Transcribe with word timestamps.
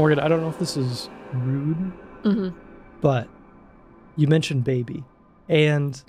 Morgan, 0.00 0.18
I 0.18 0.28
don't 0.28 0.40
know 0.40 0.48
if 0.48 0.58
this 0.58 0.76
is 0.78 1.08
rude, 1.32 1.92
Mm-hmm. 2.24 2.56
but 3.02 3.28
you 4.16 4.26
mentioned 4.26 4.64
baby. 4.64 5.04
And 5.48 6.02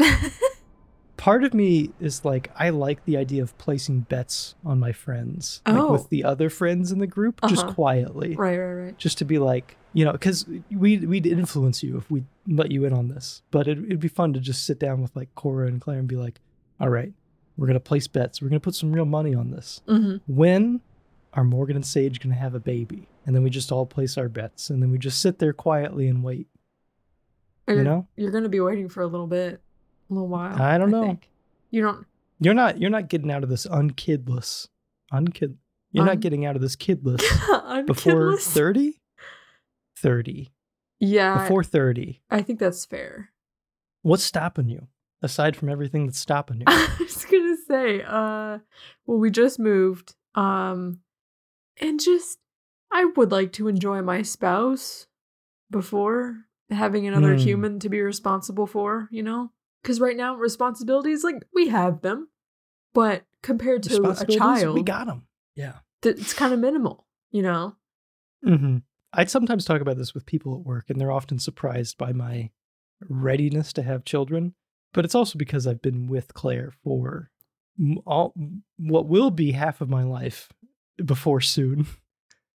part 1.18 1.44
of 1.44 1.54
me 1.54 1.92
is 2.00 2.24
like, 2.26 2.52
I 2.56 2.70
like 2.70 3.04
the 3.06 3.18
idea 3.18 3.44
of 3.44 3.58
placing 3.58 4.02
bets 4.02 4.56
on 4.66 4.80
my 4.80 4.92
friends, 4.94 5.62
like 5.66 5.76
Oh. 5.76 5.92
with 5.92 6.10
the 6.10 6.24
other 6.24 6.50
friends 6.50 6.92
in 6.92 7.00
the 7.00 7.08
group, 7.08 7.42
just 7.50 7.64
Uh-huh. 7.66 7.74
quietly. 7.74 8.36
Right, 8.36 8.58
right, 8.58 8.74
right. 8.86 8.98
Just 8.98 9.18
to 9.20 9.26
be 9.26 9.40
like, 9.40 9.76
you 9.94 10.06
know, 10.06 10.14
because 10.14 10.46
we, 10.72 10.98
we'd 11.00 11.26
influence 11.28 11.84
you 11.84 11.98
if 11.98 12.10
we 12.10 12.24
let 12.48 12.72
you 12.72 12.86
in 12.86 12.94
on 12.94 13.10
this. 13.10 13.42
But 13.52 13.68
it, 13.68 13.78
it'd 13.78 14.00
be 14.00 14.08
fun 14.08 14.32
to 14.34 14.40
just 14.40 14.66
sit 14.66 14.80
down 14.80 15.02
with 15.02 15.14
like 15.16 15.34
Cora 15.36 15.68
and 15.68 15.82
Claire 15.82 16.00
and 16.00 16.08
be 16.08 16.16
like, 16.16 16.40
all 16.80 16.90
right, 16.90 17.12
we're 17.58 17.68
going 17.68 17.74
to 17.74 17.80
place 17.82 18.08
bets. 18.08 18.42
We're 18.42 18.48
going 18.50 18.60
to 18.62 18.64
put 18.64 18.76
some 18.76 18.94
real 18.94 19.06
money 19.06 19.36
on 19.36 19.52
this. 19.52 19.82
Mm-hmm. 19.88 20.18
When 20.34 20.80
are 21.34 21.44
Morgan 21.44 21.76
and 21.76 21.86
Sage 21.86 22.20
going 22.22 22.34
to 22.34 22.40
have 22.40 22.56
a 22.56 22.60
baby? 22.60 23.08
And 23.26 23.36
then 23.36 23.44
we 23.44 23.50
just 23.50 23.72
all 23.72 23.86
place 23.86 24.18
our 24.18 24.30
bets. 24.30 24.70
And 24.70 24.82
then 24.82 24.92
we 24.92 24.98
just 24.98 25.22
sit 25.22 25.40
there 25.40 25.54
quietly 25.54 26.08
and 26.08 26.24
wait. 26.24 26.48
You 27.68 27.76
You're, 27.76 27.84
know? 27.84 28.08
you're 28.16 28.32
gonna 28.32 28.50
be 28.50 28.60
waiting 28.60 28.90
for 28.90 29.02
a 29.02 29.08
little 29.08 29.28
bit, 29.28 29.62
a 30.10 30.14
little 30.14 30.28
while. 30.28 30.60
I 30.62 30.78
don't 30.78 30.90
know. 30.92 31.06
think. 31.06 31.30
You 31.70 31.84
don't. 31.84 32.06
You're 32.40 32.56
not 32.56 32.82
you're 32.82 32.90
not 32.90 33.08
getting 33.08 33.32
out 33.32 33.44
of 33.44 33.50
this 33.50 33.68
unkidless. 33.68 34.68
Unkid 35.14 35.56
you're 35.92 36.06
not 36.06 36.20
getting 36.22 36.46
out 36.46 36.56
of 36.56 36.62
this 36.62 36.76
kidless 36.76 37.22
before 37.86 38.38
30? 38.38 39.00
30. 39.98 40.52
Yeah, 41.00 41.44
Before 41.44 41.64
30. 41.64 42.22
I 42.30 42.42
think 42.42 42.60
that's 42.60 42.86
fair. 42.86 43.32
What's 44.02 44.24
stopping 44.24 44.70
you? 44.70 44.88
Aside 45.22 45.56
from 45.56 45.70
everything 45.70 46.06
that's 46.06 46.20
stopping 46.20 46.60
you. 46.60 46.66
I 46.68 46.96
was 47.00 47.26
gonna 47.26 47.58
say, 47.68 48.02
uh, 48.02 48.60
well, 49.06 49.18
we 49.20 49.30
just 49.30 49.60
moved, 49.60 50.16
um, 50.34 51.02
and 51.80 52.00
just 52.00 52.40
I 52.92 53.06
would 53.16 53.32
like 53.32 53.54
to 53.54 53.68
enjoy 53.68 54.02
my 54.02 54.22
spouse 54.22 55.08
before 55.70 56.46
having 56.70 57.08
another 57.08 57.34
Hmm. 57.36 57.40
human 57.42 57.80
to 57.80 57.90
be 57.90 58.02
responsible 58.02 58.68
for, 58.68 59.08
you 59.12 59.24
know? 59.24 59.52
Because 59.82 60.00
right 60.00 60.16
now, 60.18 60.36
responsibilities 60.36 61.24
like 61.24 61.44
we 61.54 61.70
have 61.70 62.02
them, 62.02 62.30
but 62.94 63.24
compared 63.42 63.84
to 63.84 64.04
a 64.20 64.26
child, 64.26 64.76
We 64.76 64.84
got 64.84 65.08
them. 65.08 65.28
Yeah. 65.56 65.80
th- 66.02 66.18
it's 66.18 66.34
kind 66.34 66.54
of 66.54 66.60
minimal, 66.60 67.08
you 67.32 67.42
know? 67.42 67.76
hmm 68.44 68.78
I'd 69.14 69.30
sometimes 69.30 69.66
talk 69.66 69.82
about 69.82 69.98
this 69.98 70.14
with 70.14 70.26
people 70.26 70.56
at 70.56 70.66
work, 70.66 70.90
and 70.90 71.00
they're 71.00 71.12
often 71.12 71.38
surprised 71.40 71.98
by 71.98 72.14
my 72.14 72.50
readiness 73.10 73.74
to 73.74 73.84
have 73.84 74.06
children. 74.06 74.54
But 74.94 75.04
it's 75.04 75.16
also 75.16 75.38
because 75.38 75.68
I've 75.68 75.82
been 75.82 76.08
with 76.08 76.34
Claire 76.34 76.72
for 76.84 77.30
all 78.06 78.34
what 78.78 79.08
will 79.08 79.32
be 79.32 79.52
half 79.52 79.82
of 79.82 79.90
my 79.90 80.04
life 80.04 80.50
before 81.04 81.42
soon. 81.42 81.88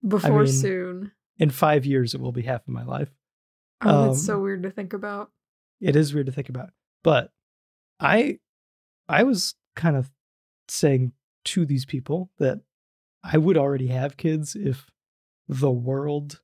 Before 0.06 0.44
mean, 0.44 0.52
soon. 0.52 1.12
In 1.38 1.50
five 1.50 1.84
years, 1.84 2.14
it 2.14 2.20
will 2.20 2.32
be 2.32 2.42
half 2.42 2.62
of 2.62 2.68
my 2.68 2.84
life. 2.84 3.10
Oh, 3.82 4.06
that's 4.06 4.24
so 4.24 4.36
um, 4.36 4.42
weird 4.42 4.62
to 4.62 4.70
think 4.70 4.92
about. 4.92 5.30
It 5.80 5.96
is 5.96 6.14
weird 6.14 6.26
to 6.26 6.32
think 6.32 6.48
about, 6.48 6.70
but 7.04 7.30
I, 8.00 8.38
I 9.08 9.24
was 9.24 9.54
kind 9.74 9.96
of 9.96 10.10
saying 10.68 11.12
to 11.46 11.66
these 11.66 11.84
people 11.84 12.30
that 12.38 12.60
I 13.22 13.38
would 13.38 13.58
already 13.58 13.88
have 13.88 14.16
kids 14.16 14.56
if 14.56 14.86
the 15.48 15.70
world 15.70 16.40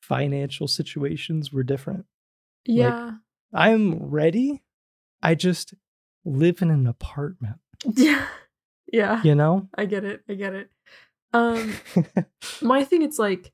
financial 0.00 0.68
situations 0.68 1.52
were 1.52 1.62
different. 1.62 2.06
Yeah. 2.64 3.12
I'm 3.52 4.10
ready. 4.10 4.62
I 5.22 5.34
just 5.34 5.74
live 6.24 6.62
in 6.62 6.70
an 6.70 6.86
apartment, 6.86 7.60
yeah. 7.94 8.26
Yeah. 8.92 9.22
you 9.22 9.36
know? 9.36 9.68
I 9.76 9.84
get 9.84 10.04
it. 10.04 10.22
I 10.28 10.34
get 10.34 10.52
it. 10.52 10.68
Um, 11.32 11.74
my 12.62 12.84
thing 12.84 13.02
it's 13.02 13.18
like 13.18 13.52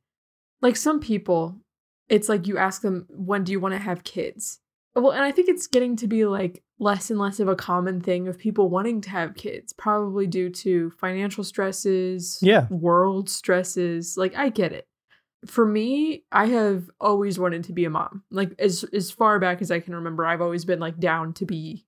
like 0.63 0.77
some 0.77 1.01
people 1.01 1.61
it's 2.09 2.29
like 2.29 2.47
you 2.47 2.57
ask 2.57 2.83
them 2.83 3.07
when 3.11 3.45
do 3.45 3.53
you 3.53 3.61
want 3.61 3.75
to 3.75 3.81
have 3.81 4.05
kids? 4.05 4.61
Well 4.95 5.11
and 5.13 5.23
i 5.23 5.31
think 5.31 5.49
it's 5.51 5.67
getting 5.67 5.95
to 5.97 6.07
be 6.07 6.25
like 6.25 6.63
less 6.79 7.11
and 7.11 7.19
less 7.21 7.39
of 7.39 7.49
a 7.49 7.55
common 7.57 8.01
thing 8.01 8.29
of 8.29 8.39
people 8.39 8.71
wanting 8.71 9.03
to 9.03 9.11
have 9.11 9.35
kids 9.35 9.75
probably 9.75 10.27
due 10.27 10.49
to 10.51 10.91
financial 10.99 11.45
stresses 11.45 12.39
Yeah. 12.41 12.67
world 12.71 13.29
stresses 13.29 14.17
like 14.17 14.35
i 14.37 14.49
get 14.49 14.73
it. 14.73 14.87
For 15.47 15.67
me 15.67 16.25
i 16.33 16.47
have 16.47 16.89
always 16.99 17.39
wanted 17.39 17.65
to 17.65 17.75
be 17.75 17.85
a 17.85 17.91
mom 17.91 18.23
like 18.31 18.53
as 18.59 18.85
as 18.95 19.11
far 19.11 19.39
back 19.39 19.61
as 19.61 19.71
i 19.71 19.81
can 19.81 19.95
remember 19.95 20.25
i've 20.25 20.41
always 20.41 20.65
been 20.65 20.81
like 20.81 20.99
down 20.99 21.35
to 21.35 21.45
be 21.45 21.85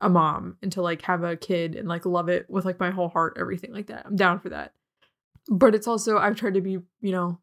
a 0.00 0.08
mom 0.08 0.56
and 0.60 0.72
to 0.72 0.82
like 0.82 1.02
have 1.02 1.22
a 1.22 1.36
kid 1.36 1.76
and 1.76 1.86
like 1.88 2.04
love 2.04 2.28
it 2.28 2.46
with 2.50 2.64
like 2.64 2.80
my 2.80 2.90
whole 2.90 3.08
heart 3.08 3.36
everything 3.38 3.72
like 3.72 3.86
that. 3.86 4.04
I'm 4.06 4.16
down 4.16 4.40
for 4.40 4.48
that 4.48 4.72
but 5.48 5.74
it's 5.74 5.86
also 5.86 6.18
i've 6.18 6.36
tried 6.36 6.54
to 6.54 6.60
be 6.60 6.72
you 7.00 7.12
know 7.12 7.38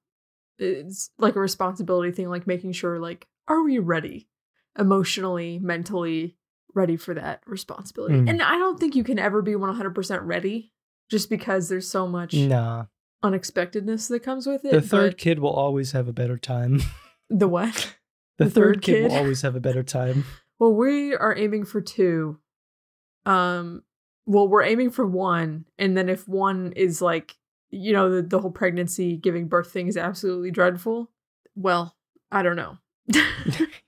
it's 0.57 1.09
like 1.17 1.35
a 1.35 1.39
responsibility 1.39 2.12
thing 2.12 2.29
like 2.29 2.45
making 2.47 2.72
sure 2.72 3.00
like 3.00 3.28
are 3.47 3.63
we 3.63 3.79
ready 3.79 4.28
emotionally 4.78 5.59
mentally 5.59 6.38
ready 6.73 6.95
for 6.95 7.13
that 7.13 7.41
responsibility 7.45 8.16
Mm. 8.16 8.29
and 8.29 8.41
i 8.41 8.57
don't 8.57 8.79
think 8.79 8.95
you 8.95 9.03
can 9.03 9.19
ever 9.19 9.41
be 9.41 9.51
100% 9.53 10.19
ready 10.25 10.72
just 11.09 11.29
because 11.29 11.67
there's 11.69 11.88
so 11.88 12.07
much 12.07 12.34
nah. 12.34 12.85
unexpectedness 13.23 14.07
that 14.07 14.22
comes 14.23 14.47
with 14.47 14.63
it 14.66 14.72
The 14.72 14.81
third 14.81 15.18
kid 15.18 15.39
will 15.39 15.50
always 15.51 15.91
have 15.91 16.07
a 16.07 16.13
better 16.13 16.38
time. 16.38 16.81
the 17.29 17.47
what 17.57 17.95
The, 18.38 18.45
The 18.45 18.51
third, 18.51 18.75
third 18.75 18.81
kid, 18.81 19.03
will 19.12 19.18
always 19.18 19.41
have 19.41 19.56
a 19.56 19.59
better 19.59 19.83
time. 19.83 20.23
well 20.59 20.73
we 20.73 21.13
are 21.16 21.35
aiming 21.38 21.66
for 21.66 21.81
two 21.81 22.39
um 23.25 23.83
well 24.25 24.47
we're 24.47 24.63
aiming 24.63 24.89
for 24.91 25.06
one 25.06 25.66
and 25.78 25.97
then 25.97 26.07
if 26.09 26.28
one 26.28 26.72
is 26.75 27.01
like 27.01 27.35
you 27.71 27.93
know 27.93 28.09
the, 28.09 28.21
the 28.21 28.39
whole 28.39 28.51
pregnancy 28.51 29.17
giving 29.17 29.47
birth 29.47 29.71
thing 29.71 29.87
is 29.87 29.97
absolutely 29.97 30.51
dreadful 30.51 31.09
well 31.55 31.95
i 32.31 32.43
don't 32.43 32.55
know 32.55 32.77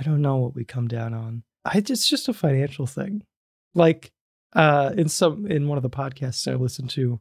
I 0.00 0.02
don't 0.02 0.22
know 0.22 0.36
what 0.36 0.54
we 0.54 0.64
come 0.64 0.88
down 0.88 1.12
on. 1.12 1.42
I 1.64 1.78
it's 1.78 2.08
just 2.08 2.28
a 2.28 2.32
financial 2.32 2.86
thing. 2.86 3.22
Like 3.74 4.12
uh 4.54 4.92
in 4.96 5.08
some 5.08 5.46
in 5.46 5.68
one 5.68 5.76
of 5.76 5.82
the 5.82 5.90
podcasts 5.90 6.50
I 6.50 6.54
listened 6.54 6.90
to, 6.90 7.20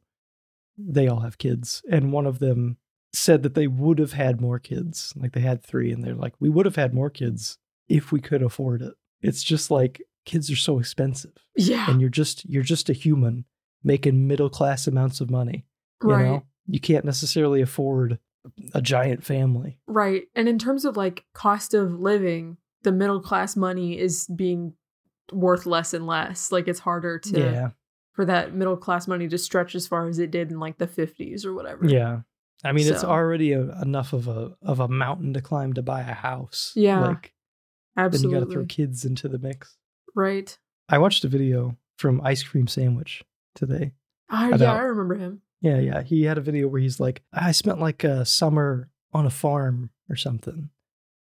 they 0.78 1.08
all 1.08 1.20
have 1.20 1.38
kids, 1.38 1.82
and 1.92 2.14
one 2.14 2.26
of 2.26 2.40
them 2.40 2.78
said 3.12 3.44
that 3.44 3.54
they 3.54 3.68
would 3.68 4.00
have 4.00 4.14
had 4.14 4.40
more 4.40 4.60
kids. 4.60 5.14
Like 5.16 5.34
they 5.34 5.42
had 5.42 5.62
three, 5.62 5.92
and 5.92 6.04
they're 6.04 6.16
like, 6.16 6.36
we 6.40 6.50
would 6.50 6.66
have 6.66 6.78
had 6.78 6.94
more 6.94 7.10
kids 7.10 7.58
if 7.90 8.14
we 8.14 8.22
could 8.22 8.42
afford 8.42 8.82
it. 8.82 8.94
It's 9.22 9.44
just 9.44 9.70
like 9.70 10.02
kids 10.26 10.50
are 10.50 10.56
so 10.56 10.80
expensive, 10.80 11.34
yeah 11.58 11.90
and 11.90 12.00
you're 12.00 12.10
just 12.10 12.46
you're 12.46 12.64
just 12.64 12.90
a 12.90 12.94
human 12.94 13.46
making 13.84 14.28
middle 14.28 14.50
class 14.50 14.88
amounts 14.88 15.20
of 15.20 15.30
money. 15.30 15.66
You 16.04 16.10
right 16.10 16.26
know, 16.26 16.44
you 16.68 16.80
can't 16.80 17.06
necessarily 17.06 17.62
afford 17.62 18.20
a 18.74 18.82
giant 18.82 19.24
family. 19.24 19.80
right 19.88 20.24
and 20.36 20.48
in 20.48 20.58
terms 20.58 20.86
of 20.86 20.96
like 20.98 21.26
cost 21.34 21.74
of 21.74 22.00
living 22.00 22.58
the 22.84 22.92
middle 22.92 23.20
class 23.20 23.56
money 23.58 24.00
is 24.00 24.26
being 24.34 24.74
worth 25.34 25.66
less 25.66 25.94
and 25.94 26.08
less 26.08 26.52
like 26.52 26.68
it's 26.68 26.80
harder 26.80 27.20
to 27.20 27.40
Yeah, 27.40 27.70
for 28.14 28.26
that 28.26 28.54
middle 28.54 28.78
class 28.78 29.08
money 29.08 29.28
to 29.28 29.38
stretch 29.38 29.76
as 29.76 29.86
far 29.88 30.08
as 30.08 30.18
it 30.20 30.32
did 30.32 30.52
in 30.52 30.60
like 30.60 30.78
the 30.78 30.88
50s 30.88 31.46
or 31.46 31.54
whatever 31.54 31.86
Yeah. 31.86 32.22
I 32.64 32.74
mean, 32.74 32.88
it's 32.88 33.06
already 33.06 33.54
a, 33.54 33.62
enough 33.82 34.12
of 34.12 34.28
a 34.28 34.54
of 34.62 34.80
a 34.82 34.88
mountain 34.90 35.34
to 35.34 35.42
climb 35.42 35.74
to 35.74 35.82
buy 35.82 36.02
a 36.02 36.14
house. 36.14 36.74
Yeah, 36.76 37.00
Like 37.00 37.34
Absolutely. 37.96 38.18
then 38.18 38.30
you 38.32 38.46
got 38.46 38.50
to 38.50 38.54
throw 38.54 38.66
kids 38.66 39.06
into 39.06 39.28
the 39.30 39.40
mix. 39.40 39.78
right 40.16 40.58
I 40.90 40.98
watched 40.98 41.24
a 41.24 41.30
video 41.30 41.78
from 41.98 42.20
Ice 42.22 42.44
Cream 42.44 42.68
Sandwich 42.68 43.24
today. 43.56 43.94
Ah, 44.30 44.50
yeah 44.56 44.74
i 44.74 44.80
remember 44.82 45.16
him 45.16 45.42
Yeah, 45.62 45.80
yeah. 45.80 46.02
He 46.02 46.24
had 46.24 46.38
a 46.38 46.42
video 46.42 46.68
where 46.68 46.82
he's 46.82 47.00
like, 47.00 47.22
I 47.34 47.52
spent 47.52 47.80
like 47.80 48.04
a 48.04 48.26
summer 48.26 48.90
on 49.14 49.26
a 49.26 49.30
farm 49.30 49.90
or 50.10 50.16
something. 50.16 50.70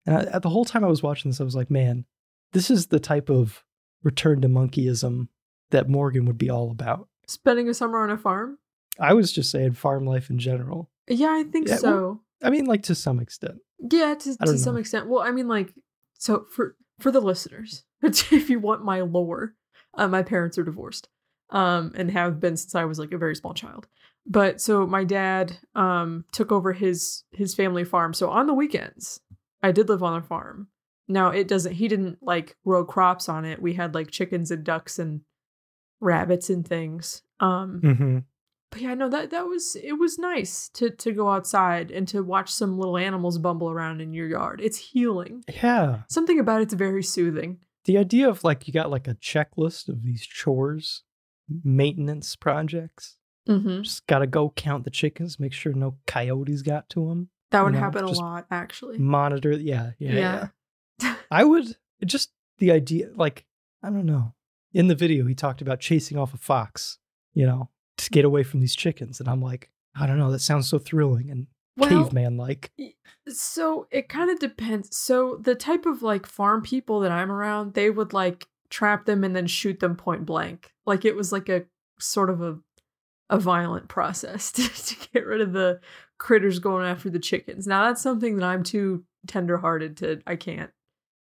And 0.06 0.30
I, 0.30 0.40
the 0.40 0.50
whole 0.50 0.66
time 0.66 0.84
I 0.84 0.88
was 0.88 1.04
watching 1.04 1.30
this, 1.32 1.40
I 1.40 1.44
was 1.44 1.56
like, 1.56 1.70
man, 1.70 2.06
this 2.52 2.70
is 2.70 2.88
the 2.88 3.00
type 3.00 3.30
of 3.30 3.64
return 4.04 4.42
to 4.42 4.50
monkeyism 4.50 5.28
that 5.72 5.90
Morgan 5.90 6.26
would 6.26 6.38
be 6.38 6.50
all 6.50 6.72
about. 6.72 7.08
spending 7.28 7.70
a 7.70 7.74
summer 7.74 8.02
on 8.04 8.10
a 8.10 8.18
farm 8.18 8.57
I 9.00 9.13
was 9.13 9.31
just 9.31 9.50
saying 9.50 9.74
farm 9.74 10.06
life 10.06 10.30
in 10.30 10.38
general. 10.38 10.92
yeah 11.07 11.31
i 11.31 11.44
think 11.44 11.68
Yeah, 11.68 11.78
so 11.78 12.22
I 12.44 12.50
mean, 12.50 12.66
like 12.66 12.84
to 12.84 12.96
some 12.96 13.19
extent. 13.19 13.60
Yeah, 13.80 14.13
to, 14.13 14.38
to 14.38 14.57
some 14.57 14.78
extent. 14.78 15.07
Well, 15.07 15.22
I 15.22 15.31
mean, 15.31 15.48
like, 15.48 15.74
so 16.13 16.46
for 16.52 16.75
for 17.00 17.10
the 17.10 17.22
listeners, 17.22 17.84
if 18.04 18.50
you 18.50 18.60
want 18.60 18.84
my 18.84 19.02
lore, 19.02 19.56
uh, 19.94 20.07
my 20.07 20.24
parents 20.24 20.57
are 20.57 20.63
divorced, 20.63 21.07
um, 21.50 21.94
and 21.96 22.12
have 22.12 22.40
been 22.40 22.57
since 22.57 22.75
I 22.75 22.86
was 22.86 23.00
like 23.00 23.13
a 23.13 23.18
very 23.18 23.36
small 23.36 23.54
child. 23.54 23.88
But 24.25 24.62
so 24.62 24.88
my 24.88 25.04
dad 25.04 25.58
um 25.75 26.25
took 26.31 26.52
over 26.52 26.74
his 26.74 27.24
his 27.31 27.54
family 27.56 27.84
farm. 27.84 28.14
So 28.14 28.30
on 28.30 28.48
the 28.48 28.54
weekends, 28.54 29.20
I 29.62 29.72
did 29.72 29.90
live 29.90 30.04
on 30.04 30.18
a 30.18 30.22
farm. 30.24 30.68
Now 31.08 31.30
it 31.30 31.48
doesn't. 31.48 31.74
He 31.74 31.88
didn't 31.88 32.20
like 32.22 32.56
grow 32.66 32.86
crops 32.86 33.28
on 33.28 33.44
it. 33.46 33.62
We 33.62 33.74
had 33.74 33.94
like 33.94 34.12
chickens 34.12 34.50
and 34.52 34.64
ducks 34.64 34.98
and 35.00 35.22
rabbits 36.00 36.50
and 36.50 36.66
things. 36.68 37.22
Um, 37.40 37.81
Mm-hmm. 37.84 38.18
but 38.72 38.81
yeah, 38.81 38.94
no, 38.94 39.10
that 39.10 39.30
that 39.31 39.46
was 39.48 39.75
it 39.84 39.94
was 40.00 40.18
nice 40.18 40.69
to 40.76 40.90
to 40.90 41.12
go 41.12 41.30
outside 41.30 41.92
and 41.92 42.08
to 42.08 42.22
watch 42.24 42.50
some 42.50 42.78
little 42.80 42.98
animals 42.98 43.38
bumble 43.38 43.69
around 43.69 44.00
in 44.00 44.14
your 44.14 44.28
yard. 44.28 44.62
It's 44.64 44.78
healing. 44.78 45.44
Yeah. 45.62 46.04
Something 46.10 46.40
about 46.40 46.62
it's 46.62 46.74
very 46.74 47.04
soothing. 47.04 47.58
the 47.86 47.98
idea 47.98 48.30
of 48.30 48.46
like 48.46 48.66
you 48.68 48.74
got 48.74 48.90
like 48.90 49.08
a 49.10 49.16
checklist 49.16 49.90
of 49.90 50.04
these 50.04 50.26
chores 50.26 51.04
maintenance 51.64 52.36
projects 52.38 53.18
Mm-hmm. 53.48 53.81
just 53.81 54.07
gotta 54.07 54.28
go 54.28 54.51
count 54.56 54.86
the 54.86 54.90
chickens 54.90 55.40
make 55.40 55.51
sure 55.54 55.74
no 55.74 55.98
coyotes 56.07 56.62
got 56.62 56.88
to 56.90 57.10
them 57.10 57.30
That 57.51 57.63
would 57.66 57.74
know, 57.74 57.80
happen 57.80 58.06
a 58.06 58.12
lot, 58.12 58.45
actually. 58.50 58.98
monitor. 59.00 59.51
Yeah, 59.51 59.92
yeah, 60.00 60.12
yeah. 60.13 60.48
Yeah. 61.01 61.16
I 61.31 61.44
would 61.44 61.75
just 62.06 62.31
the 62.60 62.72
idea, 62.72 63.10
like 63.16 63.45
I 63.84 63.90
don't 63.90 64.06
know. 64.06 64.34
In 64.74 64.88
the 64.88 64.95
video, 64.95 65.25
he 65.25 65.36
talked 65.36 65.62
about 65.62 65.80
chasing 65.81 66.18
off 66.18 66.34
a 66.34 66.38
fox, 66.38 66.98
you 67.34 67.45
know, 67.45 67.69
to 67.98 68.10
get 68.10 68.25
away 68.25 68.44
from 68.44 68.60
these 68.62 68.75
chickens, 68.75 69.19
and 69.19 69.28
I'm 69.30 69.42
like, 69.42 69.69
I 69.95 70.07
don't 70.07 70.18
know. 70.18 70.31
That 70.31 70.40
sounds 70.40 70.68
so 70.69 70.80
thrilling 70.80 71.30
and 71.30 71.48
Well, 71.78 71.90
caveman 71.90 72.38
like. 72.38 72.72
So 73.28 73.88
it 73.92 74.10
kind 74.10 74.30
of 74.31 74.40
depends. 74.40 74.95
So 74.98 75.38
the 75.42 75.56
type 75.56 75.86
of 75.86 76.01
like 76.01 76.25
farm 76.25 76.62
people 76.62 77.01
that 77.01 77.12
I'm 77.12 77.31
around, 77.31 77.74
they 77.74 77.90
would 77.90 78.13
like 78.13 78.48
trap 78.69 79.06
them 79.06 79.24
and 79.24 79.36
then 79.36 79.48
shoot 79.48 79.80
them 79.80 79.95
point 79.95 80.25
blank. 80.25 80.72
Like 80.86 81.06
it 81.06 81.16
was 81.16 81.31
like 81.31 81.50
a 81.50 81.66
sort 82.00 82.30
of 82.30 82.42
a 82.42 82.57
a 83.33 83.39
violent 83.39 83.88
process 83.89 84.51
to, 84.53 84.62
to 84.68 85.09
get 85.13 85.25
rid 85.25 85.41
of 85.41 85.53
the 85.53 85.80
critters 86.18 86.59
going 86.59 86.85
after 86.85 87.09
the 87.09 87.19
chickens. 87.19 87.68
Now 87.68 87.88
that's 87.88 88.01
something 88.01 88.38
that 88.38 88.45
I'm 88.45 88.63
too 88.63 89.03
tenderhearted 89.27 89.97
to 89.97 90.21
I 90.27 90.35
can't. 90.35 90.71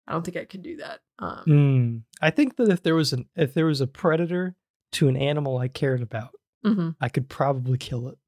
I 0.07 0.13
don't 0.13 0.25
think 0.25 0.37
I 0.37 0.45
can 0.45 0.63
do 0.63 0.77
that. 0.77 1.01
Um 1.19 1.43
Mm. 1.47 2.03
I 2.21 2.31
think 2.31 2.57
that 2.57 2.69
if 2.69 2.83
there 2.83 2.95
was 2.95 3.13
an 3.13 3.27
if 3.35 3.55
there 3.55 3.67
was 3.67 3.81
a 3.81 3.87
predator 3.87 4.55
to 4.93 5.09
an 5.09 5.17
animal 5.17 5.59
I 5.59 5.69
cared 5.69 6.03
about, 6.03 6.31
mhm. 6.65 6.95
I 7.01 7.09
could 7.09 7.29
probably 7.29 7.79
kill 7.79 8.09
it, 8.09 8.19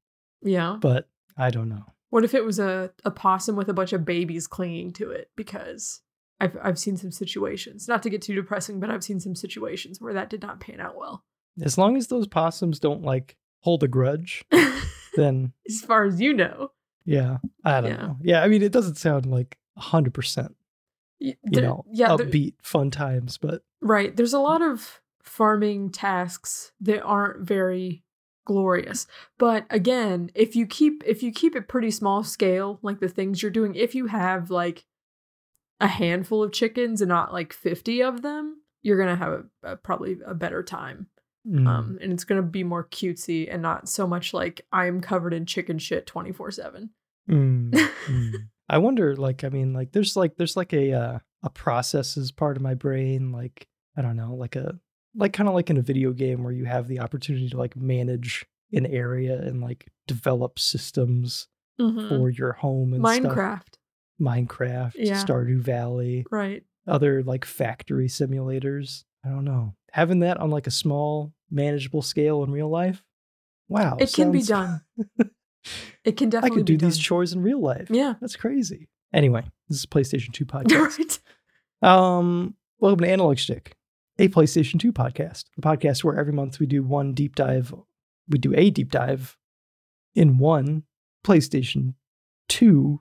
Yeah. 0.43 0.77
but 0.81 1.09
I 1.37 1.51
don't 1.51 1.69
know. 1.69 1.85
What 2.11 2.25
if 2.25 2.35
it 2.35 2.45
was 2.45 2.59
a, 2.59 2.91
a 3.05 3.11
possum 3.11 3.55
with 3.55 3.69
a 3.69 3.75
bunch 3.75 3.93
of 3.93 4.05
babies 4.05 4.47
clinging 4.47 4.93
to 4.95 5.11
it? 5.11 5.31
Because 5.37 6.01
I've 6.41 6.57
I've 6.63 6.79
seen 6.79 6.97
some 6.97 7.13
situations, 7.13 7.87
not 7.87 8.03
to 8.03 8.11
get 8.11 8.23
too 8.23 8.35
depressing, 8.35 8.81
but 8.81 8.91
I've 8.91 9.05
seen 9.05 9.21
some 9.21 9.35
situations 9.37 10.01
where 10.01 10.15
that 10.15 10.31
did 10.31 10.43
not 10.43 10.59
pan 10.61 10.81
out 10.81 10.97
well. 10.97 11.25
As 11.63 11.77
long 11.77 11.97
as 11.97 12.07
those 12.07 12.27
possums 12.27 12.79
don't 12.81 13.03
like 13.03 13.37
hold 13.61 13.83
a 13.83 13.89
grudge, 13.89 14.45
then 15.17 15.53
as 15.69 15.81
far 15.81 16.05
as 16.05 16.21
you 16.21 16.33
know. 16.35 16.73
yeah, 17.05 17.39
I 17.65 17.81
don't 17.81 17.91
Yeah. 17.91 17.97
know. 17.97 18.17
Yeah, 18.23 18.43
I 18.43 18.49
mean, 18.49 18.63
it 18.63 18.73
doesn't 18.73 18.97
sound 18.97 19.27
like 19.27 19.59
hundred 19.77 20.15
percent, 20.15 20.57
you 21.19 21.35
there- 21.45 21.63
know, 21.65 21.85
yeah, 21.93 22.17
there- 22.17 22.27
upbeat, 22.27 22.55
fun 22.63 22.91
times, 22.91 23.39
but 23.39 23.63
right. 23.81 24.17
There's 24.17 24.33
a 24.35 24.39
lot 24.41 24.63
of 24.63 25.01
farming 25.23 25.91
tasks 25.91 26.73
that 26.81 27.03
aren't 27.03 27.47
very 27.47 28.03
glorious. 28.47 29.07
But 29.39 29.67
again, 29.71 30.31
if 30.35 30.57
you 30.57 30.67
keep 30.67 31.03
if 31.07 31.23
you 31.23 31.31
keep 31.33 31.55
it 31.55 31.69
pretty 31.69 31.91
small 31.91 32.25
scale, 32.25 32.79
like 32.83 32.99
the 33.01 33.09
things 33.09 33.43
you're 33.43 33.51
doing, 33.51 33.75
if 33.75 33.95
you 33.95 34.07
have 34.07 34.51
like 34.51 34.85
a 35.81 35.87
handful 35.87 36.43
of 36.43 36.51
chickens 36.53 37.01
and 37.01 37.09
not 37.09 37.33
like 37.33 37.53
50 37.53 38.03
of 38.03 38.23
them, 38.23 38.63
you're 38.83 38.97
going 38.97 39.11
to 39.11 39.23
have 39.25 39.33
a, 39.33 39.45
a, 39.73 39.77
probably 39.77 40.17
a 40.27 40.35
better 40.35 40.63
time. 40.63 41.07
Mm, 41.47 41.67
Um, 41.67 41.99
and 42.01 42.13
it's 42.13 42.25
going 42.25 42.41
to 42.43 42.47
be 42.49 42.65
more 42.65 42.85
cutesy 42.85 43.53
and 43.53 43.63
not 43.63 43.89
so 43.89 44.07
much 44.07 44.33
like 44.33 44.61
I'm 44.73 45.01
covered 45.01 45.35
in 45.35 45.47
chicken 45.47 45.79
shit 45.79 46.07
24 46.07 46.51
7. 46.53 46.91
mm, 47.31 47.71
mm. 47.73 48.33
I 48.71 48.79
wonder, 48.79 49.17
like, 49.17 49.45
I 49.45 49.49
mean, 49.49 49.73
like, 49.73 49.93
there's 49.93 50.15
like 50.17 50.37
there's 50.37 50.57
like 50.57 50.73
a 50.75 50.93
uh, 50.93 51.19
a 51.43 51.51
processes 51.51 52.31
part 52.33 52.57
of 52.57 52.63
my 52.63 52.75
brain, 52.75 53.33
like 53.33 53.67
I 53.97 54.03
don't 54.03 54.17
know, 54.17 54.35
like 54.35 54.57
a 54.57 54.79
like 55.15 55.33
kind 55.33 55.49
of 55.49 55.55
like 55.55 55.71
in 55.71 55.79
a 55.79 55.83
video 55.83 56.13
game 56.13 56.45
where 56.45 56.53
you 56.53 56.67
have 56.67 56.87
the 56.87 57.01
opportunity 57.01 57.49
to 57.49 57.57
like 57.57 57.77
manage 57.77 58.45
an 58.73 58.85
area 58.85 59.41
and 59.41 59.63
like 59.63 59.87
develop 60.07 60.59
systems 60.59 61.49
for 61.79 62.29
your 62.29 62.53
home 62.53 62.93
and 62.93 63.07
stuff. 63.07 63.35
Minecraft. 63.35 63.79
Minecraft, 64.21 64.93
Yeah. 64.97 65.25
Stardew 65.25 65.61
Valley, 65.61 66.27
Right. 66.31 66.65
other 66.87 67.23
like 67.23 67.45
factory 67.45 68.09
simulators. 68.09 69.05
I 69.25 69.29
don't 69.29 69.45
know. 69.45 69.75
Having 69.93 70.21
that 70.21 70.39
on 70.39 70.51
like 70.51 70.67
a 70.67 70.71
small, 70.71 71.33
manageable 71.51 72.03
scale 72.03 72.43
in 72.45 72.51
real 72.51 72.69
life. 72.69 73.03
Wow. 73.69 73.97
It 73.99 74.13
can 74.13 74.33
be 74.33 74.43
done. 74.43 74.83
It 76.05 76.17
can 76.17 76.31
definitely 76.31 76.31
be 76.31 76.31
done. 76.31 76.45
I 76.45 76.49
could 76.57 76.67
do 76.67 76.77
these 76.87 76.97
done. 76.97 77.03
chores 77.03 77.33
in 77.35 77.43
real 77.43 77.61
life. 77.61 77.89
Yeah. 77.91 78.15
That's 78.21 78.37
crazy. 78.37 78.89
Anyway, 79.13 79.45
this 79.69 79.79
is 79.79 79.87
PlayStation 79.87 80.33
2 80.33 80.47
podcast. 80.47 81.21
right. 81.83 81.91
Um, 81.91 82.55
welcome 82.79 83.01
to 83.01 83.11
Analog 83.11 83.37
Schtick, 83.37 83.73
a 84.19 84.29
PlayStation 84.29 84.81
2 84.81 84.93
podcast, 84.93 85.45
a 85.59 85.61
podcast 85.61 86.05
where 86.05 86.17
every 86.19 86.33
month 86.33 86.59
we 86.59 86.67
do 86.67 86.83
one 86.83 87.13
deep 87.13 87.35
dive. 87.35 87.75
We 88.29 88.39
do 88.39 88.55
a 88.57 88.71
deep 88.71 88.91
dive 88.91 89.37
in 90.15 90.39
one 90.39 90.85
PlayStation 91.27 91.95
2 92.49 93.01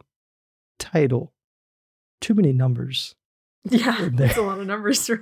title. 0.79 1.33
Too 2.19 2.33
many 2.33 2.51
numbers. 2.51 3.15
Yeah. 3.69 4.09
That's 4.13 4.37
a 4.37 4.41
lot 4.41 4.59
of 4.59 4.67
numbers 4.67 5.09
in 5.09 5.19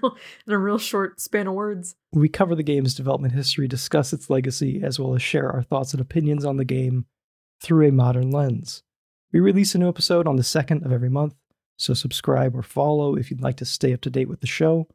a 0.48 0.58
real 0.58 0.78
short 0.78 1.20
span 1.20 1.48
of 1.48 1.54
words. 1.54 1.96
We 2.14 2.30
cover 2.30 2.54
the 2.54 2.64
game's 2.64 2.94
development 2.94 3.34
history, 3.34 3.68
discuss 3.68 4.14
its 4.14 4.30
legacy, 4.30 4.82
as 4.84 5.00
well 5.00 5.16
as 5.16 5.24
share 5.24 5.50
our 5.52 5.64
thoughts 5.64 5.94
and 5.94 6.02
opinions 6.02 6.46
on 6.46 6.58
the 6.58 6.66
game 6.66 7.06
through 7.62 7.88
a 7.88 7.92
modern 7.92 8.30
lens. 8.30 8.84
We 9.34 9.40
release 9.40 9.74
a 9.74 9.80
new 9.80 9.90
episode 9.90 10.28
on 10.28 10.36
the 10.36 10.44
second 10.44 10.86
of 10.86 10.92
every 10.92 11.10
month, 11.10 11.34
so 11.78 11.94
subscribe 11.94 12.56
or 12.56 12.62
follow 12.62 13.16
if 13.16 13.32
you'd 13.32 13.42
like 13.42 13.58
to 13.58 13.66
stay 13.66 13.94
up 13.94 14.02
to 14.02 14.10
date 14.10 14.30
with 14.30 14.42
the 14.42 14.48
show. 14.48 14.88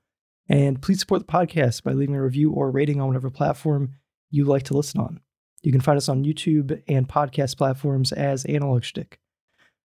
And 0.49 0.81
please 0.81 1.01
support 1.01 1.27
the 1.27 1.33
podcast 1.33 1.83
by 1.83 1.93
leaving 1.93 2.17
a 2.17 2.23
review 2.23 2.53
or 2.53 2.71
rating 2.71 3.01
on 3.01 3.09
whatever 3.09 3.31
platform 3.31 3.95
you 4.31 4.45
like 4.45 4.65
to 4.65 4.77
listen 4.77 5.01
on. 5.01 5.21
You 5.63 5.73
can 5.73 5.81
find 5.81 5.97
us 5.97 6.09
on 6.09 6.25
YouTube 6.25 6.83
and 6.89 7.09
podcast 7.09 7.57
platforms 7.57 8.13
as 8.13 8.45
Analog 8.47 8.83
Schtick. 8.83 9.15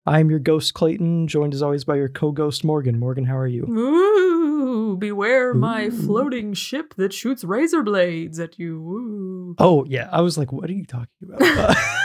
I'm 0.04 0.30
your 0.30 0.40
ghost, 0.40 0.74
Clayton, 0.74 1.28
joined 1.28 1.54
as 1.54 1.62
always 1.62 1.84
by 1.84 1.96
your 1.96 2.08
co 2.08 2.32
ghost, 2.32 2.64
Morgan. 2.64 2.98
Morgan, 2.98 3.24
how 3.24 3.36
are 3.36 3.46
you? 3.46 3.64
Ooh, 3.68 4.96
beware 4.96 5.54
my 5.54 5.90
floating 5.90 6.54
ship 6.54 6.94
that 6.96 7.12
shoots 7.12 7.44
razor 7.44 7.82
blades 7.82 8.40
at 8.40 8.58
you. 8.58 8.76
Ooh. 8.80 9.54
Oh, 9.58 9.84
yeah. 9.88 10.08
I 10.10 10.20
was 10.22 10.36
like, 10.36 10.50
what 10.52 10.68
are 10.68 10.74
you 10.74 10.84
talking 10.84 11.08
about? 11.22 11.76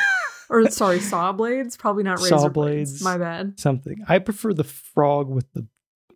Or 0.50 0.70
sorry, 0.72 1.02
saw 1.02 1.34
blades? 1.34 1.76
Probably 1.76 2.04
not 2.04 2.20
razor 2.20 2.30
Saw 2.30 2.48
blades. 2.48 2.92
blades. 2.92 3.04
My 3.04 3.18
bad. 3.18 3.60
something. 3.60 3.98
I 4.08 4.20
prefer 4.20 4.54
the 4.54 4.64
frog 4.64 5.28
with 5.28 5.52
the 5.52 5.68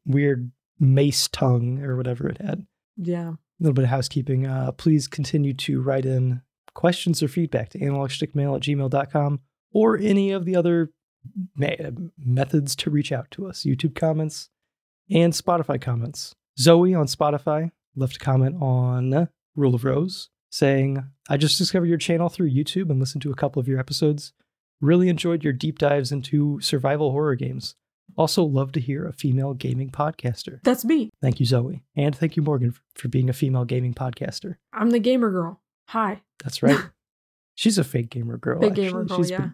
weird 0.05 0.53
mace 0.79 1.27
tongue 1.27 1.81
or 1.83 1.97
whatever 1.97 2.29
it 2.29 2.37
had. 2.37 2.65
Yeah. 2.95 3.31
A 3.31 3.37
little 3.59 3.73
bit 3.73 3.83
of 3.83 3.89
housekeeping. 3.89 4.47
Uh, 4.47 4.71
please 4.71 5.09
continue 5.09 5.53
to 5.55 5.81
write 5.81 6.05
in 6.05 6.41
questions 6.73 7.21
or 7.21 7.27
feedback 7.27 7.71
to 7.71 7.79
analogschtickmail 7.79 8.55
at 8.55 8.61
gmail.com 8.61 9.41
or 9.73 9.97
any 9.97 10.31
of 10.31 10.45
the 10.45 10.55
other 10.55 10.91
methods 11.55 12.75
to 12.77 12.89
reach 12.89 13.11
out 13.11 13.29
to 13.31 13.47
us 13.47 13.63
YouTube 13.63 13.95
comments 13.95 14.49
and 15.09 15.33
Spotify 15.33 15.79
comments. 15.79 16.35
Zoe 16.59 16.93
on 16.93 17.07
Spotify 17.07 17.71
left 17.95 18.17
a 18.17 18.19
comment 18.19 18.55
on 18.61 19.29
Rule 19.55 19.75
of 19.75 19.83
Rose 19.83 20.29
saying, 20.49 21.03
I 21.29 21.37
just 21.37 21.57
discovered 21.57 21.87
your 21.87 21.97
channel 21.97 22.29
through 22.29 22.51
YouTube 22.51 22.89
and 22.89 22.99
listened 22.99 23.21
to 23.23 23.31
a 23.31 23.35
couple 23.35 23.59
of 23.59 23.67
your 23.67 23.79
episodes. 23.79 24.33
Really 24.81 25.09
enjoyed 25.09 25.43
your 25.43 25.53
deep 25.53 25.79
dives 25.79 26.11
into 26.11 26.59
survival 26.61 27.11
horror 27.11 27.35
games. 27.35 27.75
Also, 28.17 28.43
love 28.43 28.73
to 28.73 28.81
hear 28.81 29.05
a 29.05 29.13
female 29.13 29.53
gaming 29.53 29.89
podcaster. 29.89 30.59
That's 30.63 30.83
me. 30.83 31.11
Thank 31.21 31.39
you, 31.39 31.45
Zoe. 31.45 31.85
And 31.95 32.15
thank 32.15 32.35
you, 32.35 32.41
Morgan, 32.41 32.73
for 32.95 33.07
being 33.07 33.29
a 33.29 33.33
female 33.33 33.63
gaming 33.63 33.93
podcaster. 33.93 34.55
I'm 34.73 34.89
the 34.89 34.99
gamer 34.99 35.31
girl. 35.31 35.61
Hi. 35.89 36.21
That's 36.43 36.61
right. 36.61 36.77
She's 37.55 37.77
a 37.77 37.83
fake 37.83 38.09
gamer 38.09 38.37
girl. 38.37 38.65
Actually. 38.65 38.83
gamer 38.83 39.03
girl, 39.05 39.17
She's 39.17 39.29
yeah. 39.31 39.49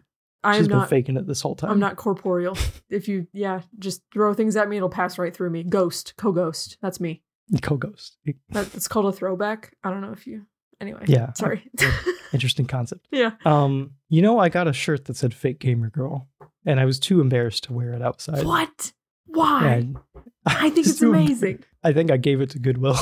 Been, 0.47 0.53
I 0.53 0.57
she's 0.57 0.71
am 0.71 0.79
been 0.79 0.87
faking 0.87 1.17
it 1.17 1.27
this 1.27 1.41
whole 1.41 1.55
time. 1.55 1.71
I'm 1.71 1.79
not 1.79 1.97
corporeal. 1.97 2.57
if 2.89 3.07
you 3.07 3.27
yeah, 3.33 3.61
just 3.79 4.01
throw 4.13 4.33
things 4.33 4.55
at 4.55 4.69
me, 4.69 4.77
it'll 4.77 4.89
pass 4.89 5.17
right 5.17 5.35
through 5.35 5.49
me. 5.49 5.63
Ghost, 5.63 6.13
co-ghost. 6.17 6.77
That's 6.81 6.99
me. 6.99 7.23
co-ghost. 7.61 8.17
That, 8.49 8.71
that's 8.71 8.87
called 8.87 9.05
a 9.07 9.11
throwback. 9.11 9.75
I 9.83 9.89
don't 9.89 10.01
know 10.01 10.13
if 10.13 10.25
you 10.25 10.45
anyway. 10.79 11.03
Yeah. 11.07 11.33
Sorry. 11.33 11.69
Interesting 12.33 12.65
concept. 12.65 13.07
yeah. 13.11 13.31
Um, 13.45 13.91
you 14.09 14.21
know, 14.21 14.39
I 14.39 14.49
got 14.49 14.67
a 14.67 14.73
shirt 14.73 15.05
that 15.05 15.17
said 15.17 15.33
"fake 15.33 15.59
gamer 15.59 15.89
girl," 15.89 16.29
and 16.65 16.79
I 16.79 16.85
was 16.85 16.99
too 16.99 17.19
embarrassed 17.19 17.65
to 17.65 17.73
wear 17.73 17.93
it 17.93 18.01
outside. 18.01 18.45
What? 18.45 18.93
Why? 19.25 19.67
And 19.67 19.97
I 20.45 20.69
think 20.69 20.87
it's 20.87 21.01
amazing. 21.01 21.63
I 21.83 21.93
think 21.93 22.11
I 22.11 22.17
gave 22.17 22.41
it 22.41 22.51
to 22.51 22.59
Goodwill. 22.59 22.95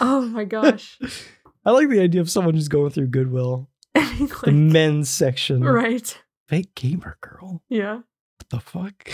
Oh 0.00 0.22
my 0.22 0.44
gosh. 0.44 0.98
I 1.64 1.70
like 1.70 1.88
the 1.88 2.00
idea 2.00 2.20
of 2.20 2.30
someone 2.30 2.54
just 2.54 2.70
going 2.70 2.90
through 2.90 3.08
Goodwill, 3.08 3.68
mean, 3.94 4.28
the 4.44 4.52
men's 4.52 5.10
section. 5.10 5.64
right. 5.64 6.18
Fake 6.48 6.74
gamer 6.74 7.16
girl. 7.20 7.62
Yeah. 7.68 8.00
What 8.38 8.48
the 8.50 8.60
fuck? 8.60 9.10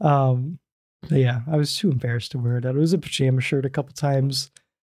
um, 0.00 0.58
yeah, 1.10 1.40
I 1.50 1.56
was 1.56 1.76
too 1.76 1.90
embarrassed 1.90 2.32
to 2.32 2.38
wear 2.38 2.56
it 2.58 2.66
out. 2.66 2.76
It 2.76 2.80
was 2.80 2.92
a 2.92 2.98
pajama 2.98 3.40
shirt 3.40 3.64
a 3.64 3.70
couple 3.70 3.92
times, 3.92 4.50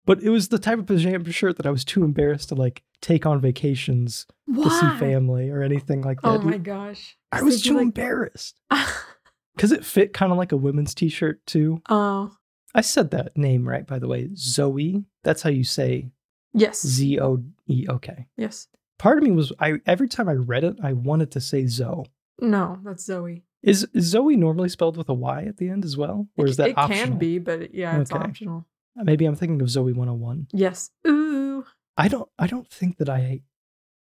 but 0.06 0.22
it 0.22 0.30
was 0.30 0.50
the 0.50 0.60
type 0.60 0.80
of 0.80 0.88
pajama 0.88 1.32
shirt 1.32 1.58
that 1.58 1.66
I 1.66 1.72
was 1.72 1.86
too 1.86 2.04
embarrassed 2.04 2.50
to 2.50 2.56
like 2.56 2.84
take 3.02 3.26
on 3.26 3.40
vacations 3.42 4.26
to 4.54 4.70
see 4.70 4.90
family 4.98 5.50
or 5.50 5.62
anything 5.64 6.02
like 6.02 6.22
that. 6.22 6.28
Oh 6.28 6.42
my 6.42 6.58
gosh. 6.58 7.18
I 7.32 7.42
was 7.42 7.62
too 7.62 7.76
like- 7.76 7.84
embarrassed 7.84 8.60
because 9.56 9.72
it 9.72 9.86
fit 9.86 10.14
kind 10.14 10.32
of 10.32 10.38
like 10.38 10.52
a 10.52 10.58
women's 10.58 10.94
t-shirt 10.96 11.46
too. 11.46 11.82
Oh. 11.90 12.36
I 12.76 12.82
said 12.82 13.12
that 13.12 13.36
name 13.36 13.68
right, 13.68 13.86
by 13.88 13.98
the 14.00 14.08
way. 14.08 14.30
Zoe. 14.36 15.04
That's 15.24 15.42
how 15.42 15.50
you 15.50 15.64
say 15.64 16.12
Yes. 16.54 16.86
Z 16.86 17.20
O 17.20 17.44
E. 17.68 17.86
Okay. 17.88 18.26
yes. 18.38 18.68
Part 19.00 19.18
of 19.18 19.24
me 19.24 19.32
was 19.32 19.52
I 19.60 19.80
every 19.88 20.08
time 20.08 20.30
I 20.30 20.34
read 20.34 20.64
it, 20.64 20.78
I 20.84 20.94
wanted 20.94 21.32
to 21.32 21.42
say 21.42 21.66
Zoe. 21.66 22.06
No, 22.40 22.78
that's 22.86 23.04
Zoe. 23.06 23.44
Is, 23.64 23.86
is 23.94 24.06
Zoe 24.06 24.36
normally 24.38 24.70
spelled 24.70 24.96
with 24.96 25.10
a 25.10 25.14
Y 25.14 25.44
at 25.44 25.58
the 25.58 25.70
end 25.70 25.84
as 25.84 25.98
well, 25.98 26.30
or 26.38 26.46
It- 26.46 26.50
is 26.52 26.58
that 26.58 26.70
optional? 26.78 26.86
it 26.86 26.92
optional? 26.92 27.08
can 27.10 27.18
be, 27.18 27.40
but 27.40 27.74
yeah, 27.76 28.00
it's 28.00 28.12
Okay. 28.12 28.24
optional. 28.24 28.66
Maybe 28.96 29.26
I'm 29.26 29.36
thinking 29.36 29.62
of 29.62 29.68
Zoey 29.68 29.94
101. 29.96 30.48
Yes. 30.54 30.92
Ooh. 31.08 31.64
I 31.98 32.08
don't. 32.08 32.30
I 32.38 32.48
don't 32.48 32.70
think 32.70 32.98
that 32.98 33.10
I. 33.10 33.42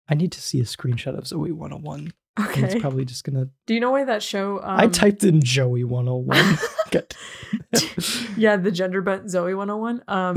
I 0.09 0.15
need 0.15 0.33
to 0.33 0.41
see 0.41 0.61
a 0.61 0.65
screenshot 0.65 1.17
of 1.17 1.25
Zoey 1.25 1.53
101. 1.53 2.13
And 2.37 2.49
Okay. 2.49 2.63
it's 2.65 2.75
probably 2.81 3.05
just 3.05 3.25
gonna. 3.25 3.49
Do 3.67 3.75
you 3.75 3.81
know 3.81 3.93
why 3.93 4.05
that 4.05 4.23
show? 4.23 4.59
Um, 4.59 4.81
I 4.81 4.87
typed 4.89 5.23
in 5.25 5.41
Joey 5.43 5.85
101. 5.85 6.59
Good. 6.91 7.15
yeah, 8.37 8.57
the 8.57 8.71
gender 8.73 9.01
bent 9.03 9.27
Zoey 9.27 9.57
101. 9.57 10.03
Um, 10.09 10.37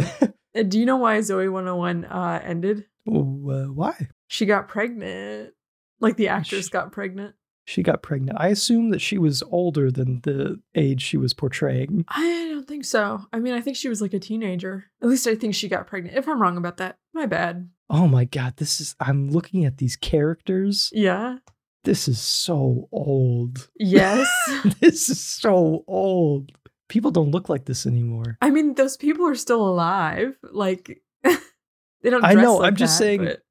uh, 0.56 0.64
do 0.64 0.80
you 0.80 0.86
know 0.86 0.98
why 0.98 1.18
Zoey 1.20 1.52
101 1.52 2.06
uh, 2.06 2.40
ended? 2.44 2.86
Uh, 3.08 3.12
why? 3.22 4.08
She 4.28 4.46
got 4.46 4.68
pregnant. 4.68 5.54
Like 6.00 6.16
the 6.18 6.28
actress 6.28 6.68
Sh- 6.68 6.70
got 6.70 6.92
pregnant. 6.92 7.36
She 7.66 7.84
got 7.84 8.02
pregnant. 8.02 8.38
I 8.40 8.48
assume 8.48 8.92
that 8.92 9.02
she 9.02 9.18
was 9.18 9.44
older 9.44 9.92
than 9.92 10.22
the 10.24 10.62
age 10.76 11.02
she 11.02 11.18
was 11.18 11.34
portraying. 11.34 12.06
I 12.08 12.48
don't 12.52 12.66
think 12.68 12.86
so. 12.86 13.26
I 13.34 13.40
mean, 13.40 13.54
I 13.54 13.60
think 13.62 13.76
she 13.76 13.90
was 13.90 14.02
like 14.02 14.14
a 14.14 14.20
teenager. 14.20 14.86
At 15.02 15.10
least 15.10 15.28
I 15.28 15.36
think 15.36 15.54
she 15.54 15.68
got 15.68 15.86
pregnant. 15.88 16.16
If 16.18 16.28
I'm 16.30 16.42
wrong 16.42 16.56
about 16.56 16.78
that, 16.78 16.98
my 17.14 17.26
bad. 17.26 17.70
Oh 17.90 18.08
my 18.08 18.24
god, 18.26 18.56
this 18.58 18.80
is. 18.80 18.96
I'm 19.00 19.32
looking 19.32 19.66
at 19.66 19.78
these 19.80 19.96
characters. 19.96 20.90
Yeah. 20.94 21.40
This 21.84 22.08
is 22.08 22.20
so 22.20 22.88
old. 22.92 23.70
Yes. 23.78 24.28
this 24.82 25.10
is 25.10 25.20
so 25.22 25.84
old. 25.88 26.52
People 26.90 27.12
don't 27.12 27.32
look 27.32 27.50
like 27.50 27.66
this 27.66 27.86
anymore. 27.86 28.38
I 28.42 28.50
mean, 28.50 28.76
those 28.76 28.96
people 28.98 29.26
are 29.28 29.36
still 29.36 29.68
alive. 29.68 30.38
Like, 30.44 31.02
they 31.24 32.10
don't. 32.10 32.24
I 32.24 32.34
know, 32.34 32.58
like 32.58 32.68
I'm 32.68 32.76
just 32.78 32.98
that, 32.98 33.04
saying- 33.04 33.26
but- 33.26 33.42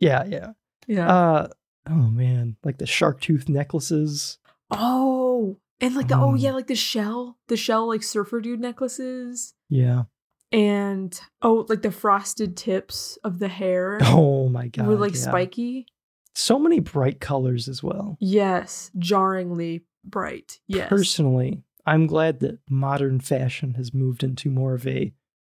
Yeah, 0.00 0.24
yeah. 0.26 0.52
yeah. 0.86 1.08
Uh 1.08 1.48
oh 1.88 2.10
man, 2.10 2.56
like 2.64 2.78
the 2.78 2.86
shark 2.86 3.20
tooth 3.20 3.48
necklaces. 3.48 4.38
oh, 4.70 5.58
and 5.80 5.94
like 5.94 6.08
the 6.08 6.16
oh 6.16 6.32
Mm. 6.32 6.40
yeah, 6.40 6.52
like 6.52 6.66
the 6.66 6.74
shell, 6.74 7.38
the 7.48 7.56
shell 7.56 7.86
like 7.88 8.02
surfer 8.02 8.40
dude 8.40 8.60
necklaces, 8.60 9.54
Yeah. 9.68 10.04
and 10.52 11.18
oh 11.42 11.66
like 11.68 11.82
the 11.82 11.90
frosted 11.90 12.56
tips 12.56 13.18
of 13.24 13.38
the 13.38 13.48
hair 13.48 13.98
Oh 14.02 14.48
my 14.48 14.68
god. 14.68 14.86
were 14.86 14.96
like 14.96 15.14
yeah. 15.14 15.20
spiky. 15.20 15.86
So 16.34 16.58
many 16.58 16.78
bright 16.80 17.18
colors 17.20 17.68
as 17.68 17.82
well. 17.82 18.16
Yes, 18.20 18.90
jarringly 18.98 19.84
bright. 20.04 20.60
Yes. 20.68 20.88
Personally, 20.88 21.62
I'm 21.86 22.06
glad 22.06 22.38
that 22.40 22.58
modern 22.70 23.18
fashion 23.20 23.74
has 23.74 23.92
moved 23.92 24.22
into 24.22 24.50
more 24.50 24.74
of 24.74 24.86
a 24.86 25.12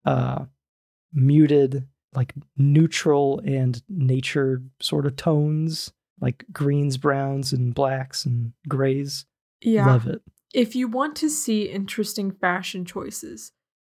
uh 0.05 0.46
muted, 1.13 1.88
like 2.13 2.33
neutral 2.57 3.39
and 3.45 3.81
nature 3.87 4.61
sort 4.81 5.05
of 5.05 5.15
tones, 5.15 5.91
like 6.19 6.45
greens, 6.51 6.97
browns, 6.97 7.53
and 7.53 7.73
blacks 7.73 8.25
and 8.25 8.53
grays. 8.67 9.25
yeah. 9.61 9.85
Love 9.85 10.07
it. 10.07 10.21
if 10.53 10.75
you 10.75 10.87
want 10.87 11.15
to 11.17 11.29
see 11.29 11.63
interesting 11.63 12.31
fashion 12.31 12.83
choices, 12.85 13.51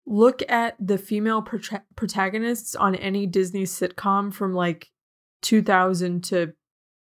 look 0.06 0.42
at 0.48 0.76
the 0.78 0.98
female 0.98 1.42
prota- 1.42 1.82
protagonists 1.96 2.76
on 2.76 2.94
any 2.94 3.26
Disney 3.26 3.64
sitcom 3.64 4.32
from 4.32 4.54
like 4.54 4.90
2000 5.42 6.22
to 6.24 6.52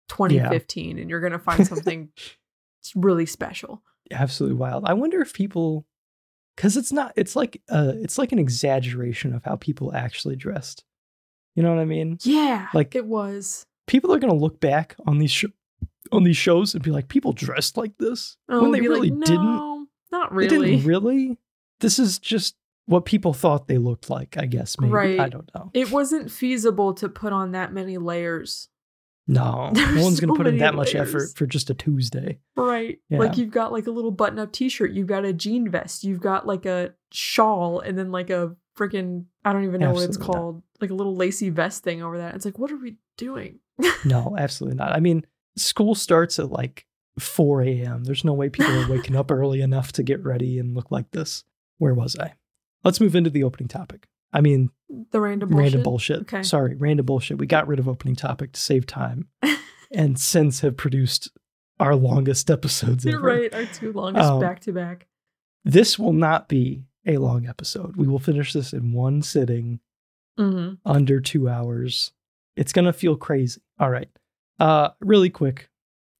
2015, 0.10 0.98
and 1.00 1.10
you're 1.10 1.20
going 1.20 1.34
to 1.34 1.40
find 1.40 1.66
something 1.68 2.10
really 2.96 3.26
special. 3.26 3.82
Absolutely 4.12 4.58
wild. 4.58 4.84
I 4.86 4.94
wonder 4.94 5.22
if 5.22 5.34
people 5.34 5.86
because 6.56 6.78
it's 6.78 6.92
not 6.92 7.14
it's 7.16 7.36
like 7.36 7.62
uh 7.70 7.94
it's 7.96 8.18
like 8.20 8.32
an 8.32 8.38
exaggeration 8.38 9.34
of 9.34 9.44
how 9.44 9.56
people 9.56 9.94
actually 9.96 10.36
dressed. 10.36 10.84
You 11.56 11.64
know 11.64 11.70
what 11.70 11.80
I 11.80 11.86
mean? 11.86 12.18
Yeah, 12.24 12.68
Like- 12.74 12.96
it 12.96 13.06
was. 13.06 13.66
People 13.88 14.14
are 14.14 14.20
gonna 14.20 14.34
look 14.34 14.60
back 14.60 14.96
on 15.06 15.18
these 15.20 15.32
sh- 15.32 15.46
on 16.12 16.24
these 16.24 16.38
shows 16.38 16.74
and 16.74 16.84
be 16.84 16.92
like, 16.92 17.08
people 17.10 17.34
dressed 17.34 17.76
like 17.78 17.98
this 17.98 18.38
Oh, 18.50 18.62
when 18.62 18.72
they 18.72 18.80
be 18.80 18.88
like, 18.88 18.96
really 18.96 19.10
didn't. 19.10 19.44
"No, 19.44 19.88
Not 20.12 20.30
They 20.32 20.36
really. 20.38 20.72
didn't 20.72 20.86
really. 20.86 21.38
This 21.80 22.00
is 22.00 22.18
just 22.20 22.56
what 22.86 23.06
people 23.06 23.34
thought 23.34 23.68
they 23.68 23.78
looked 23.78 24.10
like. 24.10 24.38
I 24.38 24.46
guess 24.46 24.80
maybe 24.80 24.92
Right. 24.94 25.20
I 25.20 25.28
don't 25.30 25.50
know. 25.56 25.70
It 25.74 25.92
wasn't 25.92 26.30
feasible 26.32 26.94
to 26.96 27.10
put 27.10 27.34
on 27.34 27.52
that 27.52 27.74
many 27.74 27.98
layers. 27.98 28.70
No, 29.28 29.70
There's 29.74 29.96
no 29.96 30.04
one's 30.04 30.20
gonna 30.20 30.34
put 30.36 30.48
in 30.48 30.58
that 30.58 30.76
much 30.76 30.96
effort 30.96 31.30
for 31.36 31.46
just 31.46 31.70
a 31.70 31.74
Tuesday. 31.74 32.40
Right. 32.58 33.00
Yeah. 33.10 33.20
Like 33.20 33.38
you've 33.38 33.52
got 33.52 33.72
like 33.72 33.88
a 33.88 33.92
little 33.92 34.12
button 34.12 34.38
up 34.40 34.52
t 34.52 34.70
shirt, 34.70 34.92
you've 34.92 35.08
got 35.08 35.26
a 35.26 35.34
jean 35.34 35.70
vest, 35.70 36.04
you've 36.04 36.20
got 36.22 36.46
like 36.46 36.66
a 36.66 36.94
shawl, 37.12 37.80
and 37.80 37.98
then 37.98 38.12
like 38.12 38.30
a 38.30 38.56
freaking, 38.78 39.26
I 39.46 39.54
don't 39.54 39.66
even 39.66 39.82
know 39.82 39.92
what 39.92 40.04
it's 40.04 40.18
Absolutely 40.18 40.28
not. 40.28 40.40
called, 40.42 40.64
like 40.82 40.90
a 40.90 40.94
little 40.94 41.16
lacy 41.16 41.50
vest 41.50 41.84
thing 41.84 42.02
over 42.02 42.18
that. 42.18 42.36
It's 42.36 42.46
like, 42.46 42.58
what 42.60 42.72
are 42.72 42.78
we 42.78 42.96
doing? 43.18 43.60
No, 44.06 44.36
absolutely 44.38 44.78
not. 44.78 44.92
I 44.94 45.00
mean, 45.00 45.26
school 45.58 45.96
starts 45.96 46.38
at 46.40 46.52
like 46.52 46.86
4 47.20 47.62
a.m. 47.64 48.04
There's 48.04 48.24
no 48.24 48.34
way 48.34 48.50
people 48.50 48.72
are 48.84 48.90
waking 48.90 49.16
up 49.16 49.32
early 49.32 49.62
enough 49.62 49.92
to 49.94 50.04
get 50.04 50.24
ready 50.24 50.60
and 50.60 50.76
look 50.76 50.92
like 50.92 51.12
this. 51.12 51.44
Where 51.78 51.94
was 51.94 52.16
I? 52.20 52.34
Let's 52.84 53.00
move 53.02 53.16
into 53.16 53.30
the 53.30 53.44
opening 53.44 53.68
topic. 53.70 54.08
I 54.32 54.42
mean, 54.42 54.70
The 55.12 55.20
random 55.22 55.50
bullshit. 55.50 55.64
random 55.64 55.84
bullshit. 55.84 56.20
Okay. 56.22 56.44
Sorry, 56.44 56.76
random 56.76 57.06
bullshit. 57.06 57.38
We 57.38 57.46
got 57.48 57.68
rid 57.68 57.80
of 57.80 57.88
opening 57.88 58.16
topic 58.16 58.52
to 58.54 58.60
save 58.60 58.86
time 58.88 59.28
and 59.92 60.20
since 60.20 60.62
have 60.62 60.76
produced 60.78 61.30
our 61.80 61.96
longest 61.96 62.50
episodes 62.52 63.06
You're 63.06 63.16
ever. 63.18 63.28
right. 63.28 63.54
Our 63.54 63.66
two 63.66 63.92
longest 63.94 64.26
Um, 64.30 64.40
back 64.40 64.60
to 64.62 64.72
back. 64.74 65.08
This 65.66 65.98
will 66.00 66.14
not 66.14 66.48
be 66.50 66.84
a 67.06 67.18
long 67.18 67.48
episode. 67.48 67.96
We 67.96 68.08
will 68.08 68.20
finish 68.20 68.54
this 68.54 68.74
in 68.74 68.94
one 68.94 69.22
sitting 69.22 69.80
Mm-hmm. 70.40 70.76
under 70.90 71.20
two 71.20 71.48
hours. 71.48 72.12
It's 72.56 72.74
gonna 72.74 72.92
feel 72.94 73.16
crazy. 73.16 73.62
All 73.80 73.90
right. 73.92 74.10
Uh 74.60 74.90
really 75.00 75.30
quick. 75.30 75.70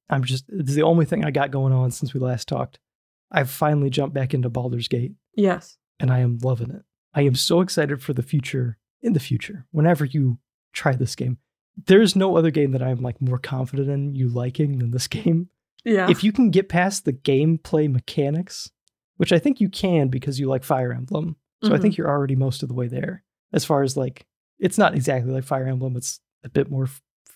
I'm 0.10 0.24
just 0.24 0.46
it's 0.50 0.76
the 0.76 0.84
only 0.84 1.06
thing 1.06 1.26
I 1.26 1.32
got 1.32 1.50
going 1.50 1.74
on 1.74 1.90
since 1.90 2.14
we 2.14 2.20
last 2.20 2.48
talked. 2.48 2.78
I've 3.32 3.50
finally 3.50 3.90
jumped 3.90 4.14
back 4.14 4.36
into 4.36 4.50
Baldur's 4.50 4.88
Gate 4.88 5.14
Yes. 5.36 5.78
and 6.00 6.12
I 6.12 6.20
am 6.20 6.38
loving 6.44 6.70
it. 6.70 6.84
I 7.16 7.22
am 7.22 7.34
so 7.34 7.62
excited 7.62 8.04
for 8.04 8.14
the 8.14 8.22
future 8.22 8.78
in 9.02 9.14
the 9.14 9.20
future. 9.20 9.66
Whenever 9.72 10.06
you 10.06 10.38
try 10.74 10.96
this 10.96 11.16
game. 11.16 11.40
There's 11.88 12.16
no 12.16 12.38
other 12.38 12.52
game 12.52 12.72
that 12.74 12.84
I'm 12.84 13.02
like 13.02 13.20
more 13.20 13.40
confident 13.40 13.90
in 13.90 14.14
you 14.14 14.30
liking 14.30 14.78
than 14.78 14.92
this 14.92 15.08
game. 15.20 15.50
Yeah. 15.84 16.08
If 16.10 16.24
you 16.24 16.32
can 16.32 16.52
get 16.52 16.70
past 16.70 17.06
the 17.06 17.14
gameplay 17.14 17.92
mechanics, 17.92 18.70
which 19.18 19.32
I 19.34 19.40
think 19.40 19.60
you 19.62 19.70
can 19.70 20.08
because 20.10 20.40
you 20.40 20.48
like 20.48 20.64
Fire 20.64 20.92
Emblem. 20.94 21.36
So 21.64 21.70
I 21.70 21.74
Mm-hmm. 21.74 21.82
think 21.82 21.98
you're 21.98 22.10
already 22.10 22.36
most 22.36 22.62
of 22.64 22.70
the 22.70 22.76
way 22.76 22.88
there. 22.88 23.24
As 23.54 23.64
far 23.66 23.84
as 23.84 23.96
like, 23.96 24.26
it's 24.60 24.78
not 24.78 24.96
exactly 24.96 25.32
like 25.32 25.44
Fire 25.44 25.68
Emblem. 25.68 25.96
It's 25.96 26.20
a 26.44 26.50
bit 26.50 26.70
more 26.70 26.88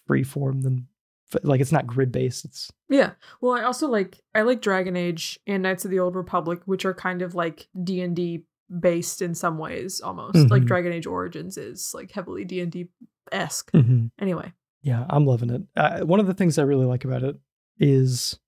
free 0.05 0.23
form 0.23 0.61
than, 0.61 0.87
f- 1.33 1.43
like, 1.43 1.61
it's 1.61 1.71
not 1.71 1.87
grid 1.87 2.11
based. 2.11 2.43
It's 2.45 2.71
Yeah. 2.89 3.11
Well, 3.41 3.53
I 3.53 3.63
also 3.63 3.87
like 3.87 4.19
I 4.35 4.41
like 4.41 4.61
Dragon 4.61 4.95
Age 4.95 5.39
and 5.47 5.63
Knights 5.63 5.85
of 5.85 5.91
the 5.91 5.99
Old 5.99 6.15
Republic, 6.15 6.61
which 6.65 6.85
are 6.85 6.93
kind 6.93 7.21
of 7.21 7.35
like 7.35 7.67
D 7.83 8.01
and 8.01 8.15
D 8.15 8.43
based 8.79 9.21
in 9.21 9.33
some 9.33 9.57
ways, 9.57 10.01
almost 10.01 10.49
like 10.49 10.63
Mhm. 10.63 10.67
Dragon 10.67 10.91
Age 10.93 11.05
Origins 11.07 11.57
is 11.57 11.91
like 11.93 12.11
heavily 12.11 12.43
D 12.43 12.59
and 12.61 12.71
D 12.71 12.87
esque. 13.31 13.71
Anyway. 14.19 14.51
yeah, 14.81 15.05
I'm 15.09 15.25
loving 15.25 15.49
it. 15.51 15.61
Uh, 15.75 15.99
one 16.01 16.19
of 16.19 16.27
the 16.27 16.33
things 16.33 16.57
I 16.57 16.63
really 16.63 16.85
like 16.85 17.05
about 17.05 17.23
it 17.23 17.35
is 17.79 18.39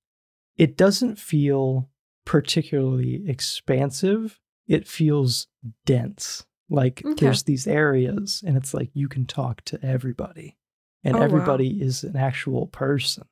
it 0.58 0.76
doesn't 0.78 1.18
feel 1.20 1.90
particularly 2.30 3.28
expansive. 3.28 4.40
It 4.68 4.88
feels 4.88 5.48
dense. 5.88 6.46
Like 6.70 7.02
Okay. 7.04 7.26
there's 7.26 7.44
these 7.44 7.66
areas, 7.66 8.44
and 8.46 8.56
it's 8.56 8.72
like 8.76 8.92
you 8.94 9.08
can 9.08 9.26
talk 9.26 9.64
to 9.66 9.84
everybody, 9.84 10.56
and 11.04 11.16
Oh, 11.16 11.20
wow. 11.20 11.26
everybody 11.26 11.82
is 11.82 12.04
an 12.04 12.16
actual 12.16 12.68
person. 12.68 13.24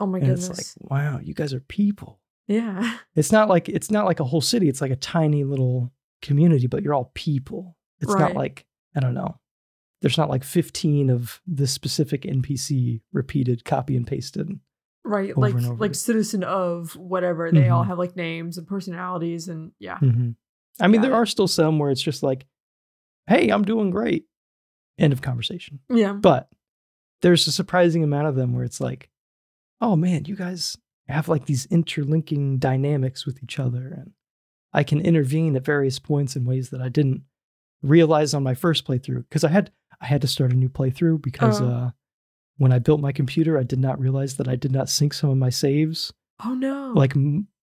Oh 0.00 0.06
my 0.06 0.18
and 0.18 0.26
goodness. 0.26 0.48
it's 0.50 0.76
like, 0.80 0.90
wow, 0.90 1.20
you 1.22 1.34
guys 1.34 1.54
are 1.54 1.60
people. 1.60 2.20
yeah. 2.48 2.98
It's 3.14 3.30
not 3.30 3.48
like 3.48 3.68
it's 3.68 3.90
not 3.92 4.06
like 4.06 4.18
a 4.18 4.24
whole 4.24 4.40
city. 4.40 4.68
It's 4.68 4.80
like 4.80 4.90
a 4.90 4.96
tiny 4.96 5.44
little 5.44 5.92
community, 6.20 6.66
but 6.66 6.82
you're 6.82 6.94
all 6.94 7.12
people. 7.14 7.76
It's 8.00 8.12
Right. 8.12 8.20
not 8.20 8.34
like 8.34 8.66
I 8.96 9.00
don't 9.00 9.14
know. 9.14 9.38
There's 10.00 10.18
not 10.18 10.28
like 10.30 10.42
15 10.42 11.10
of 11.10 11.40
this 11.46 11.70
specific 11.72 12.22
NPC 12.22 13.02
repeated, 13.12 13.64
copy 13.64 13.96
and 13.96 14.04
pasted. 14.06 14.58
Right. 15.04 15.36
Like 15.36 15.54
like 15.78 15.94
citizen 15.94 16.44
of 16.44 16.94
whatever. 16.96 17.50
They 17.50 17.68
all 17.68 17.84
Mhm. 17.84 17.88
have 17.88 17.98
like 17.98 18.14
names 18.16 18.56
and 18.58 18.66
personalities 18.66 19.48
and 19.48 19.72
yeah. 19.78 19.98
Mhm. 19.98 20.36
I 20.80 20.86
mean, 20.88 21.00
there 21.00 21.14
are 21.14 21.26
still 21.26 21.48
some 21.48 21.78
where 21.78 21.90
it's 21.90 22.00
just 22.02 22.22
like, 22.22 22.46
"Hey, 23.26 23.48
I'm 23.50 23.64
doing 23.64 23.90
great." 23.90 24.26
End 24.98 25.12
of 25.12 25.20
conversation. 25.20 25.80
Yeah. 25.90 26.12
But 26.12 26.48
there's 27.20 27.46
a 27.46 27.52
surprising 27.52 28.04
amount 28.04 28.28
of 28.28 28.36
them 28.36 28.52
where 28.54 28.64
it's 28.64 28.80
like, 28.80 29.10
"Oh 29.80 29.96
man, 29.96 30.24
you 30.26 30.36
guys 30.36 30.76
have 31.08 31.28
like 31.28 31.46
these 31.46 31.66
interlinking 31.66 32.58
dynamics 32.58 33.26
with 33.26 33.42
each 33.42 33.58
other, 33.58 33.88
and 33.88 34.12
I 34.72 34.84
can 34.84 35.00
intervene 35.00 35.56
at 35.56 35.64
various 35.64 35.98
points 35.98 36.36
in 36.36 36.44
ways 36.44 36.70
that 36.70 36.80
I 36.80 36.88
didn't 36.88 37.22
realize 37.82 38.32
on 38.34 38.42
my 38.44 38.54
first 38.54 38.86
playthrough 38.86 39.24
because 39.28 39.42
I 39.44 39.48
had 39.48 39.72
I 40.00 40.06
had 40.06 40.20
to 40.22 40.28
start 40.28 40.52
a 40.52 40.56
new 40.56 40.68
playthrough 40.68 41.22
because 41.22 41.60
Oh. 41.60 41.66
uh, 41.68 41.90
when 42.62 42.72
I 42.72 42.78
built 42.78 43.00
my 43.00 43.12
computer, 43.12 43.58
I 43.58 43.62
did 43.64 43.78
not 43.78 43.98
realize 44.00 44.36
that 44.36 44.48
I 44.48 44.56
did 44.56 44.72
not 44.72 44.88
sync 44.88 45.12
some 45.14 45.30
of 45.30 45.36
my 45.36 45.50
saves, 45.50 46.12
Oh 46.44 46.54
no. 46.54 46.92
like 46.94 47.14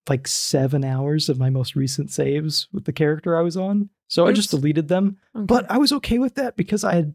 like 0.08 0.26
seven 0.26 0.84
hours 0.84 1.28
of 1.28 1.38
my 1.38 1.50
most 1.50 1.76
recent 1.76 2.10
saves 2.10 2.68
with 2.72 2.84
the 2.84 2.92
character 2.92 3.36
I 3.36 3.42
was 3.42 3.56
on. 3.56 3.90
So 4.08 4.26
I 4.26 4.32
just 4.32 4.50
deleted 4.50 4.88
them, 4.88 5.18
Okay. 5.36 5.44
but 5.46 5.70
I 5.70 5.78
was 5.78 5.92
okay 5.92 6.18
with 6.18 6.34
that 6.34 6.56
because 6.56 6.82
I 6.84 6.94
had 6.94 7.14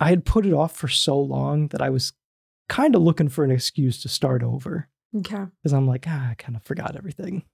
I 0.00 0.08
had 0.10 0.24
put 0.24 0.44
it 0.46 0.52
off 0.52 0.74
for 0.76 0.88
so 0.88 1.18
long 1.18 1.68
that 1.68 1.80
I 1.80 1.88
was 1.90 2.12
kind 2.68 2.94
of 2.96 3.02
looking 3.02 3.28
for 3.28 3.44
an 3.44 3.50
excuse 3.50 4.02
to 4.02 4.08
start 4.08 4.42
over 4.42 4.88
okay. 5.16 5.44
because 5.62 5.72
I'm 5.72 5.86
like, 5.86 6.04
ah, 6.08 6.30
I 6.30 6.34
kind 6.34 6.56
of 6.56 6.62
forgot 6.64 6.96
everything. 6.96 7.44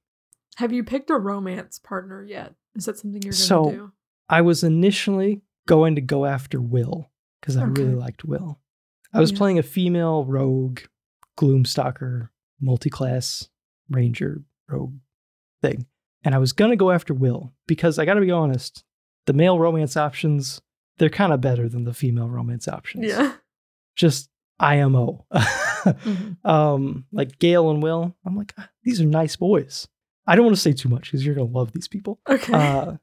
Have 0.56 0.72
you 0.72 0.84
picked 0.84 1.10
a 1.10 1.16
romance 1.18 1.78
partner 1.78 2.22
yet? 2.24 2.54
Is 2.74 2.86
that 2.86 2.98
something 2.98 3.20
you're 3.22 3.32
gonna 3.32 3.50
So, 3.50 3.70
do? 3.70 3.92
I 4.28 4.40
was 4.40 4.64
initially 4.64 5.42
going 5.68 5.94
to 5.96 6.00
go 6.00 6.24
after 6.24 6.60
Wyll 6.60 7.10
because 7.40 7.56
I 7.58 7.64
really 7.64 7.94
liked 7.94 8.24
Wyll. 8.24 8.58
I 9.12 9.20
was 9.20 9.30
Yeah. 9.30 9.38
playing 9.38 9.58
a 9.58 9.62
female 9.62 10.24
rogue 10.24 10.80
gloomstalker 11.38 12.28
multi-class 12.60 13.48
ranger 13.90 14.42
rogue 14.68 14.94
thing. 15.60 15.86
And 16.24 16.34
I 16.34 16.38
was 16.38 16.52
gonna 16.52 16.76
go 16.76 16.90
after 16.90 17.12
Wyll 17.14 17.52
because 17.66 17.98
I 17.98 18.04
gotta 18.04 18.20
be 18.20 18.30
honest, 18.30 18.84
the 19.26 19.32
male 19.32 19.58
romance 19.58 19.96
options, 19.96 20.60
they're 20.98 21.10
kind 21.10 21.32
of 21.32 21.40
better 21.40 21.68
than 21.68 21.84
the 21.84 21.94
female 21.94 22.28
romance 22.28 22.68
options. 22.68 23.06
Yeah. 23.06 23.34
Just 23.96 24.30
IMO. 24.60 25.26
Mhm. 25.32 26.36
um, 26.44 27.06
like 27.10 27.38
Gale 27.40 27.70
and 27.70 27.82
Wyll. 27.82 28.14
I'm 28.24 28.36
like, 28.36 28.54
"Ah, 28.56 28.70
these 28.84 29.00
are 29.00 29.04
nice 29.06 29.34
boys. 29.36 29.88
I 30.26 30.36
don't 30.36 30.44
want 30.44 30.54
to 30.56 30.62
say 30.62 30.72
too 30.72 30.88
much 30.88 31.04
because 31.04 31.26
you're 31.26 31.34
gonna 31.34 31.50
love 31.50 31.72
these 31.72 31.88
people. 31.88 32.20
Okay. 32.28 32.52
Uh, 32.52 32.96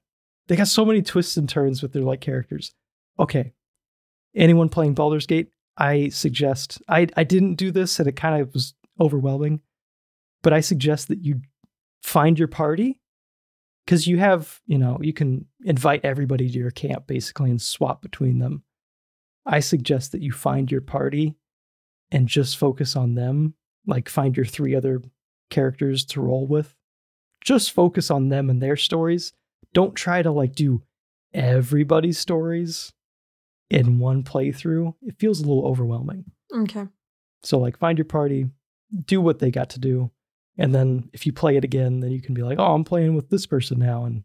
they 0.47 0.55
got 0.55 0.69
so 0.69 0.85
many 0.85 1.01
twists 1.01 1.35
and 1.35 1.49
turns 1.49 1.81
with 1.81 1.91
their 1.91 2.03
like 2.03 2.21
characters. 2.21 2.73
Okay, 3.19 3.53
anyone 4.33 4.69
playing 4.69 4.93
Baldur's 4.93 5.25
Gate, 5.25 5.51
I 5.79 6.09
suggest. 6.09 6.81
I 6.87 7.07
I 7.15 7.23
didn't 7.23 7.55
do 7.55 7.71
this 7.71 7.99
and 7.99 8.07
it 8.07 8.15
kind 8.17 8.41
of 8.41 8.53
was 8.53 8.73
overwhelming, 8.99 9.61
but 10.43 10.53
I 10.53 10.59
suggest 10.59 11.07
that 11.07 11.23
you 11.23 11.41
find 12.03 12.37
your 12.37 12.49
party 12.49 13.01
because 13.85 14.05
you 14.05 14.17
have 14.19 14.59
you 14.65 14.77
know 14.77 14.99
you 15.01 15.13
can 15.13 15.45
invite 15.63 16.03
everybody 16.03 16.49
to 16.49 16.57
your 16.57 16.71
camp 16.71 17.07
basically 17.07 17.49
and 17.49 17.61
swap 17.61 18.01
between 18.01 18.39
them. 18.39 18.63
I 19.45 19.61
suggest 19.61 20.11
that 20.11 20.21
you 20.21 20.33
find 20.33 20.69
your 20.69 20.81
party 20.81 21.35
and 22.11 22.27
just 22.27 22.57
focus 22.57 22.95
on 22.95 23.15
them. 23.15 23.53
Like 23.87 24.09
find 24.09 24.35
your 24.35 24.45
three 24.45 24.75
other 24.75 25.01
characters 25.49 26.05
to 26.05 26.21
roll 26.21 26.45
with. 26.45 26.75
Just 27.41 27.71
focus 27.71 28.11
on 28.11 28.27
them 28.27 28.49
and 28.49 28.61
their 28.61 28.75
stories. 28.75 29.31
Don't 29.73 29.95
try 29.95 30.21
to 30.21 30.31
like 30.31 30.53
do 30.53 30.83
everybody's 31.33 32.19
stories 32.19 32.91
in 33.69 33.99
one 33.99 34.23
playthrough. 34.23 34.93
It 35.03 35.19
feels 35.19 35.39
a 35.39 35.47
little 35.47 35.65
overwhelming. 35.65 36.25
okay. 36.53 36.87
So 37.43 37.57
like 37.57 37.77
find 37.77 37.97
your 37.97 38.05
party, 38.05 38.49
do 39.05 39.21
what 39.21 39.39
they 39.39 39.51
got 39.51 39.69
to 39.71 39.79
do, 39.79 40.11
and 40.57 40.75
then 40.75 41.09
if 41.13 41.25
you 41.25 41.31
play 41.31 41.55
it 41.55 41.63
again, 41.63 42.01
then 42.01 42.11
you 42.11 42.21
can 42.21 42.33
be 42.33 42.41
like, 42.43 42.59
"Oh, 42.59 42.73
I'm 42.73 42.83
playing 42.83 43.15
with 43.15 43.29
this 43.29 43.45
person 43.45 43.79
now 43.79 44.03
and 44.05 44.23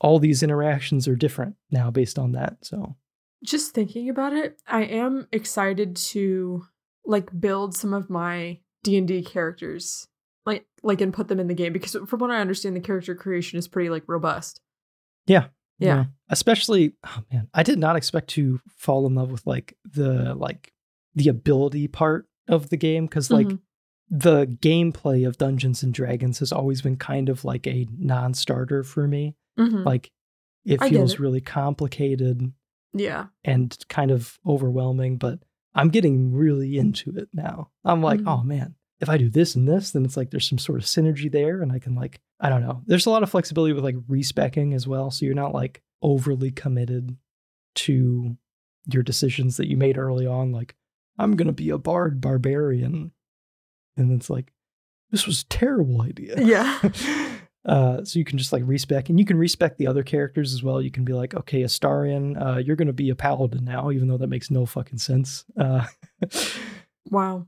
all 0.00 0.18
these 0.18 0.42
interactions 0.42 1.08
are 1.08 1.16
different 1.16 1.56
now 1.70 1.90
based 1.90 2.18
on 2.18 2.32
that." 2.32 2.58
So, 2.64 2.96
Just 3.42 3.74
thinking 3.74 4.08
about 4.08 4.32
it, 4.32 4.60
I 4.68 4.82
am 4.82 5.26
excited 5.32 5.96
to 6.12 6.66
like 7.04 7.30
build 7.40 7.74
some 7.74 7.92
of 7.94 8.08
my 8.10 8.60
D&D 8.84 9.24
characters. 9.24 10.06
Like 10.46 10.66
like 10.82 11.00
and 11.00 11.12
put 11.12 11.28
them 11.28 11.40
in 11.40 11.48
the 11.48 11.54
game 11.54 11.72
because 11.72 11.96
from 12.06 12.20
what 12.20 12.30
I 12.30 12.40
understand 12.40 12.76
the 12.76 12.80
character 12.80 13.14
creation 13.14 13.58
is 13.58 13.66
pretty 13.68 13.90
like 13.90 14.04
robust. 14.06 14.60
Yeah. 15.26 15.48
Yeah. 15.80 16.04
Especially, 16.28 16.92
oh 17.04 17.22
man, 17.32 17.48
I 17.54 17.62
did 17.62 17.78
not 17.78 17.96
expect 17.96 18.28
to 18.30 18.60
fall 18.76 19.06
in 19.06 19.14
love 19.14 19.30
with 19.32 19.46
like 19.46 19.76
the 19.84 20.34
like 20.34 20.72
the 21.14 21.28
ability 21.28 21.88
part 21.88 22.28
of 22.48 22.70
the 22.70 22.76
game 22.76 23.06
because 23.06 23.30
like 23.30 23.46
Mhm. 23.48 23.60
the 24.10 24.46
gameplay 24.46 25.26
of 25.26 25.38
Dungeons 25.38 25.82
and 25.82 25.92
Dragons 25.92 26.38
has 26.38 26.52
always 26.52 26.82
been 26.82 26.96
kind 26.96 27.28
of 27.28 27.44
like 27.44 27.66
a 27.66 27.86
non-starter 27.98 28.84
for 28.84 29.08
me. 29.08 29.34
Mhm. 29.58 29.84
Like 29.84 30.10
it 30.64 30.80
feels 30.84 31.14
it. 31.14 31.20
really 31.20 31.40
complicated 31.40 32.52
yeah. 32.92 33.26
and 33.44 33.76
kind 33.88 34.10
of 34.10 34.38
overwhelming, 34.46 35.16
but 35.16 35.40
I'm 35.74 35.88
getting 35.88 36.32
really 36.34 36.76
into 36.78 37.10
it 37.16 37.28
now. 37.32 37.70
I'm 37.84 38.02
like, 38.02 38.20
Mhm. 38.20 38.28
oh 38.40 38.42
man, 38.44 38.74
if 39.00 39.08
I 39.08 39.16
do 39.16 39.28
this 39.28 39.54
and 39.54 39.68
this, 39.68 39.90
then 39.90 40.04
it's 40.04 40.16
like 40.16 40.30
there's 40.30 40.48
some 40.48 40.58
sort 40.58 40.78
of 40.78 40.84
synergy 40.84 41.30
there, 41.30 41.62
and 41.62 41.72
I 41.72 41.78
can 41.78 41.94
like, 41.94 42.20
I 42.38 42.48
don't 42.48 42.62
know. 42.62 42.82
There's 42.86 43.06
a 43.06 43.10
lot 43.10 43.22
of 43.22 43.30
flexibility 43.30 43.72
with 43.72 43.84
like 43.84 43.96
respecking 44.08 44.74
as 44.74 44.86
well, 44.86 45.10
so 45.10 45.24
you're 45.24 45.34
not 45.34 45.54
like 45.54 45.82
overly 46.02 46.50
committed 46.50 47.16
to 47.76 48.36
your 48.92 49.02
decisions 49.02 49.56
that 49.56 49.68
you 49.68 49.76
made 49.76 49.98
early 49.98 50.26
on. 50.26 50.52
Like, 50.52 50.74
I'm 51.18 51.36
gonna 51.36 51.52
be 51.52 51.70
a 51.70 51.78
bard 51.78 52.20
barbarian, 52.20 53.12
and 53.96 54.12
it's 54.12 54.30
like, 54.30 54.52
this 55.10 55.26
was 55.26 55.42
a 55.42 55.46
terrible 55.46 56.02
idea. 56.02 56.36
Yeah. 56.42 56.78
Uh, 57.62 58.02
so 58.02 58.18
you 58.18 58.24
can 58.24 58.38
just 58.38 58.54
like 58.54 58.62
respec, 58.64 59.10
and 59.10 59.18
you 59.18 59.26
can 59.26 59.36
respec 59.36 59.76
the 59.76 59.86
other 59.86 60.02
characters 60.02 60.54
as 60.54 60.62
well. 60.62 60.80
You 60.80 60.90
can 60.90 61.04
be 61.04 61.12
like, 61.12 61.34
okay, 61.34 61.62
Astarion, 61.62 62.40
uh, 62.40 62.56
you're 62.56 62.74
going 62.74 62.86
to 62.86 62.94
be 62.94 63.10
a 63.10 63.14
paladin 63.14 63.66
now, 63.66 63.90
even 63.90 64.08
though 64.08 64.16
that 64.16 64.28
makes 64.28 64.50
no 64.50 64.64
fucking 64.64 64.96
sense. 64.96 65.44
Uh, 65.58 65.84
Wow. 67.10 67.46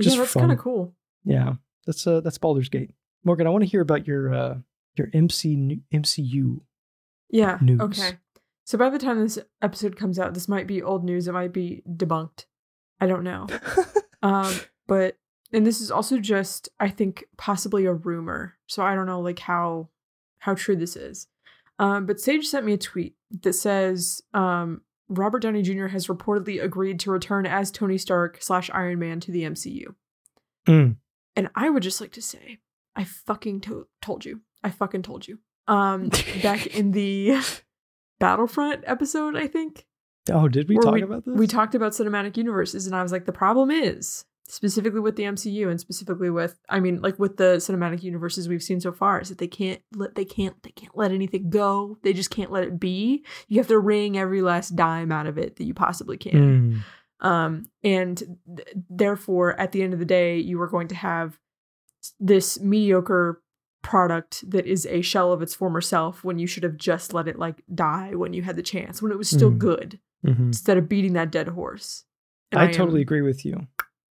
Just 0.00 0.16
yeah, 0.16 0.22
that's 0.22 0.34
kind 0.34 0.52
of 0.52 0.58
cool. 0.58 0.94
yeah, 1.24 1.54
that's 1.86 2.06
uh, 2.06 2.20
that's 2.20 2.38
Baldur's 2.38 2.68
Gate. 2.68 2.92
Morgan, 3.24 3.46
I 3.46 3.50
want 3.50 3.64
to 3.64 3.70
hear 3.70 3.80
about 3.80 4.06
your 4.06 4.32
uh, 4.32 4.58
your 4.96 5.08
MC 5.12 5.80
MCU. 5.92 6.60
Yeah. 7.30 7.58
News. 7.60 7.80
Okay. 7.80 8.18
So 8.64 8.78
by 8.78 8.90
the 8.90 8.98
time 8.98 9.20
this 9.20 9.38
episode 9.62 9.96
comes 9.96 10.18
out, 10.18 10.34
this 10.34 10.48
might 10.48 10.66
be 10.66 10.82
old 10.82 11.04
news. 11.04 11.28
It 11.28 11.32
might 11.32 11.52
be 11.52 11.82
debunked. 11.88 12.46
I 13.00 13.06
don't 13.06 13.24
know. 13.24 13.46
Um, 14.22 14.58
but 14.88 15.18
and 15.52 15.66
this 15.66 15.80
is 15.80 15.90
also 15.90 16.18
just 16.18 16.70
I 16.80 16.88
think 16.88 17.24
possibly 17.36 17.84
a 17.84 17.92
rumor. 17.92 18.54
So 18.66 18.82
I 18.82 18.94
don't 18.94 19.06
know 19.06 19.20
like 19.20 19.38
how 19.38 19.90
how 20.38 20.54
true 20.54 20.74
this 20.74 20.96
is. 20.96 21.28
Um, 21.78 22.06
but 22.06 22.18
Sage 22.18 22.46
sent 22.46 22.64
me 22.64 22.72
a 22.72 22.78
tweet 22.78 23.14
that 23.42 23.52
says 23.52 24.22
um, 24.32 24.80
Robert 25.08 25.40
Downey 25.40 25.62
Jr. 25.62 25.86
has 25.86 26.08
reportedly 26.08 26.62
agreed 26.62 27.00
to 27.00 27.10
return 27.10 27.46
as 27.46 27.70
Tony 27.70 27.98
Stark 27.98 28.38
slash 28.40 28.70
Iron 28.72 28.98
Man 28.98 29.20
to 29.20 29.30
the 29.30 29.42
MCU. 29.42 29.94
Mm. 30.66 30.96
And 31.36 31.48
I 31.54 31.70
would 31.70 31.82
just 31.82 32.00
like 32.00 32.12
to 32.12 32.22
say, 32.22 32.58
I 32.94 33.04
fucking 33.04 33.60
to- 33.62 33.86
told 34.02 34.24
you. 34.24 34.40
I 34.64 34.70
fucking 34.70 35.02
told 35.02 35.28
you. 35.28 35.38
Um, 35.68 36.08
back 36.42 36.66
in 36.66 36.92
the 36.92 37.38
Battlefront 38.18 38.84
episode, 38.86 39.36
I 39.36 39.46
think 39.46 39.86
oh, 40.32 40.48
did 40.48 40.68
we 40.68 40.78
talk 40.78 40.98
about 41.00 41.24
this? 41.24 41.34
we 41.36 41.46
talked 41.46 41.74
about 41.74 41.92
cinematic 41.92 42.36
universes, 42.36 42.86
and 42.86 42.96
I 42.96 43.02
was 43.02 43.12
like, 43.12 43.26
the 43.26 43.32
problem 43.32 43.70
is 43.70 44.24
specifically 44.48 45.00
with 45.00 45.16
the 45.16 45.24
MCU 45.24 45.68
and 45.68 45.80
specifically 45.80 46.30
with, 46.30 46.58
I 46.68 46.80
mean, 46.80 47.00
like 47.02 47.18
with 47.18 47.36
the 47.36 47.56
cinematic 47.56 48.02
universes 48.02 48.48
we've 48.48 48.62
seen 48.62 48.80
so 48.80 48.92
far, 48.92 49.20
is 49.20 49.28
that 49.28 49.38
they 49.38 49.48
can't 49.48 49.80
let 49.94 50.14
they 50.14 50.24
can't 50.24 50.60
they 50.62 50.70
can't 50.70 50.96
let 50.96 51.10
anything 51.12 51.50
go. 51.50 51.98
They 52.02 52.12
just 52.12 52.30
can't 52.30 52.52
let 52.52 52.64
it 52.64 52.78
be. 52.80 53.24
You 53.48 53.58
have 53.58 53.68
to 53.68 53.78
wring 53.78 54.16
every 54.18 54.42
last 54.42 54.76
dime 54.76 55.10
out 55.12 55.26
of 55.26 55.38
it 55.38 55.56
that 55.56 55.64
you 55.64 55.74
possibly 55.74 56.16
can. 56.16 56.82
Mm. 57.20 57.26
Um, 57.26 57.64
and 57.82 58.18
th- 58.56 58.68
therefore, 58.90 59.58
at 59.58 59.72
the 59.72 59.82
end 59.82 59.92
of 59.94 59.98
the 59.98 60.04
day, 60.04 60.38
you 60.38 60.60
are 60.60 60.68
going 60.68 60.88
to 60.88 60.94
have 60.94 61.38
this 62.20 62.60
mediocre 62.60 63.42
product 63.82 64.48
that 64.50 64.66
is 64.66 64.84
a 64.86 65.00
shell 65.00 65.32
of 65.32 65.42
its 65.42 65.54
former 65.54 65.80
self 65.80 66.24
when 66.24 66.38
you 66.38 66.46
should 66.46 66.62
have 66.62 66.76
just 66.76 67.14
let 67.14 67.28
it 67.28 67.38
like 67.38 67.62
die 67.74 68.14
when 68.14 68.32
you 68.32 68.42
had 68.42 68.56
the 68.56 68.62
chance, 68.62 69.00
when 69.00 69.12
it 69.12 69.18
was 69.18 69.28
still 69.30 69.50
Mhm. 69.50 69.58
good, 69.58 70.00
Mhm. 70.24 70.38
instead 70.48 70.76
of 70.76 70.88
beating 70.88 71.12
that 71.14 71.30
dead 71.30 71.48
horse. 71.48 72.04
And 72.52 72.60
I 72.60 72.66
am- 72.66 72.72
totally 72.72 73.00
agree 73.00 73.22
with 73.22 73.44
you. 73.44 73.66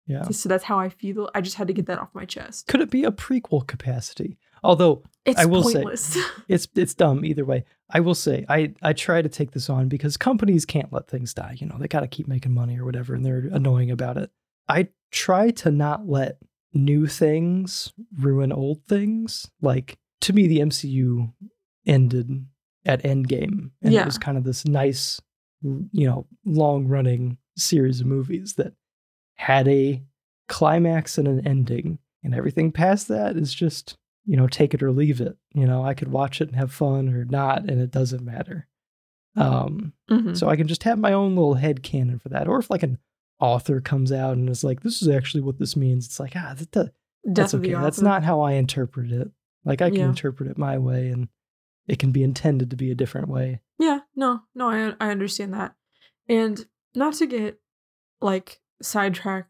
Yeah. 0.09 0.23
So 0.31 0.49
that's 0.49 0.64
how 0.64 0.79
I 0.79 0.88
feel. 0.88 1.29
I 1.35 1.40
just 1.40 1.57
had 1.57 1.68
to 1.68 1.73
get 1.75 1.87
that 1.87 1.99
off 1.99 2.09
my 2.14 2.25
chest. 2.25 2.66
Could 2.66 2.81
it 2.81 2.90
be 2.90 3.05
a 3.05 3.12
prequel 3.12 3.66
capacity? 3.66 4.38
Although 4.64 5.05
It's 5.25 5.38
I 5.38 5.44
will 5.44 5.62
say- 5.62 5.85
it's 6.49 6.66
it's 6.75 6.94
dumb 6.94 7.25
either 7.25 7.44
way. 7.44 7.64
I 7.90 8.01
will 8.01 8.14
say 8.14 8.44
I 8.49 8.75
I 8.83 8.92
try 8.94 9.23
to 9.23 9.29
take 9.29 9.53
this 9.53 9.68
on 9.71 9.88
because 9.88 10.16
companies 10.16 10.64
can't 10.64 10.92
let 10.92 11.09
things 11.09 11.33
die. 11.35 11.57
You 11.61 11.66
know, 11.68 11.77
they 11.79 11.87
got 11.88 12.01
to 12.01 12.09
keep 12.09 12.27
making 12.27 12.53
money 12.55 12.79
or 12.79 12.85
whatever, 12.85 13.14
and 13.14 13.25
they're 13.25 13.49
annoying 13.53 13.90
about 13.90 14.16
it. 14.16 14.31
I 14.68 14.88
try 15.12 15.51
to 15.51 15.71
not 15.71 16.09
let 16.09 16.38
new 16.75 17.07
things 17.07 17.92
ruin 18.18 18.51
old 18.53 18.83
things. 18.85 19.51
Like 19.61 19.99
to 20.23 20.33
me, 20.33 20.47
the 20.49 20.59
MCU 20.61 21.33
ended 21.87 22.47
at 22.85 23.03
Endgame, 23.03 23.71
and 23.83 23.92
Yeah. 23.92 24.03
it 24.03 24.07
was 24.07 24.18
kind 24.18 24.38
of 24.38 24.44
this 24.44 24.64
nice, 24.66 25.21
you 25.62 26.07
know, 26.07 26.27
long 26.44 26.87
running 26.87 27.38
series 27.57 28.01
of 28.01 28.07
movies 28.07 28.55
that 28.55 28.73
had 29.38 29.66
a 29.68 30.03
climax 30.48 31.18
and 31.18 31.27
an 31.29 31.46
ending, 31.46 31.98
and 32.22 32.35
everything 32.35 32.70
past 32.72 33.09
that 33.09 33.37
is 33.37 33.53
just 33.55 33.96
you 34.24 34.37
know, 34.37 34.46
take 34.46 34.74
it 34.74 34.83
or 34.83 34.92
leave 34.92 35.22
it. 35.22 35.38
You 35.55 35.66
know, 35.66 35.83
I 35.83 35.94
could 35.94 36.09
watch 36.12 36.42
it 36.42 36.48
and 36.48 36.57
have 36.57 36.70
fun 36.70 37.09
or 37.14 37.24
not, 37.24 37.61
and 37.61 37.81
it 37.81 37.90
doesn't 37.90 38.22
matter. 38.22 38.66
Um, 39.37 39.94
Mhm. 40.11 40.37
so 40.37 40.51
I 40.51 40.57
can 40.57 40.68
just 40.68 40.83
have 40.83 40.98
my 40.98 41.12
own 41.14 41.35
little 41.35 41.55
head 41.55 41.83
canon 41.83 42.18
for 42.18 42.29
that. 42.29 42.46
Or 42.46 42.59
if 42.59 42.68
like 42.70 42.83
an 42.83 42.98
author 43.40 43.81
comes 43.81 44.12
out 44.12 44.37
and 44.37 44.51
is 44.51 44.62
like, 44.64 44.83
this 44.83 45.01
is 45.01 45.09
actually 45.09 45.40
what 45.42 45.59
this 45.59 45.77
means, 45.77 46.05
it's 46.07 46.20
like, 46.20 46.35
ah, 46.37 46.55
that, 46.59 46.72
that- 46.72 46.92
that's 47.24 47.55
okay. 47.55 47.72
That's 47.72 48.01
not 48.03 48.22
how 48.22 48.40
I 48.40 48.53
interpret 48.53 49.12
it. 49.12 49.31
Like 49.64 49.81
I 49.81 49.88
can 49.88 49.98
Yeah. 50.01 50.09
interpret 50.11 50.51
it 50.51 50.59
my 50.59 50.77
way 50.79 51.09
and 51.09 51.29
it 51.87 51.98
can 51.98 52.11
be 52.12 52.22
intended 52.22 52.68
to 52.70 52.77
be 52.77 52.90
a 52.90 52.94
different 52.94 53.29
way. 53.29 53.61
Yeah, 53.79 54.01
no, 54.14 54.42
no, 54.55 54.68
I 54.68 54.94
I 55.01 55.11
understand 55.11 55.55
that. 55.55 55.74
And 56.29 56.66
not 56.94 57.14
to 57.14 57.27
get 57.27 57.61
like 58.20 58.61
sidetrack 58.83 59.49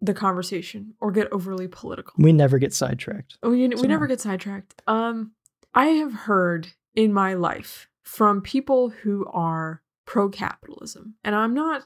the 0.00 0.14
conversation 0.14 0.94
or 1.00 1.10
get 1.10 1.30
overly 1.32 1.66
political. 1.68 2.14
We 2.18 2.32
never 2.32 2.58
get 2.58 2.72
sidetracked. 2.72 3.38
We, 3.42 3.66
we 3.68 3.76
So- 3.76 3.82
never 3.86 4.06
get 4.06 4.20
sidetracked. 4.20 4.80
Um, 4.86 5.32
I 5.74 5.86
have 5.86 6.12
heard 6.12 6.68
in 6.94 7.12
my 7.12 7.34
life 7.34 7.88
from 8.04 8.40
people 8.40 8.90
who 8.90 9.26
are 9.26 9.82
pro 10.06 10.28
capitalism, 10.28 11.14
and 11.24 11.34
I'm 11.34 11.52
not 11.54 11.82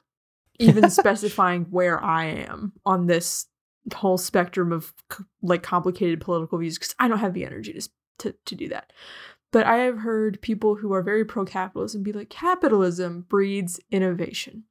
even 0.59 0.91
specifying 0.91 1.65
where 1.71 2.03
I 2.03 2.27
am 2.27 2.73
on 2.87 3.07
this 3.07 3.47
whole 3.95 4.19
spectrum 4.19 4.71
of 4.73 4.93
like 5.43 5.63
complicated 5.63 6.21
political 6.21 6.59
views 6.59 6.79
because 6.79 6.95
I 7.01 7.09
don't 7.09 7.19
have 7.19 7.35
the 7.35 7.45
energy 7.45 7.73
to, 7.73 7.89
to 8.21 8.35
to 8.47 8.55
do 8.55 8.69
that. 8.69 8.93
But 9.51 9.67
I 9.67 9.79
have 9.79 9.99
heard 9.99 10.41
people 10.41 10.77
who 10.77 10.93
are 10.93 11.03
very 11.03 11.25
pro 11.25 11.45
capitalism 11.45 12.03
be 12.03 12.13
like, 12.13 12.31
capitalism 12.31 13.27
breeds 13.29 13.81
innovation. 13.91 14.65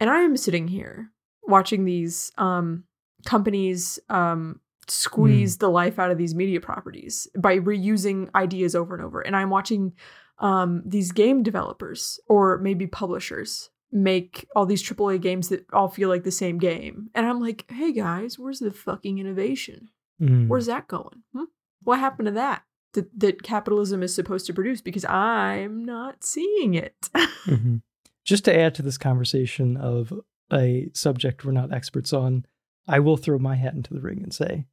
And 0.00 0.08
I 0.08 0.20
am 0.20 0.36
sitting 0.36 0.68
here 0.68 1.10
watching 1.48 1.84
these 1.84 2.30
um, 2.38 2.84
companies 3.24 3.98
um, 4.08 4.60
squeeze 4.86 5.58
the 5.58 5.68
life 5.68 5.98
out 5.98 6.10
of 6.10 6.18
these 6.18 6.34
media 6.34 6.60
properties 6.60 7.26
by 7.38 7.58
reusing 7.58 8.28
ideas 8.34 8.74
over 8.74 8.94
and 8.94 9.04
over. 9.04 9.20
And 9.20 9.34
I'm 9.34 9.50
watching 9.50 9.92
um, 10.38 10.82
these 10.86 11.10
game 11.12 11.42
developers 11.42 12.20
or 12.28 12.58
maybe 12.58 12.86
publishers 12.86 13.70
make 13.90 14.46
all 14.54 14.66
these 14.66 14.82
AAA 14.82 15.20
games 15.20 15.48
that 15.48 15.66
all 15.72 15.88
feel 15.88 16.08
like 16.08 16.22
the 16.24 16.30
same 16.30 16.58
game. 16.58 17.08
And 17.14 17.26
I'm 17.26 17.40
like, 17.40 17.64
hey 17.70 17.92
guys, 17.92 18.38
where's 18.38 18.58
the 18.60 18.70
fucking 18.70 19.18
innovation? 19.18 19.88
Mm. 20.20 20.48
Where's 20.48 20.66
that 20.66 20.88
going? 20.88 21.22
Hmm? 21.34 21.44
What 21.82 21.98
happened 21.98 22.26
to 22.26 22.32
that? 22.32 22.62
that? 22.94 23.06
That 23.18 23.42
capitalism 23.42 24.02
is 24.02 24.14
supposed 24.14 24.46
to 24.46 24.52
produce 24.52 24.80
because 24.80 25.04
I'm 25.06 25.84
not 25.84 26.22
seeing 26.24 26.74
it. 26.74 26.94
Mhm. 27.46 27.80
Just 28.26 28.44
to 28.44 28.54
add 28.54 28.74
to 28.74 28.82
this 28.82 28.98
conversation 28.98 29.78
of 29.78 30.12
a 30.52 30.88
subject 30.94 31.44
we're 31.44 31.52
not 31.52 31.72
experts 31.72 32.12
on, 32.12 32.44
I 32.86 33.00
will 33.00 33.16
throw 33.16 33.38
my 33.38 33.56
hat 33.56 33.74
into 33.74 33.94
the 33.94 34.00
ring 34.00 34.22
and 34.22 34.32
say, 34.32 34.66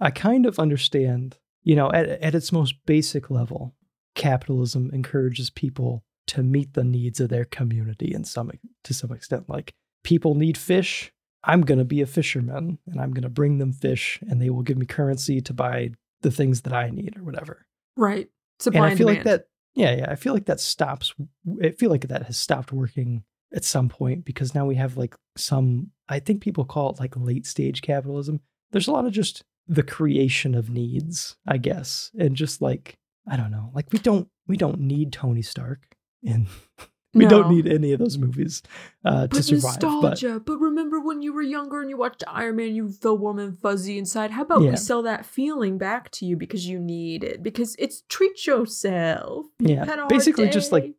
I 0.00 0.10
kind 0.10 0.46
of 0.46 0.58
understand, 0.58 1.38
you 1.62 1.74
know, 1.74 1.90
at, 1.92 2.08
at 2.08 2.34
its 2.34 2.52
most 2.52 2.74
basic 2.86 3.30
level, 3.30 3.74
capitalism 4.14 4.90
encourages 4.92 5.50
people 5.50 6.04
to 6.28 6.42
meet 6.42 6.74
the 6.74 6.84
needs 6.84 7.20
of 7.20 7.30
their 7.30 7.44
community 7.44 8.12
in 8.14 8.24
some 8.24 8.50
to 8.84 8.94
some 8.94 9.12
extent. 9.12 9.48
Like 9.48 9.72
people 10.04 10.34
need 10.34 10.56
fish, 10.58 11.12
I'm 11.42 11.62
gonna 11.62 11.84
be 11.84 12.02
a 12.02 12.06
fisherman 12.06 12.78
and 12.86 13.00
I'm 13.00 13.12
gonna 13.12 13.28
bring 13.28 13.58
them 13.58 13.72
fish 13.72 14.20
and 14.28 14.40
they 14.40 14.50
will 14.50 14.62
give 14.62 14.76
me 14.76 14.86
currency 14.86 15.40
to 15.40 15.54
buy 15.54 15.90
the 16.20 16.30
things 16.30 16.62
that 16.62 16.72
I 16.72 16.90
need 16.90 17.16
or 17.16 17.22
whatever 17.22 17.66
right. 17.98 18.30
Supply 18.60 18.78
and 18.78 18.86
and, 18.86 18.94
I 18.94 18.96
feel 18.96 19.08
demand. 19.08 19.26
like 19.26 19.40
that. 19.40 19.48
Yeah, 19.74 19.96
yeah. 19.96 20.10
I 20.10 20.14
feel 20.14 20.32
like 20.32 20.46
that 20.46 20.60
stops. 20.60 21.14
I 21.62 21.70
feel 21.70 21.90
like 21.90 22.08
that 22.08 22.24
has 22.24 22.38
stopped 22.38 22.72
working 22.72 23.24
at 23.54 23.64
some 23.64 23.88
point 23.88 24.24
because 24.24 24.54
now 24.54 24.66
we 24.66 24.76
have 24.76 24.96
like 24.96 25.14
some. 25.36 25.90
I 26.08 26.20
think 26.20 26.40
people 26.40 26.64
call 26.64 26.90
it 26.90 27.00
like 27.00 27.16
late 27.16 27.46
stage 27.46 27.82
capitalism. 27.82 28.40
There's 28.72 28.88
a 28.88 28.92
lot 28.92 29.06
of 29.06 29.12
just 29.12 29.44
the 29.66 29.82
creation 29.82 30.54
of 30.54 30.70
needs, 30.70 31.36
I 31.46 31.58
guess, 31.58 32.10
and 32.18 32.34
just 32.36 32.60
like 32.62 32.98
I 33.30 33.36
don't 33.36 33.50
know, 33.50 33.70
like 33.74 33.86
we 33.92 33.98
don't 33.98 34.28
we 34.46 34.56
don't 34.56 34.80
need 34.80 35.12
Tony 35.12 35.42
Stark, 35.42 35.80
and 36.26 36.46
we 37.14 37.26
don't 37.26 37.50
need 37.50 37.66
any 37.66 37.92
of 37.92 37.98
those 37.98 38.18
movies 38.18 38.62
uh, 39.04 39.26
to 39.28 39.42
survive. 39.42 39.78
But 39.80 39.90
nostalgia. 39.90 40.40
But, 40.40 40.58
remember 40.58 41.00
when 41.00 41.22
you 41.22 41.32
were 41.32 41.42
younger 41.42 41.80
and 41.80 41.90
you 41.90 41.96
watched 41.96 42.22
Iron 42.28 42.56
Man, 42.56 42.74
you 42.74 42.90
felt 42.90 43.20
warm 43.20 43.38
and 43.38 43.58
fuzzy 43.58 43.98
inside. 43.98 44.30
How 44.30 44.42
about 44.42 44.62
Yeah. 44.62 44.70
we 44.70 44.76
sell 44.76 45.02
that 45.02 45.26
feeling 45.26 45.78
back 45.78 46.10
to 46.12 46.26
you 46.26 46.36
because 46.36 46.66
you 46.66 46.78
need 46.78 47.24
it? 47.24 47.42
Because 47.42 47.74
it's 47.78 48.02
treat 48.08 48.46
yourself. 48.46 49.46
Yeah, 49.58 49.84
had 49.84 49.94
a 49.94 50.02
hard 50.02 50.08
basically 50.08 50.48
just, 50.48 50.70
like, 50.70 50.94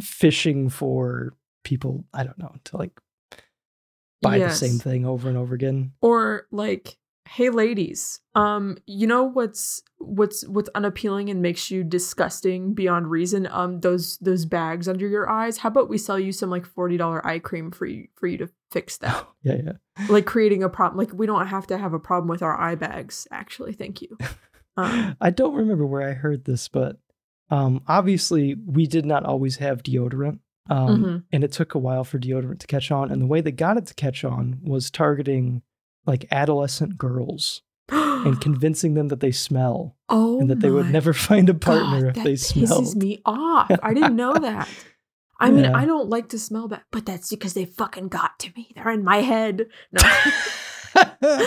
fishing 0.00 0.68
for 0.68 1.34
people, 1.64 2.04
I 2.14 2.22
don't 2.24 2.38
know, 2.38 2.54
to 2.64 2.76
like 2.76 2.92
buy 4.22 4.36
Yes. 4.36 4.58
the 4.60 4.68
same 4.68 4.78
thing 4.78 5.04
over 5.04 5.28
and 5.28 5.36
over 5.36 5.54
again. 5.54 5.92
or 6.00 6.46
like, 6.50 6.96
hey 7.28 7.48
ladies, 7.50 8.20
um, 8.34 8.76
you 8.86 9.06
know 9.06 9.24
what's 9.24 9.82
what's 9.98 10.46
what's 10.46 10.68
unappealing 10.74 11.30
and 11.30 11.40
makes 11.42 11.70
you 11.70 11.82
disgusting 11.82 12.74
beyond 12.74 13.10
reason? 13.10 13.46
Um, 13.50 13.80
those 13.80 14.18
those 14.18 14.44
bags 14.44 14.88
under 14.88 15.06
your 15.08 15.28
eyes. 15.28 15.58
How 15.58 15.68
about 15.68 15.88
we 15.88 15.98
sell 15.98 16.18
you 16.18 16.32
some 16.32 16.50
like 16.50 16.66
forty 16.66 16.96
dollar 16.96 17.26
eye 17.26 17.38
cream 17.38 17.70
for 17.70 17.86
you 17.86 18.08
for 18.14 18.26
you 18.26 18.38
to 18.38 18.48
fix 18.70 18.96
that? 19.04 19.26
yeah, 19.42 19.56
yeah. 19.64 19.72
like 20.08 20.26
creating 20.26 20.62
a 20.62 20.68
problem. 20.68 20.98
Like 20.98 21.12
we 21.14 21.26
don't 21.26 21.46
have 21.46 21.66
to 21.68 21.78
have 21.78 21.92
a 21.94 21.98
problem 21.98 22.28
with 22.28 22.42
our 22.42 22.58
eye 22.60 22.74
bags. 22.76 23.26
Actually, 23.30 23.72
thank 23.72 24.00
you. 24.02 24.16
Um, 24.76 25.16
I 25.20 25.30
don't 25.30 25.54
remember 25.54 25.86
where 25.86 26.08
I 26.08 26.12
heard 26.12 26.44
this, 26.44 26.68
but 26.68 26.98
um, 27.50 27.82
obviously 27.88 28.54
we 28.66 28.86
did 28.86 29.04
not 29.06 29.24
always 29.24 29.56
have 29.56 29.82
deodorant. 29.82 30.38
Um, 30.70 31.02
Mhm. 31.04 31.22
And 31.32 31.44
it 31.44 31.52
took 31.52 31.74
a 31.74 31.78
while 31.78 32.04
for 32.04 32.18
deodorant 32.18 32.58
to 32.60 32.66
catch 32.66 32.90
on. 32.90 33.10
And 33.10 33.20
the 33.20 33.26
way 33.26 33.40
they 33.40 33.52
got 33.52 33.76
it 33.76 33.86
to 33.86 33.94
catch 33.94 34.24
on 34.24 34.60
was 34.62 34.90
targeting 34.90 35.62
like 36.06 36.26
adolescent 36.32 36.96
girls 36.98 37.62
and 37.90 38.40
convincing 38.40 38.94
them 38.94 39.08
that 39.08 39.20
they 39.20 39.30
smell 39.32 39.96
oh, 40.08 40.40
and 40.40 40.48
that 40.48 40.60
they 40.60 40.70
would 40.70 40.90
never 40.90 41.12
find 41.28 41.48
a 41.50 41.54
partner 41.54 42.00
God, 42.00 42.08
if 42.08 42.14
that 42.16 42.24
they 42.24 42.32
pisses 42.34 42.66
smelled. 42.66 42.96
me 42.96 43.20
off. 43.26 43.70
I 43.82 43.92
didn't 43.92 44.16
know 44.16 44.32
that. 44.40 44.68
I 45.40 45.50
mean, 45.50 45.64
Yeah. 45.64 45.76
I 45.76 45.84
don't 45.84 46.08
like 46.08 46.28
to 46.30 46.38
smell 46.38 46.68
bad, 46.68 46.82
but 46.92 47.04
that's 47.04 47.28
because 47.28 47.52
they 47.54 47.64
fucking 47.66 48.08
got 48.08 48.38
to 48.38 48.50
me. 48.56 48.70
They're 48.74 48.90
in 48.90 49.04
my 49.04 49.18
head. 49.18 49.66
No, 49.92 50.00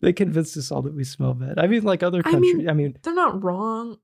they 0.00 0.12
convinced 0.12 0.56
us 0.56 0.70
all 0.70 0.82
that 0.82 0.94
we 0.94 1.04
smell 1.04 1.34
bad. 1.34 1.58
I 1.58 1.66
mean, 1.66 1.82
like 1.84 2.02
other 2.02 2.20
I 2.24 2.30
countries. 2.30 2.56
mean- 2.56 2.68
I 2.68 2.72
mean, 2.74 2.98
they're 3.02 3.14
not 3.14 3.42
wrong. 3.42 3.98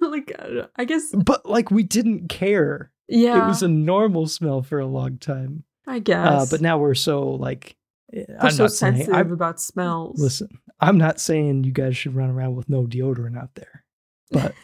like, 0.00 0.32
I 0.76 0.84
guess, 0.84 1.12
but 1.14 1.44
like 1.46 1.70
we 1.70 1.82
didn't 1.82 2.28
care. 2.28 2.92
Yeah. 3.08 3.44
It 3.44 3.48
was 3.48 3.62
a 3.62 3.68
normal 3.68 4.26
smell 4.26 4.62
for 4.62 4.78
a 4.78 4.86
long 4.86 5.18
time. 5.18 5.64
I 5.86 5.98
guess. 6.00 6.28
Uh, 6.28 6.46
but 6.50 6.60
now 6.60 6.78
we're 6.78 6.94
so 6.94 7.30
like, 7.30 7.76
eh, 8.12 8.24
we're 8.28 8.36
I'm 8.40 8.50
so 8.50 8.64
not 8.64 8.72
saying. 8.72 8.94
sensitive 8.96 9.14
I'm, 9.14 9.32
about 9.32 9.60
smells. 9.60 10.20
listen, 10.20 10.48
I'm 10.80 10.98
not 10.98 11.18
saying 11.18 11.64
you 11.64 11.72
guys 11.72 11.96
should 11.96 12.14
run 12.14 12.30
around 12.30 12.56
with 12.56 12.68
no 12.68 12.84
deodorant 12.84 13.38
out 13.38 13.54
there, 13.54 13.84
but 14.30 14.54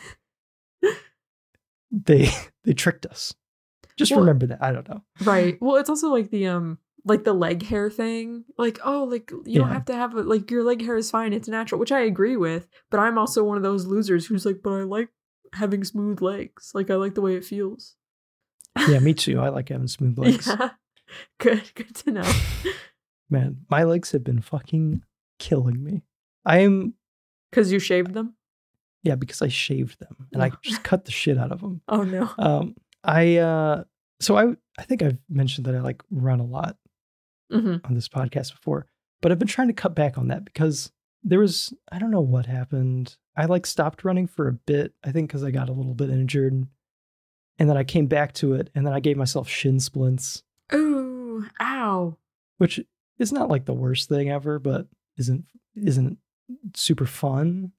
they 1.90 2.28
they 2.64 2.72
tricked 2.72 3.06
us. 3.06 3.34
Just 3.96 4.10
Well- 4.12 4.20
remember 4.20 4.46
that. 4.46 4.62
I 4.62 4.72
don't 4.72 4.88
know. 4.88 5.02
Right. 5.22 5.56
Well, 5.60 5.76
it's 5.76 5.88
also 5.90 6.08
like 6.10 6.30
the 6.30 6.46
um 6.48 6.78
like 7.06 7.24
the 7.24 7.32
leg 7.34 7.62
hair 7.62 7.90
thing. 7.90 8.44
Like, 8.58 8.78
oh, 8.84 9.04
like 9.04 9.30
you 9.44 9.58
don't 9.60 9.70
have 9.70 9.84
to 9.86 9.94
have 9.94 10.16
it 10.16 10.26
like 10.26 10.50
your 10.50 10.64
leg 10.64 10.82
hair 10.82 10.96
is 10.96 11.10
fine, 11.10 11.32
it's 11.32 11.48
natural, 11.48 11.78
which 11.78 11.92
I 11.92 12.00
agree 12.00 12.36
with, 12.36 12.66
but 12.90 12.98
I'm 13.00 13.18
also 13.18 13.44
one 13.44 13.56
of 13.56 13.62
those 13.62 13.86
losers 13.86 14.26
who's 14.26 14.44
like, 14.46 14.60
but 14.62 14.72
I 14.72 14.82
like 14.82 15.08
having 15.52 15.84
smooth 15.84 16.20
legs. 16.22 16.72
Like 16.74 16.90
I 16.90 16.94
like 16.96 17.14
the 17.14 17.20
way 17.20 17.34
it 17.36 17.44
feels. 17.44 17.96
Yeah, 18.88 18.98
me 18.98 19.14
too. 19.14 19.40
I 19.40 19.48
like 19.50 19.68
having 19.68 19.88
smooth 19.88 20.18
legs. 20.24 20.46
Yeah. 20.46 20.70
Good, 21.38 21.62
good 21.76 21.94
to 21.96 22.10
know. 22.10 22.32
Man, 23.30 23.58
my 23.70 23.84
legs 23.84 24.10
have 24.12 24.24
been 24.24 24.40
fucking 24.40 25.02
killing 25.38 25.82
me. 25.84 26.02
I 26.44 26.58
am 26.58 26.94
Cuz 27.52 27.70
you 27.70 27.78
shaved 27.78 28.14
them? 28.14 28.34
yeah 29.04 29.14
because 29.14 29.40
I 29.42 29.48
shaved 29.48 30.00
them 30.00 30.28
and 30.32 30.42
I 30.42 30.50
just 30.62 30.82
cut 30.82 31.04
the 31.04 31.12
shit 31.12 31.38
out 31.38 31.52
of 31.52 31.60
them. 31.60 31.82
Oh 31.88 32.02
no. 32.02 32.28
Um, 32.38 32.74
I 33.04 33.36
uh, 33.36 33.84
so 34.20 34.36
I 34.36 34.56
I 34.78 34.82
think 34.82 35.02
I've 35.02 35.18
mentioned 35.28 35.66
that 35.66 35.74
I 35.76 35.80
like 35.80 36.02
run 36.10 36.40
a 36.40 36.44
lot 36.44 36.78
Mhm. 37.52 37.84
on 37.84 37.94
this 37.94 38.08
podcast 38.08 38.50
before, 38.52 38.86
but 39.22 39.30
I've 39.30 39.38
been 39.38 39.46
trying 39.46 39.68
to 39.68 39.74
cut 39.74 39.94
back 39.94 40.18
on 40.18 40.28
that 40.28 40.44
because 40.44 40.90
there 41.22 41.38
was 41.38 41.72
I 41.92 41.98
don't 42.00 42.10
know 42.10 42.20
what 42.22 42.46
happened. 42.46 43.16
I 43.36 43.44
like 43.44 43.66
stopped 43.66 44.04
running 44.04 44.26
for 44.26 44.48
a 44.48 44.52
bit. 44.52 44.94
I 45.04 45.12
think 45.12 45.28
because 45.28 45.44
I 45.44 45.50
got 45.52 45.68
a 45.68 45.72
little 45.72 45.94
bit 45.94 46.10
injured, 46.10 46.66
and 47.58 47.68
then 47.68 47.76
I 47.76 47.84
came 47.84 48.06
back 48.06 48.32
to 48.34 48.54
it, 48.54 48.70
and 48.74 48.86
then 48.86 48.92
I 48.92 49.00
gave 49.00 49.16
myself 49.16 49.48
shin 49.48 49.80
splints, 49.80 50.42
Ooh, 50.72 51.46
ow. 51.60 52.16
which 52.58 52.80
is 53.18 53.32
not 53.32 53.48
like 53.48 53.64
the 53.64 53.72
worst 53.74 54.08
thing 54.08 54.30
ever, 54.30 54.58
but 54.58 54.86
isn't 55.16 55.44
isn't 55.76 56.18
super 56.74 57.06
fun. 57.06 57.72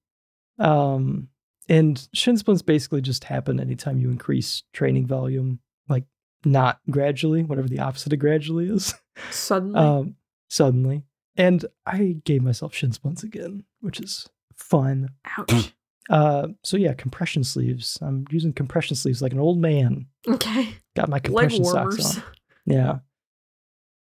Um, 0.60 1.30
and 1.68 2.08
shin 2.14 2.38
splints 2.38 2.62
basically 2.62 3.02
just 3.02 3.26
happen 3.26 3.60
anytime 3.60 3.98
you 4.00 4.10
increase 4.10 4.64
training 4.74 5.08
volume, 5.08 5.60
like 5.90 6.06
not 6.46 6.80
gradually, 6.90 7.44
whatever 7.44 7.68
the 7.68 7.80
opposite 7.80 8.14
of 8.14 8.20
gradually 8.20 8.68
is. 8.70 8.94
Suddenly. 9.32 9.80
um, 9.80 10.16
suddenly. 10.50 11.04
And 11.38 11.66
I 11.86 12.18
gave 12.24 12.42
myself 12.44 12.74
shin 12.74 12.94
splints 12.94 13.24
again, 13.24 13.64
which 13.82 14.00
is 14.00 14.30
fun. 14.56 15.10
Ouch. 15.38 15.74
Uh, 16.10 16.50
so 16.64 16.78
yeah, 16.78 16.94
compression 16.94 17.44
sleeves. 17.44 17.98
I'm 18.02 18.26
using 18.30 18.54
compression 18.54 18.96
sleeves 18.96 19.22
like 19.22 19.34
an 19.34 19.40
old 19.40 19.60
man. 19.60 20.08
okay. 20.28 20.76
Got 20.96 21.10
my 21.10 21.20
compression 21.20 21.66
socks 21.66 22.18
on. 22.18 22.24
Yeah. 22.66 23.00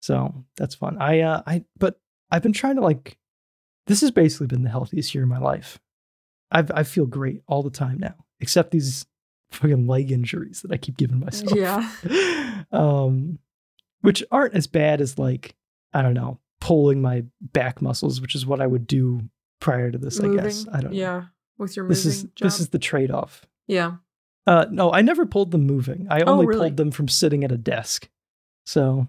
So 0.02 0.34
that's 0.58 0.76
fun. 0.76 0.98
I 1.00 1.22
uh 1.22 1.44
I 1.46 1.64
but 1.78 2.00
I've 2.32 2.42
been 2.42 2.54
trying 2.54 2.76
to 2.76 2.82
like 2.82 3.18
this 3.88 4.02
has 4.02 4.12
basically 4.12 4.48
been 4.48 4.64
the 4.64 4.70
healthiest 4.70 5.14
year 5.14 5.24
of 5.24 5.30
my 5.30 5.38
life. 5.40 5.80
I've 6.52 6.72
I 6.72 6.84
feel 6.84 7.06
great 7.06 7.42
all 7.48 7.62
the 7.64 7.70
time 7.70 8.00
now, 8.00 8.16
except 8.40 8.72
these 8.72 9.06
fucking 9.52 9.86
leg 9.88 10.12
injuries 10.12 10.62
that 10.62 10.72
I 10.72 10.78
keep 10.78 10.98
giving 10.98 11.20
myself. 11.20 11.54
Yeah. 11.56 12.64
um 12.72 13.40
which 14.02 14.24
aren't 14.32 14.56
as 14.56 14.66
bad 14.66 15.00
as 15.02 15.20
like, 15.20 15.56
I 15.94 16.02
don't 16.02 16.16
know, 16.16 16.40
pulling 16.60 17.02
my 17.02 17.24
back 17.40 17.82
muscles, 17.82 18.20
which 18.20 18.34
is 18.34 18.46
what 18.46 18.60
I 18.60 18.66
would 18.66 18.88
do 18.88 19.22
prior 19.60 19.92
to 19.92 19.98
this, 20.00 20.20
I 20.20 20.28
guess. 20.36 20.66
I 20.74 20.82
don't 20.82 20.94
know. 20.94 20.98
With 21.62 21.76
your 21.78 21.86
moving 21.86 21.96
This 21.96 22.06
is 22.06 22.24
job. 22.24 22.34
this 22.48 22.60
is 22.60 22.70
the 22.70 22.80
trade-off. 22.80 23.46
yeah. 23.68 23.96
Uh 24.48 24.66
no, 24.72 24.92
I 24.92 25.02
never 25.02 25.26
pulled 25.26 25.52
them 25.52 25.66
moving. 25.68 26.08
I 26.10 26.22
Oh, 26.22 26.32
only 26.34 26.48
really? 26.48 26.70
pulled 26.70 26.78
them 26.78 26.92
from 26.92 27.08
sitting 27.08 27.44
at 27.44 27.52
a 27.52 27.58
desk. 27.58 28.10
So 28.66 29.08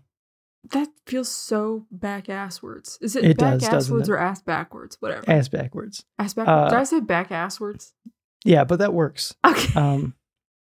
That 0.71 0.89
feels 1.07 1.29
so 1.29 1.87
back 1.91 2.27
asswards. 2.27 2.99
Is 3.01 3.17
it, 3.17 3.25
It 3.25 3.39
back 3.39 3.59
does, 3.59 3.89
asswards 3.89 4.09
or 4.11 4.19
ass 4.19 4.43
backwards? 4.43 4.97
Whatever. 5.01 5.25
ass 5.31 5.49
backwards. 5.49 6.05
ass 6.19 6.35
backwards. 6.35 6.67
uh, 6.67 6.69
Did 6.69 6.79
I 6.79 6.85
say 6.85 7.01
back 7.01 7.31
asswards? 7.31 7.93
Yeah, 8.45 8.65
but 8.65 8.79
that 8.81 8.93
works. 8.95 9.35
Okay. 9.47 9.81
Um, 9.81 10.15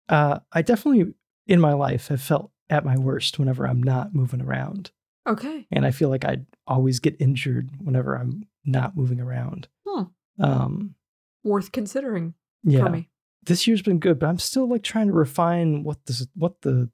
uh, 0.09 0.39
I 0.51 0.61
definitely 0.61 1.13
in 1.47 1.59
my 1.59 1.73
life 1.73 2.07
have 2.09 2.21
felt 2.21 2.51
at 2.69 2.85
my 2.85 2.97
worst 2.97 3.39
whenever 3.39 3.67
I'm 3.67 3.81
not 3.83 4.13
moving 4.13 4.41
around, 4.41 4.91
okay. 5.27 5.65
and 5.71 5.85
I 5.85 5.91
feel 5.91 6.09
like 6.09 6.25
I 6.25 6.37
always 6.67 6.99
get 6.99 7.15
injured 7.19 7.69
whenever 7.83 8.15
I'm 8.17 8.43
not 8.65 8.95
moving 8.95 9.19
around. 9.19 9.67
Hmm. 9.87 10.03
Um, 10.39 10.95
Worth 11.43 11.71
considering 11.71 12.33
yeah, 12.63 12.83
for 12.83 12.89
me. 12.89 13.09
this 13.43 13.67
year's 13.67 13.81
been 13.81 13.99
good, 13.99 14.19
but 14.19 14.27
I'm 14.27 14.39
still 14.39 14.67
like 14.67 14.83
trying 14.83 15.07
to 15.07 15.13
refine 15.13 15.83
what 15.83 16.05
this 16.05 16.25
what 16.35 16.61
the 16.61 16.89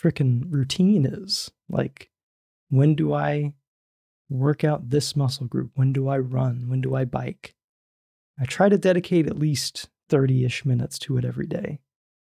freaking 0.00 0.44
routine 0.48 1.06
is. 1.06 1.50
Like, 1.68 2.10
when 2.68 2.94
do 2.94 3.14
I 3.14 3.54
work 4.28 4.64
out 4.64 4.90
this 4.90 5.14
muscle 5.16 5.46
group? 5.46 5.70
When 5.74 5.92
do 5.92 6.08
I 6.08 6.18
run? 6.18 6.68
When 6.68 6.80
do 6.80 6.94
I 6.94 7.04
bike? 7.04 7.54
I 8.40 8.44
try 8.44 8.68
to 8.68 8.78
dedicate 8.78 9.26
at 9.26 9.38
least 9.38 9.88
30 10.08 10.44
ish 10.44 10.64
minutes 10.64 10.98
to 11.00 11.16
it 11.18 11.24
every 11.24 11.46
day. 11.46 11.80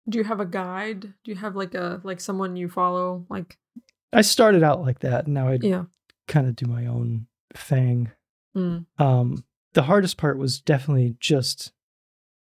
Do 0.09 0.18
you 0.18 0.24
have 0.24 0.40
a 0.40 0.46
guide? 0.46 1.00
Do 1.00 1.30
you 1.30 1.37
have 1.37 1.57
like 1.57 1.74
a 1.74 2.00
like 2.04 2.20
someone 2.20 2.57
you 2.57 2.68
follow? 2.68 3.26
Like 3.28 3.59
I 4.12 4.20
started 4.20 4.62
out 4.62 4.83
like 4.83 5.00
that. 5.00 5.24
And 5.24 5.35
now 5.35 5.48
I 5.48 5.59
yeah. 5.61 5.85
kind 6.28 6.46
of 6.46 6.57
do 6.57 6.66
my 6.66 6.87
own 6.87 7.26
thing. 7.54 8.11
Mm. 8.57 8.87
Um, 8.98 9.44
the 9.74 9.82
hardest 9.84 10.16
part 10.16 10.38
was 10.38 10.60
definitely 10.60 11.16
just 11.20 11.72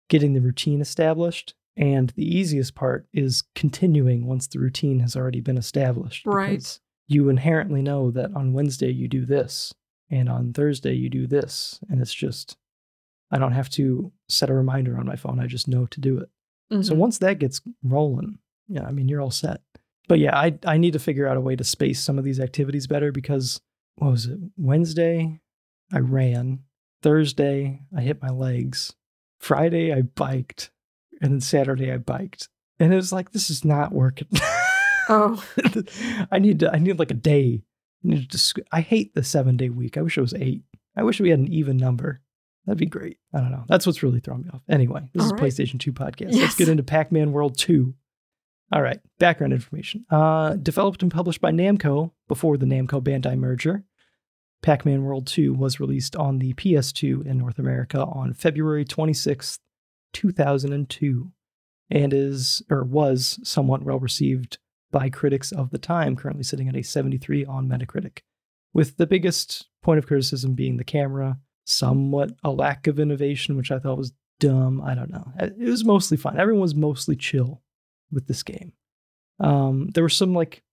getting 0.09 0.33
the 0.33 0.41
routine 0.41 0.81
established. 0.81 1.53
And 1.75 2.09
the 2.15 2.25
easiest 2.25 2.73
part 2.73 3.07
is 3.13 3.43
continuing 3.53 4.25
once 4.25 4.47
the 4.47 4.59
routine 4.59 4.99
has 5.01 5.15
already 5.15 5.41
been 5.41 5.57
established. 5.59 6.25
Right. 6.25 6.79
You 7.07 7.29
inherently 7.29 7.83
know 7.83 8.09
that 8.11 8.31
on 8.35 8.53
Wednesday 8.53 8.89
you 8.91 9.07
do 9.07 9.25
this, 9.25 9.73
and 10.09 10.27
on 10.27 10.53
Thursday 10.53 10.93
you 10.93 11.07
do 11.09 11.27
this. 11.27 11.79
And 11.89 12.01
it's 12.01 12.13
just, 12.13 12.57
I 13.29 13.37
don't 13.37 13.51
have 13.51 13.69
to 13.71 14.11
set 14.27 14.49
a 14.49 14.53
reminder 14.55 14.97
on 14.97 15.05
my 15.05 15.15
phone. 15.15 15.39
I 15.39 15.45
just 15.45 15.67
know 15.67 15.85
to 15.85 16.01
do 16.01 16.17
it. 16.17 16.29
So 16.83 16.93
Mhm. 16.93 16.97
once 16.97 17.19
that 17.19 17.37
gets 17.39 17.61
rolling, 17.83 18.39
yeah, 18.67 18.83
I 18.85 18.91
mean, 18.91 19.07
you're 19.07 19.21
all 19.21 19.31
set. 19.31 19.61
But 20.07 20.19
yeah, 20.19 20.35
I, 20.37 20.57
I 20.65 20.77
need 20.77 20.93
to 20.93 20.99
figure 20.99 21.27
out 21.27 21.37
a 21.37 21.41
way 21.41 21.55
to 21.55 21.63
space 21.63 21.99
some 22.01 22.17
of 22.17 22.23
these 22.25 22.39
activities 22.39 22.87
better 22.87 23.11
because 23.11 23.61
what 23.97 24.11
was 24.11 24.25
it? 24.25 24.39
Wednesday, 24.57 25.39
I 25.93 25.99
ran. 25.99 26.63
Thursday, 27.01 27.81
I 27.95 28.01
hit 28.01 28.21
my 28.21 28.29
legs. 28.29 28.95
Friday, 29.39 29.93
I 29.93 30.01
biked. 30.01 30.71
And 31.21 31.31
then 31.33 31.41
Saturday, 31.41 31.91
I 31.91 31.97
biked. 31.97 32.49
And 32.79 32.93
it 32.93 32.95
was 32.95 33.11
like, 33.11 33.31
this 33.31 33.49
is 33.49 33.65
not 33.65 33.91
working. 33.91 34.27
Oh. 35.09 35.41
I 36.31 36.39
need 36.39 36.59
to, 36.59 36.69
I 36.73 36.79
need 36.79 36.99
like 36.99 37.11
a 37.11 37.13
day. 37.13 37.63
I, 38.03 38.07
need 38.07 38.29
to, 38.29 38.63
I 38.73 38.81
hate 38.81 39.15
the 39.15 39.23
seven 39.23 39.55
day 39.55 39.69
week. 39.69 39.95
I 39.97 40.01
wish 40.01 40.17
it 40.17 40.21
was 40.21 40.33
eight. 40.33 40.63
I 40.97 41.03
wish 41.03 41.21
we 41.21 41.29
had 41.29 41.39
an 41.39 41.47
even 41.47 41.77
number. 41.77 42.19
That'd 42.65 42.77
be 42.77 42.87
great. 42.87 43.17
I 43.33 43.39
don't 43.39 43.51
know. 43.51 43.63
That's 43.69 43.85
what's 43.85 44.03
really 44.03 44.19
throwing 44.19 44.41
me 44.41 44.49
off. 44.53 44.63
Anyway, 44.67 45.09
this 45.13 45.23
is 45.23 45.31
All 45.31 45.37
a 45.37 45.41
right. 45.41 45.49
PlayStation 45.49 45.79
2 45.79 45.93
podcast. 45.93 46.33
Yes. 46.33 46.41
Let's 46.41 46.55
get 46.55 46.67
into 46.67 46.83
Pac 46.83 47.13
Man 47.13 47.31
World 47.31 47.57
2. 47.57 47.93
All 48.73 48.81
right, 48.81 48.99
background 49.17 49.53
information. 49.53 50.05
Uh, 50.11 50.55
developed 50.55 51.01
and 51.01 51.09
published 51.09 51.39
by 51.39 51.51
Namco 51.51 52.11
before 52.27 52.57
the 52.57 52.65
Namco 52.65 53.01
Bandai 53.01 53.37
merger. 53.37 53.85
Pac 54.61 54.85
Man 54.85 55.03
World 55.03 55.27
2 55.27 55.53
was 55.53 55.79
released 55.79 56.15
on 56.15 56.39
the 56.39 56.53
PS2 56.53 57.25
in 57.25 57.37
North 57.37 57.59
America 57.59 58.03
on 58.03 58.33
February 58.33 58.85
26, 58.85 59.59
2002, 60.13 61.31
and 61.89 62.13
is 62.13 62.61
or 62.69 62.83
was 62.83 63.39
somewhat 63.43 63.83
well 63.83 63.99
received 63.99 64.57
by 64.91 65.09
critics 65.09 65.51
of 65.51 65.69
the 65.69 65.77
time, 65.77 66.15
currently 66.15 66.43
sitting 66.43 66.67
at 66.67 66.75
a 66.75 66.81
73 66.81 67.45
on 67.45 67.67
Metacritic, 67.67 68.19
with 68.73 68.97
the 68.97 69.07
biggest 69.07 69.67
point 69.81 69.99
of 69.99 70.07
criticism 70.07 70.53
being 70.53 70.77
the 70.77 70.83
camera, 70.83 71.37
somewhat 71.65 72.31
a 72.43 72.51
lack 72.51 72.87
of 72.87 72.99
innovation, 72.99 73.57
which 73.57 73.71
I 73.71 73.79
thought 73.79 73.97
was 73.97 74.13
dumb. 74.39 74.81
I 74.81 74.95
don't 74.95 75.11
know. 75.11 75.31
It 75.39 75.57
was 75.57 75.85
mostly 75.85 76.17
fun. 76.17 76.39
Everyone 76.39 76.61
was 76.61 76.75
mostly 76.75 77.15
chill 77.15 77.61
with 78.11 78.27
this 78.27 78.43
game. 78.43 78.73
Um, 79.39 79.89
there 79.93 80.03
were 80.03 80.09
some 80.09 80.33
like 80.33 80.63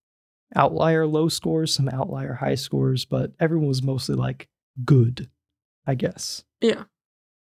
outlier 0.55 1.07
low 1.07 1.29
scores, 1.29 1.75
some 1.75 1.89
outlier 1.89 2.35
high 2.35 2.55
scores, 2.55 3.05
but 3.05 3.33
everyone 3.41 3.69
was 3.69 3.83
mostly 3.83 4.15
like 4.15 4.49
good, 4.85 5.29
I 5.87 5.95
guess. 5.95 6.45
Yeah. 6.61 6.85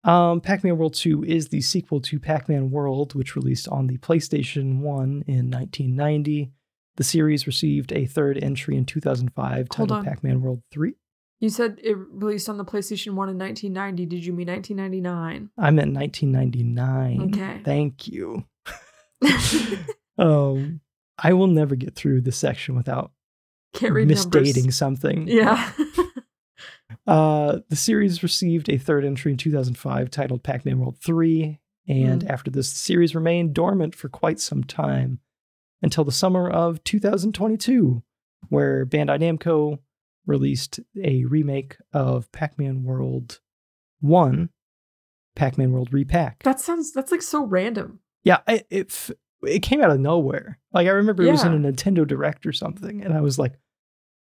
Um, 0.04 0.40
Pac 0.40 0.64
Man 0.64 0.78
World 0.78 0.94
2 0.94 1.24
is 1.24 1.50
the 1.50 1.62
sequel 1.62 2.00
to 2.02 2.20
Pac 2.20 2.48
Man 2.48 2.70
World, 2.70 3.16
which 3.16 3.36
released 3.36 3.68
on 3.68 3.88
the 3.88 3.98
PlayStation 3.98 4.80
1 4.80 5.24
in 5.28 5.50
1990. 5.50 6.52
The 6.98 7.04
series 7.04 7.48
received 7.48 7.92
a 7.92 8.06
third 8.06 8.42
entry 8.42 8.78
in 8.78 8.86
2005 8.86 9.56
Hold 9.56 9.70
titled 9.70 9.92
on. 9.92 10.06
Pac 10.06 10.24
Man 10.24 10.42
World 10.42 10.62
3. 10.72 10.94
You 11.40 11.50
said 11.50 11.80
it 11.84 11.98
released 11.98 12.48
on 12.48 12.58
the 12.58 12.66
PlayStation 12.66 13.14
1 13.16 13.30
in 13.30 13.38
1990. 13.38 14.06
Did 14.06 14.26
you 14.26 14.32
mean 14.32 14.48
1999? 14.48 15.50
I 15.58 15.72
meant 15.72 15.94
1999. 15.94 17.34
Okay. 17.34 17.62
Thank 17.64 18.08
you. 18.08 18.46
Um, 20.18 20.82
I 21.18 21.34
will 21.34 21.48
never 21.48 21.76
get 21.76 21.96
through 21.96 22.22
this 22.22 22.38
section 22.38 22.76
without 22.76 23.12
Can't 23.74 23.94
read 23.94 24.08
misdating 24.10 24.56
numbers. 24.58 24.76
something. 24.78 25.28
Yeah. 25.28 25.72
Uh, 27.08 27.60
the 27.70 27.76
series 27.76 28.24
received 28.24 28.70
a 28.70 28.78
third 28.78 29.06
entry 29.06 29.32
in 29.32 29.38
2005 29.38 30.10
titled 30.10 30.44
Pac 30.44 30.66
Man 30.66 30.80
World 30.80 30.98
3, 31.00 31.60
and 31.88 32.24
Hmm. 32.24 32.30
after 32.32 32.50
this, 32.50 32.72
the 32.72 32.78
series 32.80 33.14
remained 33.14 33.54
dormant 33.54 33.94
for 33.94 34.10
quite 34.10 34.40
some 34.40 34.64
time 34.64 35.20
until 35.84 36.04
the 36.04 36.12
summer 36.12 36.50
of 36.50 36.84
2022, 36.84 38.02
where 38.50 38.86
Bandai 38.86 39.20
Namco 39.20 39.80
released 40.26 40.80
a 41.04 41.26
remake 41.26 41.78
of 41.94 42.32
Pac 42.32 42.58
Man 42.58 42.84
World 42.84 43.40
1, 44.00 44.50
Pac 45.36 45.58
Man 45.60 45.72
World 45.72 45.94
Re-Pac. 45.94 46.42
that 46.44 46.60
sounds 46.60 46.92
that's 46.92 47.12
like 47.12 47.22
so 47.22 47.46
random. 47.46 48.00
Yeah, 48.24 48.40
it, 48.48 48.66
it 48.72 49.10
it 49.48 49.62
came 49.62 49.82
out 49.82 49.92
of 49.92 50.00
nowhere. 50.00 50.60
Like 50.74 50.88
I 50.88 50.92
remember 50.92 51.24
it 51.24 51.32
was 51.32 51.44
in 51.44 51.54
a 51.54 51.72
Nintendo 51.72 52.08
Direct 52.08 52.46
or 52.46 52.52
something, 52.52 53.04
and 53.04 53.14
I 53.14 53.22
was 53.22 53.40
like, 53.40 53.54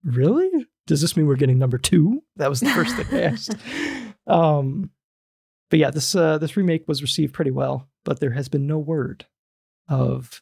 "Really? 0.04 0.68
Does 0.86 1.02
this 1.02 1.16
mean 1.16 1.28
we're 1.28 1.36
getting 1.36 1.58
number 1.60 1.78
two? 1.78 2.24
That 2.36 2.50
was 2.50 2.60
the 2.60 2.70
first 2.70 2.96
thing 2.96 3.08
I 3.12 3.22
asked. 3.32 3.56
Um, 4.28 4.92
but 5.70 5.80
yeah, 5.80 5.92
this 5.92 6.16
uh, 6.16 6.38
this 6.38 6.58
remake 6.58 6.88
was 6.88 7.02
received 7.02 7.34
pretty 7.34 7.52
well, 7.52 7.88
but 8.04 8.20
there 8.20 8.32
has 8.32 8.50
been 8.50 8.68
no 8.68 8.78
word 8.78 9.26
of 9.88 10.42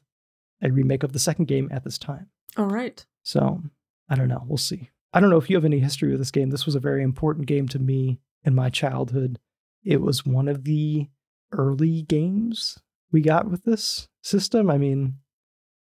a 0.61 0.71
remake 0.71 1.03
of 1.03 1.13
the 1.13 1.19
second 1.19 1.45
game 1.45 1.69
at 1.71 1.83
this 1.83 1.97
time. 1.97 2.27
All 2.57 2.67
right. 2.67 3.05
So 3.23 3.61
I 4.09 4.15
don't 4.15 4.27
know. 4.27 4.43
We'll 4.45 4.57
see. 4.57 4.89
I 5.13 5.19
don't 5.19 5.29
know 5.29 5.37
if 5.37 5.49
you 5.49 5.55
have 5.55 5.65
any 5.65 5.79
history 5.79 6.09
with 6.09 6.19
this 6.19 6.31
game. 6.31 6.49
This 6.49 6.65
was 6.65 6.75
a 6.75 6.79
very 6.79 7.03
important 7.03 7.47
game 7.47 7.67
to 7.69 7.79
me 7.79 8.19
in 8.43 8.55
my 8.55 8.69
childhood. 8.69 9.39
It 9.83 10.01
was 10.01 10.25
one 10.25 10.47
of 10.47 10.63
the 10.63 11.07
early 11.51 12.03
games 12.03 12.79
we 13.11 13.21
got 13.21 13.49
with 13.49 13.63
this 13.63 14.07
system. 14.23 14.69
I 14.69 14.77
mean, 14.77 15.15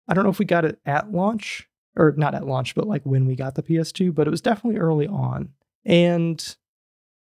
I 0.09 0.14
don't 0.14 0.24
know 0.24 0.31
if 0.31 0.38
we 0.38 0.44
got 0.44 0.64
it 0.64 0.79
at 0.85 1.12
launch 1.12 1.68
or 1.96 2.12
not 2.16 2.35
at 2.35 2.46
launch, 2.46 2.74
but 2.74 2.87
like 2.88 3.03
when 3.05 3.27
we 3.27 3.37
got 3.37 3.55
the 3.55 3.62
PS2, 3.62 4.14
but 4.14 4.27
it 4.27 4.31
was 4.31 4.40
definitely 4.40 4.81
early 4.81 5.07
on. 5.07 5.50
And 5.85 6.57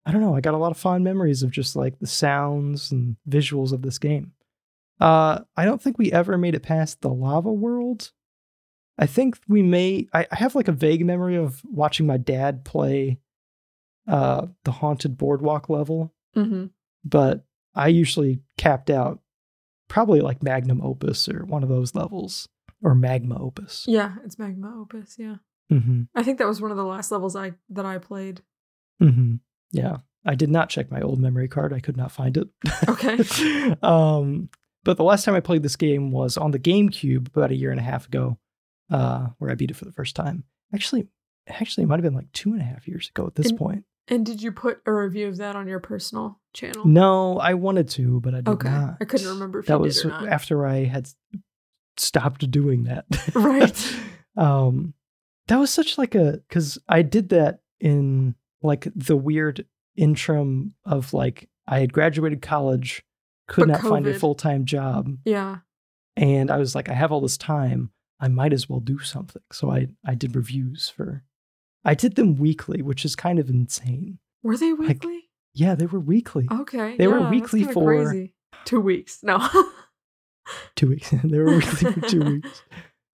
I 0.05 0.13
don't 0.13 0.21
know, 0.21 0.37
I 0.37 0.41
got 0.41 0.55
a 0.55 0.59
lot 0.59 0.71
of 0.71 0.79
fond 0.79 1.05
memories 1.05 1.43
of 1.43 1.51
just 1.51 1.75
like 1.77 1.99
the 1.99 2.07
sounds 2.07 2.91
and 2.93 3.17
visuals 3.29 3.73
of 3.73 3.83
this 3.83 3.99
game. 3.99 4.33
Uh, 5.01 5.41
I 5.57 5.65
don't 5.65 5.81
think 5.81 5.97
we 5.99 6.11
ever 6.13 6.37
made 6.37 6.55
it 6.55 6.63
past 6.63 7.01
the 7.01 7.09
lava 7.11 7.53
world. 7.53 8.11
I 8.99 9.07
think 9.07 9.39
we 9.47 9.63
may. 9.63 10.09
I, 10.13 10.27
I 10.33 10.37
have 10.37 10.57
like 10.57 10.67
a 10.67 10.73
vague 10.73 11.07
memory 11.07 11.37
of 11.37 11.63
watching 11.65 12.05
my 12.05 12.17
dad 12.17 12.65
play 12.65 13.21
uh, 14.09 14.47
the 14.65 14.73
haunted 14.73 15.17
boardwalk 15.17 15.69
level, 15.69 16.13
Mm-hmm. 16.37 16.67
but 17.05 17.45
I 17.75 17.89
usually 17.89 18.41
capped 18.57 18.91
out 18.91 19.21
probably 19.89 20.21
like 20.21 20.43
Magnum 20.43 20.81
Opus 20.83 21.29
or 21.29 21.45
one 21.45 21.63
of 21.63 21.69
those 21.69 21.95
levels 21.95 22.49
or 22.83 22.95
Magma 22.95 23.41
Opus. 23.43 23.85
Yeah, 23.89 24.15
it's 24.25 24.39
Magma 24.39 24.73
Opus. 24.81 25.17
Yeah. 25.19 25.37
hmm 25.71 26.03
I 26.15 26.23
think 26.23 26.39
that 26.39 26.47
was 26.47 26.61
one 26.61 26.71
of 26.71 26.77
the 26.77 26.85
last 26.85 27.11
levels 27.11 27.35
I 27.37 27.53
that 27.71 27.87
I 27.87 27.99
played. 27.99 28.43
hmm 29.01 29.37
Yeah, 29.73 29.99
I 30.25 30.35
did 30.35 30.51
not 30.51 30.69
check 30.69 30.91
my 30.91 31.01
old 31.01 31.19
memory 31.21 31.49
card. 31.49 31.73
I 31.73 31.81
could 31.81 31.97
not 31.97 32.13
find 32.13 32.37
it. 32.37 32.49
Okay. 32.89 33.75
um, 33.83 34.49
but 34.85 34.97
the 34.97 35.05
last 35.05 35.25
time 35.25 35.35
I 35.35 35.41
played 35.41 35.63
this 35.63 35.77
game 35.77 36.13
was 36.13 36.37
on 36.37 36.51
the 36.53 36.59
GameCube 36.59 37.29
about 37.29 37.51
a 37.51 37.57
year 37.57 37.71
and 37.71 37.81
a 37.81 37.83
half 37.83 38.07
ago, 38.07 38.39
uh, 38.91 39.29
where 39.39 39.51
I 39.51 39.55
beat 39.55 39.71
it 39.71 39.77
for 39.77 39.85
the 39.85 39.93
first 39.93 40.15
time. 40.17 40.45
Actually, 40.73 41.09
actually, 41.49 41.85
it 41.85 41.87
might 41.89 41.97
have 41.97 42.05
been 42.05 42.15
like 42.15 42.33
two 42.33 42.53
and 42.53 42.61
a 42.61 42.65
half 42.65 42.87
years 42.89 43.09
ago 43.09 43.27
at 43.27 43.35
this 43.35 43.53
point. 43.53 43.85
And 44.11 44.25
did 44.25 44.43
you 44.43 44.53
put 44.53 44.81
a 44.87 44.93
review 44.93 45.29
of 45.29 45.37
that 45.37 45.55
on 45.57 45.69
your 45.69 45.81
personal 45.81 46.41
channel? 46.55 46.87
No, 46.87 47.39
I 47.39 47.55
wanted 47.55 47.89
to, 47.91 48.21
but 48.21 48.35
I 48.35 48.39
did 48.39 48.49
Okay. 48.49 48.69
not. 48.71 48.97
I 49.01 49.05
couldn't 49.05 49.29
remember 49.29 49.59
if 49.61 49.67
that 49.67 49.75
you 49.75 49.81
was 49.81 49.97
did 49.97 50.07
or 50.07 50.09
not. 50.11 50.29
after 50.29 50.67
I 50.67 50.85
had 50.85 51.09
stopped 51.97 52.51
doing 52.51 52.85
that. 52.85 53.05
Right. 53.35 53.97
um, 54.37 54.95
that 55.49 55.57
was 55.59 55.71
such 55.71 55.99
like 55.99 56.15
a 56.15 56.41
because 56.49 56.79
I 56.89 57.03
did 57.03 57.31
that 57.31 57.61
in 57.81 58.35
like 58.63 58.89
the 58.95 59.17
weird 59.17 59.67
interim 59.97 60.75
of 60.85 61.13
like 61.13 61.49
I 61.67 61.81
had 61.81 61.93
graduated 61.93 62.43
college, 62.43 63.03
could 63.47 63.63
But 63.63 63.69
not 63.69 63.81
find 63.83 64.07
a 64.07 64.15
full 64.15 64.35
time 64.35 64.65
job, 64.65 65.17
Yeah. 65.25 65.59
and 66.17 66.51
I 66.51 66.57
was 66.59 66.75
like, 66.75 66.89
I 66.89 66.95
have 66.95 67.13
all 67.13 67.21
this 67.21 67.37
time, 67.39 67.91
I 68.21 68.29
might 68.29 68.53
as 68.53 68.69
well 68.69 68.81
do 68.81 68.99
something. 69.01 69.43
So 69.53 69.71
I 69.71 69.89
I 70.05 70.15
did 70.15 70.35
reviews 70.37 70.89
for, 70.89 71.25
I 71.85 71.95
did 71.95 72.17
them 72.17 72.37
weekly, 72.37 72.83
which 72.83 73.05
is 73.05 73.15
kind 73.17 73.39
of 73.39 73.49
insane. 73.49 74.19
Were 74.43 74.57
they 74.57 74.73
weekly? 74.73 75.31
Yeah, 75.55 75.75
they 75.75 75.87
were 75.87 76.01
weekly. 76.01 76.47
okay. 76.51 76.97
they 76.97 77.07
were 77.09 77.19
yeah, 77.19 77.23
that's 77.25 77.31
weekly 77.31 77.65
for- 77.65 77.85
crazy. 77.85 78.35
two 78.65 78.81
weeks. 78.81 79.21
No. 79.23 79.47
Two 80.77 80.89
weeks. 80.89 81.11
they 81.25 81.39
were 81.39 81.57
weekly 81.57 81.93
for 81.93 82.01
two 82.01 82.21
weeks. 82.25 82.63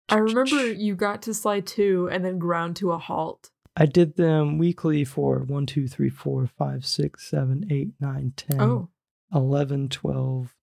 I 0.09 0.17
remember 0.17 0.67
you 0.73 0.97
got 0.97 1.23
to 1.23 1.35
slide 1.35 1.65
two 1.67 2.09
and 2.11 2.25
then 2.25 2.39
ground 2.41 2.75
to 2.77 2.91
a 2.91 2.99
halt. 2.99 3.51
I 3.77 3.87
did 3.87 4.17
them 4.17 4.59
weekly 4.59 5.05
for 5.05 5.39
1, 5.39 5.67
2, 5.67 5.87
3, 5.87 6.09
4, 6.11 6.47
5, 6.49 6.85
6, 6.85 7.31
7, 7.31 7.67
8, 7.71 7.89
9, 8.01 8.33
10, 8.37 8.61
Oh. 8.61 8.89
11, 9.33 9.89
12, 9.91 10.57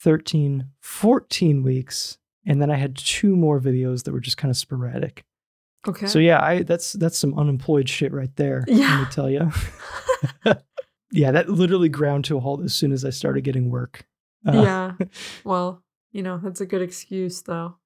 13, 0.00 0.68
14 0.80 1.62
weeks. 1.64 2.18
And 2.46 2.62
then 2.62 2.70
I 2.70 2.76
had 2.76 2.94
two 2.94 3.34
more 3.34 3.58
videos 3.60 4.04
that 4.04 4.12
were 4.12 4.20
just 4.20 4.36
kind 4.36 4.50
of 4.50 4.56
sporadic. 4.56 5.24
Okay. 5.88 6.06
So 6.06 6.18
yeah, 6.18 6.42
I 6.42 6.62
that's 6.62 6.92
that's 6.94 7.18
some 7.18 7.38
unemployed 7.38 7.88
shit 7.88 8.12
right 8.12 8.34
there. 8.36 8.64
Let 8.68 9.00
me 9.00 9.06
tell 9.10 9.30
you. 9.30 9.50
yeah, 11.12 11.30
that 11.30 11.48
literally 11.48 11.88
ground 11.88 12.24
to 12.26 12.36
a 12.36 12.40
halt 12.40 12.62
as 12.62 12.74
soon 12.74 12.92
as 12.92 13.04
I 13.04 13.10
started 13.10 13.42
getting 13.42 13.70
work. 13.70 14.06
Uh, 14.46 14.62
yeah. 14.62 14.92
Well, 15.44 15.82
you 16.12 16.22
know, 16.22 16.38
that's 16.42 16.60
a 16.60 16.66
good 16.66 16.82
excuse 16.82 17.42
though. 17.42 17.76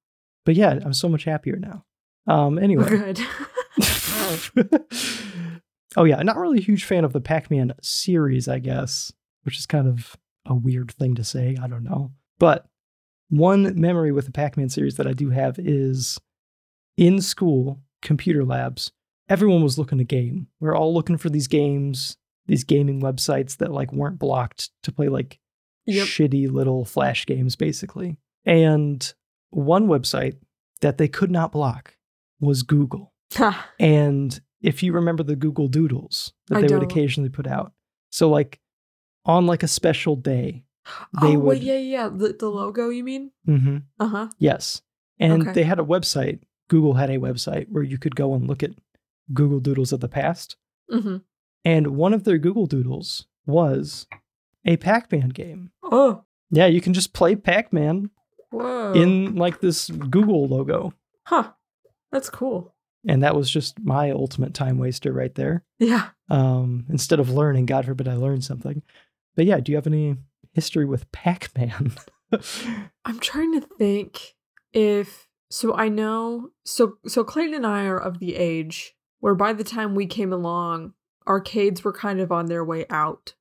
But 0.44 0.54
yeah, 0.54 0.78
I'm 0.84 0.94
so 0.94 1.08
much 1.08 1.24
happier 1.24 1.56
now. 1.56 1.84
Um. 2.26 2.58
Anyway. 2.58 2.88
Good. 2.88 3.20
oh 5.96 6.04
yeah, 6.04 6.22
not 6.22 6.36
really 6.36 6.58
a 6.58 6.62
huge 6.62 6.84
fan 6.84 7.04
of 7.04 7.12
the 7.12 7.20
Pac-Man 7.20 7.74
series, 7.82 8.48
I 8.48 8.58
guess, 8.58 9.12
which 9.42 9.58
is 9.58 9.66
kind 9.66 9.88
of 9.88 10.16
a 10.46 10.54
weird 10.54 10.92
thing 10.92 11.14
to 11.16 11.24
say. 11.24 11.56
I 11.60 11.66
don't 11.66 11.84
know. 11.84 12.12
But 12.38 12.66
one 13.28 13.78
memory 13.80 14.12
with 14.12 14.26
the 14.26 14.32
Pac-Man 14.32 14.68
series 14.68 14.96
that 14.96 15.06
I 15.06 15.12
do 15.12 15.30
have 15.30 15.58
is 15.58 16.18
in 16.96 17.20
school, 17.20 17.80
computer 18.02 18.44
labs, 18.44 18.92
everyone 19.28 19.62
was 19.62 19.78
looking 19.78 19.98
to 19.98 20.04
game. 20.04 20.48
We 20.60 20.68
are 20.68 20.74
all 20.74 20.92
looking 20.94 21.16
for 21.18 21.30
these 21.30 21.46
games, 21.46 22.16
these 22.46 22.64
gaming 22.64 23.00
websites 23.00 23.56
that 23.58 23.72
like 23.72 23.92
weren't 23.92 24.18
blocked 24.18 24.70
to 24.82 24.92
play 24.92 25.08
like 25.08 25.38
Yep. 25.86 26.06
shitty 26.06 26.50
little 26.50 26.84
flash 26.84 27.26
games 27.26 27.56
basically. 27.56 28.16
And 28.44 29.12
one 29.50 29.88
website 29.88 30.36
that 30.82 30.98
they 30.98 31.08
could 31.08 31.30
not 31.30 31.52
block 31.52 31.96
was 32.38 32.62
Google. 32.62 33.12
And 33.78 34.40
if 34.62 34.82
you 34.82 34.92
remember 34.92 35.22
the 35.22 35.36
Google 35.36 35.68
Doodles 35.68 36.32
that 36.48 36.58
I 36.58 36.60
they 36.60 36.66
would 36.74 36.80
don't. 36.80 36.90
occasionally 36.92 37.30
put 37.30 37.46
out. 37.46 37.72
So 38.10 38.28
like 38.28 38.60
on 39.24 39.46
like 39.46 39.62
a 39.62 39.68
special 39.68 40.16
day. 40.16 40.64
They 41.20 41.36
oh, 41.36 41.38
would 41.40 41.48
wait, 41.58 41.62
yeah, 41.62 41.76
yeah. 41.76 42.08
The, 42.08 42.34
the 42.38 42.48
logo, 42.48 42.88
you 42.88 43.04
mean? 43.04 43.30
Mm-hmm. 43.48 43.76
Uh 43.98 44.08
huh. 44.08 44.28
Yes. 44.38 44.82
And 45.18 45.42
Okay. 45.42 45.52
they 45.52 45.62
had 45.62 45.78
a 45.78 45.84
website. 45.84 46.40
Google 46.70 46.94
had 46.94 47.10
a 47.10 47.18
website 47.18 47.66
where 47.68 47.82
you 47.82 47.98
could 47.98 48.14
go 48.14 48.32
and 48.32 48.46
look 48.46 48.62
at 48.62 48.70
Google 49.34 49.58
Doodles 49.58 49.92
of 49.92 49.98
the 50.00 50.08
past. 50.08 50.56
Mm-hmm. 50.90 51.16
And 51.64 51.88
one 51.88 52.14
of 52.14 52.22
their 52.22 52.38
Google 52.38 52.66
Doodles 52.66 53.26
was 53.44 54.06
a 54.64 54.76
Pac-Man 54.76 55.30
game. 55.30 55.72
Oh, 55.82 56.24
Yeah, 56.50 56.66
you 56.66 56.80
can 56.80 56.94
just 56.94 57.12
play 57.12 57.34
Pac-Man 57.34 58.10
in 58.52 59.34
like 59.34 59.60
this 59.60 59.90
Google 59.90 60.46
logo. 60.46 60.94
Huh. 61.26 61.50
That's 62.12 62.30
cool. 62.30 62.74
And 63.06 63.22
that 63.22 63.34
was 63.34 63.50
just 63.50 63.80
my 63.80 64.10
ultimate 64.10 64.54
time 64.54 64.78
waster 64.78 65.12
right 65.12 65.34
there. 65.34 65.64
Yeah. 65.78 66.10
Um, 66.28 66.86
instead 66.88 67.18
of 67.18 67.30
learning, 67.30 67.66
God 67.66 67.84
forbid 67.84 68.06
I 68.06 68.14
learned 68.14 68.44
something. 68.44 68.82
But 69.34 69.46
yeah, 69.46 69.58
do 69.58 69.72
you 69.72 69.76
have 69.76 69.86
any 69.86 70.16
history 70.52 70.84
with 70.84 71.10
Pac-Man? 71.10 71.94
I'm 73.04 73.18
trying 73.18 73.60
to 73.60 73.66
think 73.78 74.34
if 74.72 75.29
so 75.50 75.74
I 75.74 75.88
know 75.88 76.50
so 76.64 76.98
so 77.06 77.24
Clayton 77.24 77.54
and 77.54 77.66
I 77.66 77.84
are 77.84 77.98
of 77.98 78.18
the 78.18 78.36
age 78.36 78.94
where 79.20 79.34
by 79.34 79.52
the 79.52 79.64
time 79.64 79.94
we 79.94 80.06
came 80.06 80.32
along, 80.32 80.94
arcades 81.26 81.84
were 81.84 81.92
kind 81.92 82.20
of 82.20 82.32
on 82.32 82.46
their 82.46 82.64
way 82.64 82.86
out. 82.90 83.34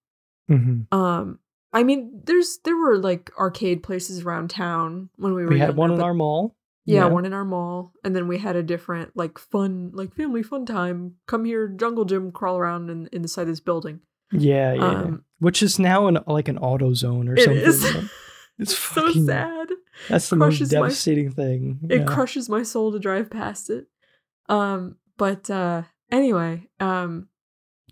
Mhm. 0.50 0.92
Um 0.92 1.40
I 1.72 1.84
mean 1.84 2.22
there's 2.26 2.60
there 2.66 2.76
were 2.76 2.98
like 2.98 3.32
arcade 3.38 3.84
places 3.84 4.24
around 4.26 4.50
town 4.50 5.10
when 5.18 5.34
we 5.36 5.44
were 5.44 5.50
We 5.52 5.60
had 5.60 5.76
one 5.78 5.92
in 5.92 6.02
our 6.02 6.14
mall. 6.16 6.56
yeah, 6.86 7.06
one 7.06 7.26
in 7.26 7.34
our 7.34 7.46
mall 7.46 7.94
and 8.04 8.16
then 8.16 8.28
we 8.28 8.40
had 8.40 8.56
a 8.56 8.64
different 8.64 9.16
like 9.16 9.38
fun 9.38 9.92
like 9.94 10.16
family 10.16 10.42
fun 10.42 10.66
time 10.66 11.16
come 11.28 11.46
here 11.46 11.68
jungle 11.68 12.06
gym 12.06 12.32
crawl 12.32 12.58
around 12.58 12.90
in 12.90 13.08
inside 13.12 13.46
this 13.46 13.60
building. 13.60 14.00
Yeah, 14.32 14.74
yeah. 14.74 14.86
Um, 14.86 15.24
Which 15.40 15.62
is 15.64 15.78
now 15.80 16.08
an 16.08 16.20
like 16.28 16.48
an 16.48 16.58
auto 16.58 16.94
zone 16.94 17.30
or 17.30 17.36
It 17.36 17.44
something. 17.74 18.10
It's 18.60 18.72
It's 18.74 18.80
so 18.82 19.12
sad. 19.26 19.70
That's 20.10 20.30
the 20.30 20.36
most 20.36 20.58
crushes 20.58 20.74
my- 20.74 20.80
devastating 20.82 21.32
thing. 21.32 21.80
it 21.90 22.00
yeah. 22.02 22.06
crushes 22.06 22.50
my 22.50 22.64
soul 22.64 22.92
to 22.92 23.00
drive 23.00 23.30
past 23.30 23.70
it 23.70 23.88
um 24.50 24.96
but 25.18 25.50
uh 25.50 25.84
anyway 26.12 26.68
um 26.80 27.28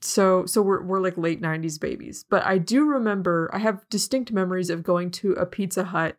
so 0.01 0.45
so 0.45 0.61
we're 0.61 0.81
we're 0.83 0.99
like 0.99 1.17
late 1.17 1.41
90s 1.41 1.79
babies 1.79 2.23
but 2.29 2.43
i 2.45 2.57
do 2.57 2.85
remember 2.85 3.49
i 3.53 3.57
have 3.59 3.87
distinct 3.89 4.31
memories 4.31 4.69
of 4.69 4.83
going 4.83 5.11
to 5.11 5.33
a 5.33 5.45
pizza 5.45 5.83
hut 5.85 6.17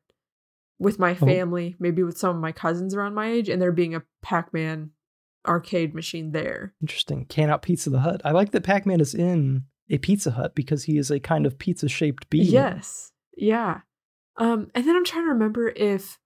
with 0.79 0.99
my 0.99 1.13
Oh. 1.13 1.27
family 1.27 1.75
maybe 1.79 2.03
with 2.03 2.19
some 2.19 2.37
of 2.37 2.43
my 2.43 2.53
cousins 2.53 2.95
around 2.95 3.15
my 3.15 3.29
age 3.31 3.49
and 3.49 3.61
there 3.61 3.73
being 3.73 3.95
a 3.95 4.03
pac-man 4.23 4.91
arcade 5.47 5.95
machine 5.95 6.33
there 6.33 6.75
Interesting. 6.81 7.25
Can 7.27 7.49
out 7.51 7.63
Pizza 7.63 7.89
the 7.91 8.01
Hut. 8.01 8.21
I 8.25 8.33
like 8.33 8.51
that 8.53 8.63
Pac-Man 8.65 9.01
is 9.01 9.15
in 9.15 9.65
a 9.91 9.99
Pizza 9.99 10.33
Hut 10.33 10.55
because 10.55 10.85
he 10.85 10.99
is 10.99 11.11
a 11.11 11.19
kind 11.21 11.47
of 11.47 11.59
pizza-shaped 11.59 12.29
being. 12.31 12.47
yes 12.47 13.13
yeah 13.37 13.81
um 14.39 14.71
and 14.75 14.87
then 14.87 14.97
i'm 14.97 15.05
trying 15.05 15.25
to 15.25 15.31
remember 15.33 15.69
if 15.77 16.19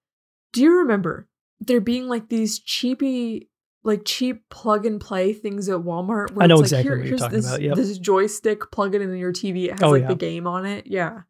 do 0.53 0.62
you 0.62 0.79
remember 0.79 1.29
there 1.61 1.81
being 1.81 2.09
like 2.09 2.29
these 2.29 2.59
cheapy 2.59 3.48
like 3.85 4.03
cheap 4.05 4.48
plug 4.48 4.87
and 4.87 5.01
play 5.01 5.33
things 5.33 5.68
at 5.68 5.81
Walmart. 5.81 6.29
I 6.40 6.46
know 6.46 6.61
it's 6.61 6.70
like, 6.70 6.81
exactly 6.81 6.83
here- 6.85 6.90
what 6.92 6.98
you're 6.98 7.07
here's 7.09 7.20
talking 7.20 7.37
this, 7.37 7.46
about, 7.48 7.62
yep. 7.62 7.75
This 7.75 7.98
joystick, 7.98 8.70
plug 8.70 8.94
it 8.94 9.03
into 9.03 9.16
your 9.18 9.33
TV. 9.33 9.64
It 9.64 9.72
has 9.72 9.83
Oh, 9.83 9.90
like 9.90 10.03
yeah. 10.03 10.09
the 10.09 10.14
game 10.14 10.46
on 10.46 10.64
it. 10.66 10.87
Yeah, 10.87 11.22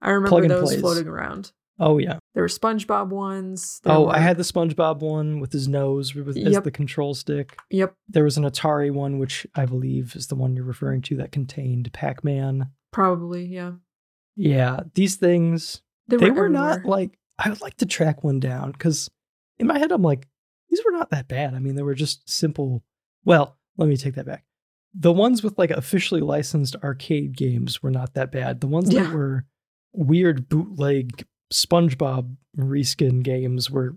I 0.00 0.10
remember 0.12 0.48
those 0.48 0.70
plays. 0.70 0.80
floating 0.80 1.06
around. 1.06 1.52
Oh 1.78 1.98
yeah. 1.98 2.18
There 2.32 2.42
were 2.42 2.48
SpongeBob 2.48 3.08
ones. 3.08 3.80
Oh, 3.84 4.06
I 4.08 4.20
had 4.20 4.38
the 4.38 4.42
SpongeBob 4.42 5.00
one 5.00 5.38
with 5.38 5.52
his 5.52 5.68
nose 5.68 6.14
with, 6.14 6.34
as 6.36 6.60
the 6.62 6.70
control 6.70 7.12
stick. 7.14 7.58
Yep, 7.70 7.94
There 8.08 8.24
was 8.24 8.38
an 8.38 8.44
Atari 8.44 8.90
one, 8.90 9.18
which 9.18 9.46
I 9.54 9.66
believe 9.66 10.14
is 10.16 10.28
the 10.28 10.34
one 10.34 10.54
you're 10.56 10.64
referring 10.64 11.02
to, 11.02 11.16
that 11.16 11.30
contained 11.30 11.92
Pac-Man. 11.92 12.70
probably. 12.90 13.44
Yeah, 13.46 13.72
Yeah, 14.36 14.80
these 14.94 15.16
things 15.16 15.82
they, 16.08 16.16
they 16.16 16.30
were, 16.30 16.42
were 16.42 16.48
not 16.48 16.84
like 16.84 17.18
I 17.38 17.48
would 17.50 17.60
like 17.60 17.76
to 17.78 17.86
track 17.86 18.22
one 18.24 18.40
down 18.40 18.72
because 18.72 19.10
in 19.58 19.66
my 19.66 19.78
head 19.78 19.92
I'm 19.92 20.02
like 20.02 20.26
these 20.68 20.82
were 20.84 20.92
not 20.92 21.10
that 21.10 21.28
bad. 21.28 21.54
I 21.54 21.58
mean, 21.58 21.74
they 21.74 21.82
were 21.82 21.94
just 21.94 22.28
simple. 22.30 22.82
Well, 23.24 23.58
let 23.76 23.88
me 23.88 23.96
take 23.96 24.14
that 24.14 24.26
back. 24.26 24.44
The 24.94 25.12
ones 25.12 25.42
with 25.42 25.58
like 25.58 25.70
officially 25.70 26.20
licensed 26.20 26.76
arcade 26.82 27.36
games 27.36 27.82
were 27.82 27.90
not 27.90 28.14
that 28.14 28.32
bad. 28.32 28.60
The 28.60 28.66
ones 28.66 28.92
Yeah. 28.92 29.04
that 29.04 29.12
were 29.12 29.44
weird 29.92 30.48
bootleg 30.48 31.26
SpongeBob 31.52 32.36
reskin 32.58 33.22
games 33.22 33.70
were 33.70 33.96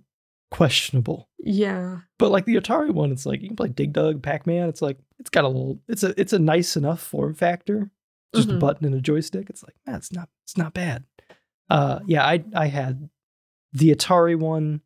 questionable. 0.52 1.30
Yeah, 1.40 2.00
But 2.18 2.32
like 2.32 2.46
the 2.46 2.56
Atari 2.56 2.92
one, 2.92 3.12
it's 3.12 3.26
like 3.26 3.42
you 3.42 3.48
can 3.50 3.56
play 3.56 3.70
Dig 3.70 3.94
Dug, 3.94 4.22
Pac 4.24 4.48
Man. 4.48 4.68
It's 4.70 4.82
like 4.82 4.98
it's 5.20 5.30
got 5.30 5.44
a 5.44 5.48
little. 5.48 5.80
It's 5.88 6.04
a 6.04 6.20
it's 6.20 6.34
a 6.34 6.40
nice 6.40 6.76
enough 6.76 7.00
form 7.02 7.34
factor. 7.36 7.92
Just 8.34 8.50
a 8.50 8.54
Mhm. 8.54 8.60
button 8.60 8.86
and 8.86 8.96
a 8.96 9.02
joystick. 9.02 9.50
It's 9.50 9.64
like 9.64 9.76
that's 9.86 10.08
it's 10.08 10.14
not 10.14 10.30
it's 10.44 10.58
not 10.58 10.74
bad. 10.74 11.04
Uh, 11.70 12.00
yeah, 12.06 12.26
I 12.26 12.44
I 12.56 12.68
had 12.68 13.10
the 13.74 13.94
Atari 13.94 14.38
one 14.38 14.82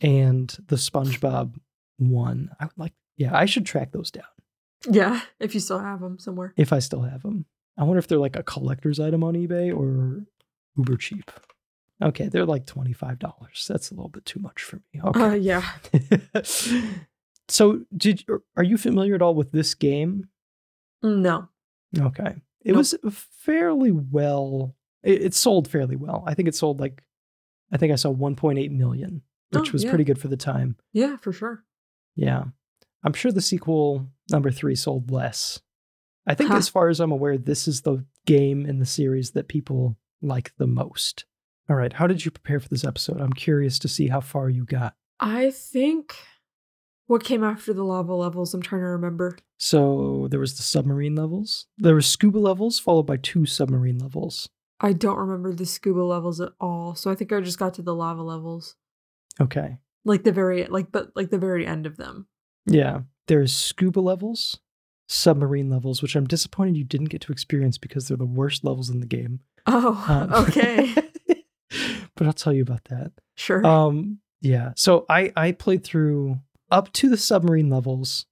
and 0.00 0.48
the 0.66 0.76
SpongeBob 0.76 1.54
one. 1.98 2.50
I 2.60 2.64
would 2.64 2.78
like. 2.78 2.92
Yeah, 3.16 3.36
I 3.36 3.44
should 3.44 3.66
track 3.66 3.92
those 3.92 4.10
down 4.10 4.24
yeah. 4.88 5.20
If 5.38 5.54
you 5.54 5.60
still 5.60 5.78
have 5.78 6.00
them 6.00 6.18
somewhere. 6.18 6.54
if 6.56 6.72
I 6.72 6.78
still 6.78 7.02
have 7.02 7.22
them. 7.22 7.44
I 7.76 7.84
wonder 7.84 7.98
if 7.98 8.06
they're 8.06 8.18
like 8.18 8.36
a 8.36 8.42
collector's 8.42 9.00
item 9.00 9.24
on 9.24 9.34
eBay 9.34 9.74
or 9.76 10.26
uber 10.76 10.96
cheap. 10.96 11.30
Okay, 12.02 12.28
they're 12.28 12.46
like 12.46 12.66
twenty 12.66 12.92
five 12.92 13.18
dollars. 13.18 13.66
That's 13.68 13.90
a 13.90 13.94
little 13.94 14.08
bit 14.08 14.24
too 14.24 14.40
much 14.40 14.62
for 14.62 14.76
me. 14.76 15.00
Okay. 15.02 15.20
Uh, 15.22 15.34
yeah. 15.34 15.70
so, 17.48 17.84
did 17.96 18.24
are 18.56 18.62
you 18.62 18.76
familiar 18.78 19.14
at 19.14 19.22
all 19.22 19.34
with 19.34 19.52
this 19.52 19.74
game? 19.74 20.28
No. 21.02 21.48
Okay, 21.98 22.36
it 22.62 22.68
Nope. 22.68 22.76
was 22.76 22.94
fairly 23.10 23.90
well. 23.90 24.74
It, 25.02 25.22
it 25.22 25.34
sold 25.34 25.68
fairly 25.68 25.96
well. 25.96 26.22
I 26.26 26.34
think 26.34 26.48
it 26.48 26.54
sold 26.54 26.80
like, 26.80 27.02
I 27.72 27.76
think 27.76 27.92
I 27.92 27.96
saw 27.96 28.12
1.8 28.12 28.70
million, 28.70 29.22
which 29.50 29.70
Oh, 29.70 29.72
was 29.72 29.84
yeah. 29.84 29.90
pretty 29.90 30.04
good 30.04 30.18
for 30.18 30.28
the 30.28 30.36
time. 30.36 30.76
Yeah, 30.92 31.16
for 31.16 31.32
sure. 31.32 31.64
Yeah, 32.16 32.44
I'm 33.02 33.12
sure 33.12 33.32
the 33.32 33.40
sequel 33.40 34.08
number 34.30 34.50
three 34.50 34.74
sold 34.74 35.10
less. 35.10 35.60
I 36.26 36.34
think, 36.34 36.50
Huh. 36.50 36.56
as 36.56 36.68
far 36.68 36.88
as 36.88 37.00
I'm 37.00 37.12
aware, 37.12 37.38
this 37.38 37.66
is 37.66 37.80
the 37.82 38.04
game 38.26 38.66
in 38.66 38.78
the 38.78 38.86
series 38.86 39.30
that 39.32 39.48
people 39.48 39.96
like 40.20 40.52
the 40.58 40.66
most. 40.66 41.24
All 41.68 41.76
right, 41.76 41.92
how 41.92 42.06
did 42.06 42.24
you 42.24 42.30
prepare 42.30 42.60
for 42.60 42.68
this 42.68 42.84
episode? 42.84 43.20
I'm 43.20 43.32
curious 43.32 43.78
to 43.80 43.88
see 43.88 44.08
how 44.08 44.20
far 44.20 44.50
you 44.50 44.64
got. 44.64 44.94
I 45.18 45.50
think 45.50 46.14
what 47.06 47.24
came 47.24 47.42
after 47.42 47.72
the 47.72 47.84
lava 47.84 48.14
levels. 48.14 48.52
I'm 48.54 48.62
trying 48.62 48.82
to 48.82 48.86
remember. 48.88 49.36
So 49.58 50.28
there 50.30 50.40
was 50.40 50.56
the 50.56 50.62
submarine 50.62 51.14
levels. 51.16 51.66
There 51.78 51.94
was 51.94 52.06
scuba 52.06 52.38
levels, 52.38 52.78
followed 52.78 53.04
by 53.06 53.16
two 53.16 53.46
submarine 53.46 53.98
levels. 53.98 54.48
I 54.80 54.92
don't 54.94 55.18
remember 55.18 55.52
the 55.52 55.66
scuba 55.66 56.00
levels 56.00 56.40
at 56.40 56.52
all. 56.60 56.94
So 56.94 57.10
I 57.10 57.14
think 57.14 57.32
I 57.32 57.40
just 57.40 57.58
got 57.58 57.74
to 57.74 57.82
the 57.82 57.94
lava 57.94 58.22
levels, 58.22 58.76
Okay. 59.40 59.78
like 60.04 60.24
the 60.24 60.32
very 60.32 60.64
like 60.66 60.90
but 60.90 61.10
like 61.14 61.30
the 61.30 61.38
very 61.38 61.66
end 61.66 61.86
of 61.86 61.96
them. 61.96 62.26
Yeah. 62.66 63.00
There's 63.28 63.54
scuba 63.54 64.00
levels, 64.00 64.58
submarine 65.08 65.68
levels, 65.70 66.02
which 66.02 66.16
I'm 66.16 66.26
disappointed 66.26 66.76
you 66.76 66.84
didn't 66.84 67.10
get 67.10 67.20
to 67.22 67.32
experience 67.32 67.78
because 67.78 68.08
they're 68.08 68.16
the 68.16 68.24
worst 68.26 68.64
levels 68.64 68.90
in 68.90 69.00
the 69.00 69.06
game. 69.06 69.40
Oh, 69.66 70.04
Um, 70.08 70.32
okay, 70.48 70.94
but 72.16 72.26
I'll 72.26 72.32
tell 72.32 72.52
you 72.52 72.62
about 72.62 72.84
that. 72.84 73.12
sure. 73.36 73.64
Um, 73.66 74.18
yeah. 74.40 74.72
So 74.76 75.04
I 75.08 75.32
I 75.36 75.52
played 75.52 75.84
through 75.84 76.38
up 76.70 76.92
to 76.94 77.08
the 77.10 77.16
submarine 77.18 77.68
levels. 77.68 78.26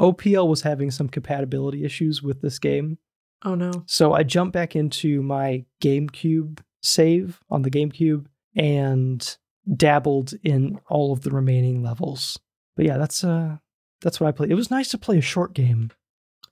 OPL 0.00 0.48
was 0.48 0.62
having 0.62 0.90
some 0.90 1.08
compatibility 1.08 1.84
issues 1.84 2.22
with 2.22 2.40
this 2.40 2.58
game. 2.58 2.98
Oh 3.44 3.54
no. 3.54 3.84
So 3.86 4.12
I 4.12 4.22
jumped 4.22 4.52
back 4.52 4.74
into 4.76 5.22
my 5.22 5.64
GameCube 5.82 6.60
save 6.82 7.40
on 7.50 7.62
the 7.62 7.70
GameCube 7.70 8.26
and 8.56 9.36
dabbled 9.76 10.32
in 10.42 10.80
all 10.88 11.12
of 11.12 11.20
the 11.22 11.30
remaining 11.30 11.82
levels. 11.82 12.38
But 12.76 12.86
yeah, 12.86 12.96
that's 12.98 13.22
uh 13.24 13.58
That's 14.02 14.18
what 14.20 14.28
I 14.28 14.32
played. 14.32 14.50
It 14.50 14.54
was 14.56 14.70
nice 14.70 14.90
to 14.90 14.98
play 14.98 15.18
a 15.18 15.22
short 15.22 15.54
game. 15.54 15.90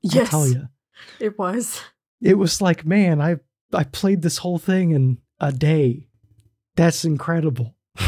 I'll 0.05 0.11
Yes, 0.13 0.31
tell 0.31 0.47
you. 0.49 0.69
it 1.21 1.39
was. 1.39 1.81
It 2.21 2.37
was 2.39 2.61
like, 2.61 2.85
man, 2.87 3.21
I 3.21 3.37
I 3.73 3.85
played 3.85 4.23
this 4.23 4.39
whole 4.39 4.59
thing 4.59 4.91
in 4.93 5.19
a 5.41 5.53
day. 5.53 6.09
That's 6.77 7.05
incredible. 7.05 7.75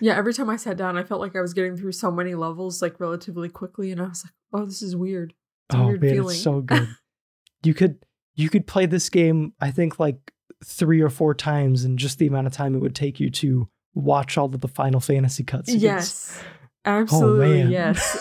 Yeah, 0.00 0.16
every 0.18 0.34
time 0.34 0.50
I 0.50 0.56
sat 0.56 0.76
down, 0.76 0.98
I 0.98 1.02
felt 1.02 1.22
like 1.22 1.34
I 1.34 1.40
was 1.40 1.54
getting 1.54 1.76
through 1.78 1.92
so 1.92 2.10
many 2.10 2.34
levels 2.34 2.82
like 2.82 3.00
relatively 3.00 3.48
quickly, 3.48 3.90
and 3.90 4.02
I 4.02 4.08
was 4.08 4.22
like, 4.24 4.34
"Oh, 4.52 4.66
this 4.66 4.82
is 4.82 4.94
weird." 4.94 5.32
It's 5.70 5.76
a 5.78 5.82
oh 5.82 5.86
weird 5.86 6.02
man, 6.02 6.10
feeling. 6.10 6.34
it's 6.34 6.42
so 6.44 6.60
good. 6.72 6.88
You 7.66 7.74
could 7.74 7.98
you 8.34 8.48
could 8.48 8.66
play 8.66 8.86
this 8.86 9.08
game, 9.10 9.52
I 9.60 9.70
think, 9.70 9.98
like 9.98 10.32
three 10.64 11.00
or 11.00 11.10
four 11.10 11.34
times 11.34 11.84
in 11.84 11.96
just 11.96 12.18
the 12.18 12.26
amount 12.26 12.46
of 12.46 12.52
time 12.52 12.74
it 12.74 12.78
would 12.78 12.94
take 12.94 13.18
you 13.20 13.30
to 13.30 13.68
watch 13.94 14.38
all 14.38 14.46
of 14.46 14.60
the 14.60 14.68
Final 14.68 15.00
Fantasy 15.00 15.42
cutscenes. 15.44 15.80
Yes, 15.80 16.42
absolutely. 16.84 17.62
Oh, 17.62 17.68
yes. 17.68 18.18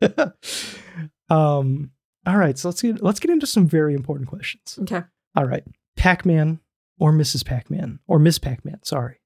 um. 1.30 1.90
All 2.26 2.36
right, 2.36 2.58
so 2.58 2.68
let's 2.68 2.82
get 2.82 3.02
let's 3.02 3.20
get 3.20 3.30
into 3.30 3.46
some 3.46 3.68
very 3.68 3.94
important 3.94 4.28
questions. 4.28 4.78
okay. 4.82 5.02
All 5.36 5.44
right, 5.44 5.62
Pac-Man 5.96 6.58
or 6.98 7.12
Mrs. 7.12 7.44
Pac-Man 7.44 8.00
or 8.08 8.18
Miss 8.18 8.38
Pac-Man. 8.38 8.80
Sorry, 8.82 9.20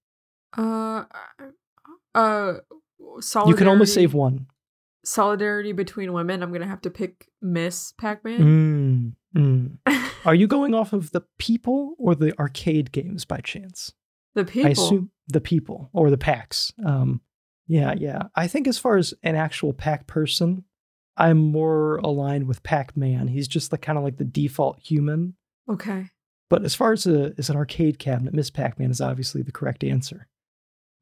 Uh, 0.56 1.04
uh, 2.14 2.54
you 3.46 3.54
can 3.54 3.68
only 3.68 3.86
save 3.86 4.12
one. 4.12 4.46
Solidarity 5.04 5.72
between 5.72 6.12
women. 6.12 6.42
I'm 6.42 6.52
gonna 6.52 6.66
have 6.66 6.82
to 6.82 6.90
pick 6.90 7.28
Miss 7.40 7.92
Pac-Man. 7.92 9.14
Mm, 9.36 9.78
mm. 9.86 10.12
Are 10.24 10.34
you 10.34 10.46
going 10.46 10.74
off 10.74 10.92
of 10.92 11.12
the 11.12 11.22
people 11.38 11.94
or 11.98 12.14
the 12.14 12.38
arcade 12.38 12.92
games 12.92 13.24
by 13.24 13.38
chance? 13.38 13.92
the 14.34 14.44
people. 14.44 14.68
I 14.68 14.70
assume 14.72 15.10
the 15.28 15.40
people 15.40 15.90
or 15.92 16.10
the 16.10 16.18
packs. 16.18 16.72
Um, 16.84 17.20
yeah, 17.66 17.94
yeah. 17.96 18.24
I 18.34 18.46
think 18.46 18.66
as 18.66 18.78
far 18.78 18.96
as 18.96 19.14
an 19.22 19.36
actual 19.36 19.72
pack 19.72 20.06
person, 20.06 20.64
I'm 21.16 21.38
more 21.38 21.96
aligned 21.98 22.48
with 22.48 22.62
Pac 22.62 22.96
Man. 22.96 23.28
He's 23.28 23.48
just 23.48 23.72
like 23.72 23.82
kind 23.82 23.98
of 23.98 24.04
like 24.04 24.16
the 24.16 24.24
default 24.24 24.80
human. 24.80 25.34
Okay. 25.68 26.06
But 26.48 26.64
as 26.64 26.74
far 26.74 26.92
as 26.92 27.06
a 27.06 27.32
as 27.38 27.48
an 27.48 27.56
arcade 27.56 27.98
cabinet, 27.98 28.34
Miss 28.34 28.50
Pac 28.50 28.78
Man 28.78 28.90
is 28.90 29.00
obviously 29.00 29.42
the 29.42 29.52
correct 29.52 29.84
answer. 29.84 30.26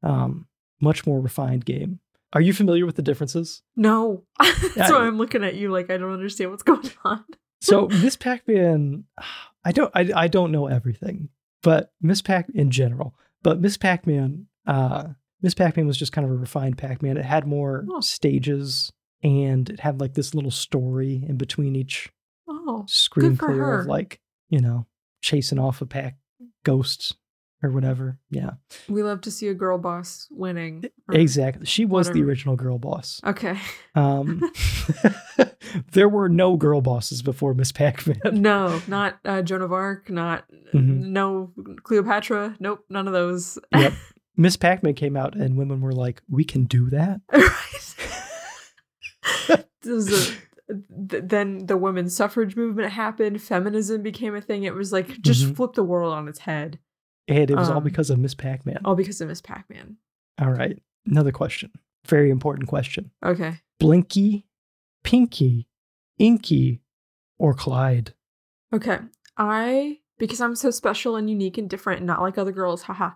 Um, 0.03 0.47
much 0.79 1.05
more 1.05 1.19
refined 1.19 1.65
game. 1.65 1.99
Are 2.33 2.41
you 2.41 2.53
familiar 2.53 2.85
with 2.85 2.95
the 2.95 3.01
differences? 3.01 3.61
No. 3.75 4.23
That's 4.39 4.91
why 4.91 4.99
I'm 5.07 5.17
looking 5.17 5.43
at 5.43 5.55
you 5.55 5.71
like 5.71 5.89
I 5.89 5.97
don't 5.97 6.13
understand 6.13 6.51
what's 6.51 6.63
going 6.63 6.89
on. 7.03 7.25
So 7.61 7.87
Miss 8.01 8.15
Pac 8.15 8.47
Man, 8.47 9.05
I 9.65 9.71
don't 9.71 9.91
I, 9.95 10.09
I 10.15 10.27
don't 10.27 10.51
know 10.51 10.67
everything, 10.67 11.29
but 11.63 11.91
Miss 12.01 12.21
Pac 12.21 12.47
in 12.53 12.71
general. 12.71 13.15
But 13.43 13.59
Miss 13.61 13.77
Pac 13.77 14.05
Man, 14.07 14.47
uh, 14.67 15.07
Miss 15.41 15.53
Pac 15.53 15.75
Man 15.77 15.87
was 15.87 15.97
just 15.97 16.11
kind 16.11 16.25
of 16.25 16.31
a 16.31 16.35
refined 16.37 16.77
Pac 16.77 17.01
Man. 17.01 17.17
It 17.17 17.25
had 17.25 17.47
more 17.47 17.85
Oh. 17.91 17.99
stages 18.01 18.91
and 19.23 19.69
it 19.69 19.79
had 19.81 19.99
like 19.99 20.13
this 20.13 20.33
little 20.35 20.51
story 20.51 21.23
in 21.27 21.37
between 21.37 21.75
each 21.75 22.09
Oh, 22.47 22.85
screen 22.87 23.35
clear 23.37 23.55
her. 23.57 23.79
of 23.81 23.87
like 23.87 24.19
you 24.49 24.59
know 24.61 24.85
chasing 25.21 25.59
off 25.59 25.81
a 25.81 25.85
pack 25.85 26.17
ghosts 26.63 27.13
or 27.61 27.69
whatever. 27.71 28.17
Yeah, 28.29 28.51
we 28.87 29.03
love 29.03 29.21
to 29.21 29.31
see 29.31 29.47
a 29.47 29.53
girl 29.53 29.77
boss 29.77 30.27
winning. 30.31 30.85
exactly. 31.11 31.65
She 31.65 31.85
was 31.85 32.09
the 32.11 32.23
original 32.23 32.55
girl 32.55 32.77
boss. 32.77 33.19
Okay. 33.25 33.57
Um, 33.95 34.41
there 35.91 36.09
were 36.09 36.29
no 36.29 36.55
girl 36.57 36.81
bosses 36.81 37.21
before 37.21 37.53
Miss 37.53 37.71
Pac 37.71 38.05
Man. 38.07 38.41
No, 38.41 38.81
not 38.87 39.19
uh, 39.25 39.41
Joan 39.41 39.61
of 39.61 39.71
Arc. 39.73 40.09
Not 40.09 40.45
Mhm. 40.73 41.07
no 41.07 41.51
Cleopatra. 41.83 42.55
Nope, 42.59 42.85
none 42.89 43.07
of 43.07 43.13
those. 43.13 43.57
Yep. 43.75 43.93
Miss 44.37 44.55
Pac 44.55 44.83
Man 44.83 44.93
came 44.93 45.17
out 45.17 45.35
and 45.35 45.57
women 45.57 45.81
were 45.81 45.91
like, 45.91 46.21
"We 46.29 46.43
can 46.45 46.63
do 46.63 46.89
that." 46.91 47.19
right. 47.31 47.43
A- 49.51 49.63
th- 51.09 51.23
then 51.23 51.65
the 51.65 51.77
women's 51.77 52.15
suffrage 52.15 52.55
movement 52.55 52.91
happened. 52.91 53.41
Feminism 53.41 54.01
became 54.03 54.35
a 54.35 54.41
thing. 54.41 54.63
It 54.63 54.75
was 54.75 54.93
like 54.93 55.19
just 55.21 55.43
Mhm. 55.45 55.55
flip 55.55 55.73
the 55.73 55.83
world 55.83 56.13
on 56.13 56.27
its 56.27 56.39
head, 56.39 56.79
And 57.29 57.49
it 57.49 57.55
was 57.55 57.69
all 57.69 57.77
Um, 57.77 57.83
because 57.83 58.09
of 58.09 58.19
Miss 58.19 58.33
Pac 58.33 58.65
Man. 58.65 58.79
all 58.83 58.95
because 58.95 59.21
of 59.21 59.27
Miss 59.29 59.41
Pac-Man. 59.41 59.95
All 60.39 60.49
right. 60.51 60.81
Another 61.05 61.31
question. 61.31 61.71
Very 62.07 62.29
important 62.31 62.67
question. 62.67 63.11
Okay. 63.23 63.61
Blinky, 63.79 64.45
Pinky, 65.03 65.67
Inky, 66.17 66.81
or 67.37 67.53
Clyde? 67.53 68.13
Okay. 68.73 68.97
I 69.37 69.99
because 70.17 70.41
I'm 70.41 70.55
so 70.55 70.69
special 70.71 71.15
and 71.15 71.29
unique 71.29 71.57
and 71.57 71.69
different 71.69 71.99
and 71.99 72.07
not 72.07 72.21
like 72.21 72.37
other 72.37 72.51
girls, 72.51 72.83
haha. 72.83 73.11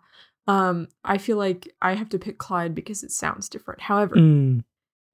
Um, 0.48 0.88
I 1.04 1.18
feel 1.18 1.38
like 1.38 1.74
I 1.82 1.96
have 1.96 2.10
to 2.10 2.20
pick 2.20 2.38
Clyde 2.38 2.74
because 2.76 3.04
it 3.04 3.12
sounds 3.12 3.50
different. 3.50 3.82
However, 3.82 4.16
Mm, 4.16 4.64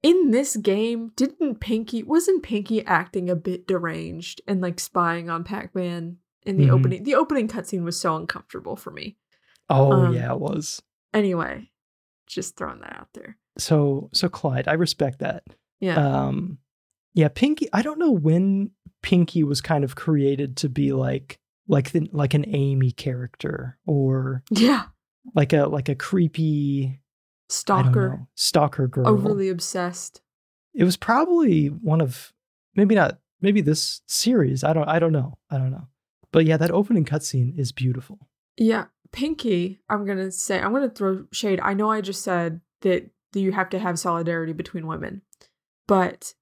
in 0.02 0.30
this 0.30 0.56
game, 0.56 1.12
didn't 1.16 1.56
Pinky 1.60 2.02
wasn't 2.02 2.42
Pinky 2.44 2.84
acting 2.86 3.28
a 3.28 3.34
bit 3.36 3.66
deranged 3.66 4.40
and 4.46 4.60
like 4.60 4.78
spying 4.78 5.28
on 5.30 5.42
Pac-Man 5.44 6.18
in 6.46 6.56
the 6.56 6.66
Mhm. 6.66 6.70
opening? 6.70 7.02
The 7.04 7.14
opening 7.14 7.48
cutscene 7.48 7.82
was 7.84 8.00
so 8.00 8.16
uncomfortable 8.16 8.76
for 8.76 8.90
me. 8.90 9.16
Oh, 9.68 9.92
Um, 9.92 10.14
yeah, 10.14 10.32
it 10.32 10.40
was. 10.40 10.82
Anyway, 11.12 11.70
just 12.26 12.56
throwing 12.56 12.80
that 12.80 12.96
out 12.96 13.08
there. 13.14 13.36
So, 13.58 14.08
so 14.12 14.28
Clyde, 14.28 14.68
I 14.68 14.72
respect 14.74 15.18
that. 15.20 15.44
Yeah. 15.80 15.94
Um, 15.96 16.58
yeah, 17.14 17.28
Pinky. 17.28 17.68
I 17.72 17.82
don't 17.82 17.98
know 17.98 18.12
when 18.12 18.70
Pinky 19.02 19.42
was 19.44 19.60
kind 19.60 19.82
of 19.84 19.96
created 19.96 20.56
to 20.58 20.68
be 20.68 20.92
like, 20.92 21.38
like 21.68 21.90
the, 21.92 22.08
like 22.12 22.34
an 22.34 22.44
Amy 22.48 22.90
character 22.92 23.78
or 23.86 24.42
yeah. 24.50 24.86
like 25.34 25.52
a 25.52 25.66
like 25.66 25.88
a 25.88 25.94
creepy 25.94 27.00
Stalker. 27.48 28.26
stalker 28.34 28.86
girl. 28.88 29.08
Overly 29.08 29.48
obsessed. 29.48 30.20
it 30.74 30.84
was 30.84 30.96
probably 30.96 31.66
one 31.66 32.00
of 32.00 32.32
maybe 32.76 32.94
not 32.94 33.18
maybe 33.40 33.60
this 33.60 34.02
series. 34.06 34.62
I 34.64 34.72
don't 34.72 34.88
I 34.88 34.98
don't 35.00 35.12
know. 35.12 35.38
I 35.50 35.58
don't 35.58 35.70
know. 35.72 35.88
But 36.32 36.46
yeah, 36.46 36.56
that 36.56 36.70
opening 36.70 37.04
cutscene 37.04 37.58
is 37.58 37.72
beautiful. 37.72 38.18
Yeah, 38.56 38.86
Pinky, 39.12 39.80
I'm 39.88 40.04
going 40.04 40.18
to 40.18 40.30
say, 40.30 40.60
I'm 40.60 40.72
going 40.72 40.88
to 40.88 40.94
throw 40.94 41.24
shade. 41.32 41.60
I 41.62 41.74
know 41.74 41.90
I 41.90 42.00
just 42.00 42.22
said 42.22 42.60
that, 42.82 43.10
you 43.32 43.52
have 43.52 43.70
to 43.70 43.78
have 43.78 43.96
solidarity 43.98 44.52
between 44.52 44.88
women, 44.88 45.22
but 45.86 46.34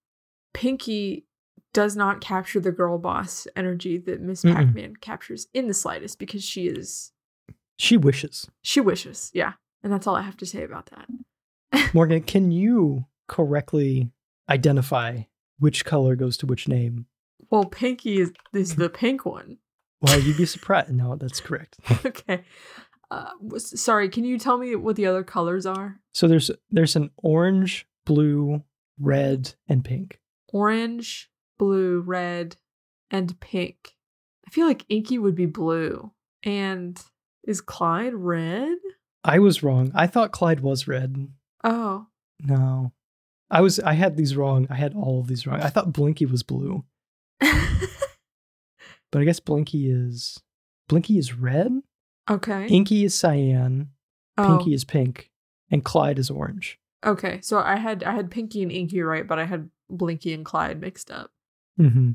Pinky 0.54 1.26
does 1.74 1.94
not 1.96 2.22
capture 2.22 2.60
the 2.60 2.72
girl 2.72 2.96
boss 2.96 3.46
energy 3.54 3.98
that 3.98 4.22
Miss. 4.22 4.42
Pac 4.42 4.74
Man 4.74 4.96
captures 4.96 5.48
in 5.52 5.68
the 5.68 5.74
slightest 5.74 6.18
because 6.18 6.42
she 6.42 6.66
is, 6.66 7.12
She 7.76 7.98
wishes. 7.98 8.48
she 8.62 8.80
wishes. 8.80 9.30
Yeah. 9.34 9.52
And 9.82 9.92
that's 9.92 10.06
all 10.06 10.16
I 10.16 10.22
have 10.22 10.36
to 10.38 10.46
say 10.46 10.62
about 10.64 10.90
that. 10.90 11.90
Morgan, 11.94 12.22
can 12.22 12.50
you 12.50 13.04
correctly 13.26 14.10
identify 14.48 15.22
which 15.58 15.84
color 15.84 16.16
goes 16.16 16.36
to 16.38 16.46
which 16.46 16.66
name? 16.68 17.04
Well, 17.50 17.64
Pinky 17.66 18.18
is, 18.18 18.32
is 18.54 18.76
the 18.76 18.88
pink 18.88 19.26
one. 19.26 19.58
Well, 20.00 20.18
you'd 20.20 20.36
be 20.36 20.46
surprised. 20.46 20.90
No, 20.90 21.16
that's 21.16 21.40
correct. 21.40 21.76
okay. 22.06 22.44
Uh, 23.10 23.30
sorry, 23.58 24.08
can 24.08 24.24
you 24.24 24.38
tell 24.38 24.58
me 24.58 24.76
what 24.76 24.96
the 24.96 25.06
other 25.06 25.24
colors 25.24 25.66
are? 25.66 25.98
So 26.12 26.28
there's 26.28 26.50
there's 26.70 26.94
an 26.96 27.10
orange, 27.22 27.86
blue, 28.04 28.62
red, 29.00 29.54
and 29.68 29.84
pink. 29.84 30.20
orange, 30.52 31.30
blue, 31.58 32.00
red, 32.00 32.56
and 33.10 33.38
pink. 33.40 33.94
I 34.46 34.50
feel 34.50 34.66
like 34.66 34.84
Inky 34.88 35.18
would 35.18 35.34
be 35.34 35.46
blue. 35.46 36.12
And 36.42 37.00
is 37.44 37.60
Clyde 37.60 38.14
red? 38.14 38.78
I 39.24 39.38
was 39.40 39.62
wrong. 39.62 39.90
I 39.94 40.06
thought 40.06 40.32
Clyde 40.32 40.60
was 40.60 40.86
red. 40.86 41.28
Oh. 41.64 42.06
No. 42.40 42.92
I 43.50 43.62
was 43.62 43.80
I 43.80 43.94
had 43.94 44.16
these 44.16 44.36
wrong. 44.36 44.66
I 44.70 44.74
had 44.76 44.94
all 44.94 45.20
of 45.20 45.26
these 45.26 45.46
wrong. 45.46 45.60
I 45.60 45.70
thought 45.70 45.92
Blinky 45.92 46.26
was 46.26 46.42
blue. 46.42 46.84
But 49.10 49.22
I 49.22 49.24
guess 49.24 49.40
Blinky 49.40 49.90
is 49.90 50.40
Blinky 50.88 51.18
is 51.18 51.34
red. 51.34 51.72
okay. 52.30 52.66
Inky 52.68 53.04
is 53.04 53.14
cyan. 53.14 53.90
Oh, 54.36 54.46
Pinky 54.58 54.74
is 54.74 54.84
pink. 54.84 55.30
And 55.70 55.84
Clyde 55.84 56.18
is 56.18 56.30
orange. 56.30 56.78
okay. 57.04 57.40
So 57.42 57.58
I 57.58 57.76
had 57.76 58.02
I 58.04 58.12
had 58.12 58.30
Pinky 58.30 58.62
and 58.62 58.72
Inky 58.72 59.00
right, 59.02 59.26
but 59.26 59.38
I 59.38 59.44
had 59.44 59.70
Blinky 59.90 60.32
and 60.32 60.44
Clyde 60.44 60.80
mixed 60.80 61.10
up. 61.10 61.30
hmm 61.76 62.12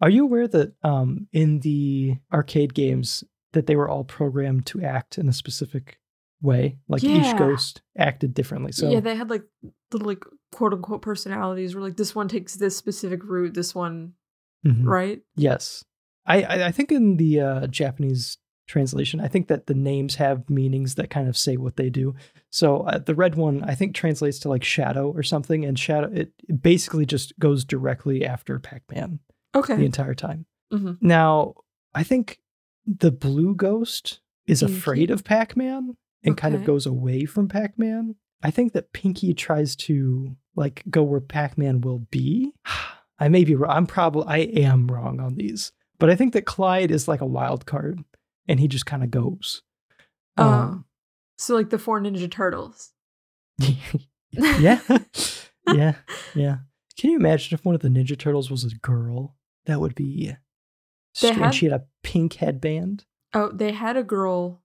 Are 0.00 0.10
you 0.10 0.24
aware 0.24 0.48
that 0.48 0.74
um, 0.82 1.28
in 1.32 1.60
the 1.60 2.16
arcade 2.32 2.74
games 2.74 3.24
that 3.52 3.66
they 3.66 3.76
were 3.76 3.88
all 3.88 4.04
programmed 4.04 4.66
to 4.66 4.82
act 4.82 5.18
in 5.18 5.28
a 5.28 5.32
specific 5.32 5.98
way? 6.40 6.78
Like 6.88 7.04
each 7.04 7.36
ghost 7.36 7.82
acted 7.96 8.34
differently. 8.34 8.72
So 8.72 8.90
yeah, 8.90 9.00
they 9.00 9.14
had 9.16 9.30
like 9.30 9.44
little 9.92 10.08
like 10.08 10.24
quote 10.52 10.72
unquote 10.74 11.02
personalities 11.02 11.74
where 11.74 11.82
like 11.84 11.96
this 11.96 12.14
one 12.14 12.28
takes 12.28 12.56
this 12.56 12.76
specific 12.76 13.24
route, 13.24 13.54
this 13.54 13.74
one 13.74 14.14
Mhm. 14.66 14.84
right? 14.86 15.22
yes, 15.36 15.84
I, 16.26 16.42
I 16.42 16.66
I 16.68 16.72
think 16.72 16.92
in 16.92 17.16
the 17.16 17.40
uh, 17.40 17.66
Japanese 17.66 18.38
translation, 18.68 19.20
I 19.20 19.28
think 19.28 19.48
that 19.48 19.66
the 19.66 19.74
names 19.74 20.14
have 20.16 20.48
meanings 20.48 20.94
that 20.94 21.10
kind 21.10 21.28
of 21.28 21.36
say 21.36 21.56
what 21.56 21.76
they 21.76 21.90
do. 21.90 22.14
So 22.50 22.82
uh, 22.82 22.98
the 22.98 23.14
red 23.14 23.34
one, 23.34 23.62
I 23.64 23.74
think, 23.74 23.94
translates 23.94 24.38
to 24.40 24.48
like 24.48 24.64
shadow 24.64 25.10
or 25.10 25.22
something, 25.22 25.64
and 25.64 25.78
shadow 25.78 26.08
it, 26.12 26.32
it 26.48 26.62
basically 26.62 27.04
just 27.06 27.38
goes 27.38 27.64
directly 27.64 28.24
after 28.24 28.58
Pac-Man 28.58 29.18
Okay. 29.54 29.76
the 29.76 29.84
entire 29.84 30.14
time. 30.14 30.46
Mhm. 30.72 30.98
Now, 31.02 31.54
I 31.94 32.02
think 32.04 32.38
the 32.86 33.10
blue 33.12 33.54
ghost 33.54 34.20
is 34.46 34.62
Inky. 34.62 34.74
afraid 34.74 35.10
of 35.10 35.24
Pac-Man 35.24 35.96
and 36.24 36.36
kind 36.36 36.54
of 36.54 36.64
goes 36.64 36.86
away 36.86 37.24
from 37.24 37.48
Pac-Man. 37.48 38.14
I 38.42 38.50
think 38.50 38.72
that 38.72 38.92
Pinky 38.92 39.34
tries 39.34 39.76
to 39.76 40.36
like 40.56 40.82
go 40.88 41.02
where 41.02 41.20
Pac-Man 41.20 41.80
will 41.80 42.00
be. 42.10 42.52
I 43.18 43.28
may 43.28 43.44
be 43.44 43.54
wrong. 43.54 43.70
I'm 43.76 43.86
probably 43.86 44.24
I 44.26 44.38
am 44.38 44.86
wrong 44.86 45.20
on 45.20 45.34
these, 45.34 45.72
but 46.02 46.10
I 46.10 46.16
think 46.16 46.32
that 46.32 46.46
Clyde 46.46 46.90
is 46.90 47.06
like 47.06 47.20
a 47.20 47.26
wild 47.26 47.64
card, 47.64 48.02
and 48.48 48.58
he 48.58 48.66
just 48.66 48.86
kind 48.86 49.04
of 49.04 49.10
goes. 49.12 49.62
Oh. 50.36 50.44
Um, 50.48 50.84
So 51.38 51.54
like 51.54 51.70
the 51.70 51.78
four 51.78 52.00
Ninja 52.00 52.28
Turtles. 52.28 52.90
yeah, 54.32 54.80
yeah, 55.72 55.94
yeah. 56.34 56.56
Can 56.98 57.10
you 57.10 57.16
imagine 57.16 57.54
if 57.54 57.64
one 57.64 57.74
of 57.76 57.80
the 57.82 57.88
Ninja 57.88 58.18
Turtles 58.18 58.50
was 58.50 58.64
a 58.64 58.74
girl? 58.78 59.36
That 59.66 59.80
would 59.80 59.94
be. 59.94 60.34
Strange. 61.14 61.36
had- 61.38 61.54
She 61.54 61.66
had 61.66 61.74
a 61.80 61.84
pink 62.02 62.34
headband. 62.34 63.04
Oh, 63.34 63.50
they 63.52 63.72
had 63.72 63.96
a 63.96 64.02
girl 64.02 64.62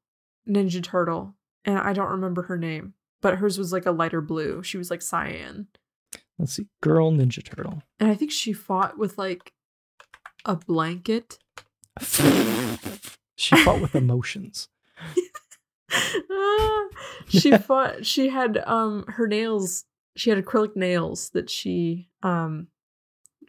Ninja 0.49 0.81
Turtle, 0.83 1.35
and 1.65 1.77
I 1.77 1.93
don't 1.93 2.09
remember 2.11 2.43
her 2.43 2.57
name, 2.57 2.93
but 3.21 3.35
hers 3.37 3.57
was 3.57 3.71
like 3.71 3.85
a 3.85 3.91
lighter 3.91 4.21
blue. 4.21 4.63
She 4.63 4.77
was 4.77 4.89
like 4.89 5.01
cyan. 5.01 5.67
Let's 6.39 6.53
see, 6.53 6.67
girl 6.81 7.11
Ninja 7.11 7.43
Turtle. 7.43 7.81
And 7.99 8.09
I 8.09 8.15
think 8.15 8.31
she 8.31 8.53
fought 8.53 8.97
with 8.97 9.17
like 9.17 9.53
a 10.47 10.55
blanket. 10.55 11.37
she 13.35 13.55
fought 13.63 13.81
with 13.81 13.93
emotions. 13.95 14.69
Ah, 16.31 16.87
she 17.27 17.51
fought 17.57 18.05
she 18.05 18.29
had 18.29 18.57
um 18.65 19.05
her 19.07 19.27
nails 19.27 19.85
she 20.15 20.29
had 20.29 20.43
acrylic 20.43 20.75
nails 20.75 21.29
that 21.31 21.49
she 21.49 22.09
um 22.23 22.67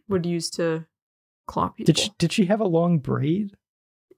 would 0.07 0.25
use 0.25 0.49
to 0.51 0.85
claw 1.47 1.69
people. 1.69 1.85
Did 1.93 1.97
she, 1.97 2.11
did 2.17 2.31
she 2.31 2.45
have 2.45 2.61
a 2.61 2.67
long 2.67 2.99
braid? 2.99 3.55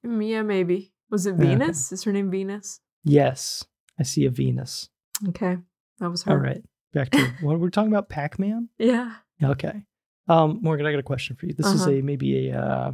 Mm, 0.05 0.27
yeah, 0.29 0.41
maybe. 0.41 0.91
Was 1.09 1.25
it 1.25 1.32
Yeah, 1.32 1.36
okay. 1.45 1.47
Venus? 1.49 1.91
Is 1.91 2.03
her 2.03 2.11
name 2.13 2.29
Venus? 2.32 2.79
Yes, 3.03 3.65
I 3.99 4.03
see 4.03 4.25
a 4.25 4.29
Venus. 4.29 4.89
Okay. 5.29 5.57
That 5.99 6.09
was 6.09 6.23
her. 6.23 6.32
All 6.32 6.38
right, 6.38 6.63
back 6.93 7.09
to 7.11 7.21
what 7.41 7.59
we're 7.59 7.69
talking 7.69 7.91
about. 7.91 8.09
Pac 8.09 8.39
Man. 8.39 8.69
Yeah. 8.77 9.13
Okay, 9.43 9.84
um, 10.32 10.59
Morgan, 10.61 10.86
I 10.86 10.91
got 10.91 10.99
a 10.99 11.03
question 11.03 11.36
for 11.36 11.45
you. 11.45 11.53
This 11.53 11.67
is 11.67 11.82
Uh-huh. 11.82 11.91
a 11.91 12.01
maybe 12.01 12.49
a 12.49 12.59
uh, 12.59 12.91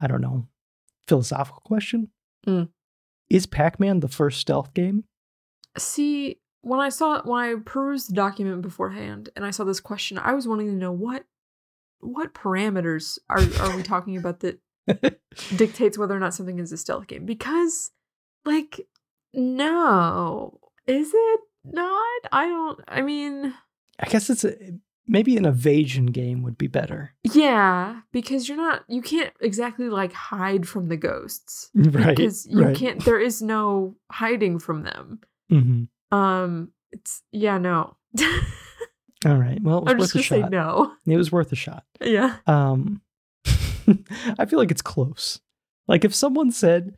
I 0.00 0.06
don't 0.06 0.20
know 0.20 0.46
philosophical 1.08 1.60
question. 1.64 2.08
Mm. 2.46 2.68
Is 3.28 3.46
Pac 3.46 3.78
Man 3.80 4.00
the 4.00 4.08
first 4.08 4.40
stealth 4.40 4.72
game? 4.74 5.04
See, 5.78 6.40
when 6.62 6.80
I 6.80 6.88
saw 6.88 7.22
when 7.22 7.42
I 7.42 7.54
perused 7.64 8.10
the 8.10 8.14
document 8.14 8.62
beforehand 8.62 9.28
and 9.36 9.44
I 9.44 9.50
saw 9.50 9.64
this 9.64 9.80
question, 9.80 10.18
I 10.18 10.32
was 10.34 10.46
wanting 10.48 10.68
to 10.68 10.72
know 10.74 10.92
what 10.92 11.24
what 12.00 12.34
parameters 12.34 13.18
are 13.28 13.40
are 13.60 13.76
we 13.76 13.82
talking 13.82 14.16
about 14.16 14.40
that 14.40 14.60
dictates 15.56 15.98
whether 15.98 16.14
or 16.14 16.20
not 16.20 16.34
something 16.34 16.58
is 16.58 16.72
a 16.72 16.76
stealth 16.76 17.06
game? 17.06 17.26
Because 17.26 17.90
like 18.44 18.80
no. 19.34 20.60
Is 20.86 21.10
it 21.12 21.40
not? 21.64 22.20
I 22.32 22.46
don't 22.46 22.80
I 22.88 23.02
mean 23.02 23.54
I 23.98 24.08
guess 24.08 24.30
it's 24.30 24.44
a 24.44 24.54
maybe 25.08 25.36
an 25.36 25.44
evasion 25.44 26.06
game 26.06 26.42
would 26.42 26.58
be 26.58 26.66
better. 26.66 27.14
yeah, 27.22 28.00
because 28.12 28.48
you're 28.48 28.56
not 28.56 28.84
you 28.88 29.02
can't 29.02 29.32
exactly 29.40 29.88
like 29.88 30.12
hide 30.12 30.66
from 30.68 30.88
the 30.88 30.96
ghosts. 30.96 31.70
Right. 31.74 32.16
Because 32.16 32.46
you 32.46 32.64
right. 32.64 32.76
can't 32.76 33.04
there 33.04 33.20
is 33.20 33.42
no 33.42 33.96
hiding 34.10 34.58
from 34.58 34.82
them. 34.82 35.20
Mhm. 35.50 35.88
Um 36.12 36.72
it's 36.92 37.22
yeah, 37.32 37.58
no. 37.58 37.96
All 39.24 39.36
right. 39.36 39.60
Well, 39.62 39.78
it 39.78 39.84
was 39.84 39.92
I'm 39.92 39.98
worth 39.98 40.12
just 40.12 40.30
a 40.30 40.34
gonna 40.34 40.44
say 40.44 40.48
no. 40.50 40.92
It 41.06 41.16
was 41.16 41.32
worth 41.32 41.52
a 41.52 41.56
shot. 41.56 41.84
Yeah. 42.00 42.36
Um, 42.46 43.00
I 44.38 44.44
feel 44.46 44.58
like 44.58 44.70
it's 44.70 44.82
close. 44.82 45.40
Like 45.88 46.04
if 46.04 46.14
someone 46.14 46.50
said 46.52 46.94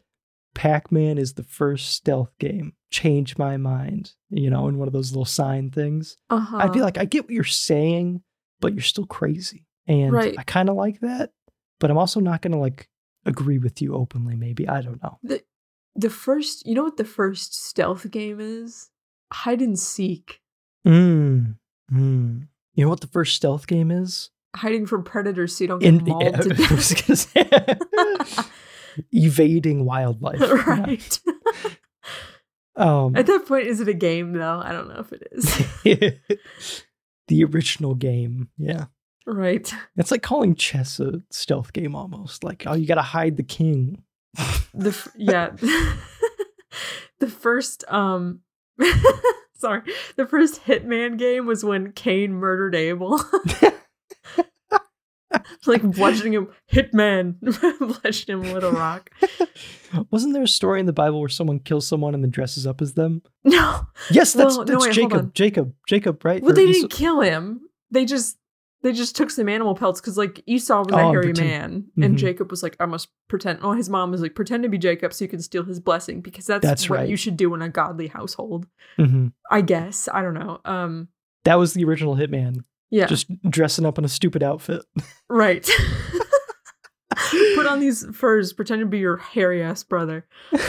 Pac-Man 0.59 1.19
is 1.19 1.35
the 1.35 1.45
first 1.45 1.93
stealth 1.93 2.33
game, 2.41 2.73
change 2.91 3.39
my 3.39 3.57
mind, 3.57 4.13
you 4.29 4.51
know, 4.51 4.67
in 4.67 4.77
one 4.77 4.89
of 4.89 4.93
those 4.93 5.13
little 5.13 5.25
sign 5.25 5.71
things, 5.71 6.17
Uh-huh. 6.31 6.57
I'd 6.57 6.73
be 6.73 6.81
like, 6.81 6.99
I 6.99 7.05
get 7.05 7.25
what 7.25 7.31
you're 7.31 7.45
saying, 7.45 8.23
but 8.61 8.73
you're 8.75 8.83
still 8.83 9.07
crazy, 9.07 9.67
and 9.87 10.13
Right. 10.13 10.35
I 10.37 10.43
kind 10.43 10.69
of 10.69 10.75
like 10.75 10.99
that, 11.01 11.31
but 11.79 11.93
I'm 11.93 11.97
also 11.99 12.19
not 12.19 12.43
gonna 12.43 12.59
like 12.59 12.89
agree 13.25 13.59
with 13.59 13.81
you 13.81 13.95
openly. 13.95 14.35
Maybe 14.35 14.67
I 14.69 14.81
don't 14.83 15.01
know. 15.01 15.19
the 15.23 15.45
the 15.95 16.11
first 16.11 16.67
you 16.67 16.75
know 16.75 16.83
what 16.83 16.97
the 16.97 17.05
first 17.05 17.55
stealth 17.55 18.11
game 18.11 18.41
is? 18.41 18.91
Hide 19.33 19.63
and 19.63 19.79
seek. 19.79 20.41
Mm. 20.87 21.55
Mm. 21.93 22.49
You 22.75 22.85
know 22.85 22.89
what 22.91 23.01
the 23.01 23.07
first 23.07 23.37
stealth 23.37 23.69
game 23.69 23.91
is? 23.93 24.31
Hiding 24.57 24.87
from 24.87 25.05
predators 25.05 25.55
so 25.57 25.65
you 25.65 25.69
don't 25.69 25.79
get 25.81 26.03
mauled 26.05 26.23
yeah, 26.25 26.31
to 26.33 26.67
I 26.71 26.75
was 26.75 26.95
gonna 26.95 27.17
say- 27.17 27.45
death. 27.45 28.51
evading 29.13 29.85
wildlife. 29.85 30.41
Right. 30.41 31.21
Um, 32.77 33.17
At 33.17 33.27
that 33.27 33.45
point, 33.45 33.67
is 33.67 33.81
it 33.81 33.89
a 33.89 33.93
game 33.93 34.35
though? 34.35 34.63
I 34.65 34.71
don't 34.71 34.87
know 34.87 35.01
if 35.01 35.13
it 35.13 35.27
is. 35.33 36.21
the 37.27 37.43
original 37.43 37.97
game. 37.97 38.51
Yeah. 38.57 38.85
right. 39.27 39.69
It's 39.97 40.13
like 40.13 40.23
calling 40.23 40.55
chess 40.55 41.01
a 41.01 41.21
stealth 41.29 41.73
game 41.73 41.97
almost. 41.97 42.45
Like, 42.45 42.63
oh, 42.69 42.75
you 42.75 42.87
got 42.87 42.95
to 42.95 43.03
hide 43.03 43.37
the 43.37 43.43
king. 43.43 44.05
The 44.73 44.91
f- 44.91 45.09
yeah. 45.17 45.57
the 47.19 47.27
first 47.27 47.83
um 47.89 48.43
sorry. 49.55 49.83
The 50.15 50.27
first 50.27 50.63
Hitman 50.65 51.19
game 51.19 51.47
was 51.47 51.65
when 51.65 51.91
Cain 51.91 52.33
murdered 52.33 52.77
Abel. 52.77 53.21
like 55.67 55.83
bludgeoning 55.83 56.33
him 56.35 56.49
Hitman 56.73 57.37
bludgeoning 58.03 58.45
him 58.45 58.55
with 58.55 58.65
a 58.65 58.71
rock. 58.73 59.11
Wasn't 60.11 60.33
there 60.35 60.43
a 60.43 60.49
story 60.49 60.81
in 60.81 60.87
the 60.87 60.93
Bible 60.93 61.21
where 61.21 61.29
someone 61.29 61.59
kills 61.61 61.87
someone 61.87 62.15
and 62.15 62.23
then 62.23 62.31
dresses 62.31 62.67
up 62.67 62.81
as 62.83 62.95
them? 62.95 63.23
No. 63.45 63.87
Yes, 64.11 64.33
that's, 64.35 64.57
Well, 64.57 64.67
no, 64.67 64.79
wait, 64.81 64.93
Jacob. 64.93 65.35
Jacob. 65.35 65.75
Jacob, 65.87 66.25
right? 66.25 66.43
Well, 66.43 66.53
Or 66.53 66.55
they 66.55 66.65
Esau- 66.65 66.81
didn't 66.83 66.91
kill 66.93 67.21
him. 67.21 67.61
They 67.91 68.05
just 68.05 68.37
they 68.83 68.93
just 68.93 69.17
took 69.17 69.29
some 69.31 69.49
animal 69.49 69.75
pelts 69.75 70.01
because 70.01 70.17
like 70.17 70.41
Esau 70.47 70.85
was 70.85 70.93
Oh, 70.93 70.99
a 70.99 71.11
hairy 71.11 71.25
pretend- 71.33 71.49
man, 71.49 71.85
and 72.05 72.15
Mhm. 72.15 72.19
Jacob 72.19 72.51
was 72.51 72.63
like, 72.63 72.77
I 72.79 72.87
must 72.87 73.09
pretend. 73.27 73.59
Oh, 73.63 73.73
his 73.73 73.89
mom 73.91 74.11
was 74.13 74.21
like, 74.23 74.35
pretend 74.37 74.63
to 74.63 74.69
be 74.69 74.79
Jacob 74.79 75.13
so 75.13 75.25
you 75.25 75.29
can 75.29 75.43
steal 75.43 75.65
his 75.65 75.81
blessing 75.81 76.21
because 76.21 76.47
that's, 76.47 76.63
That's 76.65 76.89
what 76.89 77.01
right. 77.01 77.09
you 77.09 77.17
should 77.17 77.37
do 77.37 77.53
in 77.55 77.63
a 77.63 77.69
godly 77.69 78.07
household. 78.07 78.67
Mhm. 78.99 79.33
I 79.51 79.63
guess 79.63 80.09
I 80.13 80.23
don't 80.23 80.35
know. 80.35 80.61
Um, 80.65 81.09
That 81.45 81.57
was 81.57 81.73
the 81.75 81.85
original 81.85 82.15
Hitman. 82.15 82.63
Yeah, 82.91 83.07
Just 83.07 83.27
dressing 83.51 83.85
up 83.87 83.99
in 83.99 84.05
a 84.05 84.09
stupid 84.09 84.43
outfit. 84.43 84.83
right. 85.29 85.69
Put 87.55 87.67
on 87.67 87.81
these 87.81 88.07
furs, 88.15 88.53
pretend 88.53 88.81
to 88.81 88.87
be 88.87 88.99
your 88.99 89.17
hairy 89.17 89.63
ass 89.63 89.83
brother. 89.83 90.27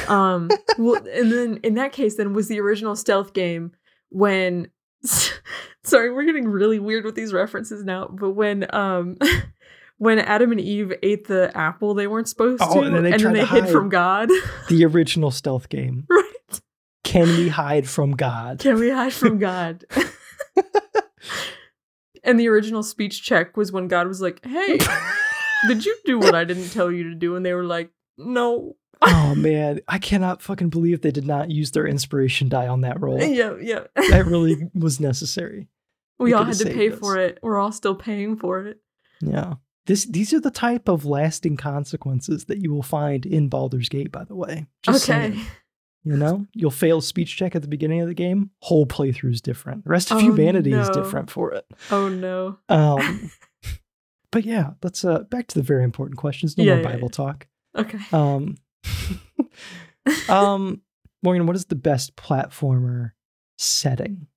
Um, 0.07 0.49
well, 0.77 0.95
and 0.95 1.31
then 1.31 1.59
in 1.63 1.75
that 1.75 1.91
case, 1.93 2.15
then 2.15 2.33
was 2.33 2.47
the 2.47 2.59
original 2.59 2.95
stealth 2.95 3.33
game 3.33 3.71
when. 4.09 4.69
Sorry, 5.83 6.13
we're 6.13 6.25
getting 6.25 6.47
really 6.47 6.77
weird 6.79 7.05
with 7.05 7.15
these 7.15 7.31
references 7.33 7.83
now. 7.85 8.07
But 8.11 8.31
when 8.31 8.65
um, 8.75 9.17
when 9.97 10.19
Adam 10.19 10.51
and 10.51 10.59
Eve 10.59 10.93
ate 11.03 11.27
the 11.27 11.51
apple 11.55 11.93
they 11.93 12.07
weren't 12.07 12.27
supposed 12.27 12.61
Oh, 12.65 12.81
to, 12.81 12.87
and 12.87 12.95
then 12.95 13.03
they 13.03 13.17
tried 13.17 13.33
to 13.33 13.45
hid 13.45 13.69
from 13.69 13.89
God. 13.89 14.29
the 14.69 14.83
original 14.85 15.31
stealth 15.31 15.69
game. 15.69 16.05
right? 16.09 16.25
Can 17.03 17.27
we 17.27 17.47
hide 17.47 17.87
from 17.87 18.11
God? 18.15 18.59
Can 18.59 18.77
we 18.79 18.89
hide 18.89 19.13
from 19.13 19.39
God? 19.39 19.85
And 22.23 22.39
the 22.39 22.47
original 22.47 22.83
speech 22.83 23.23
check 23.23 23.57
was 23.57 23.71
when 23.71 23.87
God 23.87 24.07
was 24.07 24.21
like, 24.21 24.43
"Hey, 24.45 24.79
did 25.67 25.85
you 25.85 25.97
do 26.05 26.19
what 26.19 26.35
I 26.35 26.43
didn't 26.43 26.69
tell 26.69 26.91
you 26.91 27.03
to 27.03 27.15
do?" 27.15 27.35
And 27.35 27.45
they 27.45 27.53
were 27.53 27.65
like, 27.65 27.91
"No." 28.17 28.75
oh 29.01 29.35
man, 29.35 29.79
I 29.87 29.97
cannot 29.97 30.41
fucking 30.41 30.69
believe 30.69 31.01
they 31.01 31.11
did 31.11 31.25
not 31.25 31.49
use 31.49 31.71
their 31.71 31.87
inspiration 31.87 32.49
die 32.49 32.67
on 32.67 32.81
that 32.81 32.99
roll. 33.01 33.21
Yeah, 33.21 33.55
yeah. 33.61 33.83
that 33.95 34.25
really 34.27 34.69
was 34.73 34.99
necessary. 34.99 35.67
we 36.17 36.31
they 36.31 36.33
all 36.33 36.43
had 36.43 36.55
to 36.55 36.65
pay 36.65 36.91
us. 36.91 36.99
for 36.99 37.17
it. 37.17 37.39
We're 37.41 37.59
all 37.59 37.71
still 37.71 37.95
paying 37.95 38.35
for 38.35 38.65
it. 38.65 38.81
Yeah. 39.21 39.55
This 39.85 40.05
these 40.05 40.33
are 40.33 40.39
the 40.39 40.51
type 40.51 40.87
of 40.87 41.05
lasting 41.05 41.57
consequences 41.57 42.45
that 42.45 42.59
you 42.59 42.71
will 42.71 42.83
find 42.83 43.25
in 43.25 43.49
Baldur's 43.49 43.89
Gate, 43.89 44.11
by 44.11 44.23
the 44.23 44.35
way. 44.35 44.67
Just 44.83 45.09
okay. 45.09 45.31
saying. 45.31 45.45
You 46.03 46.15
know, 46.15 46.47
you'll 46.53 46.71
fail 46.71 47.01
speech 47.01 47.35
check 47.35 47.55
at 47.55 47.61
the 47.61 47.67
beginning 47.67 47.99
of 48.01 48.07
the 48.07 48.13
game. 48.13 48.51
Whole 48.61 48.85
playthrough 48.85 49.31
is 49.33 49.41
different. 49.41 49.83
The 49.83 49.89
rest 49.89 50.11
of 50.11 50.17
Oh, 50.17 50.21
humanity 50.21 50.71
is 50.73 50.89
different 50.89 51.29
for 51.29 51.51
it. 51.51 51.65
Oh 51.91 52.07
no. 52.07 52.57
Um, 52.69 53.29
but 54.31 54.45
yeah, 54.45 54.71
let's 54.81 55.03
uh 55.03 55.19
back 55.23 55.47
to 55.47 55.55
the 55.59 55.63
very 55.63 55.83
important 55.83 56.17
questions. 56.17 56.57
No 56.57 56.63
Yeah, 56.63 56.75
more 56.75 56.83
yeah, 56.83 56.89
Bible 56.95 57.09
yeah. 57.11 57.15
talk. 57.15 57.47
Okay. 57.77 57.99
Um, 58.13 58.55
um, 60.29 60.81
Morgan, 61.23 61.45
what 61.45 61.55
is 61.55 61.65
the 61.65 61.75
best 61.75 62.15
platformer 62.15 63.11
setting? 63.57 64.27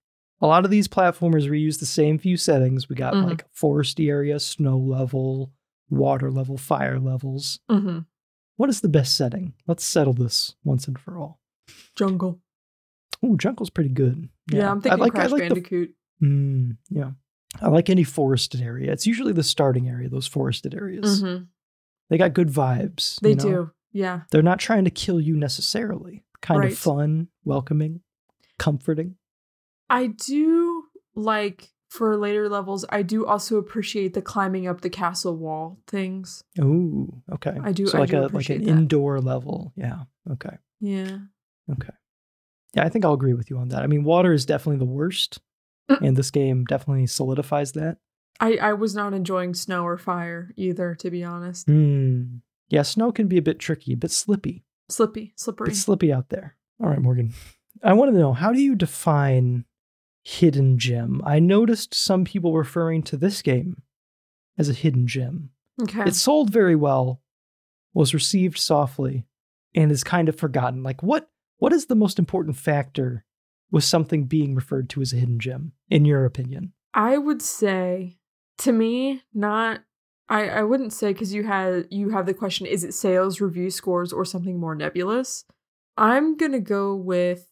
A 0.40 0.46
lot 0.46 0.64
of 0.64 0.70
these 0.70 0.88
platformers 0.88 1.48
reuse 1.48 1.78
the 1.78 1.86
same 1.86 2.18
few 2.18 2.36
settings. 2.36 2.88
We 2.88 2.96
got 2.96 3.14
Mhm. 3.14 3.24
like 3.24 3.46
foresty 3.54 4.08
area, 4.08 4.40
snow 4.40 4.76
level, 4.76 5.52
water 5.88 6.30
level, 6.30 6.56
fire 6.58 6.98
levels. 6.98 7.60
hmm 7.70 8.00
What 8.56 8.68
is 8.68 8.80
the 8.80 8.88
best 8.88 9.16
setting? 9.16 9.54
Let's 9.66 9.84
settle 9.84 10.12
this 10.12 10.56
once 10.64 10.88
and 10.88 10.98
for 10.98 11.16
all. 11.18 11.38
Jungle. 11.96 12.40
Ooh, 13.24 13.36
jungle's 13.36 13.70
pretty 13.70 13.90
good. 13.90 14.28
Yeah, 14.50 14.70
I'm 14.70 14.80
thinking 14.80 15.00
I 15.00 15.02
like, 15.04 15.12
Crash 15.12 15.26
I 15.26 15.28
like 15.28 15.42
the, 15.42 15.48
Bandicoot. 15.54 15.94
mm, 16.22 16.76
yeah. 16.90 17.10
I 17.60 17.68
like 17.68 17.88
any 17.90 18.02
forested 18.04 18.60
area. 18.62 18.90
It's 18.92 19.06
usually 19.06 19.32
the 19.32 19.42
starting 19.42 19.88
area, 19.88 20.08
those 20.08 20.26
forested 20.26 20.74
areas. 20.74 21.22
Mhm. 21.22 21.46
They 22.10 22.18
got 22.18 22.32
good 22.34 22.48
vibes. 22.48 23.20
They 23.20 23.30
you 23.30 23.36
know? 23.36 23.42
do. 23.44 23.70
Yeah. 23.92 24.22
They're 24.30 24.42
not 24.42 24.58
trying 24.58 24.84
to 24.86 24.90
kill 24.90 25.20
you 25.20 25.36
necessarily. 25.36 26.24
Kind 26.40 26.60
Right. 26.60 26.72
of 26.72 26.78
fun, 26.78 27.28
welcoming, 27.44 28.00
comforting. 28.58 29.16
I 29.88 30.08
do 30.08 30.84
like 31.14 31.68
for 31.90 32.16
later 32.16 32.48
levels, 32.48 32.86
I 32.88 33.02
do 33.02 33.26
also 33.26 33.58
appreciate 33.58 34.14
the 34.14 34.22
climbing 34.22 34.66
up 34.66 34.80
the 34.80 34.88
castle 34.90 35.36
wall 35.36 35.78
things. 35.86 36.42
Ooh, 36.58 37.22
okay. 37.34 37.56
I 37.62 37.70
do- 37.72 37.86
So 37.86 37.98
I 37.98 38.00
like 38.00 38.10
do 38.10 38.18
a 38.24 38.26
like 38.28 38.48
an 38.48 38.64
that. 38.64 38.70
indoor 38.70 39.20
level. 39.20 39.72
Yeah. 39.76 40.04
Okay. 40.30 40.56
Yeah. 40.80 41.18
Okay. 41.72 41.92
Yeah, 42.74 42.84
I 42.84 42.88
think 42.88 43.04
I'll 43.04 43.12
agree 43.12 43.34
with 43.34 43.50
you 43.50 43.58
on 43.58 43.68
that. 43.68 43.82
I 43.82 43.86
mean, 43.86 44.04
water 44.04 44.32
is 44.32 44.46
definitely 44.46 44.78
the 44.78 44.90
worst, 44.92 45.40
Mm. 45.90 46.00
and 46.08 46.16
this 46.16 46.30
game 46.30 46.64
definitely 46.64 47.06
solidifies 47.08 47.72
that. 47.72 47.98
I, 48.40 48.56
I 48.56 48.72
was 48.72 48.94
not 48.94 49.12
enjoying 49.14 49.52
snow 49.52 49.84
or 49.84 49.98
fire 49.98 50.52
either, 50.56 50.94
to 50.94 51.10
be 51.10 51.24
honest. 51.24 51.66
Hmm. 51.66 52.36
Yeah, 52.68 52.82
snow 52.82 53.10
can 53.12 53.26
be 53.28 53.36
a 53.36 53.42
bit 53.42 53.58
tricky, 53.58 53.92
a 53.92 53.96
bit 53.96 54.10
slippy, 54.12 54.64
Slippy, 54.88 55.32
slippery. 55.36 55.66
bit 55.70 55.76
slippy 55.76 56.12
out 56.12 56.28
there. 56.30 56.56
All 56.80 56.88
right, 56.88 57.00
Morgan. 57.00 57.32
I 57.82 57.92
want 57.94 58.12
to 58.12 58.18
know 58.18 58.32
how 58.32 58.52
do 58.52 58.60
you 58.60 58.74
define 58.76 59.64
hidden 60.22 60.78
gem? 60.78 61.20
I 61.26 61.40
noticed 61.40 61.94
some 61.94 62.24
people 62.24 62.56
referring 62.56 63.02
to 63.04 63.16
this 63.16 63.42
game 63.42 63.82
as 64.56 64.68
a 64.68 64.72
hidden 64.74 65.06
gem. 65.06 65.50
okay. 65.82 66.04
It 66.06 66.14
sold 66.14 66.50
very 66.50 66.76
well, 66.76 67.20
was 67.92 68.14
received 68.14 68.58
softly, 68.58 69.26
and 69.74 69.90
is 69.90 70.04
kind 70.04 70.28
of 70.28 70.36
forgotten. 70.36 70.82
Like 70.82 71.02
what 71.02 71.28
what 71.62 71.72
is 71.72 71.86
the 71.86 71.94
most 71.94 72.18
important 72.18 72.56
factor 72.56 73.24
with 73.70 73.84
something 73.84 74.24
being 74.24 74.56
referred 74.56 74.90
to 74.90 75.00
as 75.00 75.12
a 75.12 75.16
hidden 75.16 75.38
gem, 75.38 75.70
in 75.88 76.04
your 76.04 76.24
opinion? 76.24 76.72
I 76.92 77.16
would 77.16 77.40
say 77.40 78.18
to 78.58 78.72
me, 78.72 79.22
not 79.32 79.82
I, 80.28 80.48
I 80.48 80.62
wouldn't 80.64 80.92
say 80.92 81.12
because 81.12 81.32
you 81.32 81.44
had 81.44 81.86
you 81.88 82.10
have 82.10 82.26
the 82.26 82.34
question, 82.34 82.66
is 82.66 82.82
it 82.82 82.94
sales, 82.94 83.40
review 83.40 83.70
scores, 83.70 84.12
or 84.12 84.24
something 84.24 84.58
more 84.58 84.74
nebulous? 84.74 85.44
I'm 85.96 86.36
gonna 86.36 86.58
go 86.58 86.96
with 86.96 87.46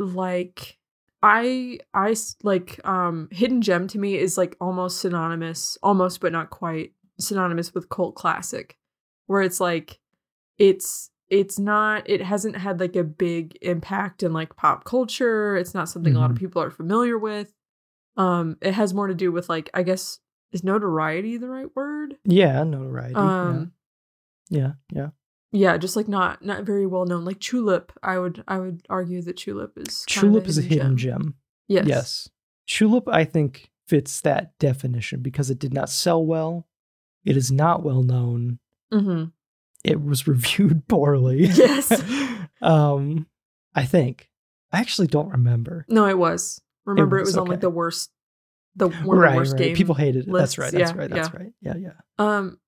like 0.00 0.78
I 1.22 1.78
I 1.94 2.16
like 2.42 2.84
um 2.84 3.28
hidden 3.30 3.62
gem 3.62 3.86
to 3.88 3.98
me 4.00 4.16
is 4.18 4.36
like 4.36 4.56
almost 4.60 4.98
synonymous, 4.98 5.78
almost 5.84 6.20
but 6.20 6.32
not 6.32 6.50
quite 6.50 6.94
synonymous 7.20 7.72
with 7.72 7.90
cult 7.90 8.16
classic, 8.16 8.76
where 9.26 9.40
it's 9.40 9.60
like 9.60 10.00
it's 10.58 11.10
it's 11.28 11.58
not 11.58 12.08
it 12.08 12.22
hasn't 12.22 12.56
had 12.56 12.78
like 12.80 12.94
a 12.96 13.04
big 13.04 13.58
impact 13.62 14.22
in 14.22 14.32
like 14.32 14.56
pop 14.56 14.84
culture. 14.84 15.56
It's 15.56 15.74
not 15.74 15.88
something 15.88 16.14
a 16.14 16.18
lot 16.20 16.30
of 16.30 16.36
Mhm. 16.36 16.40
people 16.40 16.62
are 16.62 16.70
familiar 16.70 17.18
with. 17.18 17.52
Um, 18.16 18.56
it 18.62 18.72
has 18.74 18.94
more 18.94 19.08
to 19.08 19.14
do 19.14 19.30
with 19.32 19.48
like 19.48 19.68
I 19.74 19.82
guess 19.82 20.20
is 20.52 20.62
notoriety 20.64 21.36
the 21.36 21.48
right 21.48 21.74
word? 21.74 22.16
Yeah, 22.24 22.62
notoriety. 22.64 23.14
Um, 23.16 23.72
yeah, 24.48 24.72
yeah. 24.92 25.08
yeah, 25.52 25.76
just 25.76 25.96
like 25.96 26.08
not 26.08 26.44
not 26.44 26.64
very 26.64 26.86
well 26.86 27.04
known. 27.04 27.24
Like 27.24 27.40
Tulip, 27.40 27.92
I 28.02 28.18
would 28.18 28.44
I 28.46 28.58
would 28.58 28.86
argue 28.88 29.20
that 29.22 29.36
Tulip 29.36 29.76
is 29.76 30.04
yeah. 30.08 30.14
kind 30.14 30.26
of 30.28 30.32
Tulip 30.32 30.48
is 30.48 30.58
a 30.58 30.62
hidden 30.62 30.96
gem. 30.96 31.34
Yes. 31.68 31.86
Yes. 31.88 32.28
Tulip, 32.68 33.08
I 33.08 33.24
think, 33.24 33.70
fits 33.88 34.20
that 34.22 34.56
definition 34.58 35.20
because 35.20 35.50
it 35.50 35.58
did 35.58 35.74
not 35.74 35.90
sell 35.90 36.24
well. 36.24 36.68
It 37.24 37.36
is 37.36 37.50
not 37.50 37.82
well 37.82 38.02
known. 38.04 38.60
Mm-hmm. 38.94 39.24
It 39.86 40.02
was 40.02 40.26
reviewed 40.26 40.86
poorly. 40.88 41.46
Yes. 41.46 42.02
um, 42.62 43.26
I 43.74 43.84
think. 43.84 44.30
I 44.72 44.80
actually 44.80 45.06
don't 45.06 45.30
remember. 45.30 45.86
No, 45.88 46.06
it 46.06 46.18
was. 46.18 46.60
Remember, 46.84 47.18
it 47.18 47.22
was, 47.22 47.28
was, 47.30 47.36
on 47.38 47.46
like 47.46 47.60
the 47.60 47.70
worst, 47.70 48.10
the 48.74 48.88
one 48.88 49.18
right, 49.18 49.32
the 49.32 49.36
worst 49.36 49.52
right. 49.52 49.58
game. 49.58 49.76
People 49.76 49.94
hated 49.94 50.26
it. 50.26 50.30
lists. 50.30 50.56
That's 50.56 50.58
right. 50.58 50.78
That's 50.78 50.92
Yeah, 50.92 50.98
right. 50.98 51.10
That's 51.10 51.28
yeah. 51.32 51.36
right. 51.38 51.52
Yeah, 51.60 51.74
yeah. 51.76 51.92
Um, 52.18 52.58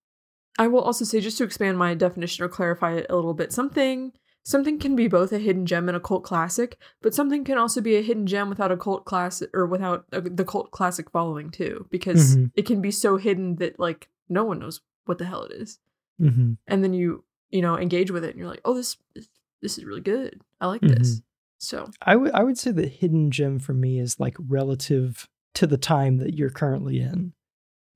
I 0.58 0.66
will 0.66 0.80
also 0.80 1.04
say 1.04 1.20
just 1.20 1.38
to 1.38 1.44
expand 1.44 1.78
my 1.78 1.94
definition 1.94 2.44
or 2.44 2.48
clarify 2.48 2.94
it 2.94 3.06
a 3.10 3.14
little 3.14 3.34
bit. 3.34 3.52
Something 3.52 4.12
something 4.44 4.78
can 4.78 4.96
be 4.96 5.08
both 5.08 5.30
a 5.32 5.38
hidden 5.38 5.66
gem 5.66 5.88
and 5.88 5.96
a 5.96 6.00
cult 6.00 6.24
classic, 6.24 6.78
but 7.02 7.14
something 7.14 7.44
can 7.44 7.58
also 7.58 7.80
be 7.80 7.96
a 7.96 8.02
hidden 8.02 8.26
gem 8.26 8.48
without 8.48 8.72
a 8.72 8.76
cult 8.76 9.04
classic 9.04 9.50
or 9.52 9.66
without 9.66 10.06
a, 10.10 10.20
the 10.22 10.44
cult 10.44 10.70
classic 10.70 11.10
following 11.10 11.50
too, 11.50 11.86
because 11.90 12.36
Mhm. 12.36 12.50
it 12.56 12.62
can 12.66 12.80
be 12.80 12.90
so 12.90 13.18
hidden 13.18 13.56
that 13.56 13.78
like 13.78 14.08
no 14.28 14.44
one 14.44 14.58
knows 14.60 14.80
what 15.04 15.18
the 15.18 15.26
hell 15.26 15.42
it 15.44 15.52
is, 15.52 15.78
hmm 16.18 16.52
and 16.66 16.82
then 16.84 16.92
you 16.92 17.24
you 17.50 17.62
know 17.62 17.78
engage 17.78 18.10
with 18.10 18.24
it 18.24 18.30
and 18.30 18.38
you're 18.38 18.48
like, 18.48 18.60
oh 18.64 18.74
this 18.74 18.96
this 19.62 19.78
is 19.78 19.84
really 19.84 20.00
good. 20.00 20.40
I 20.60 20.66
like 20.66 20.80
Mm-hmm. 20.82 20.94
this. 20.98 21.22
So 21.58 21.90
I 22.02 22.14
would 22.16 22.32
I 22.32 22.42
would 22.44 22.58
say 22.58 22.70
the 22.70 22.86
hidden 22.86 23.30
gem 23.30 23.58
for 23.58 23.74
me 23.74 23.98
is 23.98 24.20
like 24.20 24.36
relative 24.38 25.28
to 25.54 25.66
the 25.66 25.76
time 25.78 26.18
that 26.18 26.34
you're 26.34 26.50
currently 26.50 27.00
in. 27.00 27.32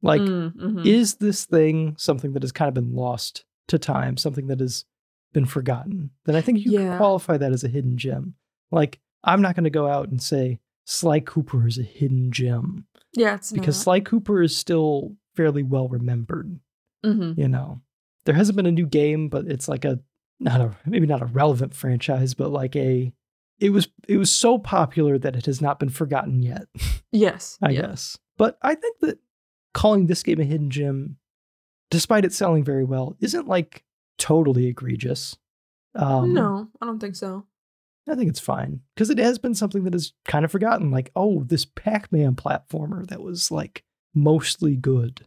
Like, 0.04 0.22
mm, 0.22 0.52
mhm. 0.56 0.84
is 0.86 1.14
this 1.16 1.44
thing 1.44 1.94
something 1.96 2.32
that 2.32 2.42
has 2.42 2.50
kind 2.50 2.66
of 2.68 2.74
been 2.74 2.92
lost 2.94 3.44
to 3.68 3.78
time, 3.78 4.16
something 4.16 4.48
that 4.48 4.58
has 4.58 4.84
been 5.32 5.46
forgotten? 5.46 6.10
Then 6.24 6.34
I 6.34 6.40
think 6.40 6.58
you 6.58 6.72
can 6.72 6.80
Yeah. 6.88 6.96
qualify 6.96 7.36
that 7.36 7.52
as 7.52 7.62
a 7.62 7.68
hidden 7.68 7.96
gem. 7.96 8.34
Like, 8.72 8.98
I'm 9.22 9.40
not 9.42 9.54
going 9.54 9.62
to 9.64 9.70
go 9.70 9.86
out 9.86 10.08
and 10.08 10.20
say 10.20 10.58
Sly 10.86 11.20
Cooper 11.20 11.68
is 11.68 11.78
a 11.78 11.84
hidden 11.84 12.32
gem 12.32 12.86
yeah, 13.14 13.34
it's 13.36 13.52
because 13.52 13.76
not. 13.76 13.82
Sly 13.84 14.00
Cooper 14.00 14.42
is 14.42 14.56
still 14.56 15.14
fairly 15.36 15.62
well 15.62 15.86
remembered. 15.88 16.58
Mhm. 17.04 17.38
You 17.38 17.46
know, 17.46 17.80
there 18.24 18.34
hasn't 18.34 18.56
been 18.56 18.66
a 18.66 18.72
new 18.72 18.86
game, 18.86 19.28
but 19.28 19.46
it's 19.46 19.68
like 19.68 19.84
a 19.84 20.00
not 20.40 20.60
a 20.60 20.76
maybe 20.86 21.06
not 21.06 21.22
a 21.22 21.26
relevant 21.26 21.74
franchise, 21.74 22.34
but 22.34 22.50
like 22.50 22.74
a 22.76 23.12
it 23.58 23.70
was 23.70 23.88
it 24.08 24.16
was 24.16 24.30
so 24.30 24.58
popular 24.58 25.18
that 25.18 25.36
it 25.36 25.46
has 25.46 25.60
not 25.60 25.78
been 25.78 25.88
forgotten 25.90 26.42
yet. 26.42 26.66
yes, 27.12 27.58
I 27.62 27.70
yeah. 27.70 27.82
guess. 27.82 28.18
But 28.38 28.58
I 28.62 28.74
think 28.74 28.98
that 29.00 29.18
calling 29.74 30.06
this 30.06 30.22
game 30.22 30.40
a 30.40 30.44
hidden 30.44 30.70
gem, 30.70 31.16
despite 31.90 32.24
it 32.24 32.32
selling 32.32 32.64
very 32.64 32.84
well, 32.84 33.16
isn't 33.20 33.46
like 33.46 33.84
totally 34.18 34.66
egregious. 34.66 35.36
Um, 35.94 36.32
no, 36.34 36.68
I 36.80 36.86
don't 36.86 36.98
think 36.98 37.16
so. 37.16 37.44
I 38.08 38.16
think 38.16 38.28
it's 38.30 38.40
fine 38.40 38.80
because 38.96 39.10
it 39.10 39.18
has 39.18 39.38
been 39.38 39.54
something 39.54 39.84
that 39.84 39.94
is 39.94 40.12
kind 40.24 40.44
of 40.44 40.50
forgotten. 40.50 40.90
Like, 40.90 41.12
oh, 41.14 41.44
this 41.44 41.64
Pac-Man 41.64 42.34
platformer 42.34 43.06
that 43.08 43.20
was 43.22 43.50
like 43.52 43.84
mostly 44.14 44.74
good, 44.74 45.26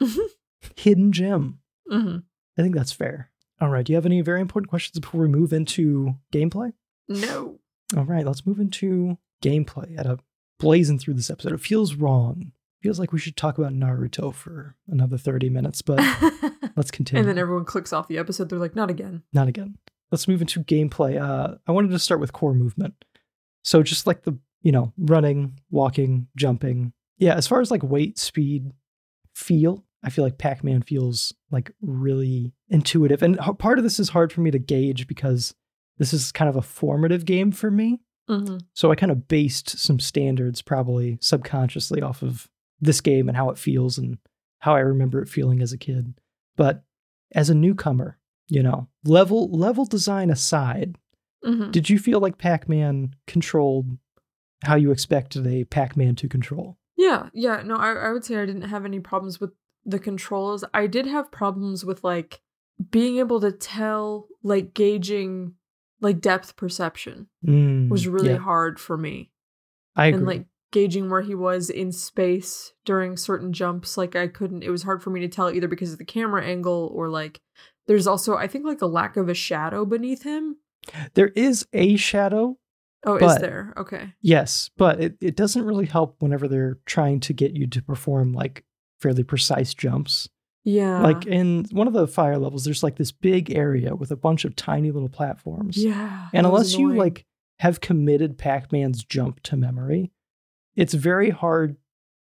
Mhm. 0.00 0.16
hidden 0.76 1.12
gem. 1.12 1.58
hmm 1.90 2.18
I 2.58 2.62
think 2.62 2.74
that's 2.74 2.92
fair. 2.92 3.30
All 3.60 3.68
right. 3.68 3.84
Do 3.84 3.92
you 3.92 3.96
have 3.96 4.06
any 4.06 4.20
very 4.20 4.40
important 4.40 4.68
questions 4.70 4.98
before 4.98 5.20
we 5.22 5.28
move 5.28 5.52
into 5.52 6.16
gameplay? 6.32 6.72
No. 7.08 7.58
All 7.96 8.04
right. 8.04 8.26
Let's 8.26 8.46
move 8.46 8.60
into 8.60 9.18
gameplay 9.42 9.98
at 9.98 10.06
a 10.06 10.18
blazing 10.58 10.98
through 10.98 11.14
this 11.14 11.30
episode. 11.30 11.52
It 11.52 11.60
feels 11.60 11.94
wrong. 11.94 12.52
Feels 12.82 12.98
like 12.98 13.12
we 13.12 13.18
should 13.18 13.36
talk 13.36 13.56
about 13.56 13.72
Naruto 13.72 14.32
for 14.34 14.76
another 14.88 15.16
30 15.16 15.48
minutes, 15.48 15.80
but 15.80 15.98
let's 16.76 16.90
continue. 16.90 17.20
and 17.20 17.28
then 17.28 17.38
everyone 17.38 17.64
clicks 17.64 17.92
off 17.94 18.08
the 18.08 18.18
episode. 18.18 18.50
They're 18.50 18.58
like, 18.58 18.76
not 18.76 18.90
again. 18.90 19.22
Not 19.32 19.48
again. 19.48 19.78
Let's 20.10 20.28
move 20.28 20.42
into 20.42 20.62
gameplay. 20.62 21.20
Uh, 21.20 21.56
I 21.66 21.72
wanted 21.72 21.90
to 21.92 21.98
start 21.98 22.20
with 22.20 22.32
core 22.34 22.52
movement. 22.54 22.94
So 23.62 23.82
just 23.82 24.06
like 24.06 24.24
the, 24.24 24.38
you 24.60 24.70
know, 24.70 24.92
running, 24.98 25.58
walking, 25.70 26.28
jumping. 26.36 26.92
Yeah, 27.16 27.34
as 27.34 27.46
far 27.46 27.62
as 27.62 27.70
like 27.70 27.82
weight, 27.82 28.18
speed, 28.18 28.72
feel, 29.34 29.84
I 30.04 30.10
feel 30.10 30.22
like 30.24 30.38
Pac-Man 30.38 30.82
feels 30.82 31.32
like 31.50 31.72
really 31.80 32.52
intuitive. 32.68 33.22
And 33.22 33.38
part 33.58 33.78
of 33.78 33.84
this 33.84 33.98
is 33.98 34.10
hard 34.10 34.32
for 34.32 34.42
me 34.42 34.50
to 34.50 34.58
gauge 34.58 35.06
because 35.06 35.54
this 35.98 36.12
is 36.12 36.30
kind 36.30 36.48
of 36.48 36.56
a 36.56 36.62
formative 36.62 37.24
game 37.24 37.50
for 37.50 37.70
me. 37.70 38.00
hmm 38.28 38.58
So 38.74 38.90
I 38.90 38.96
kind 38.96 39.10
of 39.12 39.26
based 39.28 39.78
some 39.78 39.98
standards 39.98 40.60
probably 40.62 41.18
subconsciously 41.20 42.02
off 42.02 42.22
of 42.22 42.48
this 42.80 43.00
game 43.00 43.28
and 43.28 43.36
how 43.36 43.48
it 43.50 43.58
feels 43.58 43.96
and 43.96 44.18
how 44.58 44.74
I 44.74 44.80
remember 44.80 45.22
it 45.22 45.28
feeling 45.28 45.62
as 45.62 45.72
a 45.72 45.78
kid. 45.78 46.14
But 46.56 46.84
as 47.34 47.48
a 47.50 47.54
newcomer, 47.54 48.18
you 48.48 48.62
know, 48.62 48.88
level 49.04 49.50
level 49.50 49.84
design 49.86 50.30
aside, 50.30 50.96
hmm 51.42 51.70
did 51.70 51.88
you 51.90 51.98
feel 51.98 52.20
like 52.20 52.38
Pac-Man 52.38 53.14
controlled 53.26 53.98
how 54.64 54.76
you 54.76 54.90
expected 54.90 55.46
a 55.46 55.64
Pac-Man 55.64 56.14
to 56.16 56.28
control? 56.28 56.78
Yeah, 56.96 57.28
yeah. 57.34 57.62
No, 57.64 57.76
I, 57.76 57.92
I 57.92 58.12
would 58.12 58.24
say 58.24 58.36
I 58.36 58.46
didn't 58.46 58.62
have 58.62 58.84
any 58.84 59.00
problems 59.00 59.40
with 59.40 59.50
the 59.84 59.98
controls. 59.98 60.64
I 60.72 60.86
did 60.86 61.06
have 61.06 61.30
problems 61.32 61.84
with 61.84 62.02
like 62.04 62.40
being 62.90 63.18
able 63.18 63.40
to 63.40 63.52
tell, 63.52 64.28
like 64.42 64.74
gauging, 64.74 65.54
like 66.00 66.20
depth 66.20 66.56
perception 66.56 67.28
Mm, 67.44 67.88
was 67.90 68.08
really 68.08 68.30
yeah, 68.30 68.38
hard 68.38 68.80
for 68.80 68.96
me. 68.96 69.30
I 69.96 70.06
agree. 70.06 70.18
And 70.18 70.26
like 70.26 70.46
gauging 70.72 71.08
where 71.10 71.20
he 71.22 71.34
was 71.34 71.70
in 71.70 71.92
space 71.92 72.72
during 72.84 73.16
certain 73.16 73.52
jumps, 73.52 73.96
like 73.96 74.16
I 74.16 74.26
couldn't, 74.26 74.62
it 74.64 74.70
was 74.70 74.82
hard 74.82 75.02
for 75.02 75.10
me 75.10 75.20
to 75.20 75.28
tell 75.28 75.50
either 75.50 75.68
because 75.68 75.92
of 75.92 75.98
the 75.98 76.04
camera 76.04 76.44
angle 76.44 76.90
or 76.94 77.08
like 77.08 77.40
there's 77.86 78.06
also, 78.06 78.34
I 78.34 78.46
think, 78.48 78.64
like 78.64 78.80
a 78.82 78.86
lack 78.86 79.16
of 79.16 79.28
a 79.28 79.34
shadow 79.34 79.84
beneath 79.84 80.22
him. 80.22 80.56
there 81.14 81.28
is 81.28 81.66
a 81.72 81.96
shadow, 81.96 82.58
Oh, 83.06 83.16
is 83.16 83.36
there? 83.38 83.74
Okay. 83.76 84.14
yes, 84.22 84.70
but 84.78 84.98
it, 85.00 85.16
it 85.20 85.36
doesn't 85.36 85.64
really 85.64 85.84
help 85.86 86.16
whenever 86.20 86.48
they're 86.48 86.78
trying 86.86 87.20
to 87.20 87.34
get 87.34 87.52
you 87.52 87.66
to 87.66 87.82
perform 87.82 88.32
like 88.32 88.64
fairly 89.00 89.22
precise 89.22 89.74
jumps. 89.74 90.28
Yeah. 90.66 91.02
like 91.02 91.26
in 91.26 91.66
one 91.72 91.86
of 91.88 91.92
the 91.92 92.06
fire 92.06 92.38
levels 92.38 92.64
there's 92.64 92.82
like 92.82 92.96
this 92.96 93.12
big 93.12 93.54
area 93.54 93.94
with 93.94 94.10
a 94.10 94.16
bunch 94.16 94.46
of 94.46 94.56
tiny 94.56 94.90
little 94.90 95.10
platforms 95.10 95.76
yeah. 95.76 96.28
and 96.32 96.46
unless 96.46 96.72
you 96.72 96.94
like 96.94 97.26
have 97.58 97.82
committed 97.82 98.38
pac-man's 98.38 99.04
jump 99.04 99.42
to 99.42 99.58
memory 99.58 100.10
it's 100.74 100.94
very 100.94 101.28
hard 101.28 101.76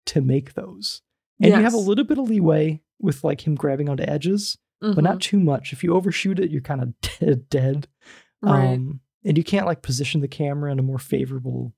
to 0.08 0.20
make 0.20 0.56
those 0.56 1.02
and 1.42 1.54
you 1.54 1.62
have 1.62 1.74
a 1.74 1.78
little 1.78 2.04
bit 2.04 2.18
of 2.18 2.28
leeway 2.28 2.82
with 3.00 3.24
like 3.24 3.48
him 3.48 3.56
grabbing 3.56 3.88
onto 3.88 4.04
edges 4.04 4.58
but 4.82 4.96
Mhm. 4.98 5.04
not 5.04 5.22
too 5.22 5.40
much 5.40 5.72
if 5.72 5.82
you 5.82 5.94
overshoot 5.94 6.38
it 6.38 6.52
you're 6.52 6.60
kind 6.60 6.82
of 6.82 6.94
dead 7.20 7.48
dead 7.48 7.88
right. 8.42 8.74
um 8.74 9.00
and 9.24 9.38
you 9.38 9.44
can't 9.46 9.66
like 9.68 9.82
position 9.82 10.20
the 10.20 10.28
camera 10.28 10.70
in 10.70 10.80
a 10.80 10.84
more 10.84 11.00
favorable 11.00 11.74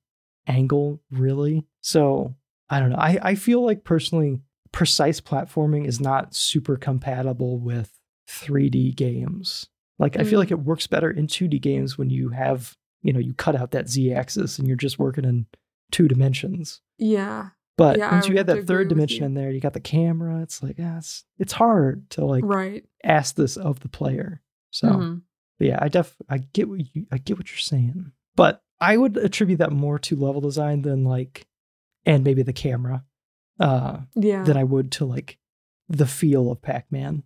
angle, 0.48 1.00
really. 1.12 1.64
So 1.80 2.34
I 2.68 2.80
don't 2.80 2.90
know. 2.90 2.96
I, 2.96 3.18
I 3.22 3.34
feel 3.36 3.64
like 3.64 3.84
personally, 3.84 4.40
precise 4.76 5.22
platforming 5.22 5.86
is 5.86 6.00
not 6.00 6.34
super 6.34 6.76
compatible 6.76 7.58
with 7.58 7.98
3D 8.28 8.94
games. 8.94 9.68
Like 9.98 10.18
I 10.18 10.22
feel 10.24 10.34
Mm. 10.36 10.42
like 10.42 10.50
it 10.50 10.60
works 10.60 10.86
better 10.86 11.10
in 11.10 11.26
2D 11.26 11.58
games 11.62 11.96
when 11.96 12.10
you 12.10 12.28
have, 12.28 12.76
you 13.00 13.10
know, 13.14 13.18
you 13.18 13.32
cut 13.32 13.56
out 13.56 13.70
that 13.70 13.88
Z 13.88 14.12
axis 14.12 14.58
and 14.58 14.68
you're 14.68 14.76
just 14.76 14.98
working 14.98 15.24
in 15.24 15.46
two 15.90 16.08
dimensions. 16.08 16.82
Yeah. 16.98 17.50
But 17.78 17.96
Yeah, 17.96 18.10
I 18.10 18.12
once 18.12 18.28
you 18.28 18.36
add 18.36 18.48
that 18.48 18.66
third 18.66 18.88
dimension 18.88 19.24
in 19.24 19.32
there, 19.32 19.50
you 19.50 19.60
got 19.60 19.72
the 19.72 19.80
camera. 19.80 20.42
It's 20.42 20.62
like, 20.62 20.76
yeah, 20.78 20.98
it's, 20.98 21.24
it's 21.38 21.54
hard 21.54 22.10
to 22.10 22.26
like 22.26 22.44
right. 22.44 22.84
ask 23.02 23.34
this 23.36 23.56
of 23.56 23.80
the 23.80 23.88
player. 23.88 24.42
So 24.72 24.88
Mhm. 24.88 25.22
but 25.58 25.68
yeah, 25.68 25.78
I 25.80 25.88
def 25.88 26.14
I 26.28 26.38
get 26.38 26.68
what 26.68 26.94
you 26.94 27.06
I 27.10 27.16
get 27.16 27.38
what 27.38 27.50
you're 27.50 27.58
saying. 27.58 28.12
But 28.34 28.62
I 28.78 28.98
would 28.98 29.16
attribute 29.16 29.58
that 29.60 29.72
more 29.72 29.98
to 30.00 30.16
level 30.16 30.42
design 30.42 30.82
than 30.82 31.02
like 31.04 31.46
and 32.04 32.22
maybe 32.24 32.42
the 32.42 32.52
camera. 32.52 33.04
Uh 33.58 34.00
Yeah. 34.14 34.42
than 34.44 34.56
I 34.56 34.64
would 34.64 34.92
to 34.92 35.04
like 35.04 35.38
the 35.88 36.06
feel 36.06 36.50
of 36.50 36.60
Pac-Man. 36.62 37.22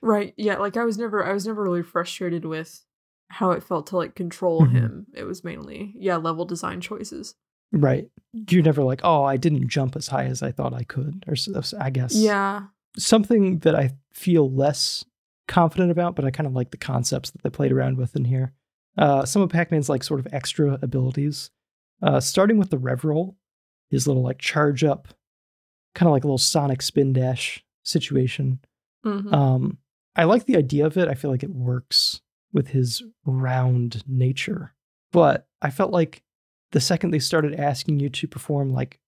Right. 0.00 0.32
Yeah. 0.36 0.56
Like 0.58 0.76
I 0.76 0.84
was 0.84 0.96
never 0.98 1.24
I 1.24 1.32
was 1.32 1.46
never 1.46 1.62
really 1.62 1.82
frustrated 1.82 2.44
with 2.44 2.84
how 3.28 3.50
it 3.50 3.62
felt 3.62 3.88
to 3.88 3.96
like 3.96 4.14
control 4.14 4.62
Mhm. 4.62 4.70
him. 4.72 5.06
It 5.14 5.24
was 5.24 5.44
mainly, 5.44 5.92
yeah, 5.98 6.16
level 6.16 6.44
design 6.44 6.80
choices. 6.80 7.34
Right. 7.72 8.08
You're 8.32 8.62
never 8.62 8.82
like, 8.84 9.00
"Oh, 9.02 9.24
I 9.24 9.36
didn't 9.36 9.68
jump 9.68 9.96
as 9.96 10.06
high 10.08 10.24
as 10.26 10.42
I 10.42 10.52
thought 10.52 10.72
I 10.72 10.84
could." 10.84 11.24
Or 11.26 11.34
I 11.78 11.90
guess. 11.90 12.14
Yeah. 12.14 12.68
Something 12.96 13.58
that 13.58 13.74
I 13.74 13.96
feel 14.12 14.50
less 14.50 15.04
confident 15.48 15.90
about, 15.90 16.16
but 16.16 16.24
I 16.24 16.30
kind 16.30 16.46
of 16.46 16.54
like 16.54 16.70
the 16.70 16.76
concepts 16.76 17.30
that 17.30 17.42
they 17.42 17.50
played 17.50 17.72
around 17.72 17.98
with 17.98 18.16
in 18.16 18.24
here. 18.24 18.52
Uh, 18.96 19.24
some 19.26 19.42
of 19.42 19.50
Pac-Man's 19.50 19.88
like 19.88 20.02
sort 20.04 20.20
of 20.20 20.28
extra 20.32 20.78
abilities, 20.80 21.50
uh, 22.02 22.20
starting 22.20 22.56
with 22.58 22.70
the 22.70 22.78
rev 22.78 23.04
roll, 23.04 23.36
his 23.90 24.06
little 24.06 24.22
like 24.22 24.38
charge 24.38 24.82
up, 24.84 25.08
kind 25.96 26.06
of 26.08 26.12
like 26.12 26.22
a 26.22 26.26
little 26.26 26.38
Sonic 26.38 26.82
spin 26.82 27.12
dash 27.12 27.64
situation. 27.84 28.60
Mhm. 29.04 29.32
Um, 29.32 29.78
I 30.14 30.24
like 30.24 30.44
the 30.44 30.56
idea 30.56 30.86
of 30.86 30.96
it. 30.96 31.08
I 31.08 31.14
feel 31.14 31.30
like 31.30 31.42
it 31.42 31.50
works 31.50 32.20
with 32.52 32.68
his 32.68 33.02
round 33.24 34.04
nature, 34.06 34.74
but 35.12 35.48
I 35.60 35.70
felt 35.70 35.90
like 35.92 36.22
the 36.72 36.80
second 36.80 37.10
they 37.10 37.18
started 37.18 37.54
asking 37.54 38.00
you 38.00 38.08
to 38.10 38.28
perform 38.28 38.72
like 38.72 39.00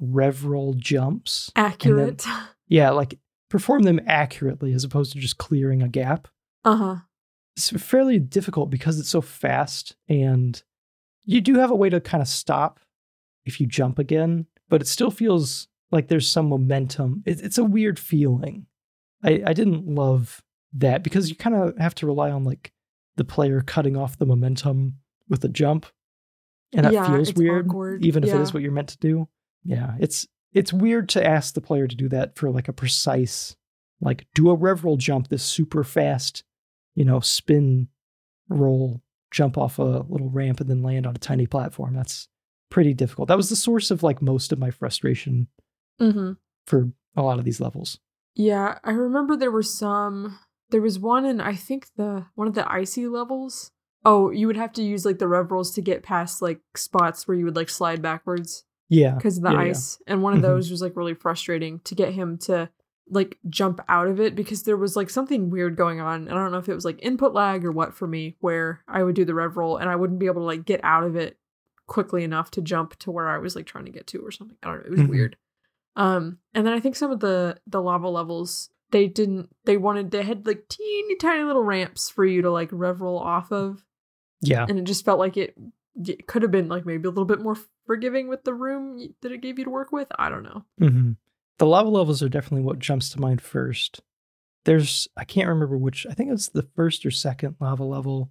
rev 0.00 0.44
roll 0.44 0.74
jumps, 0.74 1.50
Accurate. 1.56 2.24
yeah, 2.68 2.90
like 2.90 3.18
perform 3.48 3.82
them 3.82 4.00
accurately 4.06 4.72
as 4.72 4.84
opposed 4.84 5.12
to 5.12 5.18
just 5.18 5.38
clearing 5.38 5.82
a 5.82 5.88
gap. 5.88 6.28
uh-huh. 6.64 6.96
It's 7.56 7.70
fairly 7.82 8.18
difficult 8.18 8.70
because 8.70 8.98
it's 8.98 9.08
so 9.08 9.20
fast 9.20 9.96
and 10.08 10.62
you 11.24 11.40
do 11.40 11.56
have 11.58 11.70
a 11.70 11.74
way 11.74 11.90
to 11.90 12.00
kind 12.00 12.22
of 12.22 12.28
stop 12.28 12.80
if 13.44 13.60
you 13.60 13.66
jump 13.66 13.98
again, 13.98 14.46
but 14.68 14.80
it 14.80 14.86
still 14.86 15.10
feels 15.10 15.68
like 15.90 16.08
there's 16.08 16.30
some 16.30 16.48
momentum. 16.48 17.22
It, 17.26 17.40
it's 17.40 17.58
a 17.58 17.64
weird 17.64 17.98
feeling. 17.98 18.66
I, 19.22 19.42
I 19.46 19.52
didn't 19.52 19.86
love 19.86 20.42
that 20.74 21.02
because 21.02 21.28
you 21.28 21.36
kind 21.36 21.56
of 21.56 21.76
have 21.78 21.94
to 21.96 22.06
rely 22.06 22.30
on 22.30 22.44
like 22.44 22.72
the 23.16 23.24
player 23.24 23.60
cutting 23.60 23.96
off 23.96 24.18
the 24.18 24.26
momentum 24.26 24.94
with 25.28 25.44
a 25.44 25.48
jump. 25.48 25.86
And 26.72 26.86
that 26.86 26.92
Yeah, 26.92 27.10
feels 27.16 27.34
weird, 27.34 27.66
awkward. 27.68 28.04
even 28.04 28.22
if 28.22 28.32
it 28.32 28.40
is 28.40 28.54
what 28.54 28.62
you're 28.62 28.70
meant 28.72 28.90
to 28.90 28.98
do. 28.98 29.28
Yeah, 29.64 29.94
it's 29.98 30.26
it's 30.52 30.72
weird 30.72 31.08
to 31.10 31.26
ask 31.26 31.54
the 31.54 31.60
player 31.60 31.86
to 31.86 31.96
do 31.96 32.08
that 32.08 32.36
for 32.36 32.50
like 32.50 32.68
a 32.68 32.72
precise, 32.72 33.56
like 34.00 34.26
do 34.34 34.50
a 34.50 34.54
rev 34.54 34.84
roll 34.84 34.96
jump 34.96 35.28
this 35.28 35.42
super 35.42 35.82
fast, 35.84 36.44
you 36.94 37.04
know, 37.04 37.20
spin 37.20 37.88
roll, 38.48 39.02
jump 39.32 39.58
off 39.58 39.78
a 39.78 39.82
little 40.08 40.30
ramp 40.30 40.60
and 40.60 40.70
then 40.70 40.82
land 40.82 41.06
on 41.06 41.14
a 41.16 41.18
tiny 41.18 41.46
platform. 41.46 41.94
That's 41.94 42.28
pretty 42.70 42.94
difficult. 42.94 43.28
That 43.28 43.36
was 43.36 43.48
the 43.50 43.56
source 43.56 43.90
of 43.90 44.02
like 44.04 44.22
most 44.22 44.52
of 44.52 44.58
my 44.60 44.70
frustration 44.70 45.48
Mm-hmm. 46.00 46.32
for 46.66 46.90
a 47.16 47.22
lot 47.22 47.38
of 47.38 47.44
these 47.44 47.60
levels. 47.60 47.98
Yeah, 48.34 48.78
I 48.84 48.92
remember 48.92 49.36
there 49.36 49.50
were 49.50 49.62
some. 49.62 50.38
There 50.70 50.80
was 50.80 50.98
one 50.98 51.24
in 51.24 51.40
I 51.40 51.54
think 51.54 51.88
the 51.96 52.26
one 52.34 52.46
of 52.48 52.54
the 52.54 52.70
icy 52.70 53.06
levels. 53.08 53.72
Oh, 54.04 54.30
you 54.30 54.46
would 54.46 54.56
have 54.56 54.72
to 54.74 54.82
use 54.82 55.04
like 55.04 55.18
the 55.18 55.28
rev 55.28 55.50
rolls 55.50 55.72
to 55.74 55.82
get 55.82 56.02
past 56.02 56.40
like 56.40 56.60
spots 56.74 57.26
where 57.28 57.36
you 57.36 57.44
would 57.44 57.56
like 57.56 57.68
slide 57.68 58.00
backwards 58.00 58.64
Yeah. 58.88 59.14
because 59.16 59.36
of 59.36 59.42
the 59.42 59.50
Yeah, 59.50 59.62
yeah. 59.64 59.70
ice. 59.70 60.00
And 60.06 60.22
one 60.22 60.32
of 60.32 60.38
Mhm. 60.38 60.42
those 60.42 60.70
was 60.70 60.80
like 60.80 60.96
really 60.96 61.12
frustrating 61.14 61.80
to 61.80 61.94
get 61.94 62.14
him 62.14 62.38
to 62.38 62.70
like 63.10 63.38
jump 63.50 63.80
out 63.88 64.06
of 64.06 64.20
it 64.20 64.34
because 64.36 64.62
there 64.62 64.76
was 64.76 64.94
like 64.96 65.10
something 65.10 65.50
weird 65.50 65.76
going 65.76 66.00
on. 66.00 66.28
And 66.28 66.30
I 66.30 66.34
don't 66.42 66.52
know 66.52 66.58
if 66.58 66.68
it 66.68 66.74
was 66.74 66.84
like 66.84 66.98
input 67.02 67.34
lag 67.34 67.64
or 67.64 67.72
what 67.72 67.92
for 67.92 68.06
me, 68.06 68.36
where 68.40 68.82
I 68.88 69.02
would 69.02 69.16
do 69.16 69.24
the 69.24 69.34
rev 69.34 69.56
roll 69.56 69.76
and 69.76 69.90
I 69.90 69.96
wouldn't 69.96 70.20
be 70.20 70.26
able 70.26 70.42
to 70.42 70.46
like 70.46 70.64
get 70.64 70.80
out 70.84 71.02
of 71.02 71.16
it 71.16 71.36
quickly 71.88 72.22
enough 72.24 72.52
to 72.52 72.62
jump 72.62 72.96
to 73.00 73.10
where 73.10 73.28
I 73.28 73.38
was 73.38 73.56
like 73.56 73.66
trying 73.66 73.84
to 73.86 73.90
get 73.90 74.06
to 74.06 74.20
or 74.24 74.30
something. 74.30 74.56
I 74.62 74.68
don't 74.68 74.76
know. 74.78 74.84
It 74.84 74.90
was 74.92 75.00
Mhm. 75.00 75.08
weird. 75.10 75.36
Um, 75.96 76.38
and 76.54 76.66
then 76.66 76.72
I 76.72 76.80
think 76.80 76.96
some 76.96 77.10
of 77.10 77.20
the 77.20 77.58
the 77.66 77.82
lava 77.82 78.08
levels 78.08 78.70
they 78.90 79.06
didn't 79.08 79.50
they 79.64 79.76
wanted 79.76 80.10
they 80.10 80.22
had 80.22 80.46
like 80.46 80.68
teeny 80.68 81.16
tiny 81.16 81.44
little 81.44 81.62
ramps 81.62 82.10
for 82.10 82.24
you 82.24 82.42
to 82.42 82.50
like 82.50 82.68
rev 82.72 83.00
roll 83.00 83.18
off 83.18 83.52
of, 83.52 83.84
Yeah. 84.40 84.66
and 84.68 84.78
it 84.78 84.84
just 84.84 85.04
felt 85.04 85.18
like 85.18 85.36
it, 85.36 85.54
it 86.06 86.26
could 86.26 86.42
have 86.42 86.50
been 86.50 86.68
like 86.68 86.86
maybe 86.86 87.06
a 87.06 87.10
little 87.10 87.24
bit 87.24 87.40
more 87.40 87.56
forgiving 87.86 88.28
with 88.28 88.44
the 88.44 88.54
room 88.54 88.98
that 89.22 89.32
it 89.32 89.42
gave 89.42 89.58
you 89.58 89.64
to 89.64 89.70
work 89.70 89.92
with. 89.92 90.08
I 90.18 90.28
don't 90.28 90.42
know. 90.44 90.64
hmm 90.78 91.12
The 91.58 91.66
lava 91.66 91.88
levels 91.88 92.22
are 92.22 92.28
definitely 92.28 92.62
what 92.62 92.78
jumps 92.78 93.10
to 93.10 93.20
mind 93.20 93.40
first. 93.42 94.00
There's, 94.64 95.08
I 95.16 95.24
can't 95.24 95.48
remember 95.48 95.78
which, 95.78 96.06
I 96.08 96.12
think 96.14 96.30
it's 96.32 96.48
the 96.50 96.68
first 96.76 97.06
or 97.06 97.10
second 97.10 97.56
lava 97.60 97.82
level. 97.84 98.30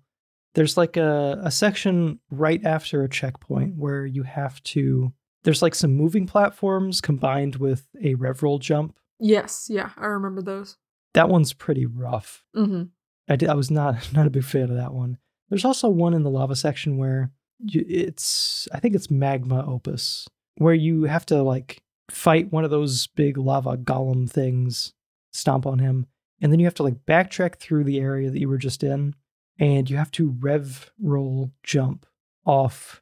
There's 0.56 0.78
like 0.78 0.96
a, 0.96 1.40
a 1.44 1.52
section 1.52 2.20
right 2.30 2.64
after 2.64 3.04
a 3.04 3.10
checkpoint 3.10 3.76
where 3.78 4.06
you 4.06 4.24
have 4.24 4.62
to, 4.64 5.12
there's 5.44 5.62
like 5.62 5.76
some 5.76 5.96
moving 5.96 6.26
platforms 6.26 7.02
combined 7.02 7.56
with 7.56 7.88
a 8.04 8.16
rev 8.16 8.44
roll 8.44 8.60
jump. 8.60 8.98
Yes, 9.20 9.68
yeah, 9.70 9.92
I 9.98 10.08
remember 10.08 10.42
those. 10.42 10.78
That 11.14 11.30
one's 11.30 11.54
pretty 11.54 11.86
rough. 11.86 12.46
Mm-hmm. 12.56 12.84
I, 13.28 13.36
did, 13.36 13.50
I 13.50 13.56
was 13.56 13.72
not 13.72 14.10
not 14.14 14.28
a 14.28 14.32
big 14.32 14.44
fan 14.44 14.70
of 14.70 14.78
that 14.78 14.94
one. 14.94 15.18
There's 15.50 15.66
also 15.66 15.90
one 15.90 16.14
in 16.14 16.24
the 16.24 16.30
lava 16.30 16.56
section 16.56 16.98
where 16.98 17.32
you, 17.60 17.84
it's 17.88 18.68
I 18.74 18.80
think 18.80 18.96
it's 18.96 19.12
magma 19.12 19.66
opus 19.68 20.28
where 20.58 20.74
you 20.74 21.04
have 21.04 21.26
to 21.28 21.42
like 21.42 21.82
fight 22.10 22.52
one 22.52 22.64
of 22.64 22.72
those 22.72 23.08
big 23.08 23.38
lava 23.38 23.78
golem 23.78 24.30
things, 24.30 24.94
stomp 25.32 25.66
on 25.66 25.80
him, 25.80 26.06
and 26.42 26.52
then 26.52 26.60
you 26.60 26.66
have 26.66 26.76
to 26.76 26.84
like 26.84 27.06
backtrack 27.06 27.56
through 27.56 27.84
the 27.84 28.00
area 28.00 28.30
that 28.30 28.40
you 28.40 28.50
were 28.50 28.58
just 28.58 28.84
in, 28.84 29.16
and 29.58 29.90
you 29.90 29.98
have 29.98 30.12
to 30.12 30.36
rev 30.40 30.92
roll 31.02 31.52
jump 31.64 32.06
off 32.46 33.02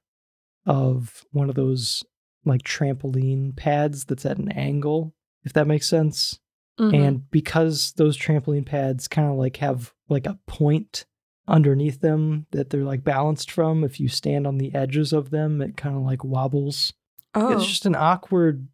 of 0.66 1.26
one 1.32 1.50
of 1.50 1.56
those 1.56 2.04
like 2.48 2.64
trampoline 2.64 3.56
pads 3.56 4.06
that's 4.06 4.26
at 4.26 4.38
an 4.38 4.52
angle, 4.52 5.14
if 5.44 5.54
that 5.54 5.68
makes 5.68 5.88
sense 5.88 6.40
Mm-hmm. 6.80 6.94
and 6.94 7.32
because 7.32 7.94
those 7.94 8.16
trampoline 8.16 8.64
pads 8.64 9.08
kind 9.08 9.28
of 9.28 9.36
like 9.36 9.58
have 9.58 9.94
like 10.10 10.28
a 10.28 10.38
point 10.46 11.06
underneath 11.48 12.02
them 12.02 12.46
that 12.52 12.70
they're 12.70 12.84
like 12.84 13.04
balanced 13.04 13.50
from 13.50 13.84
if 13.84 14.00
you 14.00 14.08
stand 14.08 14.46
on 14.46 14.60
the 14.60 14.76
edges 14.76 15.12
of 15.12 15.32
them 15.32 15.60
it 15.60 15.76
kind 15.76 15.96
of 15.96 16.04
like 16.04 16.24
wobbles 16.24 16.94
oh, 17.34 17.52
it's 17.52 17.66
just 17.66 17.88
an 17.88 17.96
awkward 17.96 18.68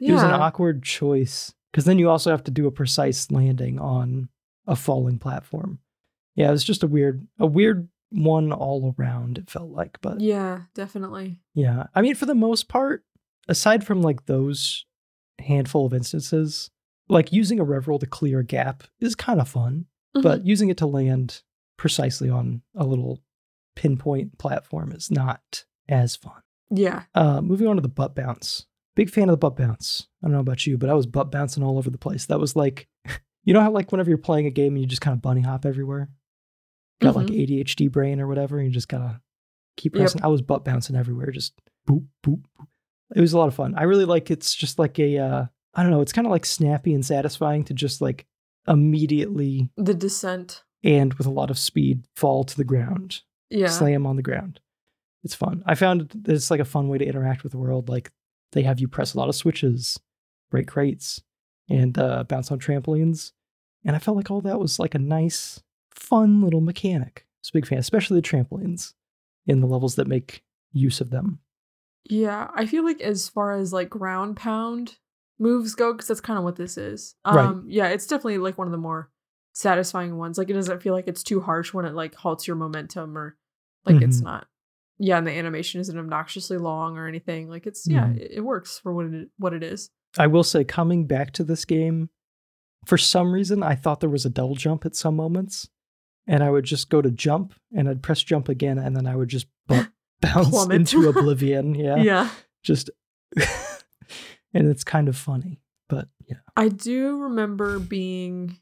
yeah. 0.00 0.10
it 0.10 0.14
was 0.14 0.24
an 0.24 0.32
awkward 0.32 0.82
choice 0.82 1.54
because 1.70 1.84
then 1.84 1.96
you 1.96 2.10
also 2.10 2.32
have 2.32 2.42
to 2.42 2.50
do 2.50 2.66
a 2.66 2.72
precise 2.72 3.30
landing 3.30 3.78
on 3.78 4.28
a 4.66 4.74
falling 4.74 5.20
platform 5.20 5.78
yeah 6.34 6.48
it 6.48 6.52
was 6.52 6.64
just 6.64 6.82
a 6.82 6.88
weird 6.88 7.24
a 7.38 7.46
weird 7.46 7.88
one 8.10 8.52
all 8.52 8.94
around 8.98 9.38
it 9.38 9.50
felt 9.50 9.70
like 9.70 10.00
but 10.00 10.20
yeah, 10.20 10.62
definitely. 10.74 11.40
yeah. 11.54 11.86
I 11.94 12.02
mean, 12.02 12.14
for 12.14 12.26
the 12.26 12.34
most 12.34 12.68
part, 12.68 13.02
aside 13.48 13.84
from 13.84 14.02
like 14.02 14.26
those 14.26 14.84
handful 15.40 15.86
of 15.86 15.94
instances, 15.94 16.70
like 17.08 17.32
using 17.32 17.60
a 17.60 17.64
rev 17.64 17.88
roll 17.88 17.98
to 17.98 18.06
clear 18.06 18.40
a 18.40 18.44
gap 18.44 18.84
is 19.00 19.14
kind 19.14 19.40
of 19.40 19.48
fun, 19.48 19.86
Mhm. 20.16 20.22
but 20.22 20.44
using 20.46 20.68
it 20.70 20.76
to 20.78 20.86
land 20.86 21.42
precisely 21.76 22.30
on 22.30 22.62
a 22.74 22.84
little 22.86 23.20
pinpoint 23.76 24.38
platform 24.38 24.92
is 24.92 25.10
not 25.10 25.64
as 25.88 26.16
fun. 26.16 26.40
yeah, 26.70 27.04
Uh, 27.14 27.40
moving 27.40 27.66
on 27.66 27.76
to 27.76 27.82
the 27.82 27.88
butt 27.88 28.14
bounce. 28.14 28.66
Big 28.96 29.10
fan 29.10 29.28
of 29.28 29.32
the 29.34 29.36
butt 29.36 29.56
bounce. 29.56 30.08
I 30.22 30.26
don't 30.26 30.32
know 30.32 30.40
about 30.40 30.66
you, 30.66 30.78
but 30.78 30.88
I 30.88 30.94
was 30.94 31.06
butt 31.06 31.30
bouncing 31.30 31.62
all 31.62 31.76
over 31.78 31.90
the 31.90 31.98
place. 31.98 32.26
That 32.26 32.40
was 32.40 32.56
like, 32.56 32.88
you 33.44 33.52
know 33.52 33.60
how 33.60 33.70
like 33.70 33.90
whenever 33.92 34.08
you're 34.08 34.16
playing 34.18 34.46
a 34.46 34.50
game 34.50 34.74
and 34.74 34.80
you 34.80 34.86
just 34.86 35.02
kind 35.02 35.14
of 35.14 35.20
bunny 35.22 35.42
hop 35.42 35.66
everywhere? 35.66 36.08
Got 37.00 37.16
like 37.16 37.26
ADHD 37.26 37.88
brain 37.90 38.20
or 38.20 38.26
whatever, 38.28 38.56
and 38.58 38.66
you 38.68 38.72
just 38.72 38.88
gotta 38.88 39.20
keep 39.76 39.92
Mm-hmm. 39.92 39.98
Yep. 40.00 40.04
pressing. 40.12 40.24
I 40.24 40.28
was 40.28 40.42
butt 40.42 40.64
bouncing 40.64 40.96
everywhere, 40.96 41.30
just 41.32 41.52
boop, 41.88 42.06
boop, 42.24 42.42
boop. 42.58 42.66
It 43.14 43.20
was 43.20 43.32
a 43.32 43.38
lot 43.38 43.48
of 43.48 43.54
fun. 43.54 43.74
I 43.76 43.84
really 43.84 44.04
like 44.04 44.30
it's 44.30 44.54
just 44.54 44.78
like 44.78 44.98
a, 44.98 45.18
uh, 45.18 45.44
I 45.74 45.82
don't 45.82 45.92
know, 45.92 46.00
it's 46.00 46.12
kind 46.12 46.26
of 46.26 46.30
like 46.32 46.44
snappy 46.44 46.92
and 46.94 47.04
satisfying 47.06 47.64
to 47.64 47.74
just 47.74 48.00
like 48.00 48.26
immediately 48.66 49.70
the 49.76 49.94
descent. 49.94 50.62
and 50.82 51.14
with 51.14 51.26
a 51.26 51.30
lot 51.30 51.50
of 51.50 51.58
speed 51.58 52.04
fall 52.16 52.44
to 52.44 52.56
the 52.56 52.64
ground 52.64 53.22
Yeah, 53.50 53.68
slam 53.68 54.06
on 54.06 54.16
the 54.16 54.22
ground. 54.22 54.60
It's 55.22 55.34
fun. 55.34 55.62
I 55.64 55.74
found 55.74 56.10
that 56.10 56.32
it's 56.32 56.50
like 56.50 56.60
a 56.60 56.64
fun 56.66 56.88
way 56.88 56.98
to 56.98 57.06
interact 57.06 57.42
with 57.44 57.52
the 57.52 57.58
world. 57.58 57.88
Like 57.88 58.10
they 58.52 58.62
have 58.62 58.78
you 58.80 58.88
press 58.88 59.14
a 59.14 59.18
lot 59.18 59.28
of 59.28 59.34
switches, 59.34 59.98
break 60.50 60.66
crates, 60.68 61.22
and 61.70 61.96
uh, 61.98 62.24
bounce 62.24 62.50
on 62.50 62.58
trampolines. 62.58 63.32
And 63.86 63.96
I 63.96 63.98
felt 64.00 64.16
like 64.18 64.30
all 64.30 64.42
that 64.42 64.60
was 64.60 64.78
like 64.78 64.94
a 64.94 64.98
nice, 64.98 65.62
fun 65.94 66.42
little 66.42 66.60
mechanic. 66.60 67.26
I 67.26 67.30
was 67.42 67.48
a 67.50 67.52
big 67.54 67.66
fan, 67.66 67.78
especially 67.78 68.20
the 68.20 68.28
trampolines 68.28 68.92
in 69.46 69.60
the 69.60 69.66
levels 69.66 69.94
that 69.96 70.06
make 70.06 70.42
use 70.72 71.00
of 71.00 71.10
them. 71.10 71.38
Yeah, 72.04 72.48
I 72.54 72.66
feel 72.66 72.84
like 72.84 73.00
as 73.00 73.28
far 73.28 73.52
as 73.56 73.72
like 73.72 73.88
ground 73.90 74.36
pound 74.36 74.96
moves 75.38 75.74
go, 75.74 75.92
because 75.92 76.08
that's 76.08 76.20
kind 76.20 76.38
of 76.38 76.44
what 76.44 76.56
this 76.56 76.76
is. 76.76 77.14
Right. 77.26 77.38
Um, 77.46 77.66
yeah, 77.68 77.88
it's 77.88 78.06
definitely 78.06 78.38
like 78.38 78.58
one 78.58 78.66
of 78.66 78.72
the 78.72 78.78
more 78.78 79.10
satisfying 79.52 80.16
ones. 80.18 80.36
Like 80.38 80.50
it 80.50 80.54
doesn't 80.54 80.82
feel 80.82 80.92
like 80.94 81.08
it's 81.08 81.22
too 81.22 81.40
harsh 81.40 81.72
when 81.72 81.84
it 81.84 81.94
like 81.94 82.14
halts 82.14 82.46
your 82.46 82.56
momentum 82.56 83.16
or 83.16 83.36
like 83.86 84.02
it's 84.02 84.20
Mhm. 84.20 84.24
not. 84.24 84.46
Yeah, 84.98 85.18
and 85.18 85.26
the 85.26 85.32
animation 85.32 85.80
isn't 85.80 85.98
obnoxiously 85.98 86.56
long 86.58 86.96
or 86.98 87.08
anything. 87.08 87.48
Like 87.48 87.66
it's 87.66 87.86
yeah, 87.86 88.06
Mhm. 88.06 88.16
it, 88.18 88.30
it 88.36 88.40
works 88.42 88.78
for 88.78 88.92
what 88.92 89.06
it 89.06 89.28
what 89.38 89.52
it 89.54 89.62
is. 89.62 89.90
I 90.18 90.26
will 90.28 90.44
say, 90.44 90.62
coming 90.62 91.06
back 91.06 91.32
to 91.32 91.44
this 91.44 91.64
game, 91.64 92.10
for 92.86 92.96
some 92.98 93.32
reason, 93.32 93.62
I 93.62 93.74
thought 93.74 94.00
there 94.00 94.10
was 94.10 94.24
a 94.26 94.30
double 94.30 94.54
jump 94.54 94.84
at 94.86 94.94
some 94.94 95.16
moments, 95.16 95.68
and 96.26 96.44
I 96.44 96.50
would 96.50 96.64
just 96.64 96.88
go 96.90 97.02
to 97.02 97.10
jump, 97.10 97.54
and 97.74 97.88
I'd 97.88 98.02
press 98.02 98.22
jump 98.22 98.48
again, 98.48 98.78
and 98.78 98.94
then 98.94 99.06
I 99.06 99.16
would 99.16 99.28
just 99.28 99.46
bu- 99.66 99.86
bounce 100.20 100.50
Plummet. 100.50 100.76
into 100.76 101.08
oblivion. 101.08 101.74
Yeah, 101.74 101.96
Yeah. 101.96 102.30
just, 102.62 102.90
and 103.36 104.68
it's 104.68 104.84
kind 104.84 105.08
of 105.08 105.16
funny, 105.16 105.60
but 105.88 106.08
yeah, 106.28 106.38
I 106.56 106.68
do 106.68 107.18
remember 107.18 107.78
being 107.78 108.58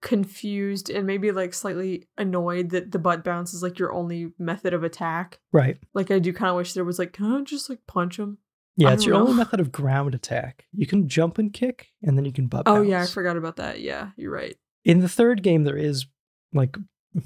confused 0.00 0.90
and 0.90 1.06
maybe 1.06 1.32
like 1.32 1.52
slightly 1.52 2.06
annoyed 2.16 2.70
that 2.70 2.92
the 2.92 2.98
butt 3.00 3.24
bounce 3.24 3.52
is 3.52 3.62
like 3.64 3.78
your 3.80 3.92
only 3.92 4.32
method 4.38 4.72
of 4.72 4.84
attack. 4.84 5.40
right. 5.52 5.76
Like 5.92 6.10
I 6.12 6.18
do 6.20 6.32
kind 6.32 6.50
of 6.50 6.56
wish 6.56 6.72
there 6.72 6.84
was 6.84 6.98
like, 7.00 7.12
can 7.12 7.26
I 7.32 7.40
just 7.42 7.68
like 7.68 7.80
punch 7.88 8.16
him? 8.18 8.38
Yeah, 8.76 8.90
I 8.90 8.92
it's 8.92 9.04
your 9.04 9.16
only 9.16 9.34
method 9.34 9.58
of 9.58 9.72
ground 9.72 10.14
attack. 10.14 10.66
You 10.72 10.86
can 10.86 11.08
jump 11.08 11.36
and 11.38 11.52
kick, 11.52 11.88
and 12.00 12.16
then 12.16 12.24
you 12.24 12.32
can 12.32 12.46
butt. 12.46 12.64
Bounce. 12.66 12.78
Oh 12.78 12.82
yeah, 12.82 13.02
I 13.02 13.06
forgot 13.06 13.36
about 13.36 13.56
that. 13.56 13.80
Yeah, 13.80 14.10
you're 14.16 14.30
right. 14.30 14.56
In 14.84 15.00
the 15.00 15.08
third 15.08 15.42
game, 15.42 15.64
there 15.64 15.76
is 15.76 16.06
like 16.52 16.76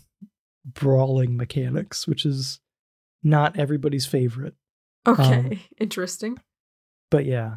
brawling 0.64 1.36
mechanics, 1.36 2.06
which 2.08 2.24
is 2.24 2.60
not 3.22 3.58
everybody's 3.58 4.06
favorite. 4.06 4.54
Okay, 5.06 5.60
interesting. 5.80 6.38
But 7.10 7.24
yeah, 7.26 7.56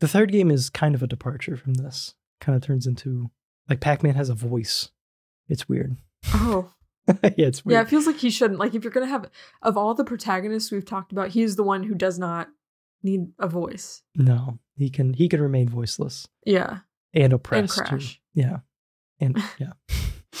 the 0.00 0.08
third 0.08 0.32
game 0.32 0.50
is 0.50 0.70
kind 0.70 0.94
of 0.94 1.02
a 1.02 1.06
departure 1.06 1.56
from 1.56 1.74
this. 1.74 2.14
Kind 2.40 2.56
of 2.56 2.62
turns 2.62 2.86
into 2.86 3.30
like 3.68 3.80
Pac 3.80 4.02
Man 4.02 4.14
has 4.14 4.28
a 4.28 4.34
voice. 4.34 4.90
It's 5.48 5.68
weird. 5.68 5.96
Oh 6.34 6.70
yeah, 7.22 7.30
it's 7.36 7.64
weird. 7.64 7.74
yeah, 7.74 7.82
it 7.82 7.88
feels 7.88 8.06
like 8.06 8.16
he 8.18 8.30
shouldn't. 8.30 8.60
Like 8.60 8.74
if 8.74 8.84
you're 8.84 8.92
gonna 8.92 9.06
have 9.06 9.28
of 9.62 9.76
all 9.76 9.94
the 9.94 10.04
protagonists 10.04 10.70
we've 10.70 10.84
talked 10.86 11.12
about, 11.12 11.30
he's 11.30 11.56
the 11.56 11.62
one 11.64 11.82
who 11.82 11.94
does 11.94 12.18
not 12.18 12.48
need 13.02 13.26
a 13.40 13.48
voice. 13.48 14.02
no, 14.16 14.58
he 14.76 14.88
can 14.88 15.12
he 15.14 15.28
can 15.28 15.40
remain 15.42 15.68
voiceless 15.68 16.28
Yeah, 16.46 16.78
and 17.12 17.24
and 17.24 17.32
oppressed. 17.32 17.76
too. 17.78 17.82
crash. 17.84 18.20
Yeah, 18.34 18.58
and 19.20 19.36
yeah. 19.58 19.72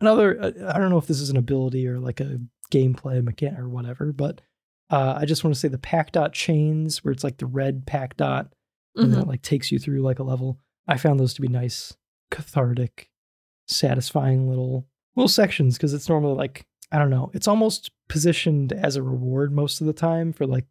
Another, 0.00 0.38
uh, 0.38 0.72
I 0.74 0.78
don't 0.78 0.90
know 0.90 0.98
if 0.98 1.06
this 1.06 1.20
is 1.20 1.30
an 1.30 1.38
ability 1.38 1.88
or 1.88 1.98
like 1.98 2.20
a 2.20 2.38
gameplay 2.70 3.22
mechanic 3.22 3.58
or 3.58 3.68
whatever, 3.68 4.12
but 4.12 4.40
uh, 4.90 5.14
I 5.16 5.24
just 5.24 5.42
want 5.42 5.52
to 5.54 5.58
say 5.60 5.68
the 5.68 5.78
pack 5.78 6.12
dot 6.12 6.32
chains, 6.32 7.02
where 7.04 7.10
it's 7.12 7.24
like 7.24 7.38
the 7.38 7.46
red 7.46 7.86
pack 7.86 8.16
dot, 8.16 8.52
and 8.94 9.12
then 9.12 9.18
Mhm. 9.20 9.22
it 9.24 9.28
like 9.28 9.42
takes 9.42 9.72
you 9.72 9.78
through 9.78 10.00
like 10.02 10.18
a 10.18 10.22
level. 10.24 10.58
I 10.86 10.96
found 10.96 11.18
those 11.18 11.34
to 11.34 11.42
be 11.42 11.48
nice, 11.48 11.96
cathartic, 12.30 13.10
satisfying 13.68 14.48
little 14.48 14.86
little 15.16 15.28
sections 15.28 15.76
because 15.76 15.94
it's 15.94 16.08
normally 16.08 16.34
like 16.36 16.66
I 16.92 16.98
don't 16.98 17.10
know, 17.10 17.30
it's 17.34 17.48
almost 17.48 17.90
positioned 18.08 18.72
as 18.72 18.94
a 18.94 19.02
reward 19.02 19.50
most 19.52 19.80
of 19.80 19.86
the 19.88 19.92
time 19.92 20.32
for 20.32 20.46
like 20.46 20.66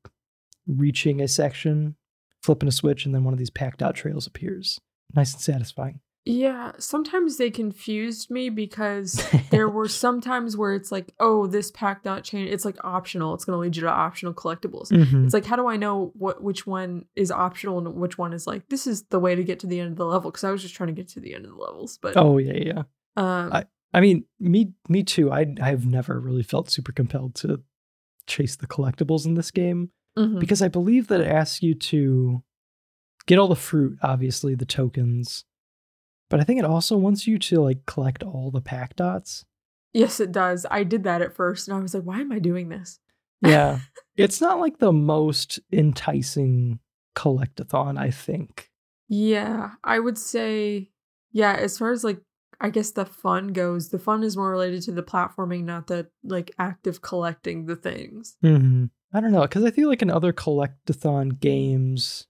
reaching 0.65 1.19
a 1.21 1.27
section, 1.27 1.95
flipping 2.41 2.69
a 2.69 2.71
switch, 2.71 3.05
and 3.05 3.13
then 3.13 3.23
one 3.25 3.33
of 3.33 3.37
these 3.39 3.49
pack 3.49 3.77
dot 3.77 3.95
trails 3.95 4.25
appears. 4.27 4.79
Nice 5.13 5.33
and 5.33 5.41
satisfying. 5.41 5.99
Yeah, 6.27 6.71
sometimes 6.79 7.37
they 7.37 7.51
confused 7.51 8.31
me 8.31 8.49
because 8.49 9.23
there 9.51 9.69
were 9.69 9.87
some 10.03 10.21
times 10.21 10.57
where 10.57 10.73
it's 10.73 10.91
like, 10.91 11.13
oh, 11.19 11.45
this 11.45 11.69
pack 11.69 12.01
dot 12.01 12.23
chain, 12.23 12.47
it's 12.47 12.65
like 12.65 12.77
optional. 12.83 13.35
It's 13.35 13.45
going 13.45 13.55
to 13.55 13.59
lead 13.59 13.75
you 13.75 13.83
to 13.83 13.89
optional 13.89 14.33
collectibles. 14.33 14.91
Mhm. 14.91 15.25
It's 15.25 15.35
like, 15.35 15.45
how 15.45 15.55
do 15.55 15.67
I 15.67 15.77
know 15.77 16.11
what 16.15 16.41
which 16.41 16.65
one 16.65 17.05
is 17.15 17.29
optional 17.29 17.77
and 17.77 17.93
which 17.95 18.17
one 18.17 18.33
is 18.33 18.47
like 18.47 18.67
this 18.69 18.87
is 18.87 19.03
the 19.03 19.19
way 19.19 19.35
to 19.35 19.43
get 19.43 19.59
to 19.59 19.67
the 19.67 19.79
end 19.79 19.91
of 19.91 19.97
the 19.97 20.05
level? 20.05 20.31
Because 20.31 20.43
I 20.43 20.49
was 20.51 20.63
just 20.63 20.73
trying 20.73 20.87
to 20.87 20.93
get 20.93 21.09
to 21.09 21.19
the 21.19 21.35
end 21.35 21.45
of 21.45 21.51
the 21.51 21.57
levels, 21.61 21.99
but 22.01 22.17
Oh 22.17 22.37
yeah, 22.39 22.53
yeah. 22.53 22.83
um, 23.15 23.53
I- 23.53 23.65
I 23.93 24.01
mean, 24.01 24.25
me 24.41 24.73
me 24.89 25.03
too. 25.03 25.31
I 25.31 25.45
I've 25.61 25.85
never 25.85 26.19
really 26.19 26.43
felt 26.43 26.69
super 26.69 26.91
compelled 26.91 27.35
to 27.35 27.61
chase 28.27 28.57
the 28.57 28.67
collectibles 28.67 29.25
in 29.25 29.35
this 29.35 29.51
game 29.51 29.91
mhm. 30.17 30.39
because 30.39 30.61
I 30.61 30.67
believe 30.67 31.07
that 31.07 31.21
it 31.21 31.27
asks 31.27 31.61
you 31.61 31.75
to 31.75 32.43
get 33.25 33.37
all 33.39 33.47
the 33.47 33.55
fruit, 33.55 33.97
obviously 34.01 34.53
the 34.53 34.65
tokens, 34.65 35.45
but 36.35 36.41
I 36.41 36.43
think 36.43 36.59
it 36.59 36.65
also 36.65 36.97
wants 36.97 37.27
you 37.27 37.39
to 37.39 37.61
like 37.61 37.85
collect 37.85 38.21
all 38.21 38.51
the 38.51 38.59
pack 38.59 38.97
dots. 38.97 39.45
yes, 39.93 40.19
it 40.19 40.33
does. 40.33 40.65
I 40.69 40.83
did 40.83 41.05
that 41.05 41.21
at 41.21 41.33
first, 41.33 41.69
and 41.69 41.77
I 41.77 41.79
was 41.79 41.93
like, 41.93 42.03
why 42.03 42.19
am 42.19 42.33
I 42.33 42.39
doing 42.39 42.67
this? 42.67 42.99
Yeah, 43.41 43.79
it's 44.17 44.41
not 44.41 44.59
like 44.59 44.79
the 44.79 44.91
most 44.91 45.61
enticing 45.71 46.79
collectathon. 47.15 47.97
I 47.97 48.11
think. 48.11 48.69
Yeah, 49.07 49.75
I 49.81 49.99
would 49.99 50.17
say, 50.17 50.89
yeah, 51.31 51.53
as 51.53 51.77
far 51.77 51.93
as 51.93 52.03
like, 52.03 52.19
I 52.59 52.69
guess 52.69 52.91
the 52.91 53.05
fun 53.05 53.53
goes, 53.53 53.87
the 53.87 53.97
fun 53.97 54.21
is 54.21 54.35
more 54.35 54.51
related 54.51 54.81
to 54.81 54.91
the 54.91 55.03
platforming, 55.03 55.63
not 55.63 55.87
the 55.87 56.09
like 56.21 56.51
active 56.59 57.01
collecting 57.01 57.65
the 57.65 57.77
things. 57.77 58.35
hmm 58.41 58.87
I 59.13 59.21
don't 59.21 59.31
know 59.31 59.43
because 59.43 59.63
I 59.63 59.71
feel 59.71 59.87
like 59.87 60.01
in 60.01 60.11
other 60.11 60.33
collectathon 60.33 61.39
games, 61.39 62.27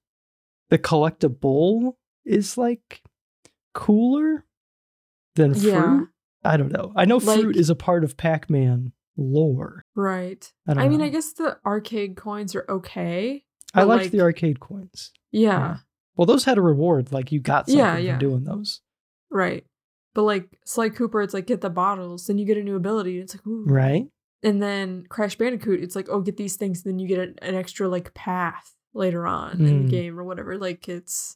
the 0.70 0.78
collectible 0.78 1.94
is 2.24 2.56
like 2.56 3.02
cooler 3.76 4.46
than 5.36 5.54
fruit. 5.54 5.70
Yeah. 5.72 6.00
I 6.44 6.58
don't 6.58 6.72
know. 6.72 6.92
I 6.96 7.06
know 7.06 7.20
fruit 7.20 7.56
is 7.56 7.70
a 7.70 7.76
part 7.76 8.04
of 8.04 8.18
Pac-Man 8.18 8.92
lore. 9.18 9.84
Right. 9.96 10.52
I 10.68 10.74
don't 10.74 10.84
I, 10.84 10.90
mean, 10.90 11.00
know. 11.00 11.06
I 11.06 11.10
guess 11.10 11.34
the 11.34 11.58
arcade 11.66 12.16
coins 12.16 12.56
are 12.56 12.66
okay. 12.70 13.44
I 13.74 13.84
liked 13.84 14.12
the 14.12 14.22
arcade 14.22 14.60
coins. 14.60 15.12
Yeah, 15.32 15.78
Well, 16.16 16.26
those 16.26 16.46
had 16.46 16.58
a 16.58 16.62
reward, 16.62 17.12
like 17.12 17.32
you 17.34 17.40
got 17.42 17.68
something 17.68 17.78
Yeah, 17.78 17.96
for 17.96 18.00
yeah. 18.02 18.18
doing 18.18 18.46
those, 18.46 18.80
right. 19.30 19.66
But 20.14 20.24
like 20.24 20.48
Sly 20.66 20.88
Cooper, 20.90 21.22
it's 21.22 21.34
like 21.34 21.46
get 21.46 21.60
the 21.60 21.70
bottles, 21.70 22.28
then 22.28 22.38
you 22.38 22.46
get 22.46 22.56
a 22.58 22.64
new 22.64 22.78
ability. 22.78 23.20
It's 23.20 23.36
like 23.36 23.46
ooh. 23.46 23.66
right? 23.68 24.06
And 24.44 24.62
then 24.64 25.06
Crash 25.10 25.36
Bandicoot, 25.36 25.82
it's 25.84 25.94
like 25.96 26.08
oh, 26.10 26.22
get 26.22 26.38
these 26.38 26.56
things, 26.56 26.84
then 26.84 27.00
you 27.00 27.08
get 27.10 27.20
an, 27.20 27.36
an 27.42 27.56
extra 27.56 27.90
like 27.90 28.14
path 28.14 28.72
later 28.94 29.28
on 29.28 29.60
in 29.60 29.60
Mm. 29.60 29.84
the 29.86 29.90
game 29.92 30.18
or 30.18 30.24
whatever. 30.24 30.58
Like 30.58 30.88
it's, 30.88 31.36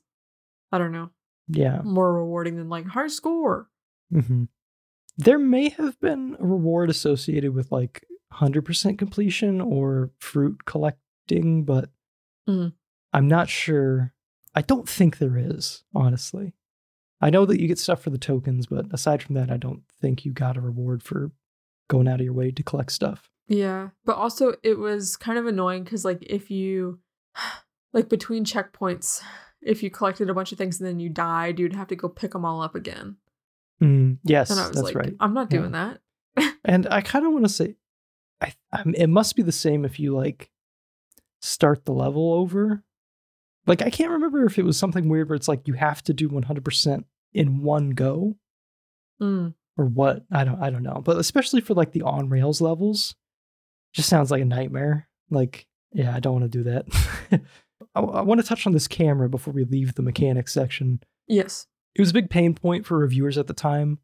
I 0.72 0.78
don't 0.78 0.94
know, 0.94 1.10
Yeah. 1.50 1.82
more 1.84 2.14
rewarding 2.14 2.56
than 2.58 2.70
like 2.70 2.86
high 2.86 3.08
score. 3.08 3.70
hmm 4.12 4.44
There 5.18 5.40
may 5.40 5.70
have 5.70 6.00
been 6.00 6.38
a 6.40 6.46
reward 6.46 6.90
associated 6.90 7.54
with 7.54 7.72
like 7.72 8.06
100% 8.34 8.98
completion 8.98 9.60
or 9.60 10.12
fruit 10.20 10.66
collecting, 10.66 11.64
but 11.66 11.90
Mhm. 12.48 12.74
I'm 13.14 13.28
not 13.28 13.50
sure. 13.50 14.14
I 14.56 14.62
don't 14.62 14.88
think 14.88 15.18
there 15.18 15.38
is, 15.38 15.84
honestly. 15.94 16.54
I 17.22 17.30
know 17.30 17.46
that 17.46 17.60
you 17.60 17.68
get 17.68 17.80
stuff 17.80 18.02
for 18.02 18.12
the 18.12 18.18
tokens, 18.18 18.68
but 18.68 18.86
aside 18.94 19.22
from 19.22 19.36
that, 19.36 19.52
I 19.52 19.58
don't 19.58 19.84
think 20.00 20.24
you 20.26 20.32
got 20.32 20.56
a 20.58 20.62
reward 20.62 21.04
for 21.04 21.32
going 21.90 22.08
out 22.08 22.20
of 22.22 22.26
your 22.26 22.34
way 22.34 22.52
to 22.52 22.64
collect 22.64 22.92
stuff. 22.92 23.30
Yeah, 23.48 23.90
but 24.06 24.16
also 24.16 24.54
it 24.64 24.78
was 24.78 25.18
kind 25.18 25.38
of 25.40 25.48
annoying 25.48 25.84
because 25.84 26.06
like 26.06 26.22
if 26.22 26.50
you 26.52 27.00
like 27.94 28.08
between 28.10 28.46
checkpoints, 28.46 29.22
if 29.62 29.84
you 29.84 29.90
collected 29.90 30.30
a 30.30 30.34
bunch 30.34 30.52
of 30.52 30.58
things 30.58 30.80
and 30.80 30.88
then 30.88 31.00
you 31.00 31.10
died, 31.10 31.60
you'd 31.60 31.76
have 31.76 31.88
to 31.88 31.96
go 31.96 32.08
pick 32.10 32.32
them 32.32 32.46
all 32.46 32.62
up 32.62 32.76
again. 32.76 33.18
Mm, 33.82 34.18
yes, 34.24 34.50
And 34.50 34.60
I 34.60 34.68
was 34.68 34.76
that's 34.76 34.84
like, 34.86 34.96
right. 34.96 35.14
I'm 35.20 35.34
not 35.34 35.52
Yeah. 35.52 35.60
doing 35.60 35.72
that. 35.72 36.00
And 36.64 36.88
I 36.88 37.02
kind 37.02 37.26
of 37.26 37.32
want 37.34 37.46
to 37.46 37.50
say, 37.50 37.76
I, 38.42 38.54
I 38.72 38.84
it 38.96 39.08
must 39.08 39.36
be 39.36 39.42
the 39.42 39.52
same 39.52 39.84
if 39.86 40.00
you 40.00 40.16
like 40.16 40.50
start 41.42 41.86
the 41.86 41.92
level 41.94 42.34
over. 42.34 42.84
Like 43.68 43.82
I 43.82 43.90
can't 43.90 44.12
remember 44.12 44.46
if 44.46 44.58
it 44.58 44.64
was 44.66 44.78
something 44.78 45.10
weird 45.10 45.30
where 45.30 45.36
it's 45.36 45.48
like 45.48 45.68
you 45.68 45.74
have 45.76 46.02
to 46.04 46.14
do 46.14 46.30
100% 46.30 47.04
in 47.34 47.62
one 47.62 47.92
go 47.92 48.36
Mm. 49.22 49.54
or 49.78 49.86
what. 49.86 50.26
I 50.32 50.44
don't 50.46 50.62
I 50.62 50.70
don't 50.70 50.84
know. 50.84 51.02
But 51.04 51.18
especially 51.18 51.60
for 51.62 51.74
like 51.74 51.92
the 51.92 52.04
on 52.04 52.30
rails 52.30 52.62
levels, 52.62 53.16
just 53.94 54.08
sounds 54.10 54.32
like 54.32 54.42
a 54.42 54.46
nightmare. 54.46 55.10
Like 55.30 55.68
yeah, 55.92 56.16
I 56.16 56.20
don't 56.20 56.40
want 56.40 56.50
to 56.52 56.58
do 56.58 56.64
that. 56.70 56.86
I, 57.96 58.02
I 58.02 58.22
want 58.22 58.40
to 58.42 58.48
touch 58.48 58.66
on 58.68 58.74
this 58.74 58.88
camera 58.88 59.30
before 59.30 59.54
we 59.54 59.64
leave 59.64 59.96
the 59.96 60.02
mechanics 60.02 60.54
section 60.54 61.02
Yes. 61.28 61.68
it 61.96 62.02
was 62.02 62.10
a 62.12 62.14
big 62.14 62.30
pain 62.30 62.54
point 62.56 62.86
for 62.86 62.98
reviewers 62.98 63.38
at 63.38 63.48
the 63.48 63.54
time 63.54 64.00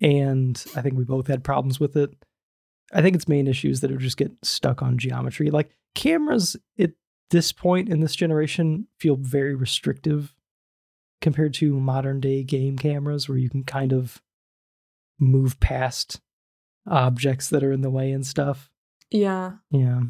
and 0.00 0.64
i 0.76 0.80
think 0.82 0.96
we 0.96 1.04
both 1.04 1.26
had 1.26 1.42
problems 1.44 1.80
with 1.80 1.96
it 1.96 2.10
i 2.92 3.02
think 3.02 3.14
its 3.16 3.28
main 3.28 3.46
issue 3.46 3.68
is 3.70 3.80
that 3.80 3.90
it 3.90 3.94
would 3.94 4.02
just 4.02 4.16
get 4.16 4.32
stuck 4.42 4.80
on 4.82 4.96
geometry 4.98 5.50
like 5.50 5.70
cameras 5.94 6.56
at 6.78 6.92
this 7.30 7.52
point 7.52 7.88
in 7.88 8.00
this 8.00 8.14
generation 8.16 8.86
feel 8.98 9.16
very 9.16 9.54
restrictive 9.54 10.34
compared 11.20 11.52
to 11.54 11.78
modern 11.80 12.20
day 12.20 12.44
game 12.44 12.78
cameras 12.78 13.28
where 13.28 13.38
you 13.38 13.50
can 13.50 13.64
kind 13.64 13.92
of 13.92 14.22
move 15.18 15.58
past 15.60 16.20
objects 16.86 17.48
that 17.48 17.62
are 17.64 17.72
in 17.72 17.80
the 17.82 17.90
way 17.90 18.12
and 18.12 18.24
stuff 18.26 18.70
Yeah. 19.10 19.54
yeah. 19.70 20.00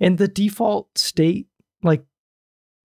And 0.00 0.18
the 0.18 0.28
default 0.28 0.96
state, 0.98 1.48
like 1.82 2.04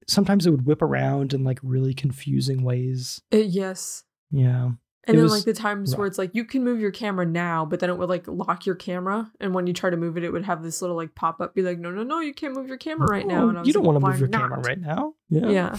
sometimes 0.09 0.45
it 0.45 0.51
would 0.51 0.65
whip 0.65 0.81
around 0.81 1.33
in 1.33 1.43
like 1.43 1.59
really 1.63 1.93
confusing 1.93 2.63
ways. 2.63 3.21
Uh, 3.33 3.37
yes. 3.37 4.03
Yeah. 4.31 4.71
And 5.05 5.17
It 5.17 5.21
then 5.21 5.29
like 5.29 5.45
the 5.45 5.53
times 5.53 5.95
where 5.95 6.05
it's 6.05 6.17
like 6.17 6.31
you 6.33 6.45
can 6.45 6.63
move 6.63 6.79
your 6.79 6.91
camera 6.91 7.25
now, 7.25 7.65
but 7.65 7.79
then 7.79 7.89
it 7.89 7.97
would 7.97 8.09
like 8.09 8.27
lock 8.27 8.65
your 8.65 8.75
camera, 8.75 9.31
and 9.39 9.55
when 9.55 9.65
you 9.65 9.73
try 9.73 9.89
to 9.89 9.97
move 9.97 10.17
it, 10.17 10.23
it 10.23 10.31
would 10.31 10.45
have 10.45 10.61
this 10.61 10.81
little 10.81 10.95
like 10.95 11.15
pop 11.15 11.41
up, 11.41 11.55
be 11.55 11.61
like, 11.61 11.79
no, 11.79 11.89
no, 11.89 12.03
no, 12.03 12.19
you 12.19 12.33
can't 12.33 12.53
move 12.53 12.67
your 12.67 12.77
camera 12.77 13.07
right 13.07 13.25
now. 13.25 13.45
Oh, 13.45 13.49
And 13.49 13.57
I 13.57 13.61
was 13.61 13.67
you 13.67 13.73
don't 13.73 13.83
like, 13.83 13.93
want 13.93 14.03
to 14.03 14.09
move 14.11 14.19
your 14.19 14.29
camera 14.29 14.59
right 14.59 14.79
now. 14.79 15.15
Yeah. 15.29 15.49
Yeah. 15.49 15.77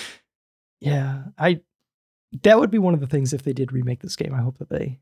yeah. 0.80 1.22
I 1.38 1.60
that 2.42 2.58
would 2.58 2.70
be 2.70 2.78
one 2.78 2.94
of 2.94 3.00
the 3.00 3.06
things 3.06 3.32
if 3.32 3.42
they 3.42 3.52
did 3.52 3.72
remake 3.72 4.00
this 4.00 4.16
game. 4.16 4.34
I 4.34 4.42
hope 4.42 4.58
that 4.58 4.70
they 4.70 5.00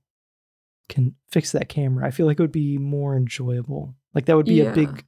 can 0.89 1.15
fix 1.31 1.53
that 1.53 1.69
camera. 1.69 2.07
I 2.07 2.11
feel 2.11 2.27
like 2.27 2.39
it 2.39 2.43
would 2.43 2.53
be 2.53 2.77
more 2.77 3.17
enjoyable. 3.17 3.95
Like 4.15 4.27
that 4.27 4.37
would 4.37 4.47
be 4.47 4.61
a 4.61 4.73
big 4.73 5.05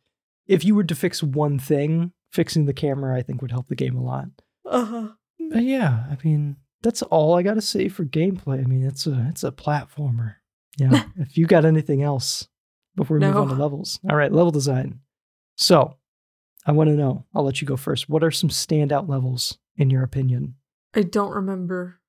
if 0.47 0.65
you 0.65 0.75
were 0.75 0.85
to 0.85 0.95
fix 0.95 1.23
one 1.23 1.59
thing, 1.59 2.13
fixing 2.37 2.67
the 2.67 2.75
camera 2.75 3.17
I 3.17 3.23
think 3.23 3.41
would 3.41 3.51
help 3.51 3.67
the 3.67 3.75
game 3.75 3.97
a 3.97 4.03
lot. 4.03 4.27
Uh-huh. 4.67 5.09
But 5.51 5.63
yeah, 5.63 6.05
I 6.11 6.17
mean, 6.23 6.57
that's 6.83 7.03
all 7.03 7.35
I 7.35 7.43
got 7.43 7.55
to 7.55 7.63
say 7.63 7.89
for 7.89 8.05
gameplay. 8.05 8.61
I 8.61 8.67
mean, 8.67 8.85
it's 8.85 9.07
a 9.07 9.27
it's 9.31 9.43
a 9.43 9.51
platformer. 9.51 10.37
Yeah. 10.77 11.05
if 11.17 11.39
you 11.39 11.47
got 11.47 11.65
anything 11.65 12.03
else 12.03 12.47
before 12.95 13.19
we 13.19 13.27
move 13.27 13.37
on 13.37 13.49
to 13.49 13.55
levels. 13.55 13.99
All 14.09 14.17
right, 14.17 14.31
level 14.31 14.53
design. 14.53 15.01
So, 15.57 15.97
I 16.67 16.73
want 16.73 16.91
to 16.91 16.97
know. 16.97 17.25
I'll 17.35 17.45
let 17.45 17.61
you 17.61 17.67
go 17.67 17.77
first. 17.77 18.09
What 18.09 18.23
are 18.23 18.31
some 18.31 18.51
standout 18.51 19.09
levels 19.09 19.59
in 19.77 19.89
your 19.89 20.03
opinion? 20.03 20.57
I 20.95 21.03
don't 21.03 21.33
remember 21.33 22.01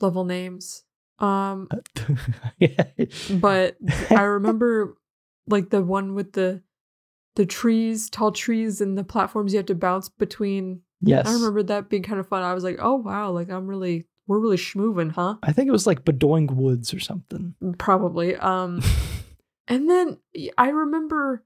level 0.00 0.24
names. 0.24 0.84
Um, 1.18 1.68
yeah. 2.58 2.84
but 3.30 3.76
I 4.10 4.22
remember 4.22 4.96
like 5.46 5.70
the 5.70 5.82
one 5.82 6.14
with 6.14 6.32
the 6.32 6.62
the 7.36 7.46
trees, 7.46 8.10
tall 8.10 8.32
trees, 8.32 8.80
and 8.80 8.98
the 8.98 9.04
platforms 9.04 9.52
you 9.52 9.58
have 9.58 9.66
to 9.66 9.74
bounce 9.74 10.08
between. 10.08 10.80
yes. 11.00 11.26
I 11.26 11.32
remember 11.32 11.62
that 11.62 11.88
being 11.88 12.02
kind 12.02 12.18
of 12.18 12.28
fun. 12.28 12.42
I 12.42 12.54
was 12.54 12.64
like, 12.64 12.78
oh 12.80 12.96
wow, 12.96 13.30
like 13.30 13.50
I'm 13.50 13.66
really 13.66 14.06
we're 14.26 14.40
really 14.40 14.56
schmoovin', 14.56 15.12
huh? 15.12 15.36
I 15.42 15.52
think 15.52 15.68
it 15.68 15.72
was 15.72 15.86
like 15.86 16.04
Bedoing 16.04 16.50
Woods 16.50 16.92
or 16.92 16.98
something. 16.98 17.54
Probably. 17.78 18.34
Um, 18.36 18.82
and 19.68 19.88
then 19.88 20.18
I 20.58 20.70
remember 20.70 21.44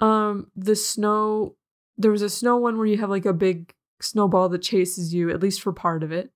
um 0.00 0.50
the 0.56 0.76
snow. 0.76 1.56
There 1.98 2.10
was 2.10 2.22
a 2.22 2.30
snow 2.30 2.56
one 2.56 2.78
where 2.78 2.86
you 2.86 2.98
have 2.98 3.10
like 3.10 3.26
a 3.26 3.32
big 3.32 3.74
snowball 4.00 4.48
that 4.48 4.62
chases 4.62 5.12
you, 5.12 5.30
at 5.30 5.40
least 5.40 5.62
for 5.62 5.72
part 5.72 6.02
of 6.02 6.10
it. 6.12 6.30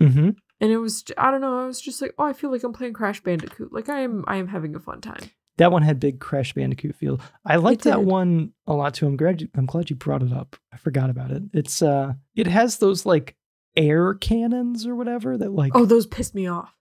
mm-hmm. 0.00 0.30
And 0.60 0.72
it 0.72 0.78
was 0.78 1.04
I 1.18 1.30
don't 1.30 1.40
know. 1.40 1.64
I 1.64 1.66
was 1.66 1.80
just 1.80 2.00
like, 2.00 2.14
oh, 2.18 2.24
I 2.24 2.32
feel 2.32 2.50
like 2.50 2.62
I'm 2.62 2.72
playing 2.72 2.94
Crash 2.94 3.20
Bandicoot. 3.20 3.72
Like 3.72 3.88
I 3.88 4.00
am 4.00 4.24
I 4.28 4.36
am 4.36 4.48
having 4.48 4.76
a 4.76 4.80
fun 4.80 5.00
time. 5.00 5.30
That 5.58 5.70
one 5.70 5.82
had 5.82 6.00
big 6.00 6.18
Crash 6.18 6.52
Bandicoot 6.52 6.96
feel. 6.96 7.20
I 7.44 7.56
liked 7.56 7.84
that 7.84 7.98
did. 7.98 8.06
one 8.06 8.52
a 8.66 8.72
lot 8.74 8.94
too. 8.94 9.06
I'm 9.06 9.16
glad 9.16 9.40
you, 9.40 9.48
I'm 9.54 9.66
glad 9.66 9.88
you 9.88 9.96
brought 9.96 10.22
it 10.22 10.32
up. 10.32 10.56
I 10.72 10.76
forgot 10.76 11.10
about 11.10 11.30
it. 11.30 11.42
It's 11.52 11.80
uh 11.82 12.14
it 12.34 12.46
has 12.48 12.78
those 12.78 13.06
like 13.06 13.36
air 13.76 14.14
cannons 14.14 14.86
or 14.86 14.94
whatever 14.96 15.36
that 15.38 15.52
like 15.52 15.72
Oh, 15.74 15.84
those 15.84 16.06
pissed 16.06 16.34
me 16.34 16.46
off. 16.48 16.74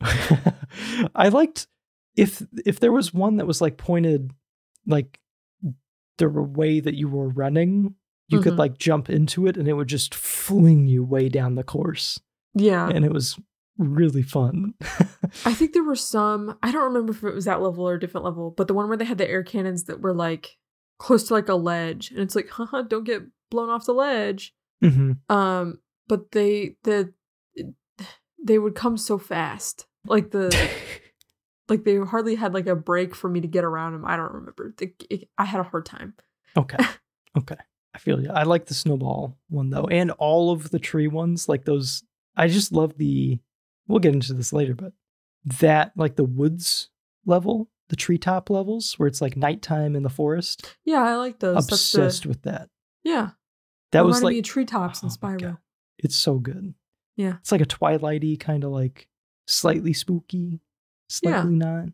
I 1.14 1.28
liked 1.28 1.66
if 2.16 2.42
if 2.64 2.80
there 2.80 2.92
was 2.92 3.14
one 3.14 3.36
that 3.36 3.46
was 3.46 3.60
like 3.60 3.76
pointed 3.76 4.32
like 4.86 5.18
the 6.18 6.28
way 6.28 6.80
that 6.80 6.94
you 6.94 7.08
were 7.08 7.28
running, 7.28 7.94
you 8.28 8.40
could 8.40 8.54
Mhm. 8.54 8.58
like 8.58 8.78
jump 8.78 9.08
into 9.08 9.46
it 9.46 9.56
and 9.56 9.66
it 9.68 9.72
would 9.74 9.88
just 9.88 10.14
fling 10.14 10.86
you 10.86 11.02
way 11.04 11.28
down 11.28 11.54
the 11.54 11.62
course. 11.64 12.20
Yeah. 12.54 12.88
And 12.88 13.04
it 13.04 13.12
was 13.12 13.38
really 13.78 14.22
fun. 14.22 14.74
I 15.44 15.54
think 15.54 15.72
there 15.72 15.84
were 15.84 15.96
some, 15.96 16.58
I 16.62 16.70
don't 16.72 16.84
remember 16.84 17.12
if 17.12 17.22
it 17.24 17.34
was 17.34 17.44
that 17.46 17.62
level 17.62 17.88
or 17.88 17.94
a 17.94 18.00
different 18.00 18.24
level, 18.24 18.50
but 18.56 18.68
the 18.68 18.74
one 18.74 18.88
where 18.88 18.96
they 18.96 19.04
had 19.04 19.18
the 19.18 19.28
air 19.28 19.42
cannons 19.42 19.84
that 19.84 20.00
were 20.00 20.12
like 20.14 20.58
close 20.98 21.24
to 21.28 21.34
like 21.34 21.48
a 21.48 21.54
ledge. 21.54 22.10
And 22.10 22.20
it's 22.20 22.36
like, 22.36 22.48
haha, 22.50 22.82
don't 22.82 23.04
get 23.04 23.22
blown 23.50 23.70
off 23.70 23.86
the 23.86 23.94
ledge. 23.94 24.54
hmm 24.82 25.12
Um, 25.28 25.78
but 26.08 26.32
they 26.32 26.76
the 26.84 27.12
they 28.42 28.58
would 28.58 28.74
come 28.74 28.96
so 28.96 29.18
fast. 29.18 29.86
Like 30.06 30.30
the 30.30 30.48
like 31.68 31.84
they 31.84 31.96
hardly 31.98 32.34
had 32.34 32.54
like 32.54 32.66
a 32.66 32.74
break 32.76 33.14
for 33.14 33.28
me 33.28 33.40
to 33.40 33.48
get 33.48 33.64
around 33.64 33.92
them. 33.92 34.04
I 34.04 34.16
don't 34.16 34.32
remember. 34.32 34.74
The- 34.76 34.94
it- 35.08 35.28
I 35.38 35.44
had 35.44 35.60
a 35.60 35.64
hard 35.64 35.86
time. 35.86 36.14
Okay. 36.56 36.78
Okay. 37.38 37.56
I 37.94 37.98
feel 37.98 38.20
you. 38.20 38.30
I 38.30 38.42
like 38.44 38.66
the 38.66 38.74
snowball 38.74 39.36
one 39.48 39.70
though, 39.70 39.84
and 39.86 40.10
all 40.12 40.50
of 40.52 40.70
the 40.70 40.78
tree 40.78 41.06
ones, 41.08 41.48
like 41.48 41.64
those. 41.64 42.02
I 42.36 42.48
just 42.48 42.72
love 42.72 42.96
the. 42.96 43.38
We'll 43.90 43.98
get 44.00 44.14
into 44.14 44.34
this 44.34 44.52
later, 44.52 44.74
but 44.74 44.92
that 45.44 45.92
like 45.96 46.16
the 46.16 46.24
woods 46.24 46.90
level, 47.26 47.68
the 47.88 47.96
treetop 47.96 48.50
levels, 48.50 48.94
where 48.98 49.06
it's 49.06 49.20
like 49.20 49.36
nighttime 49.36 49.96
in 49.96 50.02
the 50.02 50.08
forest. 50.08 50.76
Yeah, 50.84 51.02
I 51.02 51.16
like 51.16 51.40
those. 51.40 51.66
Obsessed 51.66 52.22
the, 52.22 52.28
with 52.28 52.42
that. 52.42 52.68
yeah. 53.02 53.30
That 53.92 54.04
was 54.04 54.22
like 54.22 54.44
treetops 54.44 55.02
in 55.02 55.08
Oh 55.08 55.16
my 55.20 55.34
Spyro. 55.34 55.58
It's 55.98 56.14
so 56.14 56.38
good. 56.38 56.74
Yeah. 57.16 57.34
It's 57.40 57.50
like 57.50 57.60
a 57.60 57.66
twilighty 57.66 58.38
kind 58.38 58.62
of 58.62 58.70
like 58.70 59.08
slightly 59.48 59.92
spooky, 59.92 60.60
slightly 61.08 61.56
not. 61.56 61.88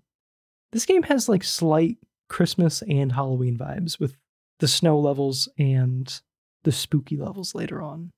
This 0.72 0.84
game 0.84 1.05
has 1.05 1.28
like 1.28 1.42
slight 1.42 1.97
Christmas 2.28 2.82
and 2.82 3.12
Halloween 3.12 3.57
vibes 3.57 3.99
with 3.99 4.18
the 4.61 4.68
snow 4.68 4.99
levels 4.99 5.49
and 5.59 6.20
the 6.64 6.72
spooky 6.72 7.16
levels 7.16 7.55
later 7.55 7.80
on. 7.80 8.12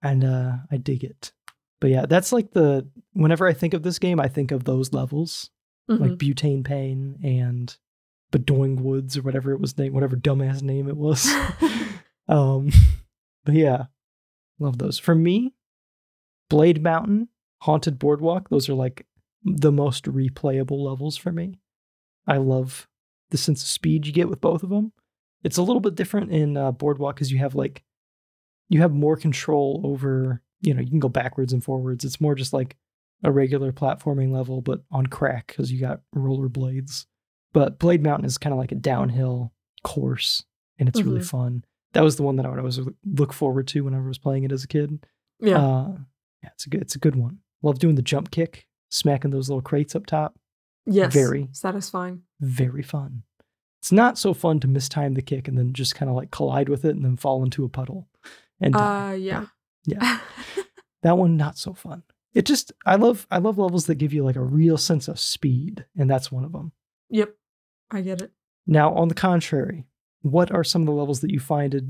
And 0.00 0.22
uh 0.22 0.52
I 0.70 0.76
dig 0.76 1.02
it. 1.02 1.32
But 1.80 1.90
yeah, 1.90 2.06
that's 2.06 2.32
like 2.32 2.52
the 2.52 2.88
whenever 3.12 3.46
I 3.46 3.52
think 3.52 3.74
of 3.74 3.82
this 3.82 3.98
game, 3.98 4.20
I 4.20 4.28
think 4.28 4.50
of 4.50 4.64
those 4.64 4.92
levels, 4.92 5.50
like 5.88 6.12
Mhm. 6.12 6.18
Butane 6.18 6.64
Pain 6.64 7.18
and 7.22 7.76
Bedoing 8.32 8.80
Woods 8.80 9.16
or 9.16 9.22
whatever 9.22 9.52
it 9.52 9.60
was 9.60 9.76
named, 9.78 9.94
whatever 9.94 10.16
dumbass 10.16 10.62
name 10.62 10.88
it 10.88 10.96
was. 10.96 11.26
Um, 12.30 12.68
but 13.46 13.54
yeah, 13.54 13.86
love 14.58 14.76
those. 14.76 14.98
For 14.98 15.14
me, 15.14 15.54
Blade 16.50 16.82
Mountain, 16.82 17.28
Haunted 17.62 17.98
Boardwalk, 17.98 18.50
those 18.50 18.68
are 18.68 18.74
like 18.74 19.06
the 19.42 19.72
most 19.72 20.04
replayable 20.04 20.78
levels 20.78 21.16
for 21.16 21.32
me. 21.32 21.58
I 22.26 22.36
love 22.36 22.86
the 23.30 23.38
sense 23.38 23.62
of 23.62 23.68
speed 23.68 24.06
you 24.06 24.12
get 24.12 24.28
with 24.28 24.42
both 24.42 24.62
of 24.62 24.68
them. 24.68 24.92
It's 25.42 25.56
a 25.56 25.62
little 25.62 25.80
bit 25.80 25.94
different 25.94 26.30
in 26.30 26.58
uh, 26.58 26.70
Boardwalk 26.72 27.14
because 27.16 27.32
you 27.32 27.38
have 27.38 27.54
like 27.54 27.82
you 28.68 28.82
have 28.82 28.92
more 28.92 29.16
control 29.16 29.80
over. 29.84 30.42
You 30.60 30.74
know, 30.74 30.82
you 30.82 30.90
can 30.90 30.98
go 30.98 31.08
backwards 31.08 31.54
and 31.54 31.64
forwards. 31.64 32.04
It's 32.04 32.20
more 32.20 32.34
just 32.34 32.52
like 32.52 32.76
a 33.24 33.30
regular 33.32 33.72
platforming 33.72 34.30
level, 34.32 34.60
but 34.60 34.82
on 34.90 35.06
crack 35.06 35.48
because 35.48 35.72
you 35.72 35.80
got 35.80 36.00
roller 36.12 36.48
blades. 36.48 37.06
But 37.52 37.78
Blade 37.78 38.02
Mountain 38.02 38.26
is 38.26 38.38
kind 38.38 38.52
of 38.52 38.58
like 38.58 38.72
a 38.72 38.76
downhill 38.76 39.52
course, 39.82 40.44
and 40.78 40.88
it's 40.88 41.00
really 41.02 41.20
Mhm. 41.20 41.28
fun. 41.30 41.64
That 41.94 42.02
was 42.04 42.16
the 42.16 42.22
one 42.22 42.36
that 42.36 42.46
I 42.46 42.50
would 42.50 42.58
always 42.58 42.78
look 43.04 43.32
forward 43.32 43.66
to 43.68 43.82
whenever 43.82 44.04
I 44.04 44.08
was 44.08 44.18
playing 44.18 44.44
it 44.44 44.52
as 44.52 44.64
a 44.64 44.68
kid. 44.68 45.04
yeah. 45.40 45.58
Uh, 45.58 45.96
yeah, 46.42 46.50
it's 46.52 46.66
a 46.66 46.68
good, 46.70 46.82
it's 46.82 46.94
a 46.94 46.98
good 46.98 47.16
one. 47.16 47.38
Love 47.62 47.78
doing 47.78 47.94
the 47.94 48.02
jump 48.02 48.30
kick, 48.30 48.66
smacking 48.90 49.30
those 49.30 49.48
little 49.48 49.62
crates 49.62 49.94
up 49.96 50.04
top. 50.06 50.38
yes. 50.86 51.12
very. 51.12 51.48
satisfying. 51.52 52.22
Very 52.40 52.82
fun. 52.82 53.22
It's 53.80 53.92
not 53.92 54.18
so 54.18 54.34
fun 54.34 54.58
to 54.60 54.68
mistime 54.68 55.14
the 55.14 55.22
kick 55.22 55.46
and 55.48 55.56
then 55.58 55.72
just 55.72 55.94
kind 55.94 56.08
of 56.10 56.16
like 56.16 56.30
collide 56.30 56.68
with 56.68 56.84
it 56.84 56.96
and 56.96 57.04
then 57.04 57.16
fall 57.16 57.42
into 57.44 57.64
a 57.64 57.68
puddle. 57.68 58.08
And. 58.60 58.74
Uh 58.76 59.14
yeah. 59.18 59.46
yeah, 59.84 60.20
that 61.02 61.16
one 61.18 61.36
not 61.36 61.56
so 61.58 61.72
fun. 61.74 62.02
It 62.34 62.44
just 62.46 62.72
I 62.86 62.96
love 62.96 63.26
I 63.30 63.38
love 63.38 63.58
levels 63.58 63.86
that 63.86 63.96
give 63.96 64.12
you 64.12 64.22
like 64.24 64.36
a 64.36 64.42
real 64.42 64.76
sense 64.78 65.08
of 65.08 65.18
speed, 65.18 65.84
and 65.96 66.08
that's 66.10 66.30
one 66.30 66.44
of 66.44 66.52
them. 66.52 66.72
yep. 67.10 67.34
I 67.90 68.02
get 68.02 68.20
it. 68.20 68.32
Now, 68.66 68.92
on 68.94 69.08
the 69.08 69.14
contrary, 69.14 69.86
what 70.20 70.52
are 70.52 70.62
some 70.62 70.82
of 70.82 70.86
the 70.86 70.92
levels 70.92 71.20
that 71.20 71.30
you 71.30 71.40
find 71.40 71.74
it, 71.74 71.84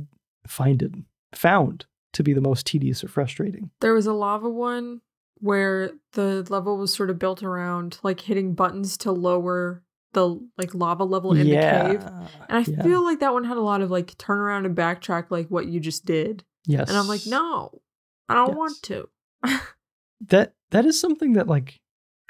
find 0.47 0.81
it, 0.81 0.93
found 1.35 1.87
to 2.13 2.23
be 2.23 2.33
the 2.33 2.41
most 2.41 2.67
tedious 2.67 3.03
or 3.03 3.09
frustrating? 3.09 3.71
There 3.81 3.95
was 3.95 4.07
a 4.07 4.13
lava 4.13 4.49
one 4.49 5.01
where 5.41 5.91
the 6.13 6.47
level 6.51 6.79
was 6.79 6.95
sort 6.95 7.11
of 7.11 7.19
built 7.19 7.43
around 7.43 7.99
like 8.05 8.21
hitting 8.21 8.55
buttons 8.55 8.97
to 8.99 9.11
lower 9.13 9.83
the 10.13 10.41
like 10.57 10.73
lava 10.73 11.05
level 11.05 11.33
in 11.33 11.49
the 11.51 11.57
cave. 11.57 12.01
And 12.49 12.59
I 12.59 12.63
yeah, 12.63 12.83
feel 12.83 13.03
like 13.05 13.19
that 13.21 13.33
one 13.33 13.45
had 13.45 13.57
a 13.57 13.61
lot 13.63 13.81
of 13.83 13.91
like 13.91 14.17
turn 14.19 14.39
around 14.39 14.65
and 14.67 14.77
backtrack 14.77 15.27
like 15.31 15.49
what 15.49 15.67
you 15.67 15.81
just 15.81 16.05
did. 16.07 16.45
yes, 16.65 16.89
And 16.89 16.97
I'm 16.97 17.09
like, 17.09 17.27
no, 17.27 17.83
I 18.29 18.35
don't 18.35 18.49
Yes. 18.49 18.57
want 18.57 18.83
to. 18.85 19.09
that 20.27 20.55
that 20.71 20.85
is 20.85 21.01
something 21.01 21.35
that 21.35 21.47
like 21.47 21.81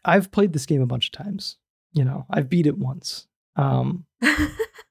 I've 0.04 0.30
played 0.30 0.52
this 0.52 0.66
game 0.66 0.82
a 0.82 0.86
bunch 0.86 1.06
of 1.06 1.12
times. 1.12 1.56
You 1.92 2.04
know, 2.04 2.26
I've 2.30 2.48
beat 2.48 2.66
it 2.66 2.78
once. 2.78 3.26
Um, 3.56 4.04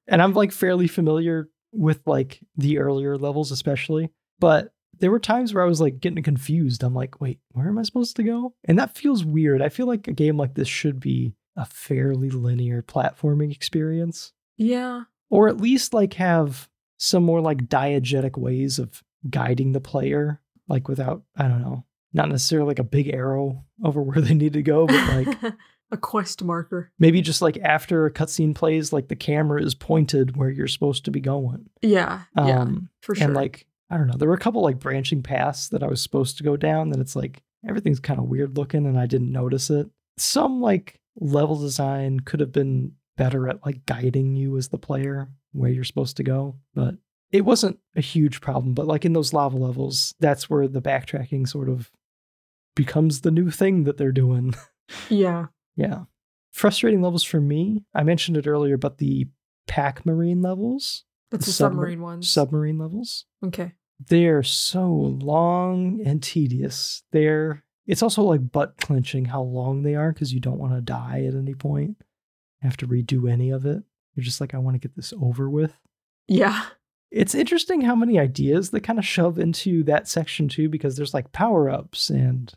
and 0.07 0.21
I'm 0.21 0.33
like 0.33 0.51
fairly 0.51 0.87
familiar 0.87 1.49
with 1.71 2.01
like 2.05 2.39
the 2.55 2.79
earlier 2.79 3.17
levels, 3.17 3.51
especially. 3.51 4.09
But 4.39 4.73
there 4.99 5.11
were 5.11 5.19
times 5.19 5.53
where 5.53 5.63
I 5.63 5.67
was 5.67 5.81
like 5.81 5.99
getting 5.99 6.23
confused. 6.23 6.83
I'm 6.83 6.95
like, 6.95 7.21
wait, 7.21 7.39
where 7.51 7.67
am 7.67 7.77
I 7.77 7.83
supposed 7.83 8.15
to 8.17 8.23
go? 8.23 8.53
And 8.65 8.77
that 8.79 8.97
feels 8.97 9.23
weird. 9.23 9.61
I 9.61 9.69
feel 9.69 9.85
like 9.85 10.07
a 10.07 10.13
game 10.13 10.37
like 10.37 10.55
this 10.55 10.67
should 10.67 10.99
be 10.99 11.33
a 11.55 11.65
fairly 11.65 12.29
linear 12.29 12.81
platforming 12.81 13.51
experience, 13.51 14.33
yeah. 14.57 15.03
or 15.29 15.47
at 15.47 15.57
least 15.61 15.93
like 15.93 16.13
have 16.13 16.69
some 16.97 17.23
more 17.23 17.41
like 17.41 17.67
diegetic 17.67 18.37
ways 18.37 18.79
of 18.79 19.03
guiding 19.29 19.71
the 19.71 19.81
player, 19.81 20.41
like 20.67 20.87
without, 20.87 21.23
I 21.35 21.47
don't 21.47 21.61
know, 21.61 21.85
not 22.17 22.29
necessarily 22.29 22.67
like 22.67 22.79
a 22.79 22.83
big 22.83 23.07
arrow 23.13 23.63
over 23.83 24.01
where 24.01 24.21
they 24.21 24.33
need 24.33 24.53
to 24.53 24.63
go, 24.63 24.87
but 24.87 25.15
like 25.15 25.53
a 25.91 25.97
quest 25.97 26.43
marker. 26.43 26.91
maybe 26.99 27.21
just 27.21 27.41
like 27.41 27.57
after 27.63 28.05
a 28.05 28.11
cutscene 28.11 28.53
plays, 28.53 28.91
like 28.91 29.07
the 29.07 29.15
camera 29.15 29.61
is 29.63 29.73
pointed 29.73 30.35
where 30.35 30.49
you're 30.49 30.67
supposed 30.67 31.05
to 31.05 31.11
be 31.11 31.21
going. 31.21 31.69
Yeah. 31.81 32.23
Yeah. 32.35 32.59
Um, 32.61 32.89
For 33.01 33.15
sure. 33.15 33.25
and 33.25 33.33
like, 33.33 33.65
I 33.89 33.97
don't 33.97 34.07
know, 34.07 34.17
there 34.17 34.27
were 34.27 34.35
a 34.35 34.39
couple 34.39 34.61
like 34.63 34.79
branching 34.79 35.23
paths 35.23 35.69
that 35.69 35.83
I 35.83 35.87
was 35.87 36.01
supposed 36.01 36.37
to 36.37 36.43
go 36.43 36.57
down 36.57 36.89
that 36.89 36.99
it's 36.99 37.15
like, 37.15 37.41
everything's 37.67 37.99
kind 38.01 38.19
of 38.19 38.25
weird 38.25 38.57
looking 38.57 38.85
and 38.85 38.99
I 38.99 39.05
didn't 39.05 39.31
notice 39.31 39.69
it. 39.69 39.87
Some 40.17 40.59
like 40.59 40.99
level 41.19 41.57
design 41.57 42.19
could 42.19 42.39
have 42.41 42.51
been 42.51 42.93
better 43.15 43.47
at 43.47 43.65
like 43.65 43.85
guiding 43.85 44.35
you 44.35 44.57
as 44.57 44.67
the 44.67 44.77
player 44.77 45.29
where 45.53 45.71
you're 45.71 45.83
supposed 45.83 46.17
to 46.17 46.23
go, 46.23 46.55
but 46.75 46.95
it 47.31 47.45
wasn't 47.45 47.79
a 47.95 48.01
huge 48.01 48.41
problem. 48.41 48.73
But 48.73 48.87
like 48.87 49.05
in 49.05 49.13
those 49.13 49.33
lava 49.33 49.57
levels, 49.57 50.13
that's 50.19 50.49
where 50.49 50.67
the 50.67 50.81
backtracking 50.81 51.47
sort 51.47 51.69
of 51.69 51.91
becomes 52.77 53.21
the 53.21 53.31
new 53.31 53.51
thing 53.51 53.83
that 53.83 53.97
they're 53.97 54.11
doing. 54.13 54.55
Yeah. 55.09 55.47
yeah. 55.75 56.03
Frustrating 56.53 57.01
levels 57.01 57.21
for 57.21 57.41
me. 57.41 57.83
I 57.93 58.03
mentioned 58.03 58.37
it 58.37 58.47
earlier, 58.47 58.77
but 58.77 58.99
the 58.99 59.27
Pac-Marine 59.67 60.41
levels, 60.41 61.03
That's 61.29 61.45
the 61.45 61.51
Submar- 61.51 61.55
submarine 61.57 62.01
ones. 62.01 62.29
submarine 62.31 62.77
levels, 62.77 63.25
okay. 63.45 63.73
they're 64.07 64.43
so 64.43 64.87
long 64.89 65.99
and 66.05 66.23
tedious. 66.23 67.03
They're 67.11 67.65
it's 67.85 68.01
also 68.01 68.21
like 68.23 68.49
butt 68.49 68.77
clenching 68.79 69.25
how 69.25 69.41
long 69.41 69.83
they 69.83 69.95
are 69.95 70.13
because 70.13 70.33
you 70.33 70.39
don't 70.39 70.57
want 70.59 70.71
to 70.73 70.79
die 70.81 71.25
at 71.27 71.35
any 71.35 71.53
point. 71.53 71.97
Have 72.61 72.77
to 72.77 72.87
redo 72.87 73.29
any 73.29 73.49
of 73.49 73.65
it. 73.65 73.83
You're 74.15 74.23
just 74.23 74.39
like, 74.39 74.53
I 74.53 74.57
want 74.57 74.75
to 74.75 74.79
get 74.87 74.95
this 74.95 75.13
over 75.21 75.49
with. 75.49 75.77
Yeah. 76.29 76.63
It's 77.11 77.35
interesting 77.35 77.81
how 77.81 77.95
many 77.95 78.17
ideas 78.19 78.69
they 78.71 78.79
kind 78.79 78.99
of 78.99 79.05
shove 79.05 79.37
into 79.37 79.83
that 79.83 80.07
section 80.07 80.47
too, 80.47 80.69
because 80.69 80.95
there's 80.95 81.13
like 81.13 81.33
power 81.33 81.69
ups 81.69 82.09
and 82.09 82.53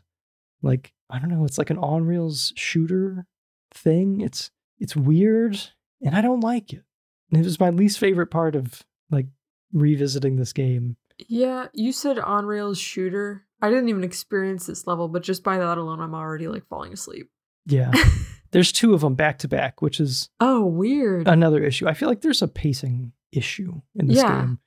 like 0.61 0.93
I 1.09 1.19
don't 1.19 1.29
know, 1.29 1.45
it's 1.45 1.57
like 1.57 1.69
an 1.69 1.77
on 1.77 2.05
rails 2.05 2.53
shooter 2.55 3.25
thing. 3.73 4.21
It's 4.21 4.51
it's 4.79 4.95
weird 4.95 5.59
and 6.01 6.15
I 6.15 6.21
don't 6.21 6.39
like 6.41 6.73
it. 6.73 6.83
And 7.31 7.41
it 7.41 7.45
was 7.45 7.59
my 7.59 7.69
least 7.69 7.99
favorite 7.99 8.27
part 8.27 8.55
of 8.55 8.81
like 9.09 9.27
revisiting 9.73 10.35
this 10.35 10.53
game. 10.53 10.97
Yeah. 11.27 11.67
You 11.73 11.91
said 11.91 12.19
on 12.19 12.45
rails 12.45 12.77
shooter. 12.79 13.45
I 13.61 13.69
didn't 13.69 13.89
even 13.89 14.03
experience 14.03 14.65
this 14.65 14.87
level, 14.87 15.07
but 15.07 15.21
just 15.23 15.43
by 15.43 15.57
that 15.59 15.77
alone, 15.77 15.99
I'm 15.99 16.15
already 16.15 16.47
like 16.47 16.67
falling 16.67 16.93
asleep. 16.93 17.29
Yeah. 17.67 17.91
there's 18.51 18.71
two 18.71 18.93
of 18.93 19.01
them 19.01 19.15
back 19.15 19.37
to 19.39 19.47
back, 19.47 19.81
which 19.81 19.99
is 19.99 20.29
oh, 20.39 20.65
weird. 20.65 21.27
another 21.27 21.63
issue. 21.63 21.87
I 21.87 21.93
feel 21.93 22.09
like 22.09 22.21
there's 22.21 22.41
a 22.41 22.47
pacing 22.47 23.13
issue 23.31 23.81
in 23.95 24.07
this 24.07 24.17
Yeah. 24.17 24.41
game. 24.41 24.59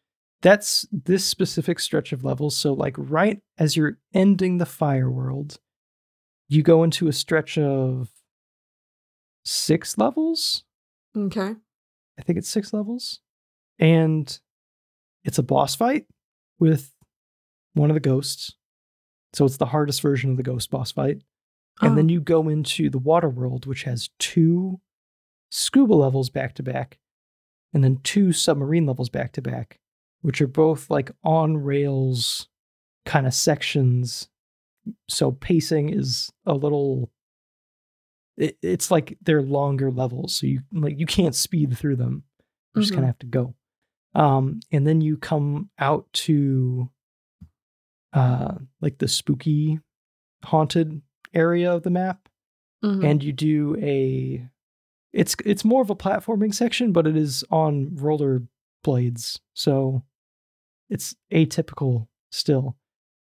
That's 0.43 0.87
this 0.93 1.25
specific 1.25 1.81
stretch 1.81 2.13
of 2.13 2.23
levels. 2.23 2.57
So, 2.57 2.73
like, 2.75 2.95
right 2.99 3.41
as 3.57 3.77
you're 3.77 3.99
ending 4.13 4.59
the 4.59 4.67
fire 4.67 5.11
world, 5.11 5.59
you 6.49 6.63
go 6.63 6.83
into 6.85 7.09
a 7.09 7.13
stretch 7.13 7.57
of 7.59 8.09
six 9.45 9.99
levels. 9.99 10.65
okay. 11.17 11.55
I 12.19 12.23
think 12.23 12.39
it's 12.39 12.49
six 12.49 12.73
levels. 12.73 13.21
And 13.79 14.39
it's 15.25 15.39
a 15.39 15.43
boss 15.43 15.75
fight 15.75 16.07
with 16.61 16.93
one 17.75 17.91
of 17.91 17.95
the 17.95 18.01
ghosts. 18.01 18.55
So, 19.33 19.45
it's 19.45 19.57
the 19.57 19.67
hardest 19.67 20.01
version 20.01 20.31
of 20.31 20.37
the 20.37 20.45
ghost 20.45 20.71
boss 20.71 20.93
fight. 20.93 21.23
And 21.81 21.99
then 21.99 22.07
Oh, 22.07 22.13
you 22.13 22.21
go 22.21 22.49
into 22.49 22.89
the 22.89 23.01
water 23.01 23.29
world, 23.29 23.67
which 23.67 23.83
has 23.83 24.11
two 24.21 24.81
scuba 25.51 25.95
levels 25.95 26.31
back 26.31 26.55
to 26.55 26.63
back, 26.63 26.99
and 27.73 27.83
then 27.83 27.99
two 28.05 28.33
submarine 28.33 28.87
levels 28.87 29.09
back 29.09 29.33
to 29.33 29.43
back, 29.43 29.81
which 30.23 30.41
are 30.41 30.47
both 30.47 30.89
like 30.89 31.11
on 31.25 31.57
rails 31.57 32.49
kind 33.05 33.27
of 33.27 33.35
sections. 33.35 34.29
So 35.09 35.33
pacing 35.33 35.91
is 35.91 36.31
a 36.47 36.55
little. 36.55 37.11
It, 38.37 38.59
it's 38.63 38.91
like 38.91 39.17
they're 39.23 39.43
longer 39.43 39.91
levels, 39.91 40.35
so 40.37 40.47
you 40.47 40.61
like 40.73 40.99
you 40.99 41.07
can't 41.07 41.35
speed 41.35 41.77
through 41.79 41.97
them. 41.97 42.25
You 42.75 42.83
just 42.83 42.93
Mhm. 42.93 42.97
kind 42.97 43.05
of 43.05 43.09
have 43.09 43.19
to 43.21 43.27
go. 43.27 43.55
Um, 44.15 44.61
and 44.73 44.87
then 44.87 45.01
you 45.01 45.17
come 45.17 45.71
out 45.79 46.13
to 46.25 46.91
uh 48.13 48.55
like 48.81 48.99
the 48.99 49.09
spooky 49.09 49.81
haunted 50.45 51.03
area 51.33 51.73
of 51.73 51.83
the 51.83 51.91
map 51.91 52.29
mhm. 52.85 53.05
and 53.05 53.25
you 53.25 53.33
do 53.33 53.77
a 53.81 54.49
it's 55.13 55.35
it's 55.45 55.65
more 55.65 55.83
of 55.83 55.91
a 55.91 55.97
platforming 55.97 56.55
section 56.55 56.93
but 56.93 57.09
it 57.09 57.17
is 57.17 57.43
on 57.51 57.89
roller 57.97 58.43
blades 58.85 59.41
so 59.55 60.05
it's 60.91 61.17
atypical 61.33 62.07
still 62.31 62.77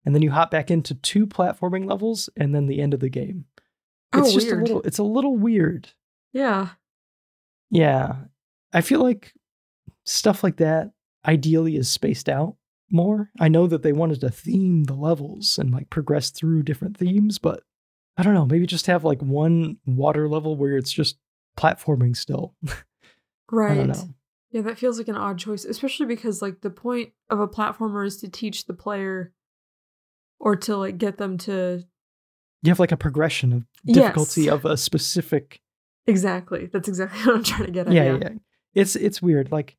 and 0.05 0.15
then 0.15 0.23
you 0.23 0.31
hop 0.31 0.51
back 0.51 0.71
into 0.71 0.95
two 0.95 1.27
platforming 1.27 1.89
levels 1.89 2.29
and 2.37 2.55
then 2.55 2.67
the 2.67 2.81
end 2.81 2.95
of 2.95 3.01
the 3.01 3.09
game 3.09 3.45
oh, 4.13 4.19
it's 4.21 4.31
oh, 4.31 4.33
just 4.33 4.47
weird. 4.47 4.59
a 4.59 4.63
little 4.65 4.83
it's 4.83 4.99
a 4.99 5.03
little 5.05 5.37
weird 5.37 5.91
Yeah. 6.33 6.69
yeah 7.71 8.17
i 8.73 8.81
feel 8.81 9.01
like 9.03 9.33
stuff 10.05 10.43
like 10.43 10.57
that 10.57 10.91
ideally 11.27 11.77
is 11.77 11.89
spaced 11.89 12.29
out 12.29 12.57
more 12.91 13.31
i 13.41 13.49
know 13.49 13.67
that 13.67 13.83
they 13.83 13.93
wanted 13.93 14.21
to 14.21 14.31
theme 14.31 14.85
the 14.85 14.95
levels 14.95 15.59
and 15.59 15.71
like 15.73 15.89
progress 15.91 16.31
through 16.31 16.63
different 16.63 16.97
themes 16.97 17.39
but 17.39 17.63
i 18.17 18.23
don't 18.23 18.35
know 18.35 18.45
maybe 18.47 18.67
just 18.67 18.87
have 18.87 19.05
like 19.05 19.23
one 19.23 19.77
water 19.87 20.29
level 20.29 20.57
where 20.57 20.77
it's 20.77 20.93
just 20.93 21.17
platforming 21.57 22.17
still 22.17 22.55
Right. 23.51 23.71
i 23.73 23.75
don't 23.75 23.89
know 23.89 24.15
Yeah, 24.51 24.63
that 24.63 24.79
feels 24.79 24.99
like 24.99 25.09
an 25.09 25.17
odd 25.17 25.39
choice, 25.39 25.65
especially 25.65 26.05
because 26.07 26.43
like 26.43 26.61
the 26.61 26.71
point 26.71 27.13
of 27.31 27.41
a 27.41 27.49
platformer 27.49 28.07
is 28.07 28.19
to 28.19 28.29
teach 28.29 28.67
the 28.67 28.75
player 28.75 29.33
or 30.43 30.57
to 30.57 30.77
like 30.77 30.99
get 30.99 31.17
them 31.17 31.39
to 31.39 31.83
you 32.63 32.71
have 32.71 32.79
like 32.81 32.93
a 32.93 32.97
progression 32.99 33.53
of 33.55 33.65
difficulty 33.87 34.43
Yes. 34.43 34.53
of 34.53 34.65
a 34.67 34.77
specific 34.77 35.61
exactly. 36.07 36.67
That's 36.73 36.89
exactly 36.89 37.21
what 37.27 37.37
I'm 37.37 37.43
trying 37.45 37.65
to 37.67 37.71
get 37.73 37.87
at. 37.87 37.93
yeah, 37.95 38.05
yeah 38.05 38.19
yeah 38.21 38.29
it's 38.75 38.97
it's 38.97 39.21
weird 39.23 39.51
like 39.53 39.77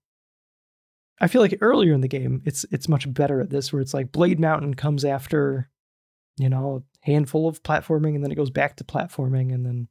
i 1.22 1.28
feel 1.28 1.42
like 1.42 1.58
earlier 1.62 1.94
in 1.94 2.02
the 2.02 2.08
game 2.08 2.42
it's 2.46 2.64
it's 2.72 2.88
much 2.90 3.12
better 3.14 3.40
at 3.42 3.50
this 3.50 3.72
where 3.74 3.82
it's 3.82 3.94
like 3.94 4.12
blade 4.12 4.40
mountain 4.40 4.74
comes 4.76 5.04
after 5.06 5.70
you 6.38 6.48
know 6.50 6.84
a 7.02 7.06
handful 7.12 7.48
of 7.48 7.62
platforming 7.64 8.16
and 8.16 8.24
then 8.24 8.32
it 8.32 8.36
goes 8.36 8.50
back 8.52 8.76
to 8.76 8.84
platforming 8.84 9.54
and 9.54 9.66
then 9.66 9.88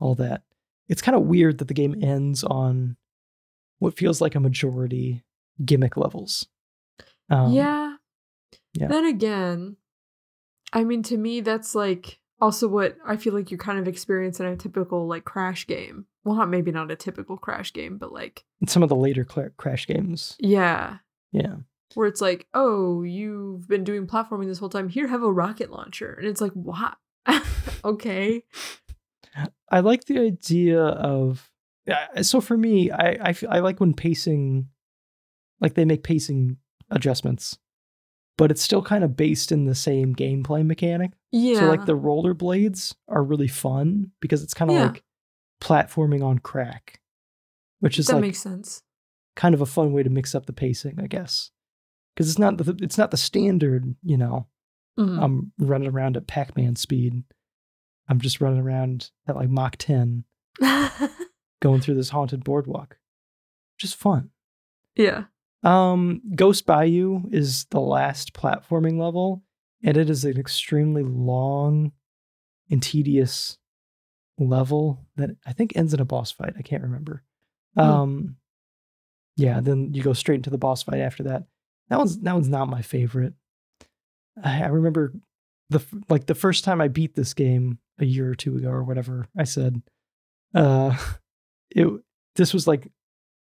all 0.00 0.14
that 0.14 0.42
it's 0.88 1.02
kind 1.02 1.16
of 1.16 1.22
weird 1.22 1.58
that 1.58 1.68
the 1.68 1.74
game 1.74 1.94
ends 2.02 2.44
on 2.44 2.96
what 3.78 3.96
feels 3.96 4.20
like 4.20 4.34
a 4.34 4.40
majority 4.40 5.22
gimmick 5.64 5.96
levels 5.96 6.46
um, 7.30 7.52
yeah. 7.52 7.96
yeah. 8.74 8.86
Then 8.86 9.04
again, 9.06 9.76
I 10.72 10.84
mean, 10.84 11.02
to 11.04 11.16
me, 11.16 11.40
that's 11.40 11.74
like 11.74 12.18
also 12.40 12.68
what 12.68 12.96
I 13.06 13.16
feel 13.16 13.34
like 13.34 13.50
you 13.50 13.58
kind 13.58 13.78
of 13.78 13.88
experience 13.88 14.40
in 14.40 14.46
a 14.46 14.56
typical 14.56 15.06
like 15.06 15.24
crash 15.24 15.66
game. 15.66 16.06
Well, 16.24 16.36
not 16.36 16.48
maybe 16.48 16.72
not 16.72 16.90
a 16.90 16.96
typical 16.96 17.36
crash 17.36 17.72
game, 17.72 17.98
but 17.98 18.12
like, 18.12 18.44
some 18.66 18.82
of 18.82 18.88
the 18.88 18.96
later 18.96 19.24
cla 19.24 19.50
crash 19.50 19.86
games 19.86 20.36
yeah, 20.40 20.98
yeah 21.30 21.56
where 21.94 22.06
it's 22.06 22.20
like, 22.20 22.46
oh, 22.52 23.02
you've 23.02 23.68
been 23.68 23.84
doing 23.84 24.06
platforming 24.06 24.46
this 24.46 24.58
whole 24.58 24.68
time. 24.68 24.88
Here, 24.88 25.06
have 25.06 25.22
a 25.22 25.32
rocket 25.32 25.70
launcher. 25.70 26.12
And 26.12 26.26
it's 26.26 26.40
like, 26.40 26.52
what? 26.52 26.96
okay. 27.84 28.42
I 29.70 29.80
like 29.80 30.04
the 30.04 30.18
idea 30.18 30.82
of 30.82 31.50
uh, 31.90 32.22
so 32.22 32.40
for 32.40 32.56
me, 32.56 32.90
I 32.90 33.34
I 33.48 33.60
like 33.60 33.80
when 33.80 33.94
pacing, 33.94 34.68
like 35.60 35.74
they 35.74 35.84
make 35.84 36.02
pacing 36.02 36.56
adjustments, 36.90 37.58
but 38.38 38.50
it's 38.50 38.62
still 38.62 38.82
kind 38.82 39.02
of 39.04 39.16
based 39.16 39.50
in 39.52 39.64
the 39.64 39.74
same 39.74 40.14
gameplay 40.14 40.64
mechanic. 40.64 41.12
Yeah. 41.32 41.60
So 41.60 41.66
like 41.68 41.86
the 41.86 41.96
roller 41.96 42.34
blades 42.34 42.94
are 43.08 43.22
really 43.24 43.48
fun 43.48 44.10
because 44.20 44.42
it's 44.42 44.54
kind 44.54 44.70
of 44.70 44.76
Yeah. 44.76 44.86
like 44.86 45.02
platforming 45.60 46.22
on 46.24 46.38
crack, 46.38 47.00
which 47.80 47.98
is 47.98 48.06
that 48.08 48.14
like 48.14 48.22
makes 48.22 48.38
sense. 48.40 48.82
kind 49.36 49.54
of 49.54 49.60
a 49.60 49.66
fun 49.66 49.92
way 49.92 50.02
to 50.02 50.10
mix 50.10 50.34
up 50.34 50.46
the 50.46 50.52
pacing, 50.52 50.98
I 51.00 51.06
guess. 51.06 51.50
Because 52.14 52.28
it's 52.30 52.38
not 52.38 52.58
the 52.58 52.76
it's 52.82 52.98
not 52.98 53.10
the 53.10 53.16
standard, 53.16 53.94
you 54.02 54.16
know. 54.16 54.46
Mhm. 54.98 55.22
I'm 55.22 55.52
running 55.58 55.88
around 55.90 56.16
at 56.16 56.26
Pac-Man 56.26 56.76
speed. 56.76 57.22
I'm 58.08 58.20
just 58.20 58.40
running 58.40 58.60
around 58.60 59.10
at 59.26 59.36
like 59.36 59.50
Mach 59.50 59.76
10 59.76 60.24
going 61.60 61.80
through 61.80 61.94
this 61.96 62.10
haunted 62.10 62.44
boardwalk. 62.44 62.98
Just 63.78 63.96
fun. 63.96 64.30
yeah. 64.94 65.24
Um, 65.62 66.20
Ghost 66.34 66.66
Bayou 66.66 67.22
is 67.30 67.64
the 67.66 67.80
last 67.80 68.32
platforming 68.32 68.98
level, 68.98 69.42
and 69.82 69.96
it 69.96 70.10
is 70.10 70.24
an 70.24 70.38
extremely 70.38 71.02
long 71.02 71.92
and 72.70 72.82
tedious 72.82 73.58
level 74.38 75.06
that 75.16 75.30
I 75.46 75.52
think 75.52 75.74
ends 75.74 75.94
in 75.94 76.00
a 76.00 76.04
boss 76.04 76.30
fight. 76.30 76.54
I 76.58 76.62
can't 76.62 76.82
remember. 76.82 77.22
Hmm. 77.74 77.80
Um, 77.80 78.36
yeah, 79.36 79.60
then 79.60 79.92
you 79.92 80.02
go 80.02 80.12
straight 80.12 80.36
into 80.36 80.50
the 80.50 80.58
boss 80.58 80.82
fight 80.82 81.00
after 81.00 81.24
that. 81.24 81.44
That 81.88 81.98
one's 81.98 82.18
that 82.20 82.34
one's 82.34 82.48
not 82.48 82.68
my 82.68 82.82
favorite. 82.82 83.34
I, 84.42 84.62
I 84.62 84.66
remember 84.66 85.14
the 85.70 85.84
like 86.08 86.26
the 86.26 86.34
first 86.34 86.64
time 86.64 86.80
I 86.80 86.88
beat 86.88 87.14
this 87.14 87.34
game 87.34 87.78
a 87.98 88.04
year 88.04 88.30
or 88.30 88.34
two 88.34 88.56
ago 88.56 88.68
or 88.68 88.82
whatever. 88.82 89.28
I 89.36 89.44
said, 89.44 89.82
uh, 90.54 90.96
it 91.70 91.88
this 92.34 92.52
was 92.52 92.66
like 92.66 92.90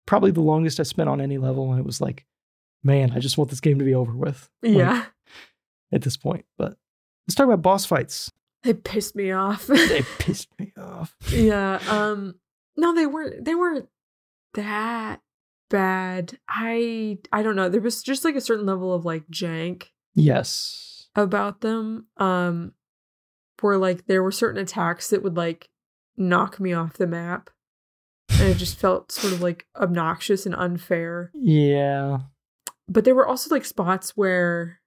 probably 0.05 0.31
the 0.31 0.41
longest 0.41 0.79
I 0.79 0.83
spent 0.83 1.09
on 1.09 1.21
any 1.21 1.37
level, 1.37 1.71
and 1.71 1.79
it 1.79 1.85
was 1.85 2.01
like, 2.01 2.25
man, 2.83 3.11
I 3.11 3.19
just 3.19 3.37
want 3.37 3.49
this 3.49 3.59
game 3.61 3.79
to 3.79 3.85
be 3.85 3.95
over 3.95 4.13
with. 4.13 4.49
like, 4.61 4.73
Yeah. 4.73 5.05
at 5.91 6.01
this 6.01 6.17
point. 6.17 6.45
But 6.57 6.77
let's 7.27 7.35
talk 7.35 7.45
about 7.45 7.61
boss 7.61 7.85
fights. 7.85 8.31
They 8.63 8.73
pissed 8.73 9.15
me 9.15 9.31
off. 9.31 9.67
They 9.67 10.01
pissed 10.19 10.47
me 10.59 10.71
off. 10.77 11.15
yeah. 11.31 11.79
Um 11.89 12.35
no, 12.77 12.93
they 12.93 13.05
weren't 13.05 13.43
they 13.45 13.55
weren't 13.55 13.87
that 14.53 15.21
bad. 15.69 16.37
I 16.47 17.17
I 17.31 17.43
don't 17.43 17.55
know. 17.55 17.67
There 17.69 17.81
was 17.81 18.01
just 18.03 18.23
like 18.23 18.35
a 18.35 18.41
certain 18.41 18.65
level 18.65 18.93
of 18.93 19.03
like 19.05 19.27
jank 19.29 19.87
Yes. 20.15 21.07
about 21.15 21.61
them. 21.61 22.07
Um 22.17 22.73
where 23.61 23.77
like 23.77 24.05
there 24.07 24.23
were 24.23 24.31
certain 24.31 24.61
attacks 24.61 25.09
that 25.09 25.23
would 25.23 25.35
like 25.37 25.69
knock 26.17 26.59
me 26.59 26.73
off 26.73 26.93
the 26.93 27.07
map. 27.07 27.49
And 28.39 28.49
it 28.49 28.57
just 28.57 28.77
felt 28.77 29.11
sort 29.11 29.33
of 29.33 29.41
like 29.41 29.67
obnoxious 29.75 30.45
and 30.45 30.55
unfair. 30.55 31.31
Yeah. 31.33 32.19
But 32.89 33.05
there 33.05 33.15
were 33.15 33.27
also 33.27 33.53
like 33.53 33.63
spots 33.65 34.17
where 34.17 34.79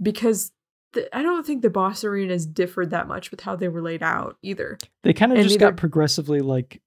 because 0.00 0.52
the, 0.94 1.14
I 1.16 1.22
don't 1.22 1.46
think 1.46 1.62
the 1.62 1.70
boss 1.70 2.04
arenas 2.04 2.46
differed 2.46 2.90
that 2.90 3.08
much 3.08 3.30
with 3.30 3.40
how 3.42 3.56
they 3.56 3.68
were 3.68 3.82
laid 3.82 4.02
out 4.02 4.36
either. 4.42 4.78
They 5.02 5.12
kind 5.12 5.32
of 5.32 5.38
And 5.38 5.46
just 5.48 5.60
got 5.60 5.76
progressively 5.76 6.40
like 6.40 6.80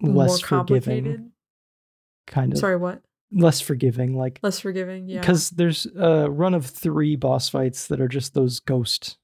less 0.00 0.40
forgiving. 0.40 1.32
Kind 2.26 2.52
of 2.52 2.58
Sorry, 2.58 2.76
what? 2.76 3.02
less 3.32 3.60
forgiving. 3.60 4.16
Like 4.16 4.40
Less 4.42 4.58
forgiving. 4.60 5.08
Yeah. 5.08 5.20
because 5.20 5.50
there's 5.50 5.86
a 5.96 6.30
run 6.30 6.54
of 6.54 6.66
three 6.66 7.16
boss 7.16 7.48
fights 7.48 7.86
that 7.88 8.00
are 8.00 8.08
just 8.08 8.34
those 8.34 8.58
ghost 8.60 9.18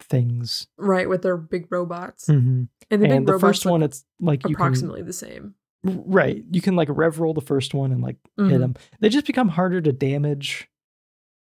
things. 0.00 0.66
right 0.78 1.08
with 1.08 1.22
their 1.22 1.36
big 1.36 1.66
robots. 1.70 2.26
Mhm. 2.28 2.68
And 2.90 3.02
the 3.02 3.06
big 3.06 3.10
And 3.10 3.26
the 3.26 3.38
first 3.38 3.64
one, 3.64 3.82
it's 3.82 4.04
like 4.20 4.46
you 4.48 4.54
approximately 4.54 5.02
the 5.02 5.12
same. 5.12 5.54
Right. 5.84 6.44
You 6.50 6.60
can 6.60 6.76
like 6.76 6.88
rev 6.90 7.18
roll 7.20 7.34
the 7.34 7.40
first 7.40 7.74
one 7.74 7.92
and 7.92 8.02
like 8.02 8.16
hit 8.36 8.46
Mhm. 8.46 8.58
them. 8.58 8.74
They 9.00 9.08
just 9.08 9.26
become 9.26 9.48
harder 9.48 9.80
to 9.80 9.92
damage, 9.92 10.68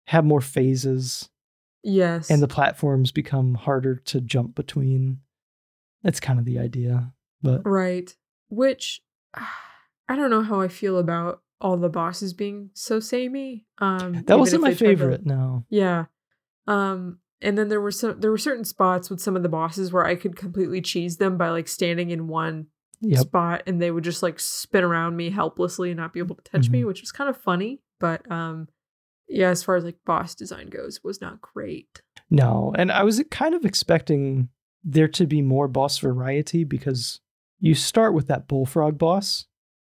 have 0.06 0.24
more 0.24 0.40
phases, 0.40 1.28
Yes. 1.82 2.30
and 2.30 2.42
the 2.42 2.48
platforms 2.48 3.12
become 3.12 3.54
harder 3.54 3.96
to 3.96 4.20
jump 4.20 4.54
between. 4.54 5.20
That's 6.02 6.20
kind 6.20 6.38
of 6.38 6.44
the 6.44 6.58
idea, 6.58 7.12
but 7.42 7.62
Right. 7.66 8.14
Which 8.48 9.02
I 9.34 10.16
don't 10.16 10.30
know 10.30 10.42
how 10.42 10.60
I 10.60 10.68
feel 10.68 10.98
about 10.98 11.42
all 11.60 11.76
the 11.76 11.88
bosses 11.88 12.32
being 12.32 12.70
so 12.74 13.00
samey. 13.00 13.66
Um 13.78 14.22
that 14.26 14.38
wasn't 14.38 14.62
my 14.62 14.68
tried 14.68 14.78
to- 14.78 14.84
favorite. 14.86 15.26
No, 15.26 15.64
Yeah. 15.68 16.06
Um 16.66 17.18
and 17.40 17.56
then 17.58 17.68
there 17.68 17.80
were 17.80 17.90
some 17.90 18.20
there 18.20 18.30
were 18.30 18.38
certain 18.38 18.64
spots 18.64 19.10
with 19.10 19.20
some 19.20 19.36
of 19.36 19.42
the 19.42 19.48
bosses 19.48 19.92
where 19.92 20.04
I 20.06 20.14
could 20.16 20.36
completely 20.36 20.80
cheese 20.80 21.16
them 21.18 21.36
by 21.36 21.50
like 21.50 21.68
standing 21.68 22.10
in 22.10 22.28
one 22.28 22.68
yep. 23.00 23.20
spot 23.20 23.62
and 23.66 23.80
they 23.80 23.90
would 23.90 24.04
just 24.04 24.22
like 24.22 24.38
spin 24.40 24.84
around 24.84 25.16
me 25.16 25.30
helplessly 25.30 25.90
and 25.90 25.98
not 25.98 26.12
be 26.12 26.20
able 26.20 26.36
to 26.36 26.42
touch 26.42 26.68
me, 26.70 26.82
Mhm. 26.82 26.86
which 26.86 27.00
was 27.00 27.12
kind 27.12 27.30
of 27.30 27.36
funny. 27.36 27.80
But 28.00 28.30
um 28.30 28.68
yeah, 29.28 29.50
as 29.50 29.62
far 29.62 29.76
as 29.76 29.84
like 29.84 29.98
boss 30.06 30.34
design 30.34 30.68
goes, 30.68 31.00
was 31.04 31.20
not 31.20 31.40
great. 31.40 32.00
No, 32.30 32.72
and 32.78 32.90
I 32.90 33.02
was 33.04 33.22
kind 33.30 33.54
of 33.54 33.64
expecting 33.64 34.48
there 34.82 35.08
to 35.08 35.26
be 35.26 35.42
more 35.42 35.68
boss 35.68 35.98
variety 35.98 36.64
because 36.64 37.20
you 37.60 37.74
start 37.74 38.14
with 38.14 38.26
that 38.28 38.48
bullfrog 38.48 38.96
boss, 38.98 39.46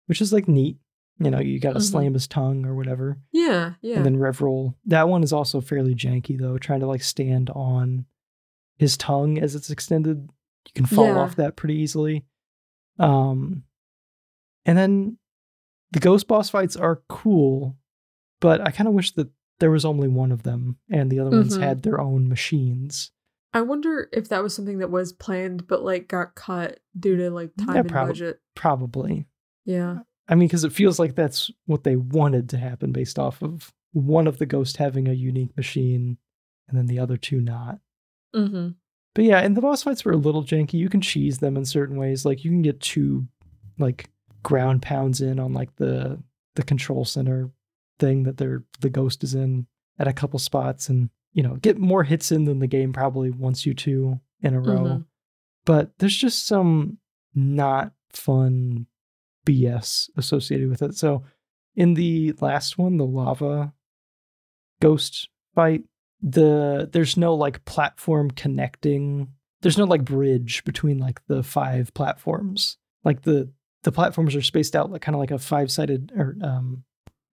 which 0.08 0.22
is 0.22 0.32
like 0.34 0.48
neat. 0.48 0.78
You 1.20 1.30
know, 1.32 1.40
you 1.40 1.60
got 1.60 1.74
to 1.74 1.80
Mhm. 1.80 1.90
slam 1.92 2.14
his 2.14 2.28
tongue 2.28 2.66
or 2.66 2.76
whatever, 2.76 3.20
Yeah, 3.32 3.76
yeah. 3.82 3.98
and 3.98 4.06
then 4.06 4.18
rev 4.18 4.42
roll. 4.42 4.76
That 4.86 5.08
one 5.08 5.24
is 5.24 5.32
also 5.32 5.62
fairly 5.62 5.96
janky 5.96 6.38
though, 6.38 6.58
trying 6.58 6.80
to 6.82 6.88
like 6.88 7.04
stand 7.04 7.50
on 7.52 8.06
his 8.78 8.98
tongue 8.98 9.38
as 9.38 9.56
it's 9.56 9.70
extended. 9.70 10.18
You 10.68 10.72
can 10.76 10.86
fall 10.86 11.06
Yeah. 11.06 11.20
off 11.20 11.36
that 11.38 11.56
pretty 11.56 11.76
easily. 11.76 12.26
Um, 13.00 13.64
and 14.66 14.78
then 14.78 15.18
the 15.92 16.00
ghost 16.00 16.28
boss 16.28 16.50
fights 16.50 16.76
are 16.76 17.02
cool, 17.10 17.78
but 18.42 18.62
I 18.62 18.72
kind 18.72 18.88
of 18.88 18.94
wish 18.94 19.12
that 19.14 19.30
there 19.60 19.72
was 19.72 19.86
only 19.86 20.08
one 20.08 20.32
of 20.32 20.44
them 20.44 20.78
and 20.90 21.10
the 21.12 21.20
other 21.20 21.30
ones 21.32 21.58
Mhm. 21.58 21.62
had 21.62 21.84
their 21.84 22.00
own 22.02 22.28
machines. 22.28 23.12
I 23.54 23.62
wonder 23.62 24.10
if 24.12 24.30
that 24.30 24.42
was 24.42 24.56
something 24.56 24.80
that 24.80 24.90
was 24.90 25.14
planned 25.14 25.68
but 25.68 25.84
like 25.84 26.08
got 26.08 26.34
cut 26.36 26.80
due 27.00 27.16
to 27.18 27.30
like 27.30 27.52
time 27.58 27.70
Yeah, 27.76 27.80
and 27.82 27.90
prob- 27.90 28.08
budget. 28.10 28.42
Probably. 28.56 29.28
Yeah. 29.66 30.00
I 30.28 30.36
mean, 30.36 30.48
because 30.48 30.64
it 30.64 30.72
feels 30.74 30.98
like 31.00 31.16
that's 31.16 31.52
what 31.66 31.84
they 31.84 31.96
wanted 31.96 32.50
to 32.50 32.58
happen 32.58 32.92
based 32.92 33.20
off 33.20 33.42
of 33.44 33.74
one 33.92 34.26
of 34.26 34.40
the 34.40 34.46
ghosts 34.48 34.78
having 34.78 35.08
a 35.08 35.14
unique 35.14 35.56
machine 35.56 36.18
and 36.68 36.78
then 36.78 36.88
the 36.88 36.98
other 37.00 37.16
two 37.18 37.40
not. 37.42 37.80
Mm-hmm. 38.36 38.70
But 39.16 39.26
yeah, 39.26 39.40
and 39.40 39.56
the 39.56 39.62
boss 39.62 39.84
fights 39.84 40.04
were 40.04 40.12
a 40.12 40.18
little 40.18 40.44
janky. 40.44 40.74
You 40.74 40.90
can 40.90 41.02
cheese 41.02 41.38
them 41.40 41.56
in 41.56 41.66
certain 41.66 41.98
ways. 41.98 42.26
Like 42.26 42.44
you 42.44 42.50
can 42.52 42.62
get 42.62 42.80
two 42.80 43.28
like 43.78 44.10
ground 44.42 44.82
pounds 44.82 45.22
in 45.22 45.40
on 45.40 45.54
like 45.54 45.76
the 45.78 46.22
the 46.56 46.64
control 46.64 47.06
center 47.06 47.50
thing 48.00 48.24
that 48.24 48.38
they're 48.38 48.64
the 48.82 48.90
ghost 48.90 49.24
is 49.24 49.34
in 49.36 49.68
at 50.00 50.08
a 50.08 50.14
couple 50.14 50.40
spots 50.40 50.90
and 50.90 51.10
you 51.32 51.44
know 51.44 51.56
get 51.58 51.78
more 51.78 52.04
hits 52.04 52.32
in 52.32 52.46
than 52.46 52.60
the 52.60 52.68
game 52.68 52.92
probably 52.94 53.30
wants 53.30 53.66
you 53.66 53.74
to 53.74 54.20
in 54.42 54.54
a 54.54 54.60
row. 54.60 54.80
Mhm. 54.84 55.06
But 55.66 55.98
there's 56.00 56.18
just 56.18 56.46
some 56.48 56.98
not 57.36 57.94
fun 58.10 58.88
BS 59.46 60.10
associated 60.18 60.70
with 60.70 60.82
it. 60.82 60.96
So 60.96 61.24
in 61.76 61.94
the 61.94 62.34
last 62.42 62.78
one, 62.78 62.98
the 62.98 63.06
lava 63.06 63.74
ghost 64.82 65.30
fight, 65.56 65.84
the 66.24 66.90
there's 66.92 67.18
no 67.18 67.36
like 67.36 67.64
platform 67.66 68.32
connecting. 68.32 69.28
There's 69.62 69.78
no 69.78 69.84
like 69.84 70.06
bridge 70.06 70.64
between 70.64 70.98
like 70.98 71.22
the 71.28 71.44
five 71.44 71.94
platforms. 71.94 72.78
Like 73.04 73.24
the 73.24 73.52
the 73.84 73.92
platforms 73.92 74.34
are 74.36 74.42
spaced 74.42 74.76
out 74.76 74.90
like 74.90 75.02
kind 75.02 75.16
of 75.16 75.20
like 75.20 75.32
a 75.32 75.38
five 75.38 75.70
sided 75.70 76.14
or 76.16 76.38
um 76.42 76.86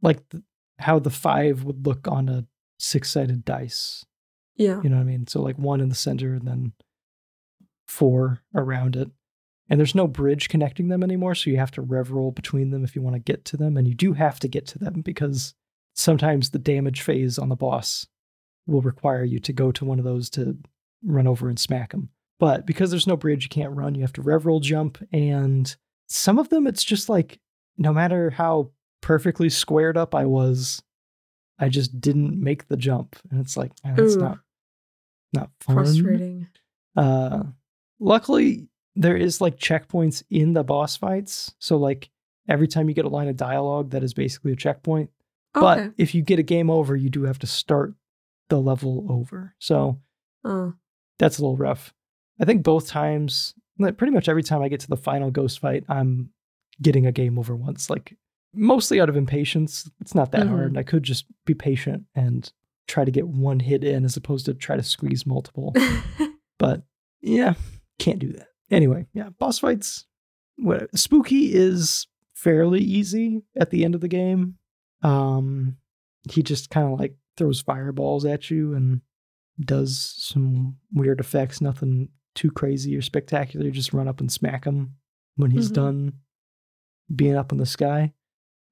like 0.03 0.29
the, 0.31 0.43
how 0.81 0.99
the 0.99 1.11
five 1.11 1.63
would 1.63 1.87
look 1.87 2.09
on 2.09 2.29
a 2.29 2.47
six 2.79 3.11
sided 3.11 3.45
dice. 3.45 4.05
Yeah. 4.57 4.81
You 4.83 4.91
know 4.91 4.97
what 4.97 5.03
I 5.03 5.07
mean? 5.07 5.27
So 5.29 5.41
like 5.41 5.57
one 5.57 5.81
in 5.81 5.89
the 5.89 5.95
center 5.95 6.35
and 6.35 6.47
then 6.47 6.73
four 7.87 8.41
around 8.55 8.97
it. 8.97 9.09
And 9.69 9.79
there's 9.79 9.95
no 9.95 10.09
bridge 10.09 10.49
connecting 10.49 10.89
them 10.89 11.05
anymore, 11.05 11.37
so 11.37 11.49
you 11.49 11.57
have 11.59 11.71
to 11.73 11.81
rev 11.81 12.11
roll 12.11 12.33
between 12.33 12.71
them 12.71 12.83
if 12.83 12.97
you 12.97 13.03
want 13.03 13.15
to 13.15 13.21
get 13.21 13.45
to 13.47 13.57
them. 13.57 13.77
And 13.77 13.87
you 13.87 13.95
do 13.95 14.15
have 14.15 14.41
to 14.41 14.49
get 14.49 14.67
to 14.69 14.81
them 14.81 15.01
because 15.01 15.55
sometimes 15.95 16.51
the 16.51 16.59
damage 16.59 17.03
phase 17.03 17.39
on 17.39 17.51
the 17.51 17.57
boss 17.57 18.09
will 18.71 18.83
require 18.83 19.25
you 19.25 19.39
to 19.41 19.53
go 19.53 19.73
to 19.73 19.85
one 19.85 19.99
of 19.99 20.05
those 20.05 20.31
to 20.31 20.57
run 21.05 21.27
over 21.27 21.49
and 21.49 21.59
smack 21.59 21.91
them. 21.91 22.09
But 22.39 22.67
because 22.67 22.91
there's 22.91 23.07
no 23.07 23.17
bridge, 23.17 23.45
you 23.45 23.49
can't 23.49 23.77
run. 23.77 23.95
You 23.95 24.01
have 24.03 24.13
to 24.15 24.23
rev 24.23 24.47
roll 24.47 24.61
jump. 24.61 24.99
And 25.13 25.75
some 26.09 26.39
of 26.39 26.49
them, 26.49 26.67
it's 26.67 26.85
just 26.85 27.09
like 27.09 27.39
no 27.77 27.93
matter 27.93 28.31
how 28.31 28.71
perfectly 29.01 29.49
squared 29.51 29.97
up 29.97 30.15
I 30.15 30.25
was, 30.25 30.83
I 31.59 31.69
just 31.69 32.01
didn't 32.01 32.43
make 32.43 32.69
the 32.69 32.77
jump. 32.77 33.17
And 33.31 33.41
it's 33.41 33.57
like, 33.57 33.73
man, 33.85 33.95
that's 33.97 34.17
Ooh. 34.17 34.21
not 34.21 34.39
not 35.33 35.51
fun. 35.61 35.77
Frustrating. 35.77 36.49
Uh, 36.97 37.45
luckily, 38.01 38.69
there 38.97 39.17
is 39.17 39.41
like 39.41 39.59
checkpoints 39.59 40.23
in 40.31 40.55
the 40.55 40.65
boss 40.65 40.97
fights. 40.97 41.55
So 41.59 41.77
like 41.77 42.11
every 42.49 42.69
time 42.69 42.89
you 42.89 42.95
get 42.95 43.05
a 43.05 43.09
line 43.09 43.29
of 43.29 43.37
dialogue, 43.37 43.91
that 43.91 44.03
is 44.03 44.15
basically 44.15 44.53
a 44.53 44.57
checkpoint. 44.57 45.11
Okay. 45.57 45.61
But 45.61 45.95
if 45.99 46.15
you 46.15 46.23
get 46.23 46.39
a 46.39 46.45
game 46.45 46.71
over, 46.71 46.97
you 46.97 47.11
do 47.11 47.25
have 47.25 47.39
to 47.41 47.47
start 47.47 47.95
the 48.51 48.61
level 48.61 49.07
over. 49.09 49.55
So 49.59 49.99
Oh. 50.45 50.75
that's 51.19 51.39
a 51.39 51.43
little 51.43 51.57
rough. 51.57 51.95
I 52.39 52.45
think 52.45 52.63
both 52.63 52.87
times, 52.89 53.55
like, 53.79 53.97
pretty 53.97 54.13
much 54.13 54.29
every 54.29 54.43
time 54.43 54.63
I 54.63 54.69
get 54.69 54.81
to 54.81 54.89
the 54.89 54.97
final 54.97 55.31
ghost 55.31 55.59
fight, 55.61 55.85
I'm 55.89 56.31
getting 56.83 57.07
a 57.07 57.13
game 57.13 57.39
over 57.39 57.57
once. 57.57 57.89
Like 57.91 58.17
mostly 58.55 59.01
out 59.01 59.09
of 59.09 59.17
impatience. 59.17 59.89
It's 60.01 60.15
not 60.15 60.33
that 60.33 60.47
Mhm. 60.47 60.49
hard. 60.49 60.77
I 60.79 60.83
could 60.83 61.03
just 61.03 61.25
be 61.47 61.55
patient 61.55 62.05
and 62.15 62.53
try 62.89 63.05
to 63.05 63.11
get 63.11 63.29
one 63.29 63.61
hit 63.61 63.85
in 63.85 64.05
as 64.05 64.17
opposed 64.17 64.47
to 64.47 64.55
try 64.55 64.77
to 64.77 64.83
squeeze 64.83 65.25
multiple. 65.27 65.73
But 66.59 66.83
yeah, 67.23 67.55
can't 67.99 68.19
do 68.19 68.33
that. 68.33 68.49
Anyway, 68.71 69.07
yeah, 69.15 69.31
boss 69.39 69.59
fights. 69.61 70.05
What 70.57 70.95
spooky 70.99 71.55
is 71.55 72.07
fairly 72.35 72.81
easy 72.81 73.43
at 73.57 73.71
the 73.71 73.83
end 73.85 73.95
of 73.95 74.03
the 74.03 74.09
game. 74.09 74.59
Um, 75.03 75.79
he 76.31 76.43
just 76.43 76.69
kind 76.69 76.93
of 76.93 76.99
like 77.01 77.15
throws 77.37 77.61
fireballs 77.61 78.25
at 78.25 78.51
you 78.51 78.75
and 78.75 79.01
does 79.61 80.15
some 80.19 80.77
weird 80.93 81.21
effects. 81.21 81.61
Nothing 81.61 82.09
too 82.35 82.51
crazy 82.51 82.97
or 82.97 83.03
spectacular. 83.03 83.67
You 83.67 83.73
just 83.73 83.93
run 83.93 84.09
up 84.09 84.21
and 84.21 84.31
smack 84.31 84.65
him 84.65 84.97
when 85.37 85.51
he's 85.51 85.71
Mhm. 85.71 85.75
done 85.75 86.13
being 87.15 87.35
up 87.37 87.53
in 87.53 87.59
the 87.59 87.67
sky. 87.67 88.15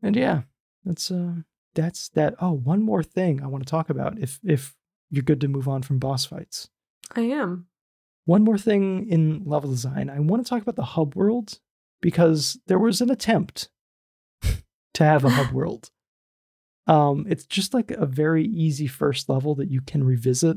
And 0.02 0.14
yeah, 0.16 0.42
that's 0.84 1.10
uh, 1.10 1.36
that's 1.74 2.08
that. 2.10 2.34
Oh, 2.40 2.52
one 2.52 2.82
more 2.82 3.02
thing 3.02 3.42
I 3.42 3.46
want 3.46 3.64
to 3.66 3.70
talk 3.70 3.90
about. 3.90 4.18
If 4.18 4.38
if 4.44 4.76
you're 5.10 5.22
good 5.24 5.40
to 5.40 5.48
move 5.48 5.66
on 5.68 5.82
from 5.82 5.98
boss 5.98 6.24
fights. 6.26 6.68
I 7.16 7.22
am. 7.22 7.66
One 8.26 8.44
more 8.44 8.58
thing 8.58 9.08
in 9.08 9.44
level 9.44 9.70
design, 9.70 10.10
I 10.10 10.20
want 10.20 10.44
to 10.44 10.48
talk 10.48 10.60
about 10.60 10.76
the 10.76 10.84
hub 10.84 11.14
world 11.16 11.60
because 12.02 12.58
there 12.66 12.78
was 12.78 13.00
an 13.00 13.10
attempt 13.10 13.70
to 14.94 15.04
have 15.04 15.24
a 15.24 15.30
hub 15.30 15.50
world. 15.52 15.90
Um, 16.88 17.26
it's 17.28 17.44
just 17.46 17.74
like 17.74 17.90
a 17.92 18.06
very 18.06 18.44
easy 18.46 18.86
first 18.86 19.28
level 19.28 19.54
that 19.56 19.70
you 19.70 19.80
can 19.80 20.02
revisit 20.04 20.56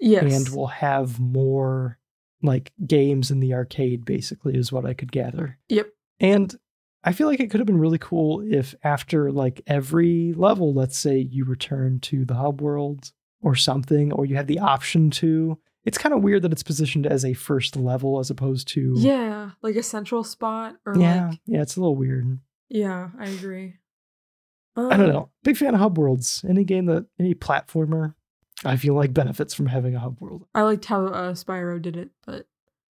Yes. 0.00 0.32
and 0.46 0.56
we'll 0.56 0.68
have 0.68 1.18
more 1.18 1.98
like 2.42 2.72
games 2.86 3.30
in 3.32 3.40
the 3.40 3.52
arcade, 3.54 4.04
basically, 4.04 4.56
is 4.56 4.70
what 4.70 4.86
I 4.86 4.94
could 4.94 5.10
gather. 5.10 5.58
Yep. 5.68 5.88
And 6.20 6.54
I 7.02 7.12
feel 7.12 7.26
like 7.26 7.40
it 7.40 7.50
could 7.50 7.58
have 7.60 7.66
been 7.66 7.78
really 7.80 7.98
cool 7.98 8.40
if 8.48 8.74
after 8.84 9.32
like 9.32 9.60
every 9.66 10.32
level, 10.34 10.72
let's 10.72 10.96
say 10.96 11.18
you 11.18 11.44
return 11.44 11.98
to 12.00 12.24
the 12.24 12.34
hub 12.34 12.60
world 12.60 13.10
or 13.40 13.54
something, 13.56 14.12
or 14.12 14.24
you 14.26 14.36
had 14.36 14.46
the 14.46 14.58
option 14.60 15.10
to. 15.10 15.58
It's 15.84 15.98
kind 15.98 16.14
of 16.14 16.22
weird 16.22 16.42
that 16.42 16.52
it's 16.52 16.62
positioned 16.62 17.06
as 17.06 17.24
a 17.24 17.32
first 17.34 17.74
level 17.76 18.18
as 18.20 18.30
opposed 18.30 18.68
to. 18.68 18.94
Yeah, 18.98 19.50
like 19.62 19.74
a 19.76 19.82
central 19.82 20.22
spot 20.22 20.76
or 20.86 20.96
Yeah. 20.96 21.28
like 21.30 21.40
yeah, 21.46 21.62
it's 21.62 21.76
a 21.76 21.80
little 21.80 21.96
weird. 21.96 22.38
yeah, 22.68 23.10
I 23.18 23.28
agree. 23.28 23.74
I 24.78 24.96
don't 24.96 25.06
Um, 25.08 25.12
know. 25.12 25.30
Big 25.44 25.56
fan 25.56 25.74
of 25.74 25.80
hub 25.80 25.98
worlds. 25.98 26.44
Any 26.48 26.64
game 26.64 26.86
that, 26.86 27.06
any 27.18 27.34
platformer, 27.34 28.14
I 28.64 28.76
feel 28.76 28.94
like 28.94 29.12
benefits 29.12 29.54
from 29.54 29.66
having 29.66 29.94
a 29.94 30.00
hub 30.00 30.20
world. 30.20 30.46
I 30.54 30.62
liked 30.62 30.84
how 30.86 31.06
uh, 31.06 31.32
Spyro 31.34 31.80
did 31.80 31.96
it, 31.96 32.10
but 32.26 32.46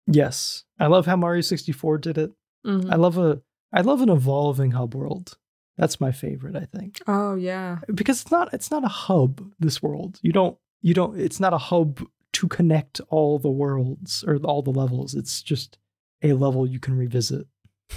Yes, 0.06 0.64
I 0.80 0.86
love 0.86 1.04
how 1.06 1.16
Mario 1.16 1.42
64 1.42 1.98
did 1.98 2.18
it. 2.18 2.32
mhm. 2.66 2.90
I 2.90 2.96
love 2.96 3.18
a 3.18 3.42
I 3.72 3.82
love 3.82 4.00
an 4.00 4.08
evolving 4.08 4.70
hub 4.70 4.94
world. 4.94 5.36
That's 5.76 6.00
my 6.00 6.10
favorite, 6.12 6.56
I 6.56 6.64
think. 6.64 6.98
oh 7.06 7.34
yeah, 7.34 7.78
Because 7.94 8.22
it's 8.22 8.30
not 8.30 8.52
it's 8.54 8.70
not 8.70 8.84
a 8.84 8.88
hub 8.88 9.46
this 9.60 9.82
world. 9.82 10.18
You 10.22 10.32
don't 10.32 10.56
you 10.80 10.94
don't 10.94 11.18
it's 11.18 11.40
not 11.40 11.52
a 11.52 11.58
hub 11.58 12.00
to 12.34 12.48
connect 12.48 13.00
all 13.10 13.38
the 13.38 13.50
worlds 13.50 14.24
or 14.26 14.36
all 14.38 14.62
the 14.62 14.70
levels. 14.72 15.14
It's 15.14 15.42
just 15.42 15.76
a 16.22 16.32
level 16.32 16.66
you 16.66 16.80
can 16.80 16.96
revisit. 16.96 17.46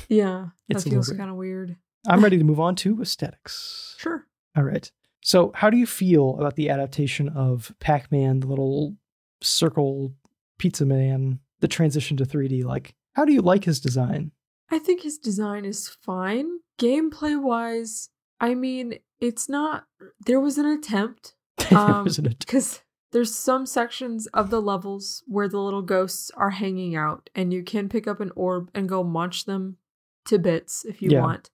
yeah. 0.10 0.50
It's 0.68 0.84
that 0.84 0.90
little 0.90 1.04
feels 1.04 1.18
kind 1.18 1.30
of 1.32 1.38
weird. 1.38 1.78
I'm 2.08 2.24
ready 2.24 2.38
to 2.38 2.44
move 2.44 2.60
on 2.60 2.76
to 2.78 3.02
aesthetics. 3.02 3.96
Sure. 4.00 4.26
All 4.56 4.64
right. 4.64 4.92
So, 5.24 5.52
how 5.56 5.70
do 5.70 5.78
you 5.78 5.86
feel 5.86 6.36
about 6.40 6.56
the 6.56 6.70
adaptation 6.70 7.30
of 7.30 7.74
Pac-Man, 7.80 8.40
the 8.40 8.48
little 8.48 8.96
circle 9.42 10.14
pizza 10.58 10.86
man, 10.86 11.40
the 11.60 11.68
transition 11.68 12.18
to 12.18 12.26
3D? 12.26 12.64
Like, 12.64 12.96
how 13.14 13.26
do 13.26 13.34
you 13.34 13.42
like 13.42 13.66
his 13.66 13.80
design? 13.80 14.32
I 14.72 14.80
think 14.80 15.02
his 15.04 15.18
design 15.18 15.66
is 15.66 15.88
fine. 15.90 16.60
Gameplay 16.80 17.40
wise, 17.40 18.10
I 18.40 18.56
mean, 18.56 18.96
it's 19.20 19.48
not. 19.48 19.86
There 20.26 20.40
was 20.40 20.58
an 20.58 20.66
attempt 20.66 21.36
There 21.70 21.78
Um, 21.78 22.04
was 22.06 22.18
an 22.18 22.26
att- 22.26 22.40
because 22.40 22.82
there's 23.12 23.36
some 23.36 23.66
sections 23.68 24.26
of 24.28 24.50
the 24.50 24.62
levels 24.62 25.22
where 25.28 25.48
the 25.50 25.60
little 25.60 25.82
ghosts 25.84 26.32
are 26.36 26.50
hanging 26.52 26.96
out, 26.96 27.30
and 27.36 27.54
you 27.54 27.62
can 27.64 27.90
pick 27.90 28.08
up 28.08 28.20
an 28.22 28.32
orb 28.36 28.72
and 28.74 28.90
go 28.90 29.04
munch 29.04 29.46
them 29.46 29.78
to 30.26 30.40
bits 30.40 30.84
if 30.86 31.02
you 31.02 31.12
Yeah. 31.12 31.22
want. 31.22 31.52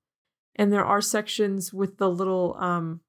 And 0.58 0.74
there 0.74 0.86
are 0.86 1.02
sections 1.02 1.74
with 1.74 1.98
the 1.98 2.10
little 2.10 2.56
um, 2.60 3.02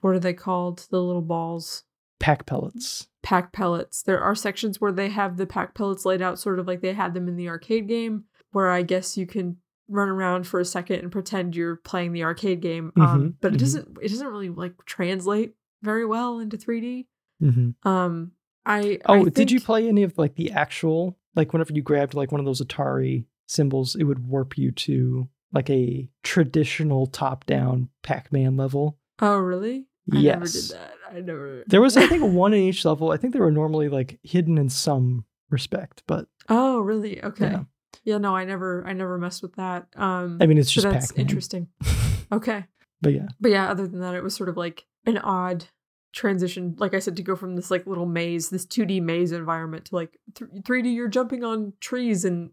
what 0.00 0.10
are 0.14 0.18
they 0.20 0.34
called? 0.34 0.86
The 0.90 1.00
little 1.02 1.22
balls. 1.22 1.84
pack 2.20 2.46
pellets. 2.46 3.08
pack 3.22 3.52
pellets. 3.52 4.02
There 4.02 4.20
are 4.20 4.34
sections 4.34 4.80
where 4.80 4.92
they 4.92 5.08
have 5.10 5.36
the 5.36 5.46
pack 5.46 5.74
pellets 5.74 6.04
laid 6.04 6.22
out 6.22 6.38
sort 6.38 6.58
of 6.58 6.66
like 6.66 6.80
they 6.80 6.92
had 6.94 7.14
them 7.14 7.28
in 7.28 7.36
the 7.36 7.48
arcade 7.48 7.88
game, 7.88 8.24
where 8.52 8.70
I 8.70 8.82
guess 8.82 9.16
you 9.16 9.26
can 9.26 9.58
run 9.88 10.08
around 10.08 10.46
for 10.46 10.58
a 10.58 10.64
second 10.64 11.00
and 11.00 11.12
pretend 11.12 11.54
you're 11.54 11.76
playing 11.76 12.12
the 12.12 12.24
arcade 12.24 12.60
game. 12.60 12.92
Um, 12.96 13.02
Mhm, 13.02 13.34
but 13.40 13.52
it 13.52 13.56
mhm. 13.56 13.60
doesn't 13.60 13.98
it 14.02 14.08
doesn't 14.08 14.26
really 14.26 14.48
like 14.50 14.72
translate 14.84 15.54
very 15.82 16.04
well 16.04 16.40
into 16.40 16.56
3D. 16.56 17.06
hmm 17.40 17.70
Um 17.84 18.32
I 18.64 18.98
Oh, 19.06 19.26
I 19.26 19.28
did 19.28 19.50
you 19.52 19.60
play 19.60 19.86
any 19.88 20.02
of 20.02 20.18
like 20.18 20.34
the 20.34 20.50
actual 20.50 21.16
like 21.36 21.52
whenever 21.52 21.72
you 21.72 21.82
grabbed 21.82 22.14
like 22.14 22.32
one 22.32 22.40
of 22.40 22.44
those 22.46 22.60
Atari 22.60 23.26
symbols, 23.46 23.94
it 23.94 24.04
would 24.04 24.26
warp 24.26 24.58
you 24.58 24.72
to 24.72 25.28
like 25.56 25.70
a 25.70 26.08
traditional 26.22 27.06
top-down 27.06 27.88
Pac-Man 28.02 28.56
level. 28.56 28.98
Oh 29.20 29.38
really? 29.38 29.86
I 30.12 30.18
yes. 30.18 30.34
never 30.36 30.46
did 30.46 30.70
that. 30.70 30.94
I 31.16 31.20
never 31.20 31.64
There 31.66 31.80
was 31.80 31.96
I 31.96 32.06
think 32.06 32.22
one 32.22 32.52
in 32.52 32.60
each 32.60 32.84
level. 32.84 33.10
I 33.10 33.16
think 33.16 33.32
they 33.32 33.40
were 33.40 33.50
normally 33.50 33.88
like 33.88 34.20
hidden 34.22 34.58
in 34.58 34.68
some 34.68 35.24
respect, 35.50 36.02
but 36.06 36.26
Oh 36.48 36.78
really? 36.80 37.24
Okay. 37.24 37.50
Yeah. 37.50 37.62
Yeah. 38.04 38.18
no, 38.18 38.36
I 38.36 38.44
never 38.44 38.86
I 38.86 38.92
never 38.92 39.18
messed 39.18 39.42
with 39.42 39.56
that. 39.56 39.86
Um 39.96 40.38
I 40.40 40.46
mean 40.46 40.58
it's 40.58 40.70
so 40.70 40.82
just 40.82 40.92
that's 40.92 41.06
Pac-Man. 41.08 41.26
interesting. 41.26 41.68
Okay. 42.32 42.64
But 43.00 43.14
yeah. 43.14 43.28
But 43.40 43.52
yeah, 43.52 43.70
other 43.70 43.86
than 43.86 44.00
that, 44.00 44.14
it 44.14 44.22
was 44.24 44.34
sort 44.34 44.48
of 44.48 44.56
like 44.56 44.84
an 45.06 45.16
odd 45.18 45.66
transition. 46.12 46.74
Like 46.76 46.92
I 46.92 46.98
said, 46.98 47.14
to 47.16 47.22
go 47.22 47.36
from 47.36 47.54
this 47.54 47.70
like 47.70 47.86
little 47.86 48.04
maze, 48.04 48.48
this 48.50 48.66
2D 48.66 49.00
maze 49.00 49.30
environment 49.30 49.84
to 49.86 49.94
like 49.94 50.18
th- 50.34 50.50
3D, 50.62 50.92
you're 50.92 51.06
jumping 51.06 51.44
on 51.44 51.72
trees 51.78 52.24
and 52.24 52.50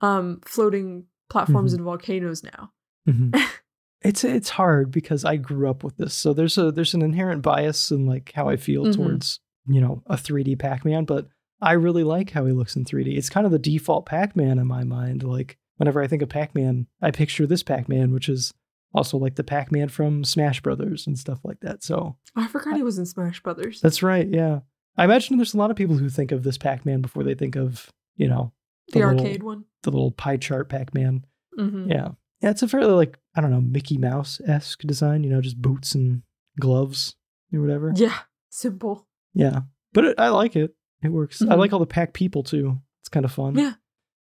um 0.00 0.40
floating 0.46 1.04
platforms 1.32 1.72
Mhm. 1.72 1.76
and 1.76 1.84
volcanoes 1.84 2.42
now. 2.44 2.70
Mhm. 3.08 3.34
it's 4.02 4.22
it's 4.24 4.50
hard 4.50 4.90
because 4.90 5.24
I 5.24 5.36
grew 5.36 5.68
up 5.68 5.82
with 5.84 5.96
this. 5.96 6.14
So 6.14 6.32
there's 6.32 6.56
a 6.58 6.70
there's 6.70 6.94
an 6.94 7.02
inherent 7.02 7.42
bias 7.42 7.90
in 7.90 8.06
like 8.06 8.32
how 8.34 8.48
I 8.48 8.56
feel 8.56 8.84
Mhm. 8.84 8.94
towards, 8.94 9.40
you 9.66 9.80
know, 9.80 10.02
a 10.06 10.16
3D 10.16 10.56
Pac-Man, 10.58 11.04
but 11.04 11.28
I 11.60 11.72
really 11.72 12.04
like 12.04 12.30
how 12.30 12.44
he 12.46 12.52
looks 12.52 12.74
in 12.76 12.84
3D. 12.84 13.16
It's 13.16 13.30
kind 13.30 13.46
of 13.46 13.52
the 13.52 13.58
default 13.58 14.06
Pac-Man 14.06 14.58
in 14.58 14.66
my 14.66 14.84
mind. 14.84 15.22
Like 15.22 15.58
whenever 15.76 16.02
I 16.02 16.06
think 16.08 16.22
of 16.22 16.28
Pac-Man, 16.28 16.86
I 17.00 17.10
picture 17.10 17.46
this 17.46 17.62
Pac-Man, 17.62 18.12
which 18.12 18.28
is 18.28 18.52
also 18.94 19.16
like 19.16 19.36
the 19.36 19.44
Pac-Man 19.44 19.88
from 19.88 20.22
Smash 20.24 20.60
Brothers 20.60 21.06
and 21.06 21.18
stuff 21.18 21.40
like 21.44 21.60
that. 21.60 21.82
So 21.82 22.16
I 22.36 22.46
forgot 22.48 22.76
he 22.76 22.82
was 22.82 22.98
in 22.98 23.06
Smash 23.06 23.42
Brothers. 23.42 23.80
that's 23.80 24.02
right, 24.02 24.28
yeah. 24.28 24.60
I 24.98 25.04
imagine 25.04 25.38
there's 25.38 25.54
a 25.54 25.58
lot 25.58 25.70
of 25.70 25.76
people 25.76 25.96
who 25.96 26.10
think 26.10 26.30
of 26.32 26.42
this 26.42 26.58
Pac-Man 26.58 27.00
before 27.00 27.22
they 27.24 27.34
think 27.34 27.56
of, 27.56 27.90
you 28.16 28.28
know, 28.28 28.52
the 28.92 28.98
little- 29.00 29.18
arcade 29.18 29.42
one. 29.42 29.64
the 29.82 29.90
little 29.90 30.10
pie 30.12 30.36
chart 30.36 30.68
Pac-Man. 30.68 31.24
hmm 31.56 31.88
Yeah. 31.90 32.08
Yeah, 32.40 32.50
it's 32.50 32.62
a 32.62 32.68
fairly 32.68 32.92
like, 32.92 33.18
I 33.36 33.40
don't 33.40 33.50
know, 33.52 33.60
Mickey 33.60 33.98
Mouse 33.98 34.40
esque 34.46 34.80
design, 34.82 35.22
you 35.22 35.30
know, 35.30 35.40
just 35.40 35.60
boots 35.62 35.94
and 35.94 36.22
gloves 36.58 37.14
or 37.52 37.60
whatever. 37.60 37.92
Yeah, 37.94 38.18
simple. 38.50 39.06
Yeah. 39.34 39.60
But 39.92 40.04
it, 40.06 40.14
I 40.18 40.28
like 40.30 40.56
it. 40.56 40.74
It 41.02 41.10
works. 41.10 41.40
I 41.42 41.46
Mhm. 41.46 41.58
like 41.58 41.72
all 41.72 41.78
the 41.78 41.86
pack 41.86 42.12
people 42.14 42.42
too. 42.42 42.80
It's 43.00 43.08
kind 43.08 43.24
of 43.24 43.32
fun. 43.32 43.56
Yeah. 43.56 43.74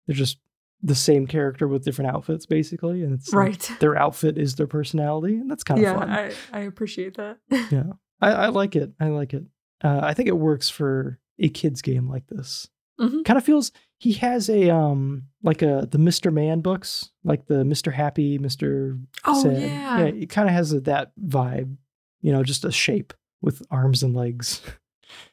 They're 0.06 0.16
just 0.16 0.38
the 0.82 0.94
same 0.94 1.26
character 1.26 1.66
with 1.68 1.84
different 1.84 2.10
outfits 2.14 2.46
basically. 2.46 3.02
And 3.02 3.12
it's 3.12 3.32
like, 3.32 3.46
Right. 3.46 3.72
their 3.80 3.96
outfit 3.96 4.38
is 4.38 4.54
their 4.54 4.66
personality. 4.66 5.34
And 5.36 5.50
that's 5.50 5.64
kind 5.64 5.78
of 5.80 5.82
yeah, 5.82 5.98
fun. 5.98 6.10
I, 6.10 6.32
I 6.52 6.60
appreciate 6.60 7.16
that. 7.16 7.38
yeah. 7.50 7.84
I, 8.20 8.30
I 8.32 8.48
like 8.48 8.74
it. 8.76 8.92
I 9.00 9.08
like 9.08 9.34
it. 9.34 9.44
Uh, 9.82 10.00
I 10.02 10.14
think 10.14 10.28
it 10.28 10.36
works 10.38 10.68
for 10.70 11.18
a 11.38 11.48
kid's 11.48 11.82
game 11.82 12.08
like 12.08 12.26
this. 12.28 12.68
Mhm. 13.00 13.24
Kind 13.24 13.36
of 13.38 13.44
feels 13.44 13.70
he 13.98 14.12
has 14.14 14.48
a 14.48 14.70
um 14.70 15.24
like 15.42 15.62
a 15.62 15.86
the 15.90 15.98
Mr. 15.98 16.32
Man 16.32 16.60
books, 16.60 17.10
like 17.24 17.46
the 17.46 17.62
Mr. 17.64 17.92
Happy, 17.92 18.38
Mr. 18.38 19.00
Oh 19.24 19.42
Sad. 19.42 19.60
yeah. 19.62 19.98
yeah. 19.98 20.04
It 20.06 20.28
kind 20.30 20.48
of 20.48 20.54
has 20.54 20.72
a, 20.72 20.80
that 20.80 21.12
vibe, 21.20 21.76
you 22.20 22.32
know, 22.32 22.42
just 22.42 22.64
a 22.64 22.72
shape 22.72 23.12
with 23.40 23.62
arms 23.70 24.02
and 24.02 24.14
legs. 24.14 24.60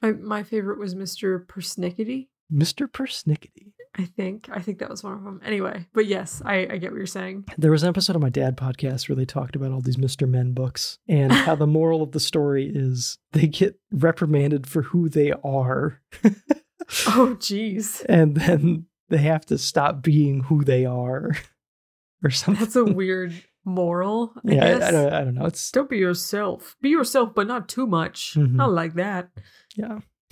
My, 0.01 0.11
my 0.13 0.43
favorite 0.43 0.79
was 0.79 0.95
Mr. 0.95 1.45
Persnickety. 1.45 2.27
Mr. 2.53 2.87
Persnickety. 2.87 3.73
I 3.97 4.05
think. 4.05 4.47
I 4.51 4.59
think 4.59 4.79
that 4.79 4.89
was 4.89 5.03
one 5.03 5.13
of 5.13 5.23
them. 5.23 5.41
Anyway, 5.43 5.85
but 5.93 6.05
yes, 6.05 6.41
I, 6.45 6.59
I 6.69 6.77
get 6.77 6.91
what 6.91 6.97
you're 6.97 7.05
saying. 7.05 7.45
There 7.57 7.71
was 7.71 7.83
an 7.83 7.89
episode 7.89 8.15
of 8.15 8.21
my 8.21 8.29
dad 8.29 8.55
podcast 8.57 9.07
where 9.09 9.15
they 9.15 9.25
talked 9.25 9.55
about 9.55 9.71
all 9.71 9.81
these 9.81 9.95
Mr. 9.97 10.27
Men 10.27 10.53
books 10.53 10.99
and 11.07 11.31
how 11.31 11.55
the 11.55 11.67
moral 11.79 12.01
of 12.03 12.11
the 12.11 12.19
story 12.19 12.69
is 12.73 13.17
they 13.31 13.47
get 13.47 13.79
reprimanded 13.91 14.67
for 14.67 14.81
who 14.83 15.09
they 15.09 15.31
are. 15.43 16.01
Oh, 17.07 17.35
jeez. 17.39 18.05
and 18.07 18.35
then 18.35 18.85
they 19.09 19.17
have 19.19 19.45
to 19.47 19.57
stop 19.57 20.01
being 20.01 20.41
who 20.41 20.63
they 20.63 20.85
are 20.85 21.31
or 22.23 22.29
something. 22.29 22.63
That's 22.63 22.75
a 22.75 22.85
weird 22.85 23.33
moral. 23.65 24.33
I 24.47 24.51
yeah, 24.53 24.77
guess. 24.77 24.83
I, 24.83 24.87
I, 24.87 24.91
don't, 24.91 25.13
I 25.13 25.23
don't 25.23 25.35
know. 25.35 25.45
It's 25.45 25.71
Don't 25.71 25.89
be 25.89 25.97
yourself. 25.97 26.75
Be 26.81 26.89
yourself, 26.89 27.33
but 27.35 27.47
not 27.47 27.67
too 27.67 27.87
much. 27.87 28.33
Mhm. 28.35 28.51
Not 28.53 28.71
like 28.71 28.93
that. 28.95 29.29
yeah. 29.75 29.99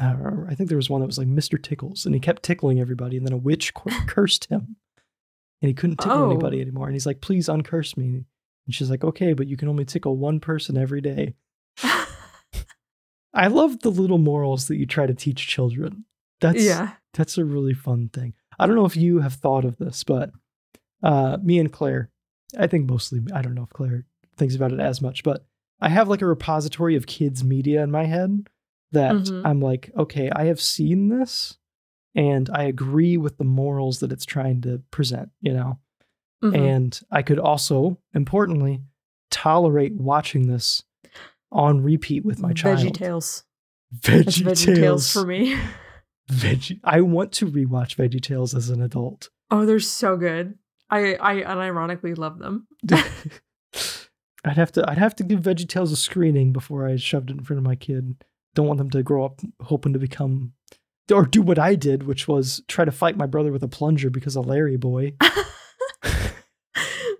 I 0.00 0.06
don't 0.06 0.18
remember. 0.18 0.48
I 0.50 0.54
think 0.54 0.68
there 0.68 0.76
was 0.78 0.90
one 0.90 1.00
that 1.00 1.06
was 1.06 1.18
like 1.18 1.28
Mr. 1.28 1.62
Tickles, 1.62 2.06
and 2.06 2.14
he 2.14 2.20
kept 2.20 2.42
tickling 2.42 2.80
everybody, 2.80 3.16
and 3.16 3.24
then 3.26 3.32
a 3.34 3.36
witch 3.38 3.72
cur- 3.74 3.90
cursed 4.08 4.46
him, 4.46 4.76
and 5.60 5.68
he 5.68 5.74
couldn't 5.74 5.98
tickle 5.98 6.18
Oh. 6.24 6.30
anybody 6.30 6.60
anymore. 6.60 6.86
And 6.86 6.94
he's 6.94 7.06
like, 7.06 7.20
"Please 7.20 7.48
uncurse 7.48 7.96
me." 7.96 8.24
And 8.66 8.74
she's 8.74 8.90
like, 8.90 9.04
"Okay, 9.04 9.32
but 9.32 9.46
you 9.46 9.56
can 9.56 9.68
only 9.68 9.84
tickle 9.84 10.16
one 10.16 10.40
person 10.40 10.76
every 10.76 11.00
day." 11.00 11.34
I 13.34 13.46
love 13.48 13.80
the 13.80 13.90
little 13.90 14.18
morals 14.18 14.68
that 14.68 14.76
you 14.76 14.86
try 14.86 15.06
to 15.06 15.14
teach 15.14 15.46
children. 15.46 16.04
That's 16.40 16.62
yeah. 16.62 16.92
that's 17.14 17.38
a 17.38 17.44
really 17.44 17.74
fun 17.74 18.08
thing. 18.12 18.34
I 18.58 18.66
don't 18.66 18.76
know 18.76 18.84
if 18.84 18.96
you 18.96 19.20
have 19.20 19.34
thought 19.34 19.64
of 19.64 19.76
this, 19.78 20.04
but 20.04 20.30
uh, 21.02 21.38
me 21.42 21.58
and 21.58 21.72
Claire, 21.72 22.10
I 22.58 22.66
think 22.66 22.88
mostly, 22.88 23.20
I 23.34 23.42
don't 23.42 23.54
know 23.54 23.62
if 23.64 23.70
Claire 23.70 24.04
thinks 24.36 24.54
about 24.54 24.72
it 24.72 24.80
as 24.80 25.00
much, 25.00 25.22
but 25.22 25.44
I 25.80 25.88
have 25.88 26.08
like 26.08 26.22
a 26.22 26.26
repository 26.26 26.94
of 26.96 27.06
kids' 27.06 27.42
media 27.42 27.82
in 27.82 27.90
my 27.90 28.04
head 28.04 28.48
that 28.92 29.14
Mhm. 29.14 29.42
I'm 29.44 29.60
like, 29.60 29.90
okay, 29.96 30.30
I 30.30 30.44
have 30.44 30.60
seen 30.60 31.08
this 31.08 31.58
and 32.14 32.50
I 32.50 32.64
agree 32.64 33.16
with 33.16 33.38
the 33.38 33.44
morals 33.44 34.00
that 34.00 34.12
it's 34.12 34.26
trying 34.26 34.60
to 34.62 34.82
present, 34.90 35.30
you 35.40 35.52
know? 35.54 35.78
Mhm. 36.44 36.56
And 36.76 37.00
I 37.10 37.22
could 37.22 37.38
also, 37.38 37.98
importantly, 38.14 38.82
tolerate 39.30 39.94
watching 39.94 40.46
this 40.46 40.82
on 41.52 41.82
repeat 41.82 42.24
with 42.24 42.40
my 42.40 42.52
child. 42.52 42.78
Veggie 42.78 42.94
Tales. 42.94 43.44
Veggie 44.00 44.42
Veggie 44.42 44.74
Tales 44.74 45.12
for 45.12 45.26
me. 45.26 45.56
Veggie. 46.30 46.80
I 46.82 47.00
want 47.00 47.32
to 47.32 47.46
rewatch 47.46 47.96
Veggie 47.96 48.22
Tales 48.22 48.54
as 48.54 48.70
an 48.70 48.80
adult. 48.80 49.28
Oh, 49.50 49.66
they're 49.66 49.80
so 49.80 50.16
good. 50.16 50.58
I 50.90 51.16
I 51.16 51.42
unironically 51.42 52.16
love 52.16 52.38
them. 52.38 52.66
I'd 54.44 54.56
have 54.56 54.72
to. 54.72 54.90
I'd 54.90 54.98
have 54.98 55.14
to 55.16 55.24
give 55.24 55.40
Veggie 55.40 55.68
Tales 55.68 55.92
a 55.92 55.96
screening 55.96 56.52
before 56.52 56.88
I 56.88 56.96
shoved 56.96 57.30
it 57.30 57.36
in 57.38 57.44
front 57.44 57.58
of 57.58 57.64
my 57.64 57.76
kid. 57.76 58.24
Don't 58.54 58.66
want 58.66 58.78
them 58.78 58.90
to 58.90 59.02
grow 59.02 59.24
up 59.24 59.40
hoping 59.60 59.92
to 59.92 59.98
become 59.98 60.52
or 61.10 61.26
do 61.26 61.42
what 61.42 61.58
I 61.58 61.74
did, 61.74 62.04
which 62.04 62.28
was 62.28 62.62
try 62.68 62.84
to 62.84 62.92
fight 62.92 63.16
my 63.16 63.26
brother 63.26 63.50
with 63.52 63.62
a 63.62 63.68
plunger 63.68 64.10
because 64.10 64.36
of 64.36 64.46
LarryBoy. 64.46 65.16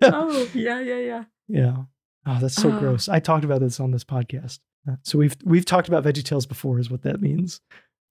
oh, 0.01 0.49
yeah, 0.53 0.79
yeah, 0.79 0.99
yeah. 0.99 1.23
Yeah. 1.47 1.75
Oh, 2.25 2.37
that's 2.39 2.55
so 2.55 2.71
Uh. 2.71 2.79
gross. 2.79 3.09
I 3.09 3.19
talked 3.19 3.43
about 3.45 3.59
this 3.61 3.79
on 3.79 3.91
this 3.91 4.03
podcast. 4.03 4.59
Uh, 4.87 4.95
So 5.03 5.17
we've 5.17 5.35
we've 5.43 5.65
talked 5.65 5.87
about 5.87 6.03
Veggie 6.03 6.23
Tales 6.23 6.45
before, 6.45 6.79
is 6.79 6.89
what 6.89 7.01
that 7.03 7.21
means. 7.21 7.61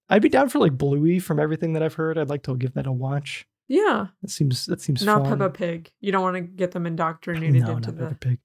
I'd 0.09 0.21
be 0.21 0.29
down 0.29 0.49
for 0.49 0.59
like 0.59 0.77
Bluey 0.77 1.19
from 1.19 1.39
everything 1.39 1.73
that 1.73 1.83
I've 1.83 1.93
heard. 1.95 2.17
I'd 2.17 2.29
like 2.29 2.43
to 2.43 2.55
give 2.57 2.73
that 2.73 2.85
a 2.87 2.91
watch. 2.91 3.47
Yeah. 3.67 4.07
That 4.21 4.29
seems 4.29 4.65
that 4.65 4.81
seems 4.81 5.03
Not 5.03 5.23
fun. 5.25 5.39
Peppa 5.39 5.49
Pig. 5.51 5.91
You 6.01 6.11
don't 6.11 6.21
want 6.21 6.35
to 6.35 6.41
get 6.41 6.71
them 6.71 6.85
indoctrinated 6.85 7.63
no, 7.63 7.71
into 7.71 7.91
not 7.91 7.97
the 7.97 8.03
Peppa 8.05 8.15
Pig. 8.15 8.39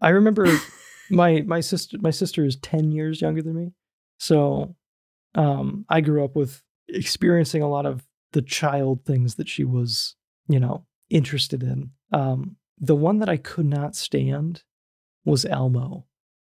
I 0.00 0.10
remember 0.10 0.46
my 1.10 1.42
my 1.42 1.60
sister 1.60 1.98
my 2.00 2.10
sister 2.10 2.44
is 2.44 2.56
10 2.56 2.92
years 2.92 3.20
younger 3.20 3.42
than 3.42 3.56
me 3.56 3.72
so 4.18 4.76
um 5.34 5.84
i 5.88 6.00
grew 6.00 6.24
up 6.24 6.36
with 6.36 6.62
experiencing 6.88 7.62
a 7.62 7.68
lot 7.68 7.84
of 7.84 8.06
the 8.32 8.40
child 8.42 9.04
things 9.04 9.34
that 9.34 9.48
she 9.48 9.64
was 9.64 10.14
you 10.46 10.60
know 10.60 10.86
interested 11.08 11.64
in 11.64 11.90
um 12.12 12.54
the 12.78 12.94
one 12.94 13.18
that 13.18 13.28
i 13.28 13.36
could 13.36 13.66
not 13.66 13.96
stand 13.96 14.62
was 15.24 15.44
elmo 15.44 16.06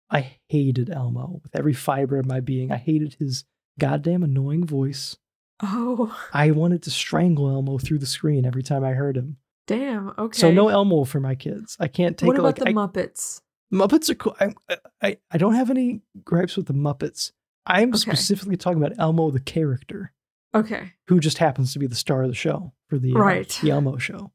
i 0.10 0.36
hated 0.50 0.90
elmo 0.90 1.40
with 1.44 1.56
every 1.56 1.74
fiber 1.74 2.18
of 2.18 2.26
my 2.26 2.40
being 2.40 2.72
i 2.72 2.78
hated 2.78 3.16
his 3.20 3.44
goddamn 3.80 4.24
annoying 4.24 4.66
voice 4.66 5.18
Oh, 5.64 6.18
i 6.34 6.50
wanted 6.52 6.82
to 6.84 6.92
strangle 6.92 7.50
elmo 7.50 7.78
through 7.78 8.00
the 8.00 8.06
screen 8.06 8.46
every 8.46 8.64
time 8.64 8.84
i 8.84 8.92
heard 8.94 9.16
him 9.18 9.38
damn. 9.68 10.12
Okay. 10.18 10.38
so 10.40 10.52
no 10.52 10.70
elmo 10.70 11.04
for 11.04 11.20
my 11.20 11.36
kids 11.36 11.78
i 11.80 11.88
can't 11.88 12.18
take 12.18 12.28
What 12.28 12.36
about 12.38 12.46
like 12.46 12.56
the 12.58 12.70
I- 12.70 12.74
Muppets? 12.74 13.42
Muppets 13.74 14.10
are 14.10 14.16
cool. 14.16 14.36
I, 14.38 14.54
I 15.02 15.18
I 15.32 15.38
don't 15.38 15.54
have 15.56 15.70
any 15.70 16.02
gripes 16.26 16.58
with 16.58 16.66
the 16.66 16.74
Muppets. 16.74 17.32
I'm 17.66 17.88
Okay. 17.92 18.00
specifically 18.00 18.58
talking 18.58 18.84
about 18.84 19.00
Elmo 19.00 19.32
the 19.32 19.40
character, 19.40 20.12
Okay. 20.54 20.92
who 21.08 21.22
just 21.22 21.38
happens 21.38 21.72
to 21.72 21.80
be 21.80 21.88
the 21.88 21.96
star 21.96 22.24
of 22.24 22.28
the 22.28 22.36
show 22.36 22.74
for 22.90 22.98
the 23.00 23.14
uh, 23.14 23.18
Right. 23.18 23.58
the 23.64 23.72
Elmo 23.72 23.96
show 23.98 24.34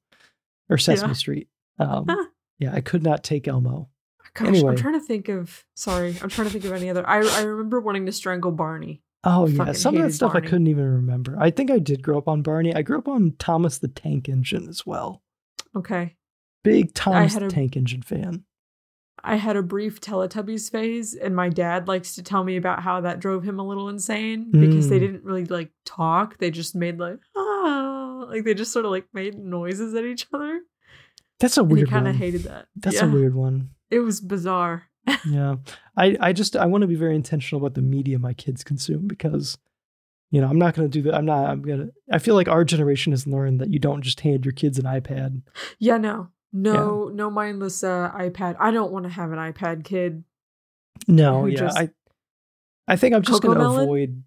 or 0.70 0.78
Sesame 0.78 1.10
Yeah. 1.10 1.12
Street. 1.16 1.48
Um, 1.78 2.06
yeah, 2.58 2.72
I 2.72 2.80
could 2.80 3.02
not 3.02 3.22
take 3.24 3.46
Elmo. 3.46 3.90
Gosh, 4.36 4.48
Anyway. 4.48 4.70
I'm 4.70 4.76
trying 4.76 4.94
to 4.94 5.00
think 5.06 5.28
of. 5.28 5.64
Sorry, 5.74 6.16
I'm 6.22 6.28
trying 6.28 6.46
to 6.46 6.52
think 6.52 6.64
of 6.64 6.72
any 6.72 6.90
other. 6.90 7.08
I 7.08 7.18
I 7.26 7.42
remember 7.42 7.80
wanting 7.80 8.06
to 8.06 8.12
strangle 8.12 8.50
Barney. 8.52 9.02
Oh 9.24 9.46
yeah, 9.46 9.72
some 9.72 9.96
of 9.96 10.02
that 10.02 10.12
stuff 10.12 10.32
Barney. 10.32 10.46
I 10.46 10.50
couldn't 10.50 10.66
even 10.68 10.84
remember. 10.84 11.36
I 11.40 11.50
think 11.50 11.70
I 11.70 11.78
did 11.78 12.02
grow 12.02 12.18
up 12.18 12.28
on 12.28 12.42
Barney. 12.42 12.74
I 12.74 12.82
grew 12.82 12.98
up 12.98 13.08
on 13.08 13.34
Thomas 13.38 13.78
the 13.78 13.88
Tank 13.88 14.28
Engine 14.28 14.68
as 14.68 14.84
well. 14.86 15.22
Okay. 15.74 16.16
Big 16.62 16.94
Thomas 16.94 17.34
the 17.34 17.46
a- 17.46 17.50
Tank 17.50 17.76
Engine 17.76 18.02
fan. 18.02 18.44
I 19.24 19.36
had 19.36 19.56
a 19.56 19.62
brief 19.62 20.00
Teletubbies 20.00 20.70
phase, 20.70 21.14
and 21.14 21.34
my 21.34 21.48
dad 21.48 21.88
likes 21.88 22.14
to 22.16 22.22
tell 22.22 22.44
me 22.44 22.56
about 22.56 22.82
how 22.82 23.00
that 23.00 23.18
drove 23.18 23.42
him 23.42 23.58
a 23.58 23.66
little 23.66 23.88
insane 23.88 24.50
because 24.52 24.88
they 24.88 24.98
Mm. 24.98 25.00
didn't 25.00 25.24
really 25.24 25.44
like 25.46 25.70
talk. 25.84 26.38
They 26.38 26.50
just 26.50 26.76
made 26.76 26.98
like 27.00 27.18
ah, 27.36 28.26
like 28.28 28.44
they 28.44 28.54
just 28.54 28.72
sort 28.72 28.84
of 28.84 28.90
like 28.90 29.06
made 29.12 29.36
noises 29.38 29.94
at 29.94 30.04
each 30.04 30.26
other. 30.32 30.60
That's 31.40 31.56
a 31.56 31.64
weird 31.64 31.88
kind 31.90 32.06
of 32.06 32.14
hated 32.16 32.42
that. 32.44 32.66
That's 32.76 32.96
yeah, 32.96 33.06
a 33.06 33.12
weird 33.12 33.34
one. 33.34 33.70
It 33.90 34.00
was 34.00 34.20
bizarre. 34.20 34.84
yeah 35.24 35.54
i 35.96 36.16
i 36.20 36.32
just 36.32 36.56
i 36.56 36.66
want 36.66 36.82
to 36.82 36.88
be 36.88 36.96
very 36.96 37.14
intentional 37.14 37.60
about 37.64 37.74
the 37.74 37.80
media 37.80 38.18
my 38.18 38.32
kids 38.32 38.64
consume 38.64 39.06
because 39.06 39.56
you 40.32 40.40
know 40.40 40.48
i'm 40.48 40.58
not 40.58 40.74
going 40.74 40.90
to 40.90 40.90
do 40.92 41.00
that 41.00 41.14
i'm 41.14 41.24
not 41.24 41.48
i'm 41.48 41.62
going 41.62 41.78
to 41.78 41.92
i 42.10 42.18
feel 42.18 42.34
like 42.34 42.48
our 42.48 42.64
generation 42.64 43.12
has 43.12 43.24
learned 43.24 43.60
that 43.60 43.70
you 43.72 43.78
don't 43.78 44.02
just 44.02 44.18
hand 44.18 44.44
your 44.44 44.50
kids 44.50 44.80
an 44.80 44.84
ipad 44.84 45.42
Yeah, 45.78 45.96
no, 45.98 46.30
no, 46.52 47.08
no 47.14 47.30
mindless 47.30 47.84
uh, 47.84 48.10
iPad. 48.18 48.56
I 48.58 48.72
don't 48.72 48.90
want 48.90 49.04
to 49.04 49.10
have 49.10 49.30
an 49.30 49.38
iPad 49.38 49.84
kid. 49.84 50.24
no 51.06 51.42
Who 51.42 51.46
yeah 51.50 51.56
just- 51.56 51.78
i 51.78 51.90
i 52.88 52.96
think 52.96 53.14
i'm 53.14 53.22
just 53.22 53.42
going 53.42 53.56
to 53.58 53.64
avoid 53.64 54.24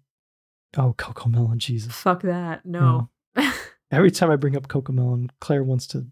oh 0.78 0.94
Cocomelon 0.96 1.58
jesus 1.58 1.92
Fuck 1.92 2.22
that. 2.22 2.64
No. 2.64 3.10
every 3.92 4.10
time 4.10 4.30
i 4.30 4.36
bring 4.36 4.56
up 4.56 4.66
Cocomelon 4.68 5.28
claire 5.40 5.62
wants 5.62 5.86
to 5.88 6.06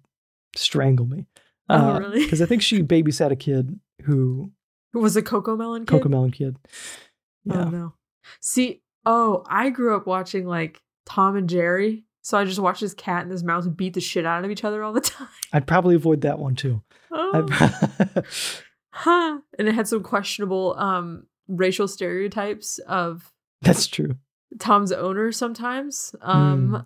strangle 0.56 1.06
me 1.06 1.24
Oh, 1.70 1.99
really? 1.99 2.23
because 2.24 2.40
i 2.43 2.47
think 2.47 2.62
she 2.62 2.82
babysat 2.82 3.31
a 3.31 3.36
kid 3.36 3.78
who 4.05 4.53
was 4.95 5.16
a 5.16 5.23
Cocomelon 5.23 5.86
kid? 5.86 6.03
Cocomelon 6.03 6.32
kid 6.32 6.57
yeah 7.45 7.65
Oh 7.66 7.70
no. 7.70 7.95
See, 8.40 8.82
oh, 9.07 9.43
I 9.49 9.70
grew 9.70 9.97
up 9.97 10.07
watching 10.07 10.47
like 10.47 10.82
Tom 11.07 11.35
and 11.36 11.49
Jerry. 11.49 12.05
So 12.20 12.36
I 12.36 12.45
just 12.45 12.59
watched 12.59 12.82
this 12.82 12.93
cat 12.93 13.23
and 13.23 13.32
this 13.32 13.43
mouse 13.43 13.66
beat 13.66 13.95
the 13.95 14.01
shit 14.03 14.27
out 14.27 14.45
of 14.45 14.51
each 14.51 14.65
other 14.65 14.82
all 14.82 14.93
the 14.93 15.01
time. 15.16 15.28
i'd 15.55 15.66
probably 15.66 15.95
avoid 15.95 16.20
that 16.23 16.39
one 16.39 16.55
too 16.55 16.82
Oh, 17.11 17.47
huh. 18.93 19.39
And 19.59 19.69
it 19.69 19.74
had 19.74 19.89
some 19.89 20.03
questionable 20.03 20.74
um 20.78 21.27
racial 21.49 21.89
stereotypes 21.89 22.78
of 22.81 23.32
that's 23.62 23.86
true 23.86 24.16
Tom's 24.59 24.93
owner 24.93 25.31
sometimes. 25.32 26.15
Um 26.23 26.85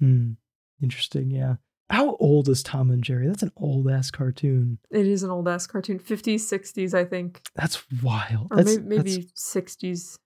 Hmm. 0.00 0.32
Interesting. 0.82 1.30
Yeah. 1.30 1.56
How 1.88 2.16
old 2.16 2.48
is 2.48 2.62
Tom 2.62 2.90
and 2.90 3.02
Jerry? 3.04 3.28
That's 3.28 3.42
an 3.44 3.52
old 3.56 3.88
ass 3.88 4.10
cartoon. 4.10 4.78
it 4.90 5.06
is 5.06 5.22
an 5.22 5.30
old 5.30 5.46
ass 5.48 5.66
cartoon. 5.66 5.98
50s, 6.00 6.40
60s, 6.40 6.94
I 6.94 7.04
think. 7.04 7.40
That's 7.54 7.84
wild. 8.02 8.48
Or 8.50 8.56
That's, 8.56 8.78
maybe, 8.78 8.96
maybe 8.96 9.28
60s 9.36 10.18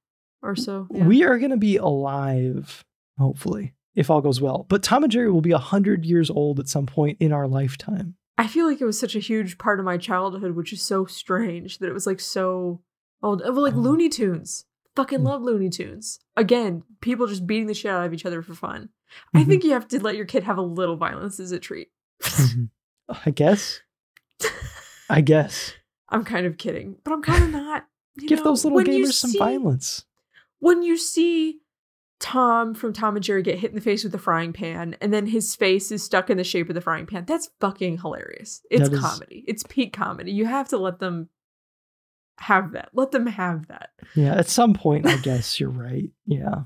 or 0.42 0.56
so. 0.56 0.86
yeah. 0.90 1.04
we 1.06 1.22
are 1.22 1.38
going 1.38 1.50
to 1.50 1.56
be 1.58 1.76
alive, 1.76 2.82
hopefully, 3.18 3.74
if 3.94 4.08
all 4.10 4.20
goes 4.22 4.40
well. 4.40 4.64
But 4.68 4.82
Tom 4.82 5.02
and 5.02 5.12
Jerry 5.12 5.30
will 5.30 5.42
be 5.42 5.52
100 5.52 6.04
years 6.06 6.30
old 6.30 6.58
at 6.60 6.68
some 6.68 6.86
point 6.86 7.18
in 7.20 7.32
our 7.32 7.46
lifetime. 7.46 8.14
I 8.38 8.46
feel 8.46 8.66
like 8.66 8.80
it 8.80 8.86
was 8.86 8.98
such 8.98 9.14
a 9.14 9.18
huge 9.20 9.58
part 9.58 9.78
of 9.78 9.84
my 9.84 9.98
childhood, 9.98 10.56
which 10.56 10.72
is 10.72 10.80
so 10.80 11.04
strange 11.04 11.76
that 11.78 11.88
it 11.90 11.92
was 11.92 12.06
like 12.06 12.20
so 12.20 12.80
old. 13.22 13.42
Oh, 13.44 13.52
well, 13.52 13.62
like 13.62 13.74
Oh. 13.74 13.78
Looney 13.80 14.08
Tunes. 14.08 14.64
Fucking 14.96 15.20
Mm. 15.20 15.24
love 15.24 15.42
Looney 15.42 15.70
Tunes. 15.70 16.20
Again, 16.36 16.82
people 17.00 17.26
just 17.26 17.46
beating 17.46 17.66
the 17.66 17.74
shit 17.74 17.90
out 17.90 18.06
of 18.06 18.12
each 18.12 18.26
other 18.26 18.42
for 18.42 18.54
fun. 18.54 18.88
I 19.34 19.42
Mhm. 19.42 19.46
think 19.46 19.64
you 19.64 19.70
have 19.72 19.88
to 19.88 20.00
let 20.02 20.16
your 20.16 20.24
kid 20.26 20.42
have 20.44 20.58
a 20.58 20.62
little 20.62 20.96
violence 20.96 21.38
as 21.40 21.52
a 21.52 21.58
treat. 21.58 21.90
Mhm. 22.22 22.70
I 23.24 23.30
guess. 23.30 23.80
I 25.10 25.20
guess. 25.20 25.74
I'm 26.08 26.24
kind 26.24 26.46
of 26.46 26.56
kidding, 26.58 26.96
but 27.04 27.12
I'm 27.12 27.22
kind 27.22 27.44
of 27.44 27.50
not. 27.50 27.86
Give 28.18 28.38
know, 28.40 28.44
those 28.46 28.64
little 28.64 28.80
gamers 28.80 29.12
some 29.14 29.30
see- 29.30 29.38
violence. 29.38 30.04
When 30.58 30.82
you 30.82 30.96
see 30.96 31.60
Tom 32.18 32.74
from 32.74 32.92
Tom 32.92 33.16
and 33.16 33.24
Jerry 33.24 33.42
get 33.42 33.58
hit 33.60 33.70
in 33.70 33.76
the 33.76 33.80
face 33.80 34.04
with 34.04 34.14
a 34.14 34.18
frying 34.18 34.52
pan, 34.52 34.94
and 35.00 35.12
then 35.12 35.26
his 35.26 35.56
face 35.56 35.90
is 35.90 36.02
stuck 36.02 36.28
in 36.28 36.36
the 36.36 36.44
shape 36.44 36.68
of 36.68 36.74
the 36.74 36.80
frying 36.80 37.06
pan, 37.06 37.24
that's 37.26 37.50
fucking 37.60 37.98
hilarious. 37.98 38.62
It's 38.70 38.88
That 38.88 38.94
is- 38.94 39.00
comedy. 39.00 39.44
It's 39.48 39.62
peak 39.68 39.92
comedy. 39.92 40.32
You 40.32 40.46
have 40.46 40.68
to 40.68 40.76
let 40.78 40.98
them 40.98 41.30
have 42.40 42.72
that. 42.72 42.88
Let 42.92 43.10
them 43.12 43.26
have 43.26 43.68
that. 43.68 43.90
Yeah. 44.14 44.34
At 44.34 44.48
some 44.48 44.74
point, 44.74 45.06
I 45.06 45.16
guess 45.18 45.60
you're 45.60 45.70
right. 45.70 46.10
Yeah. 46.26 46.62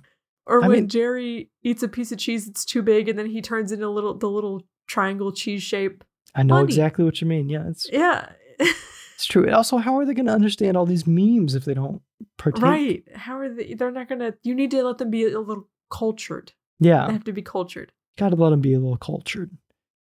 Or 0.46 0.62
I 0.64 0.68
when 0.68 0.76
mean- 0.80 0.88
Jerry 0.88 1.50
eats 1.62 1.82
a 1.82 1.88
piece 1.88 2.12
of 2.12 2.18
cheese 2.18 2.46
that's 2.46 2.64
too 2.64 2.82
big, 2.82 3.08
and 3.08 3.18
then 3.18 3.26
he 3.26 3.42
turns 3.42 3.72
into 3.72 3.86
a 3.86 3.88
little 3.88 4.14
the 4.14 4.28
little 4.28 4.62
triangle 4.86 5.32
cheese 5.32 5.62
shape. 5.62 6.04
I 6.34 6.42
know 6.42 6.58
exactly 6.58 7.04
what 7.04 7.20
you 7.20 7.26
mean. 7.26 7.48
Yeah. 7.48 7.68
It's, 7.68 7.88
Yeah. 7.92 8.28
it's 8.58 9.24
true. 9.26 9.44
And 9.44 9.54
also, 9.54 9.76
how 9.78 9.96
are 9.98 10.04
they 10.04 10.14
going 10.14 10.26
to 10.26 10.32
understand 10.32 10.76
all 10.76 10.86
these 10.86 11.06
memes 11.06 11.54
if 11.54 11.64
they 11.64 11.74
don't 11.74 12.02
partake? 12.38 12.62
right. 12.62 13.04
How 13.14 13.38
are 13.38 13.48
they? 13.48 13.74
They're 13.74 13.90
not 13.90 14.08
gonna. 14.08 14.34
You 14.42 14.54
need 14.54 14.70
to 14.72 14.82
let 14.82 14.98
them 14.98 15.10
be 15.10 15.24
a 15.24 15.40
little 15.40 15.68
cultured. 15.90 16.52
Yeah. 16.80 17.06
They 17.06 17.12
have 17.14 17.24
to 17.24 17.32
be 17.32 17.42
cultured. 17.42 17.92
Got 18.16 18.30
to 18.30 18.36
let 18.36 18.50
them 18.50 18.60
be 18.60 18.74
a 18.74 18.78
little 18.78 18.96
cultured. 18.96 19.50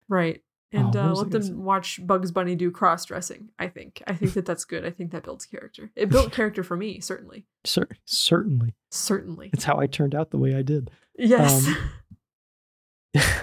Right. 0.08 0.42
And 0.72 0.94
Oh, 0.94 1.00
uh, 1.00 1.12
let 1.14 1.30
them 1.30 1.64
watch 1.64 1.98
Bugs 2.06 2.30
Bunny 2.30 2.54
do 2.54 2.70
cross 2.70 3.04
dressing. 3.04 3.48
I 3.58 3.66
think. 3.68 4.02
I 4.06 4.14
think 4.14 4.34
that 4.34 4.46
that's 4.46 4.64
good. 4.64 4.84
I 4.86 4.90
think 4.90 5.10
that 5.10 5.24
builds 5.24 5.44
character. 5.44 5.90
It 5.96 6.08
built 6.10 6.32
character 6.38 6.62
for 6.62 6.76
me, 6.76 7.00
certainly. 7.00 7.44
Cer- 7.64 7.88
certainly. 8.04 8.74
Certainly. 8.90 9.50
It's 9.52 9.64
how 9.64 9.78
I 9.80 9.86
turned 9.86 10.14
out 10.14 10.30
the 10.30 10.38
way 10.38 10.54
I 10.54 10.62
did. 10.62 10.90
Yes. 11.18 11.66
um, 11.66 11.76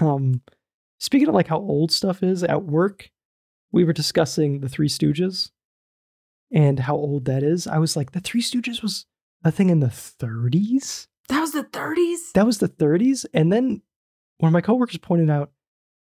um, 0.08 0.42
speaking 0.98 1.28
of 1.28 1.34
like 1.34 1.48
how 1.48 1.58
old 1.58 1.92
stuff 1.92 2.22
is 2.22 2.42
at 2.42 2.64
work, 2.64 3.10
we 3.72 3.84
were 3.84 3.92
discussing 3.92 4.60
the 4.60 4.68
Three 4.68 4.88
Stooges 4.88 5.50
and 6.50 6.80
how 6.80 6.94
old 6.96 7.26
that 7.26 7.42
is. 7.42 7.66
I 7.66 7.78
was 7.78 7.96
like, 7.96 8.12
the 8.12 8.20
Three 8.20 8.40
Stooges 8.42 8.82
was 8.82 9.04
a 9.44 9.50
thing 9.50 9.68
in 9.70 9.80
the 9.80 9.88
30s. 9.88 11.06
that 11.28 11.40
was 11.40 11.52
the 11.52 11.64
30s. 11.64 12.32
That 12.34 12.46
was 12.46 12.58
the 12.58 12.68
30s. 12.68 13.26
And 13.34 13.52
then 13.52 13.82
one 14.38 14.48
of 14.48 14.52
my 14.54 14.60
coworkers 14.62 14.96
pointed 14.98 15.28
out 15.30 15.50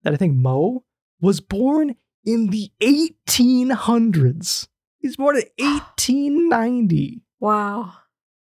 that 0.03 0.13
I 0.13 0.15
think 0.17 0.35
Moe 0.37 0.85
was 1.21 1.39
born 1.41 1.95
in 2.25 2.47
the 2.47 2.71
1800s. 2.81 4.67
He's 4.99 5.15
born 5.17 5.37
in 5.37 5.43
1890. 5.65 7.23
Wow. 7.39 7.93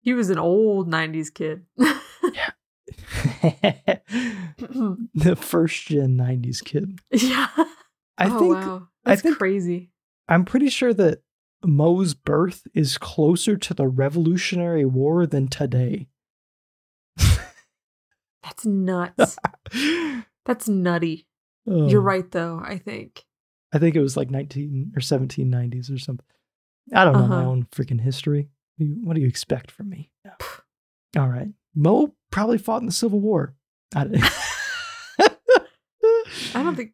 He 0.01 0.13
was 0.13 0.29
an 0.29 0.37
old 0.39 0.89
90s 0.89 1.33
kid. 1.33 1.65
Yeah. 1.77 2.51
The 5.15 5.35
first 5.35 5.85
gen 5.87 6.17
90s 6.17 6.63
kid. 6.63 6.99
yeah. 7.11 7.47
I 8.17 8.27
oh, 8.27 8.39
think 8.39 8.55
wow. 8.55 8.87
I 9.05 9.15
think- 9.15 9.37
crazy. 9.37 9.91
I'm 10.27 10.45
pretty 10.45 10.69
sure 10.69 10.93
that 10.93 11.21
Moe's 11.65 12.13
birth 12.13 12.65
is 12.73 12.97
closer 12.97 13.57
to 13.57 13.73
the 13.73 13.87
Revolutionary 13.87 14.85
War 14.85 15.25
than 15.25 15.47
today. 15.47 16.07
That's 18.43 18.65
nuts. 18.65 19.37
That's 20.45 20.67
nutty. 20.67 21.27
Oh, 21.67 21.87
You're 21.87 22.01
right, 22.01 22.29
though, 22.31 22.61
I 22.63 22.77
think. 22.77 23.23
I 23.73 23.79
think 23.79 23.95
it 23.95 24.01
was 24.01 24.15
like 24.17 24.29
19 24.29 24.91
or 24.95 24.99
1790s 24.99 25.93
or 25.93 25.97
something. 25.97 26.25
I 26.93 27.05
don't 27.05 27.13
know 27.13 27.27
my 27.27 27.37
Uh-huh. 27.37 27.49
own 27.49 27.67
freaking 27.73 28.01
history. 28.01 28.49
What 28.77 28.85
do 28.85 28.85
you, 28.85 28.95
what 29.03 29.15
do 29.15 29.21
you 29.21 29.27
expect 29.27 29.71
from 29.71 29.89
me? 29.89 30.11
All 31.17 31.29
right. 31.29 31.47
Moe 31.75 32.13
probably 32.31 32.57
fought 32.57 32.81
in 32.81 32.85
the 32.87 32.91
Civil 32.91 33.19
War. 33.19 33.55
I 33.95 34.03
don't, 34.05 34.17
I 36.55 36.63
don't 36.63 36.75
think. 36.75 36.91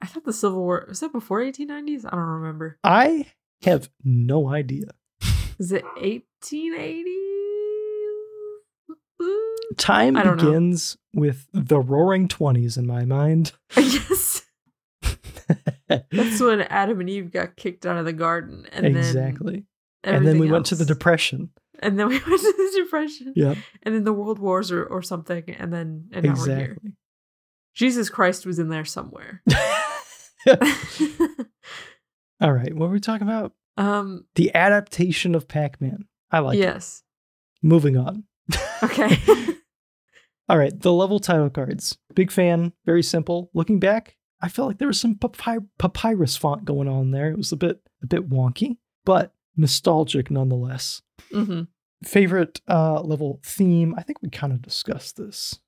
I 0.00 0.06
thought 0.06 0.24
the 0.24 0.32
Civil 0.32 0.60
War 0.62 0.84
was 0.88 1.00
that 1.00 1.12
before 1.12 1.40
1890s. 1.40 2.04
I 2.06 2.10
don't 2.10 2.18
remember. 2.20 2.78
I 2.84 3.26
have 3.62 3.88
no 4.04 4.48
idea. 4.48 4.86
Is 5.58 5.72
it 5.72 5.84
1880? 5.96 7.04
Time 9.76 10.14
don't 10.14 10.36
know. 10.38 10.44
begins 10.44 10.96
with 11.14 11.46
the 11.52 11.78
roaring 11.80 12.28
20s 12.28 12.76
in 12.78 12.86
my 12.86 13.04
mind. 13.04 13.52
Yes. 13.76 14.44
that's 15.88 16.40
when 16.40 16.60
Adam 16.62 17.00
and 17.00 17.08
Eve 17.08 17.30
got 17.32 17.56
kicked 17.56 17.86
out 17.86 17.96
of 17.96 18.04
the 18.04 18.12
garden, 18.12 18.66
and 18.72 18.84
exactly. 18.86 19.64
and 20.04 20.16
then 20.16 20.22
we 20.24 20.28
everything 20.30 20.52
went 20.52 20.66
to 20.66 20.74
the 20.74 20.84
depression. 20.84 21.50
and 21.78 21.98
then 21.98 22.08
we 22.08 22.16
went 22.18 22.24
to 22.40 22.52
the 22.56 22.82
depression. 22.82 23.32
Yep, 23.34 23.56
And 23.84 23.94
then 23.94 24.04
the 24.04 24.12
world 24.12 24.38
wars 24.38 24.70
or, 24.70 24.84
or 24.84 25.00
something, 25.02 25.44
and 25.58 25.72
then 25.72 26.08
and 26.12 26.24
now 26.26 26.34
we're 26.36 26.56
here. 26.56 26.76
Jesus 27.74 28.10
Christ 28.10 28.44
was 28.44 28.58
in 28.58 28.68
there 28.68 28.84
somewhere. 28.84 29.42
All 32.40 32.52
right, 32.52 32.74
what 32.74 32.88
were 32.88 32.94
we 32.94 33.00
talking 33.00 33.26
about? 33.26 33.52
um. 33.76 34.24
The 34.34 34.54
adaptation 34.54 35.34
of 35.34 35.48
Pac-Man. 35.48 36.06
I 36.30 36.40
like 36.40 36.56
it. 36.58 36.60
yes. 36.60 37.02
Moving 37.62 37.96
on. 37.96 38.24
Okay. 38.82 39.16
All 40.48 40.56
right, 40.56 40.78
the 40.80 40.92
level 40.92 41.18
title 41.20 41.50
cards. 41.50 41.98
Big 42.14 42.30
fan, 42.30 42.72
very 42.86 43.02
simple. 43.02 43.50
Looking 43.52 43.78
back, 43.78 44.16
I 44.40 44.48
felt 44.48 44.68
like 44.68 44.78
there 44.78 44.88
was 44.88 44.98
some 45.00 45.16
papy- 45.16 45.66
papyrus 45.78 46.36
font 46.36 46.64
going 46.64 46.88
on 46.88 47.10
there. 47.10 47.30
It 47.30 47.36
was 47.36 47.52
a 47.52 47.56
bit 47.56 47.80
a 48.02 48.06
bit 48.06 48.30
wonky, 48.30 48.78
but 49.04 49.34
nostalgic 49.56 50.30
nonetheless. 50.30 51.02
hmm 51.32 51.62
Favorite 52.04 52.60
uh 52.68 53.00
level 53.02 53.40
theme, 53.44 53.94
I 53.98 54.02
think 54.02 54.22
we 54.22 54.30
kind 54.30 54.52
of 54.52 54.62
discussed 54.62 55.16
this. 55.16 55.58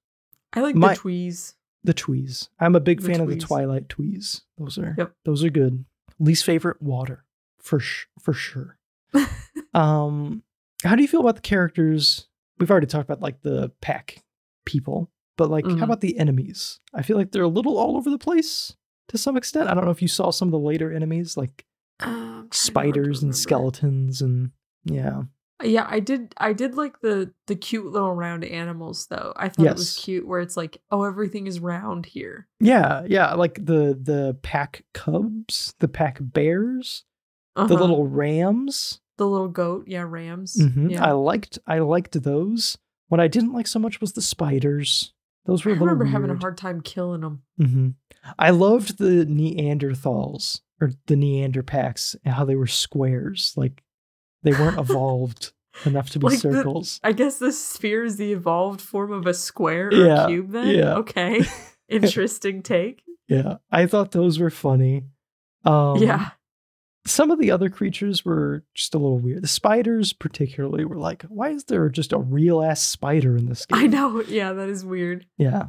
I 0.52 0.61
like 0.61 0.77
My- 0.77 0.94
the 0.94 1.01
tweez. 1.01 1.55
The 1.82 1.94
tweez. 1.94 2.48
I'm 2.59 2.74
a 2.77 2.81
big 2.81 3.01
The 3.01 3.09
fan 3.09 3.20
of 3.20 3.28
the. 3.28 3.36
Twilight 3.39 3.89
tweez. 3.89 4.43
Those 4.59 4.78
are 4.78 4.94
Yep. 4.97 5.12
those 5.24 5.43
are 5.44 5.51
good. 5.51 5.85
Least 6.19 6.44
favorite 6.44 6.81
water. 6.81 7.24
For 7.59 7.81
sh- 7.81 8.07
for 8.20 8.32
sure. 8.32 8.78
um 9.74 10.43
how 10.85 10.94
do 10.94 11.02
you 11.02 11.09
feel 11.09 11.20
about 11.20 11.35
the 11.36 11.43
characters? 11.43 12.27
We've 12.61 12.70
already 12.70 12.87
talked 12.87 13.09
about 13.09 13.23
like 13.23 13.41
the 13.43 13.70
pack 13.81 14.23
people, 14.66 15.11
but 15.37 15.51
like 15.51 15.65
Mhm. 15.65 15.78
how 15.78 15.87
about 15.87 16.01
the 16.03 16.19
enemies? 16.19 16.78
I 16.95 17.03
feel 17.03 17.16
like 17.16 17.32
they're 17.32 17.43
a 17.43 17.49
little 17.49 17.78
all 17.78 17.97
over 17.97 18.11
the 18.11 18.19
place 18.19 18.77
to 19.09 19.19
some 19.19 19.37
extent. 19.37 19.69
I 19.69 19.74
don't 19.74 19.85
know 19.87 19.91
if 19.91 20.03
you 20.03 20.09
saw 20.09 20.31
some 20.31 20.49
of 20.49 20.53
the 20.53 20.59
later 20.59 20.93
enemies 20.93 21.37
like 21.37 21.65
Um, 22.01 22.07
kinda 22.11 22.35
hard 22.37 22.51
to 22.53 22.57
spiders 22.59 23.23
and 23.23 23.35
skeletons 23.35 24.23
and 24.23 24.51
yeah. 24.85 25.23
Yeah, 25.62 25.87
I 25.91 26.01
did. 26.01 26.35
I 26.39 26.55
did 26.55 26.74
like 26.74 27.01
the 27.01 27.35
the 27.47 27.55
cute 27.55 27.85
little 27.93 28.15
round 28.15 28.45
animals 28.45 29.07
though. 29.09 29.35
I 29.37 29.51
thought 29.51 29.66
it 29.66 29.77
was 29.77 29.97
cute 29.99 30.27
where 30.27 30.41
it's 30.41 30.57
like, 30.57 30.81
oh, 30.91 31.05
everything 31.05 31.47
is 31.47 31.61
round 31.61 32.07
here. 32.07 32.49
Yeah, 32.61 33.05
yeah, 33.07 33.35
like 33.35 33.57
the 33.66 33.99
the 34.01 34.39
pack 34.43 34.85
cubs, 34.95 35.74
the 35.78 35.89
pack 35.89 36.16
bears, 36.20 37.05
the 37.57 37.62
Uh-huh. 37.65 37.74
little 37.74 38.07
rams. 38.07 39.01
The 39.21 39.27
little 39.29 39.49
goat. 39.49 39.85
Yeah, 39.87 40.05
rams. 40.09 40.57
Mhm. 40.61 40.91
Yeah, 40.91 41.05
I 41.05 41.13
liked 41.13 41.59
I 41.67 41.79
liked 41.79 42.21
those. 42.23 42.77
What 43.09 43.21
I 43.21 43.29
didn't 43.29 43.53
like 43.53 43.67
so 43.69 43.79
much 43.79 44.01
was 44.01 44.15
the 44.15 44.23
spiders. 44.23 45.13
Those 45.47 45.65
were 45.65 45.71
I 45.73 45.75
a 45.75 45.79
little 45.79 45.87
remember 45.95 46.05
weird. 46.05 46.13
having 46.13 46.31
a 46.37 46.41
hard 46.41 46.57
time 46.59 46.81
killing 46.81 47.21
them. 47.23 47.43
hmm 47.59 47.89
I 48.39 48.51
loved 48.51 48.99
the 48.99 49.25
Neanderthals 49.27 50.61
or 50.81 50.93
the 51.07 51.17
Neander 51.17 51.63
packs 51.63 52.15
and 52.25 52.35
how 52.35 52.45
they 52.45 52.55
were 52.57 52.67
squares. 52.67 53.55
Like 53.57 53.83
they 54.43 54.53
weren't 54.53 54.79
evolved 54.91 55.53
enough 55.87 56.11
to 56.11 56.19
be 56.19 56.27
Like 56.27 56.41
the- 56.41 56.53
circles. 56.53 57.01
I 57.03 57.13
guess 57.13 57.39
the 57.39 57.53
sphere 57.53 58.05
is 58.05 58.17
the 58.17 58.33
evolved 58.33 58.81
form 58.81 59.13
of 59.13 59.27
a 59.27 59.35
square 59.35 59.89
or 59.89 59.93
Yeah, 59.93 60.25
a 60.25 60.29
cube. 60.29 60.51
Then 60.51 60.69
yeah. 60.69 60.95
okay, 61.03 61.43
interesting 61.89 62.63
take. 62.63 63.03
yeah, 63.29 63.57
I 63.71 63.87
thought 63.87 64.13
those 64.13 64.39
were 64.39 64.51
funny. 64.51 65.05
Um, 65.65 65.97
yeah, 65.99 66.31
some 67.07 67.31
of 67.31 67.39
the 67.39 67.51
other 67.51 67.69
creatures 67.71 68.25
were 68.25 68.65
just 68.75 68.95
a 68.95 68.99
little 68.99 69.19
weird. 69.19 69.43
The 69.43 69.49
spiders, 69.49 70.13
particularly, 70.13 70.85
were 70.85 70.99
like, 70.99 71.23
why 71.25 71.51
is 71.51 71.65
there 71.65 71.89
just 71.89 72.13
a 72.13 72.19
real 72.19 72.63
ass 72.63 72.83
spider 72.83 73.37
in 73.37 73.47
this 73.47 73.65
game? 73.67 73.79
I 73.79 73.87
know. 73.87 74.23
Yeah, 74.23 74.53
that 74.53 74.69
is 74.69 74.85
weird. 74.85 75.27
Yeah, 75.39 75.69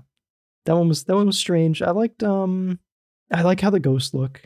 that 0.66 0.76
one 0.76 0.88
was 0.88 1.04
that 1.06 1.16
one 1.16 1.28
was 1.28 1.38
strange. 1.38 1.82
I 1.82 1.92
liked 1.92 2.22
um, 2.24 2.80
I 3.32 3.42
like 3.44 3.62
how 3.62 3.70
the 3.70 3.80
ghosts 3.80 4.14
look. 4.14 4.42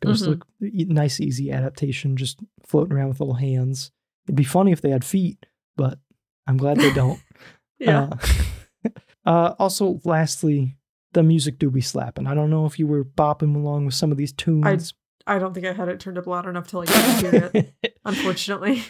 The 0.00 0.06
ghosts 0.06 0.24
Mhm. 0.26 0.28
look 0.28 0.46
nice, 0.60 1.20
easy 1.20 1.50
adaptation, 1.50 2.16
just 2.16 2.38
floating 2.64 2.92
around 2.96 3.08
with 3.08 3.20
little 3.20 3.34
hands. 3.34 3.90
It'd 4.26 4.36
be 4.36 4.44
funny 4.44 4.70
if 4.72 4.80
they 4.80 4.90
had 4.90 5.04
feet, 5.04 5.44
but 5.76 5.98
I'm 6.46 6.56
glad 6.56 6.78
they 6.78 6.92
don't. 6.92 7.20
Yeah. 7.82 8.10
Uh, 8.84 8.88
uh, 9.24 9.54
also, 9.58 10.00
lastly, 10.04 10.76
the 11.12 11.22
music 11.22 11.58
do 11.58 11.70
be 11.70 11.80
slapping. 11.80 12.26
I 12.26 12.34
don't 12.34 12.50
know 12.50 12.66
if 12.66 12.78
you 12.78 12.86
were 12.86 13.04
bopping 13.04 13.56
along 13.56 13.86
with 13.86 13.94
some 13.94 14.12
of 14.12 14.18
these 14.18 14.34
tunes. 14.34 14.92
I 15.30 15.38
don't 15.38 15.54
think 15.54 15.66
I 15.66 15.72
had 15.72 15.88
it 15.88 16.00
turned 16.00 16.18
up 16.18 16.26
loud 16.26 16.46
enough 16.46 16.68
to 16.68 16.78
like 16.78 16.88
hear 16.88 17.50
it. 17.54 17.96
Unfortunately. 18.04 18.82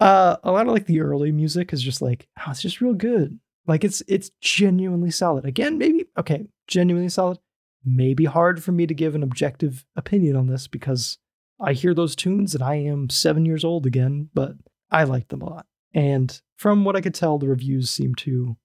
uh, 0.00 0.36
a 0.44 0.52
lot 0.52 0.66
of 0.66 0.72
like 0.72 0.86
the 0.86 1.00
early 1.00 1.32
music 1.32 1.72
is 1.72 1.82
just 1.82 2.02
like, 2.02 2.28
oh, 2.38 2.50
it's 2.50 2.60
just 2.62 2.80
real 2.80 2.94
good. 2.94 3.38
Like 3.66 3.82
it's 3.82 4.02
it's 4.06 4.30
genuinely 4.40 5.10
solid. 5.10 5.44
Again, 5.44 5.78
maybe 5.78 6.04
okay, 6.18 6.46
genuinely 6.68 7.08
solid. 7.08 7.38
Maybe 7.84 8.24
hard 8.24 8.62
for 8.62 8.72
me 8.72 8.86
to 8.86 8.94
give 8.94 9.14
an 9.14 9.22
objective 9.22 9.84
opinion 9.96 10.36
on 10.36 10.46
this 10.48 10.66
because 10.68 11.18
I 11.60 11.72
hear 11.72 11.94
those 11.94 12.14
tunes 12.16 12.54
and 12.54 12.62
I 12.62 12.74
am 12.76 13.08
seven 13.10 13.46
years 13.46 13.64
old 13.64 13.86
again, 13.86 14.28
but 14.34 14.52
I 14.90 15.04
like 15.04 15.28
them 15.28 15.40
a 15.42 15.48
lot. 15.48 15.66
And 15.94 16.40
from 16.56 16.84
what 16.84 16.96
I 16.96 17.00
could 17.00 17.14
tell, 17.14 17.38
the 17.38 17.48
reviews 17.48 17.88
seem 17.90 18.14
to 18.16 18.56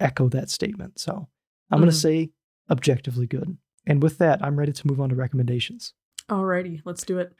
echo 0.00 0.28
that 0.30 0.50
statement. 0.50 0.98
So 0.98 1.28
I'm 1.70 1.78
going 1.78 1.88
Mhm. 1.90 1.94
to 1.94 1.98
say 1.98 2.30
objectively 2.70 3.26
good. 3.26 3.56
And 3.86 4.02
with 4.02 4.18
that, 4.18 4.44
I'm 4.44 4.58
ready 4.58 4.72
to 4.72 4.86
move 4.86 5.00
on 5.00 5.10
to 5.10 5.14
recommendations. 5.14 5.94
Alrighty, 6.30 6.82
let's 6.84 7.04
do 7.04 7.18
it. 7.18 7.32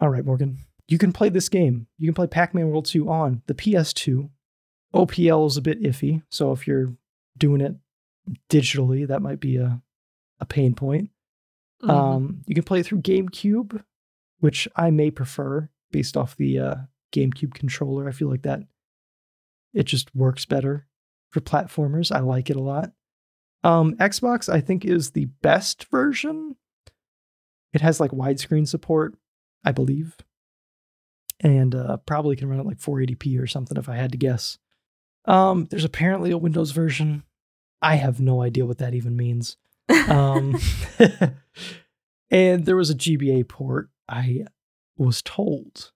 All 0.00 0.08
right, 0.08 0.24
Morgan. 0.24 0.58
You 0.88 0.98
can 0.98 1.12
play 1.12 1.28
this 1.28 1.48
game. 1.48 1.86
You 1.98 2.06
can 2.08 2.14
play 2.14 2.26
Pac 2.26 2.54
Man 2.54 2.68
World 2.68 2.86
2 2.86 3.08
on 3.08 3.42
the 3.46 3.54
PS2. 3.54 4.28
OPL 4.94 5.46
is 5.46 5.56
a 5.56 5.62
bit 5.62 5.82
iffy. 5.82 6.22
So 6.30 6.52
if 6.52 6.66
you're 6.66 6.92
doing 7.38 7.60
it 7.60 7.74
digitally, 8.50 9.06
that 9.08 9.22
might 9.22 9.40
be 9.40 9.56
a, 9.56 9.80
a 10.40 10.44
pain 10.44 10.74
point. 10.74 11.10
Mhm. 11.82 11.90
Um, 11.90 12.42
you 12.46 12.54
can 12.54 12.64
play 12.64 12.80
it 12.80 12.86
through 12.86 13.00
GameCube, 13.02 13.82
which 14.40 14.68
I 14.76 14.90
may 14.90 15.10
prefer 15.10 15.70
based 15.90 16.16
off 16.16 16.36
the 16.36 16.58
uh, 16.58 16.74
GameCube 17.12 17.54
controller. 17.54 18.08
I 18.08 18.12
feel 18.12 18.28
like 18.28 18.42
that 18.42 18.60
it 19.72 19.84
just 19.84 20.14
works 20.14 20.44
better 20.44 20.86
for 21.30 21.40
platformers. 21.40 22.14
I 22.14 22.20
like 22.20 22.50
it 22.50 22.56
a 22.56 22.62
lot. 22.62 22.92
Um, 23.64 23.94
Xbox, 23.96 24.52
I 24.52 24.60
think, 24.60 24.84
is 24.84 25.12
the 25.12 25.26
best 25.26 25.86
version. 25.90 26.56
It 27.72 27.80
has 27.80 28.00
like 28.00 28.10
widescreen 28.10 28.68
support, 28.68 29.14
I 29.64 29.72
believe, 29.72 30.16
and 31.40 31.74
uh, 31.74 31.96
probably 31.98 32.36
can 32.36 32.48
run 32.48 32.60
at 32.60 32.66
like 32.66 32.78
480p 32.78 33.40
or 33.40 33.46
something 33.46 33.76
if 33.76 33.88
I 33.88 33.96
had 33.96 34.12
to 34.12 34.18
guess. 34.18 34.58
Um, 35.24 35.68
there's 35.70 35.84
apparently 35.84 36.30
a 36.30 36.38
Windows 36.38 36.72
version. 36.72 37.24
I 37.80 37.96
have 37.96 38.20
no 38.20 38.42
idea 38.42 38.66
what 38.66 38.78
that 38.78 38.94
even 38.94 39.16
means. 39.16 39.56
Um, 40.08 40.56
and 42.30 42.66
there 42.66 42.76
was 42.76 42.90
a 42.90 42.94
GBA 42.94 43.48
port, 43.48 43.88
I 44.08 44.46
was 44.96 45.22
told, 45.22 45.92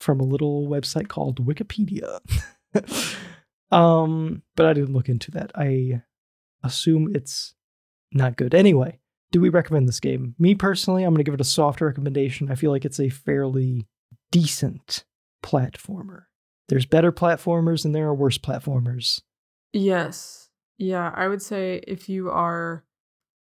from 0.00 0.20
a 0.20 0.24
little 0.24 0.66
website 0.66 1.08
called 1.08 1.46
Wikipedia. 1.46 2.20
um, 3.70 4.42
but 4.56 4.66
I 4.66 4.72
didn't 4.72 4.94
look 4.94 5.08
into 5.08 5.30
that. 5.32 5.52
I 5.54 6.02
assume 6.62 7.14
it's 7.14 7.54
not 8.12 8.36
good. 8.36 8.54
Anyway, 8.54 9.00
do 9.30 9.40
we 9.40 9.48
recommend 9.48 9.88
this 9.88 10.00
game? 10.00 10.34
Me 10.38 10.54
personally, 10.54 11.04
I'm 11.04 11.10
going 11.10 11.18
to 11.18 11.24
give 11.24 11.34
it 11.34 11.40
a 11.40 11.44
soft 11.44 11.80
recommendation. 11.80 12.50
I 12.50 12.54
feel 12.54 12.70
like 12.70 12.84
it's 12.84 13.00
a 13.00 13.08
fairly 13.08 13.86
decent 14.30 15.04
platformer. 15.44 16.24
There's 16.68 16.86
better 16.86 17.12
platformers 17.12 17.84
and 17.84 17.94
there 17.94 18.06
are 18.06 18.14
worse 18.14 18.38
platformers. 18.38 19.22
Yes. 19.72 20.50
Yeah, 20.76 21.12
I 21.14 21.28
would 21.28 21.42
say 21.42 21.82
if 21.86 22.08
you 22.08 22.30
are 22.30 22.84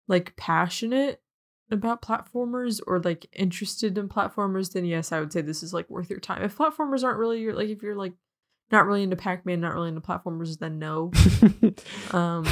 like 0.08 0.36
passionate 0.36 1.22
about 1.70 2.02
platformers 2.02 2.82
or 2.86 3.00
like 3.00 3.28
interested 3.32 3.98
in 3.98 4.10
platformers, 4.10 4.74
then 4.74 4.86
yes, 4.86 5.12
I 5.12 5.20
would 5.20 5.32
say 5.32 5.42
this 5.42 5.64
is 5.64 5.74
like 5.74 5.90
worth 5.90 6.10
your 6.10 6.20
time. 6.20 6.44
If 6.44 6.58
platformers 6.58 7.04
aren't 7.04 7.20
really 7.20 7.40
your 7.40 7.54
like 7.54 7.70
if 7.70 7.82
you're 7.82 7.96
like 7.96 8.14
not 8.72 8.86
really 8.86 9.04
into 9.04 9.16
Pac-Man, 9.16 9.62
not 9.62 9.74
really 9.74 9.90
into 9.90 10.02
platformers, 10.02 10.60
then 10.60 10.80
no. 10.80 11.12
Um 12.12 12.46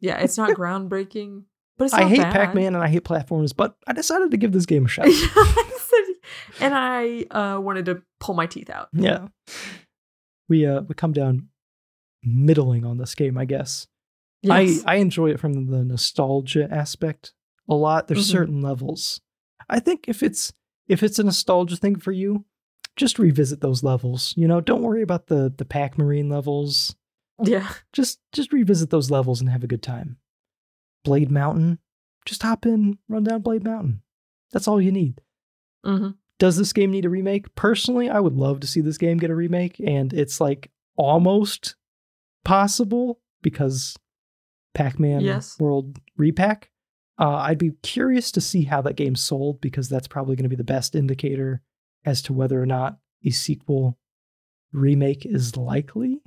yeah, 0.00 0.18
it's 0.18 0.36
not 0.36 0.50
groundbreaking, 0.56 1.44
but 1.78 1.92
I 1.94 2.04
hate 2.08 2.18
bad. 2.18 2.32
Pac-Man 2.32 2.74
and 2.74 2.82
I 2.84 2.88
hate 2.88 3.04
platforms, 3.04 3.52
but 3.52 3.76
I 3.86 3.92
decided 3.92 4.30
to 4.30 4.36
give 4.36 4.52
this 4.52 4.66
game 4.66 4.84
a 4.86 4.88
shot. 4.88 5.06
and 6.60 6.74
I 6.74 7.24
uh 7.30 7.60
wanted 7.60 7.86
to 7.86 8.02
pull 8.20 8.34
my 8.34 8.46
teeth 8.46 8.70
out. 8.70 8.88
yeah. 8.92 9.28
We 10.48 10.66
uh 10.66 10.82
we 10.82 10.94
come 10.94 11.12
down 11.12 11.48
middling 12.22 12.84
on 12.84 12.98
this 12.98 13.14
game, 13.14 13.36
I 13.38 13.44
guess. 13.44 13.86
Yes. 14.42 14.82
I 14.86 14.94
I 14.94 14.96
enjoy 14.96 15.30
it 15.30 15.40
from 15.40 15.66
the 15.66 15.84
nostalgia 15.84 16.68
aspect 16.70 17.32
a 17.68 17.74
lot. 17.74 18.08
There's 18.08 18.28
Mhm. 18.28 18.32
certain 18.32 18.60
levels. 18.62 19.20
I 19.68 19.78
think 19.80 20.04
if 20.08 20.22
it's 20.22 20.52
if 20.88 21.02
it's 21.02 21.18
a 21.18 21.24
nostalgia 21.24 21.76
thing 21.76 21.96
for 21.96 22.12
you, 22.12 22.44
just 22.96 23.18
revisit 23.18 23.60
those 23.60 23.82
levels. 23.82 24.34
You 24.36 24.46
know, 24.48 24.60
don't 24.60 24.82
worry 24.82 25.02
about 25.02 25.26
the 25.28 25.52
the 25.56 25.64
Pac 25.64 25.96
Marine 25.98 26.28
levels. 26.28 26.94
yeah. 27.42 27.72
Just 27.92 28.20
just 28.32 28.52
revisit 28.52 28.90
those 28.90 29.10
levels 29.10 29.40
and 29.40 29.48
have 29.50 29.64
a 29.64 29.68
good 29.68 29.82
time. 29.82 30.18
Blade 31.04 31.30
Mountain, 31.30 31.78
just 32.24 32.42
hop 32.42 32.66
in, 32.66 32.98
run 33.08 33.24
down 33.24 33.42
Blade 33.42 33.64
Mountain. 33.64 34.02
That's 34.52 34.68
all 34.68 34.80
you 34.80 34.92
need. 34.92 35.20
hmm 35.84 36.10
Does 36.38 36.56
this 36.56 36.72
game 36.72 36.90
need 36.90 37.04
a 37.04 37.10
remake? 37.10 37.54
Personally, 37.54 38.08
I 38.10 38.20
would 38.20 38.34
love 38.34 38.60
to 38.60 38.66
see 38.66 38.80
this 38.80 38.98
game 38.98 39.18
get 39.18 39.30
a 39.30 39.34
remake, 39.34 39.80
and 39.80 40.12
it's 40.12 40.40
like 40.40 40.70
almost 40.96 41.74
possible 42.44 43.20
because 43.42 43.96
Pac-Man 44.74 45.20
Yes. 45.22 45.58
World 45.58 45.98
Re-Pac. 46.16 46.70
Uh, 47.18 47.36
I'd 47.36 47.58
be 47.58 47.72
curious 47.82 48.32
to 48.32 48.40
see 48.40 48.62
how 48.64 48.80
that 48.82 48.96
game 48.96 49.14
sold 49.14 49.60
because 49.60 49.88
that's 49.88 50.08
probably 50.08 50.34
going 50.34 50.44
to 50.44 50.48
be 50.48 50.56
the 50.56 50.64
best 50.64 50.94
indicator 50.94 51.62
as 52.04 52.22
to 52.22 52.32
whether 52.32 52.60
or 52.60 52.66
not 52.66 52.98
a 53.24 53.30
sequel 53.30 53.98
remake 54.72 55.24
is 55.26 55.56
likely. 55.56 56.20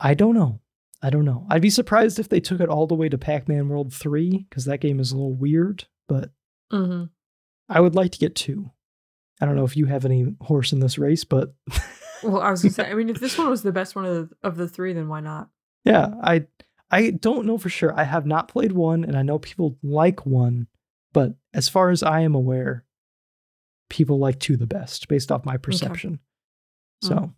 I 0.00 0.14
don't 0.14 0.34
know. 0.34 0.60
I 1.04 1.10
don't 1.10 1.24
know. 1.26 1.46
I'd 1.50 1.60
be 1.62 1.68
surprised 1.70 2.18
if 2.18 2.28
they 2.30 2.40
took 2.40 2.60
it 2.60 2.68
all 2.70 2.86
the 2.86 2.94
way 2.94 3.08
to 3.10 3.18
Pac 3.18 3.46
Man 3.46 3.68
World 3.68 3.92
3, 3.92 4.46
because 4.48 4.64
that 4.64 4.80
game 4.80 4.98
is 5.00 5.12
a 5.12 5.16
little 5.16 5.34
weird, 5.34 5.86
but 6.08 6.30
Mm-hmm. 6.72 7.04
I 7.68 7.80
would 7.80 7.94
like 7.94 8.10
to 8.12 8.18
get 8.18 8.34
two. 8.34 8.70
I 9.40 9.46
don't 9.46 9.54
know 9.56 9.64
if 9.64 9.76
you 9.76 9.84
have 9.86 10.04
any 10.04 10.34
horse 10.40 10.72
in 10.72 10.80
this 10.80 10.96
race, 10.98 11.24
but 11.24 11.54
Well, 12.22 12.40
I 12.40 12.50
was 12.50 12.62
gonna 12.62 12.72
say, 12.72 12.90
I 12.90 12.94
mean, 12.94 13.10
if 13.10 13.20
this 13.20 13.36
one 13.36 13.50
was 13.50 13.62
the 13.62 13.70
best 13.72 13.94
one 13.94 14.06
of 14.06 14.14
the, 14.30 14.36
of 14.42 14.56
the 14.56 14.66
three, 14.68 14.92
then 14.94 15.08
why 15.08 15.20
not? 15.20 15.50
yeah, 15.84 16.14
I 16.22 16.46
I 16.90 17.10
don't 17.10 17.44
know 17.46 17.58
for 17.58 17.68
sure. 17.68 17.92
I 17.98 18.04
have 18.04 18.24
not 18.26 18.48
played 18.48 18.72
one, 18.72 19.04
and 19.04 19.16
I 19.16 19.22
know 19.22 19.38
people 19.38 19.76
like 19.82 20.24
one, 20.24 20.68
but 21.12 21.34
as 21.52 21.68
far 21.68 21.90
as 21.90 22.02
I 22.02 22.20
am 22.20 22.34
aware, 22.34 22.84
people 23.90 24.18
like 24.18 24.40
two 24.40 24.56
the 24.56 24.66
best 24.66 25.06
based 25.08 25.30
off 25.30 25.44
my 25.44 25.56
perception. 25.58 26.18
So, 27.02 27.14
Mm. 27.16 27.34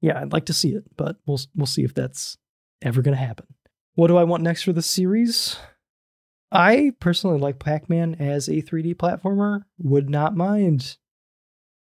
yeah, 0.00 0.20
I'd 0.20 0.32
like 0.32 0.46
to 0.46 0.52
see 0.54 0.70
it, 0.70 0.84
but 0.96 1.16
we'll 1.26 1.40
we'll 1.54 1.66
see 1.66 1.84
if 1.84 1.92
that's 1.94 2.38
ever 2.82 3.02
going 3.02 3.16
to 3.16 3.22
happen. 3.22 3.46
What 3.94 4.08
do 4.08 4.16
I 4.16 4.24
want 4.24 4.42
next 4.42 4.62
for 4.62 4.72
the 4.72 4.82
series? 4.82 5.56
I 6.52 6.92
personally 7.00 7.38
like 7.38 7.58
Pac-Man 7.58 8.16
as 8.16 8.48
a 8.48 8.62
3D 8.62 8.96
platformer. 8.96 9.62
Would 9.78 10.08
not 10.08 10.36
mind 10.36 10.96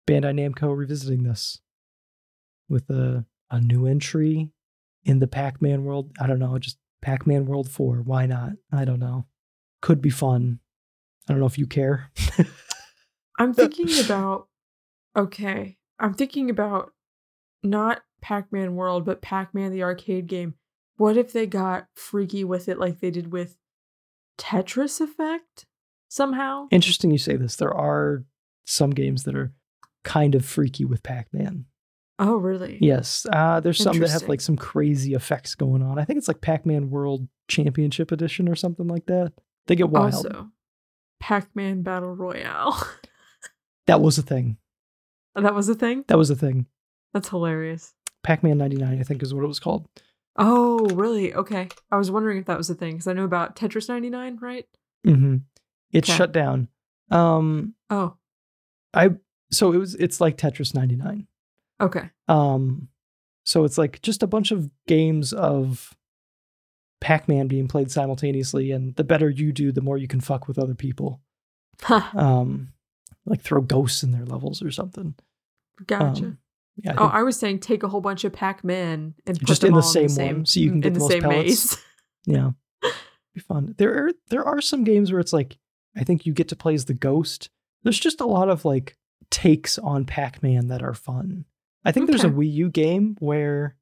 Bandai 0.08 0.34
Namco 0.34 0.76
revisiting 0.76 1.24
this 1.24 1.60
with 2.68 2.90
a 2.90 3.26
a 3.52 3.60
new 3.60 3.86
entry 3.86 4.50
in 5.04 5.20
the 5.20 5.28
Pac-Man 5.28 5.84
world. 5.84 6.12
I 6.20 6.26
don't 6.26 6.40
know, 6.40 6.58
just 6.58 6.78
Pac-Man 7.02 7.46
World 7.46 7.70
4. 7.70 7.98
Why 7.98 8.26
not? 8.26 8.54
I 8.72 8.86
don't 8.86 9.00
know. 9.00 9.28
Could 9.82 10.02
be 10.02 10.10
fun. 10.10 10.60
I 11.28 11.34
don't 11.34 11.40
know 11.40 11.48
if 11.48 11.58
you 11.58 11.68
care. 11.68 12.12
I'm 13.38 13.54
thinking 13.54 14.04
about 14.04 14.48
okay. 15.16 15.78
I'm 16.00 16.14
thinking 16.14 16.50
about 16.50 16.92
not 17.64 18.02
Pac-Man 18.22 18.76
World, 18.76 19.06
but 19.06 19.22
Pac-Man 19.22 19.72
the 19.72 19.84
arcade 19.84 20.28
game. 20.28 20.56
What 21.02 21.18
if 21.18 21.34
they 21.34 21.48
got 21.48 21.88
freaky 21.96 22.44
with 22.44 22.70
it 22.70 22.78
like 22.78 23.00
they 23.00 23.10
did 23.10 23.32
with 23.32 23.58
Tetris 24.38 25.02
Effect 25.02 25.66
somehow? 26.10 26.68
Interesting 26.70 27.10
you 27.10 27.18
say 27.18 27.36
this. 27.36 27.56
There 27.56 27.74
are 27.74 28.24
some 28.68 28.92
games 28.92 29.24
that 29.24 29.36
are 29.36 29.52
kind 30.04 30.36
of 30.36 30.46
freaky 30.46 30.86
with 30.86 31.02
Pac-Man. 31.02 31.66
Oh, 32.20 32.36
really? 32.36 32.78
Yes, 32.80 33.26
uh, 33.34 33.60
there's 33.62 33.82
some 33.82 33.98
that 33.98 34.12
have 34.12 34.30
like 34.30 34.42
some 34.42 34.56
crazy 34.56 35.16
effects 35.16 35.56
going 35.56 35.82
on. 35.82 35.98
I 35.98 36.06
think 36.06 36.20
it's 36.20 36.28
like 36.28 36.40
Pac-Man 36.40 36.92
World 36.92 37.28
Championship 37.48 38.12
Edition 38.12 38.48
or 38.48 38.56
something 38.56 38.88
like 38.88 39.08
that. 39.08 39.34
They 39.66 39.76
get 39.76 39.90
wild. 39.90 40.14
Also, 40.14 40.52
Pac-Man 41.20 41.82
Battle 41.82 42.16
Royale. 42.16 42.80
that 43.88 44.02
was 44.02 44.20
a 44.20 44.22
thing. 44.22 44.58
that 45.34 45.56
was 45.56 45.68
a 45.68 45.74
thing. 45.74 46.06
That 46.10 46.20
was 46.20 46.30
a 46.30 46.36
thing. 46.36 46.68
That's 47.12 47.30
hilarious. 47.30 47.96
Pac-Man 48.22 48.60
99, 48.60 49.00
I 49.00 49.02
think, 49.02 49.24
is 49.24 49.34
what 49.34 49.44
it 49.44 49.48
was 49.48 49.60
called. 49.60 49.88
Oh, 50.38 50.94
really? 50.94 51.34
Okay. 51.34 51.74
I 51.92 51.98
was 51.98 52.10
wondering 52.12 52.38
if 52.38 52.46
that 52.46 52.58
was 52.58 52.70
a 52.70 52.76
thing 52.76 52.94
because 52.94 53.08
I 53.08 53.14
know 53.14 53.26
about 53.26 53.56
Tetris 53.56 53.90
99, 53.90 54.38
right? 54.42 54.66
hmm 55.04 55.38
It 55.92 56.06
Okay. 56.06 56.16
shut 56.16 56.32
down. 56.32 56.70
Um, 57.10 57.76
Oh, 57.90 58.16
I 58.94 59.12
so 59.52 59.74
it 59.74 59.78
was. 59.78 59.96
It's 59.96 60.22
like 60.22 60.38
Tetris 60.38 60.74
99. 60.74 61.28
okay. 61.82 62.10
Um, 62.30 62.88
so 63.44 63.66
it's 63.66 63.78
like 63.78 64.02
just 64.02 64.24
a 64.24 64.28
bunch 64.28 64.52
of 64.52 64.70
games 64.88 65.34
of 65.34 65.96
Pac-Man 67.02 67.48
being 67.48 67.68
played 67.68 67.92
simultaneously, 67.92 68.72
and 68.72 68.96
the 68.96 69.04
better 69.04 69.30
you 69.30 69.52
do, 69.52 69.72
the 69.72 69.82
more 69.82 69.98
you 69.98 70.08
can 70.08 70.22
fuck 70.22 70.48
with 70.48 70.58
other 70.60 70.76
people. 70.76 71.20
Huh, 71.82 72.10
Um, 72.18 72.70
like 73.26 73.42
throw 73.42 73.62
ghosts 73.62 74.04
in 74.04 74.12
their 74.12 74.26
levels 74.26 74.62
or 74.62 74.72
something. 74.72 75.16
gotcha. 75.88 76.26
Um, 76.26 76.38
yeah, 76.78 76.94
I 76.94 77.04
oh, 77.04 77.08
I 77.08 77.24
was 77.24 77.38
saying 77.38 77.60
take 77.60 77.84
a 77.84 77.88
whole 77.88 78.02
bunch 78.02 78.24
of 78.24 78.34
Pac-Man 78.34 79.14
and 79.26 79.40
put 79.40 79.48
Just 79.48 79.62
them 79.62 79.70
in 79.70 79.76
the 79.76 79.82
same 79.82 80.06
in 80.06 80.16
the 80.16 80.26
one, 80.26 80.46
so 80.46 80.60
you 80.60 80.70
can 80.70 80.82
get 80.82 80.94
the 80.94 81.00
the 81.00 81.04
most 81.04 81.12
same 81.12 81.22
pellets. 81.22 81.46
maze. 81.46 81.78
yeah, 82.26 82.52
be 83.34 83.42
fun. 83.42 83.76
There 83.78 84.06
are 84.06 84.12
there 84.30 84.46
are 84.46 84.62
some 84.62 84.84
games 84.84 85.12
where 85.12 85.20
it's 85.20 85.34
like 85.34 85.58
I 85.96 86.04
think 86.04 86.26
you 86.26 86.34
get 86.34 86.50
to 86.50 86.56
play 86.56 86.74
as 86.74 86.86
the 86.86 86.94
ghost. 86.94 87.50
There's 87.84 88.00
just 88.00 88.22
a 88.22 88.26
lot 88.26 88.50
of 88.50 88.66
like 88.66 88.98
takes 89.30 89.78
on 89.78 90.06
Pac-Man 90.06 90.68
that 90.68 90.84
are 90.84 90.94
fun. 90.94 91.46
I 91.84 91.92
think 91.92 92.08
there's 92.08 92.24
a 92.24 92.30
Wii 92.30 92.52
U 92.54 92.70
game 92.70 93.16
where 93.20 93.76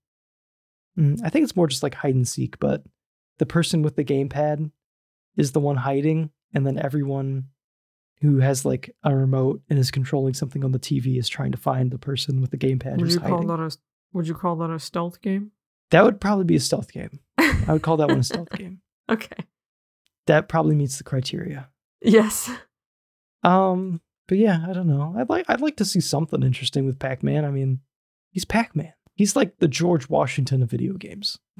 mm, 0.98 1.20
I 1.24 1.30
think 1.30 1.44
it's 1.44 1.56
more 1.56 1.68
just 1.68 1.84
like 1.84 1.96
hide 1.96 2.16
and 2.16 2.28
seek, 2.28 2.60
but 2.60 2.84
the 3.40 3.46
person 3.46 3.82
with 3.82 3.96
the 3.96 4.06
gamepad 4.06 4.72
is 5.36 5.52
the 5.52 5.60
one 5.60 5.78
hiding, 5.78 6.32
and 6.54 6.66
then 6.66 6.78
everyone 6.78 7.46
who 8.22 8.40
has 8.40 8.66
like 8.66 8.94
a 9.04 9.16
remote 9.16 9.62
and 9.70 9.80
is 9.80 9.92
controlling 9.92 10.34
something 10.34 10.64
on 10.64 10.72
the 10.72 10.80
TV 10.80 11.18
is 11.18 11.30
trying 11.30 11.52
to 11.52 11.58
find 11.58 11.92
the 11.92 11.98
person 11.98 12.42
with 12.42 12.52
the 12.52 12.58
gamepad 12.58 12.98
Would 13.00 13.12
you 13.14 13.20
call 13.20 13.30
hiding. 13.38 13.48
that 13.48 13.60
a 13.60 13.78
Would 14.14 14.28
you 14.28 14.34
call 14.36 14.56
that 14.58 14.70
a 14.70 14.80
stealth 14.80 15.22
game? 15.22 15.52
That 15.92 16.04
would 16.04 16.20
probably 16.22 16.46
be 16.46 16.56
a 16.56 16.60
stealth 16.60 16.92
game. 16.92 17.20
I 17.38 17.66
would 17.74 17.82
call 17.82 17.98
that 17.98 18.10
one 18.10 18.20
a 18.20 18.24
stealth 18.24 18.50
game. 18.58 18.82
okay. 19.10 19.46
That 20.28 20.48
probably 20.50 20.76
meets 20.76 20.98
the 20.98 21.04
criteria. 21.04 21.70
Yes. 22.02 22.52
Um, 23.44 24.00
but 24.28 24.38
yeah, 24.38 24.64
I 24.70 24.74
don't 24.74 24.88
know. 24.88 25.16
I'd 25.18 25.30
like 25.30 25.46
I'd 25.48 25.62
like 25.62 25.78
to 25.78 25.86
see 25.86 26.00
something 26.02 26.44
interesting 26.44 26.86
with 26.86 27.00
Pac-Man. 27.00 27.46
I 27.46 27.50
mean, 27.50 27.80
he's 28.32 28.46
Pac-Man. 28.46 28.94
He's 29.16 29.36
like 29.36 29.58
the 29.58 29.68
George 29.68 30.08
Washington 30.10 30.62
of 30.62 30.70
video 30.70 30.94
games. 30.94 31.40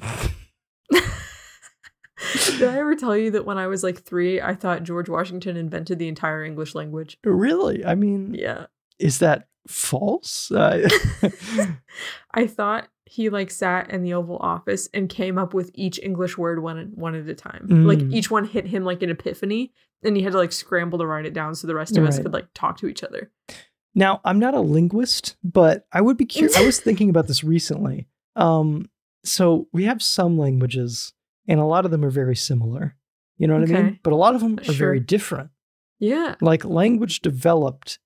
Did 2.58 2.62
I 2.68 2.78
ever 2.78 2.94
tell 2.94 3.16
you 3.16 3.30
that 3.32 3.44
when 3.44 3.58
I 3.58 3.66
was 3.66 3.82
like 3.82 4.02
three, 4.02 4.40
I 4.40 4.54
thought 4.54 4.82
George 4.82 5.08
Washington 5.08 5.56
invented 5.56 5.98
the 5.98 6.08
entire 6.08 6.44
English 6.44 6.74
language? 6.74 7.18
Really? 7.24 7.84
I 7.84 7.94
mean, 7.94 8.34
Yeah. 8.34 8.66
is 8.98 9.18
that 9.18 9.48
false? 9.68 10.50
Uh, 10.50 10.88
I 12.34 12.46
thought 12.46 12.88
he 13.06 13.28
like 13.28 13.50
sat 13.50 13.90
in 13.90 14.02
the 14.02 14.14
Oval 14.14 14.36
Office 14.38 14.88
and 14.94 15.08
came 15.08 15.36
up 15.38 15.52
with 15.52 15.70
each 15.74 15.98
English 16.02 16.38
word 16.38 16.62
one 16.62 16.92
one 16.94 17.14
at 17.14 17.28
a 17.28 17.34
time. 17.34 17.66
Like 17.86 17.98
Mm. 17.98 18.12
each 18.14 18.30
one 18.30 18.44
hit 18.44 18.66
him 18.68 18.84
like 18.84 19.02
an 19.02 19.10
epiphany, 19.10 19.72
and 20.04 20.16
he 20.16 20.22
had 20.22 20.32
to 20.32 20.38
like 20.38 20.52
scramble 20.52 20.98
to 21.00 21.06
write 21.06 21.26
it 21.26 21.34
down 21.34 21.54
so 21.54 21.66
the 21.66 21.74
rest 21.74 21.96
of 21.96 22.04
us 22.04 22.18
could 22.18 22.32
like 22.32 22.46
talk 22.54 22.78
to 22.78 22.86
each 22.86 23.02
other. 23.02 23.30
now, 23.94 24.20
I'm 24.24 24.38
not 24.38 24.54
a 24.54 24.60
linguist, 24.60 25.36
but 25.42 25.86
I 25.92 26.00
would 26.00 26.16
be 26.16 26.24
curious. 26.24 26.56
I 26.56 26.64
was 26.64 26.78
thinking 26.78 27.10
about 27.10 27.26
this 27.26 27.42
recently. 27.42 28.06
Um, 28.36 28.88
so 29.24 29.66
we 29.72 29.84
have 29.84 30.00
some 30.00 30.38
languages, 30.38 31.12
and 31.50 31.60
a 31.60 31.64
lot 31.64 31.84
of 31.84 31.90
them 31.90 32.04
are 32.04 32.10
very 32.10 32.36
similar. 32.36 32.96
You 33.36 33.46
know 33.46 33.58
what 33.58 33.70
I 33.70 33.72
mean? 33.82 33.98
But 34.02 34.12
a 34.12 34.16
lot 34.16 34.34
of 34.34 34.40
them 34.40 34.58
are 34.58 34.64
Sure. 34.64 34.74
very 34.74 35.00
different. 35.00 35.50
Yeah. 35.98 36.34
Like 36.40 36.64
language 36.64 37.20
developed 37.20 37.98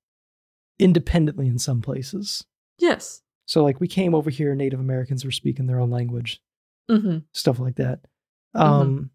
independently 0.78 1.46
in 1.46 1.58
some 1.58 1.80
places. 1.80 2.44
Yes. 2.78 3.22
So 3.46 3.62
like 3.62 3.80
we 3.80 3.88
came 3.88 4.14
over 4.14 4.30
here, 4.30 4.54
Native 4.54 4.80
Americans 4.80 5.24
were 5.24 5.30
speaking 5.30 5.66
their 5.66 5.80
own 5.80 5.90
language, 5.90 6.40
Mm-hmm. 6.90 7.18
stuff 7.32 7.58
like 7.58 7.76
that. 7.76 8.00
Um, 8.54 9.10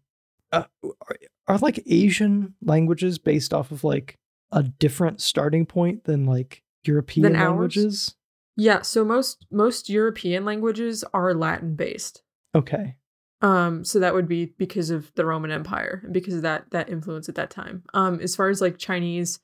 uh, 0.52 0.64
are, 0.80 1.16
are 1.46 1.58
like 1.58 1.82
Asian 1.86 2.54
languages 2.62 3.18
based 3.18 3.54
off 3.54 3.70
of 3.70 3.84
like 3.84 4.18
a 4.52 4.62
different 4.62 5.20
starting 5.20 5.66
point 5.66 6.04
than 6.04 6.24
like 6.26 6.62
European 6.84 7.22
Than 7.32 7.40
languages? 7.40 8.16
Yeah. 8.56 8.82
So 8.82 9.04
most 9.04 9.46
most 9.50 9.88
European 9.88 10.44
languages 10.44 11.04
are 11.14 11.32
Latin 11.34 11.76
based. 11.76 12.22
Okay. 12.54 12.96
Um, 13.42 13.84
so 13.84 13.98
that 14.00 14.12
would 14.14 14.28
be 14.28 14.46
because 14.58 14.90
of 14.90 15.10
the 15.14 15.24
Roman 15.24 15.50
Empire 15.50 16.02
and 16.04 16.12
because 16.12 16.34
of 16.34 16.42
that 16.42 16.70
that 16.72 16.90
influence 16.90 17.28
at 17.28 17.34
that 17.36 17.50
time. 17.50 17.82
Um, 17.94 18.20
as 18.20 18.36
far 18.36 18.48
as 18.48 18.60
like 18.60 18.76
Chinese 18.78 19.40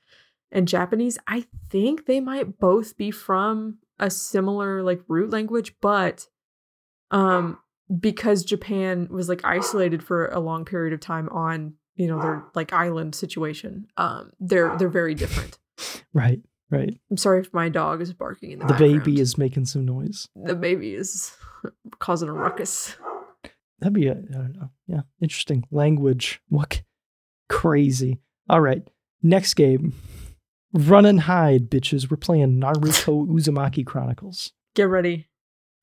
and 0.53 0.69
Japanese, 0.69 1.19
I 1.27 1.47
think 1.71 2.07
they 2.07 2.21
might 2.21 2.59
both 2.59 2.97
be 2.97 3.11
from 3.11 3.79
a 3.99 4.11
similar 4.11 4.83
like 4.83 5.01
root 5.09 5.31
language, 5.31 5.75
but 5.81 6.27
um, 7.11 7.59
because 8.01 8.45
Japan 8.45 9.09
was 9.11 9.29
like 9.29 9.45
isolated 9.45 10.03
for 10.03 10.27
a 10.29 10.41
long 10.41 10.65
period 10.65 10.93
of 10.93 11.01
time 11.01 11.29
on 11.31 11.75
you 11.95 12.07
know 12.07 12.21
their 12.21 12.45
like 12.55 12.73
island 12.75 13.15
situation, 13.15 13.87
um, 13.97 14.33
they're 14.41 14.77
they're 14.77 14.89
very 14.89 15.15
different. 15.15 15.59
Right. 16.15 16.41
Right. 16.71 16.99
I'm 17.11 17.19
sorry 17.19 17.41
if 17.41 17.53
my 17.53 17.69
dog 17.69 18.01
is 18.01 18.15
barking 18.15 18.53
in 18.53 18.59
the 18.61 18.65
The 18.65 18.73
background. 18.73 19.05
baby 19.05 19.21
is 19.21 19.37
making 19.37 19.67
some 19.67 19.85
noise. 19.85 20.27
the 20.35 20.55
baby 20.55 20.95
is 20.95 21.37
causing 21.99 22.31
a 22.31 22.33
ruckus. 22.33 22.97
That'd 23.79 23.93
be 23.93 24.07
a, 24.07 24.13
I 24.13 24.15
don't 24.33 24.57
know. 24.57 24.71
Yeah. 24.87 25.03
Interesting. 25.21 25.65
Language. 25.71 26.41
What? 26.49 26.83
Crazy. 27.49 28.19
All 28.49 28.61
right. 28.61 28.83
Next 29.23 29.55
game. 29.55 29.95
Run 30.73 31.07
and 31.07 31.21
hide, 31.21 31.71
bitches. 31.71 32.11
We're 32.11 32.17
playing 32.17 32.61
Naruto 32.61 33.27
Uzumaki 33.29 33.85
Chronicles. 33.85 34.53
Get 34.75 34.89
ready 34.89 35.29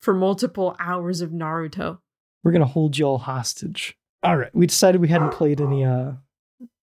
for 0.00 0.14
multiple 0.14 0.76
hours 0.78 1.20
of 1.20 1.30
Naruto. 1.30 1.98
We're 2.42 2.52
gonna 2.52 2.66
hold 2.66 2.98
y'all 2.98 3.18
hostage. 3.18 3.96
All 4.22 4.36
right. 4.36 4.54
We 4.54 4.66
decided 4.66 5.00
we 5.00 5.08
hadn't 5.08 5.32
played 5.32 5.60
any 5.60 5.84
uh 5.84 6.12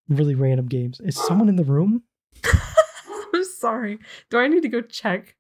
really 0.10 0.36
random 0.36 0.68
games. 0.68 1.00
Is 1.00 1.16
someone 1.16 1.48
in 1.50 1.56
the 1.56 1.64
room? 1.64 2.04
I'm 3.34 3.44
sorry. 3.46 4.00
Do 4.30 4.40
I 4.40 4.48
need 4.48 4.64
to 4.64 4.70
go 4.70 4.82
check? 4.82 5.36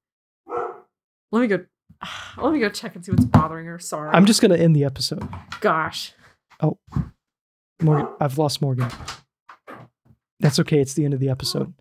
Let 1.31 1.41
me 1.41 1.47
go. 1.47 1.65
Let 2.37 2.53
me 2.53 2.59
go 2.59 2.69
check 2.69 2.95
and 2.95 3.05
see 3.05 3.11
what's 3.11 3.25
bothering 3.25 3.65
her. 3.67 3.79
Sorry. 3.79 4.09
I'm 4.11 4.25
just 4.25 4.41
gonna 4.41 4.57
end 4.57 4.75
the 4.75 4.83
episode. 4.83 5.27
Gosh. 5.59 6.13
Oh, 6.61 6.77
Morgan, 7.81 8.07
I've 8.19 8.37
lost 8.37 8.61
Morgan. 8.61 8.87
That's 10.39 10.59
okay. 10.59 10.79
It's 10.79 10.93
the 10.93 11.05
end 11.05 11.13
of 11.13 11.19
the 11.19 11.29
episode. 11.29 11.73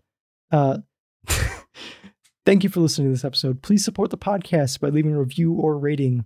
Uh, 0.51 0.79
Thank 2.45 2.63
you 2.63 2.69
for 2.69 2.79
listening 2.79 3.07
to 3.07 3.11
this 3.13 3.25
episode. 3.25 3.61
Please 3.61 3.85
support 3.85 4.09
the 4.09 4.17
podcast 4.17 4.79
by 4.79 4.89
leaving 4.89 5.13
a 5.13 5.19
review 5.19 5.53
or 5.53 5.77
rating 5.77 6.25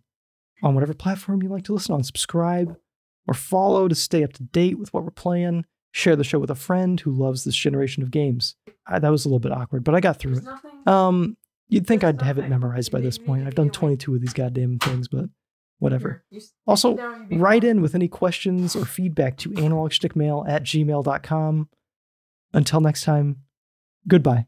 on 0.64 0.74
whatever 0.74 0.94
platform 0.94 1.44
you 1.44 1.50
like 1.50 1.66
to 1.66 1.74
listen 1.74 1.94
on. 1.94 2.04
Subscribe 2.04 2.78
or 3.28 3.34
follow 3.34 3.88
to 3.90 3.96
stay 3.96 4.24
up 4.24 4.32
to 4.34 4.44
date 4.44 4.80
with 4.80 4.94
what 4.94 5.04
we're 5.04 5.12
playing. 5.12 5.66
Share 5.92 6.16
the 6.16 6.24
show 6.24 6.40
with 6.40 6.50
a 6.50 6.56
friend 6.56 7.00
who 7.00 7.12
loves 7.12 7.44
this 7.44 7.56
generation 7.56 8.02
of 8.04 8.12
games. 8.12 8.56
I, 8.88 9.00
that 9.00 9.12
was 9.12 9.26
a 9.26 9.28
little 9.30 9.40
bit 9.40 9.52
awkward, 9.52 9.84
but 9.84 9.96
I 9.96 10.00
got 10.00 10.18
through 10.20 10.36
There's 10.36 10.46
it. 10.46 10.50
nothing. 10.50 10.88
Um, 10.88 11.38
you'd 11.68 11.88
think 11.88 12.04
I'd 12.04 12.22
have 12.22 12.38
it 12.38 12.50
memorized 12.50 12.92
by 12.92 13.00
this 13.02 13.18
point. 13.18 13.48
I've 13.48 13.56
done 13.56 13.66
made 13.68 13.74
me 13.74 13.88
wait. 13.90 14.00
22 14.00 14.16
of 14.16 14.22
these 14.22 14.34
goddamn 14.34 14.80
things, 14.80 15.08
but 15.08 15.26
whatever. 15.80 16.24
Here, 16.30 16.40
you 16.40 16.46
s- 16.46 16.54
Also, 16.68 16.92
sit 16.92 16.98
down, 16.98 17.22
you 17.24 17.28
be 17.28 17.38
write 17.38 17.64
in 17.64 17.82
with 17.82 17.96
any 17.96 18.08
questions 18.08 18.76
or 18.76 18.86
feedback 18.86 19.38
to 19.38 19.50
analogschtickmail 19.50 20.48
at 20.50 20.64
gmail.com. 20.64 21.70
Until 22.54 22.82
next 22.82 23.04
time, 23.04 23.42
goodbye. 24.08 24.48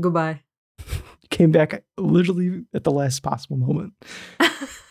Goodbye. 0.00 0.42
Came 1.30 1.52
back 1.52 1.84
literally 1.96 2.64
at 2.74 2.84
the 2.84 2.90
last 2.92 3.22
possible 3.22 3.56
moment. 3.56 3.92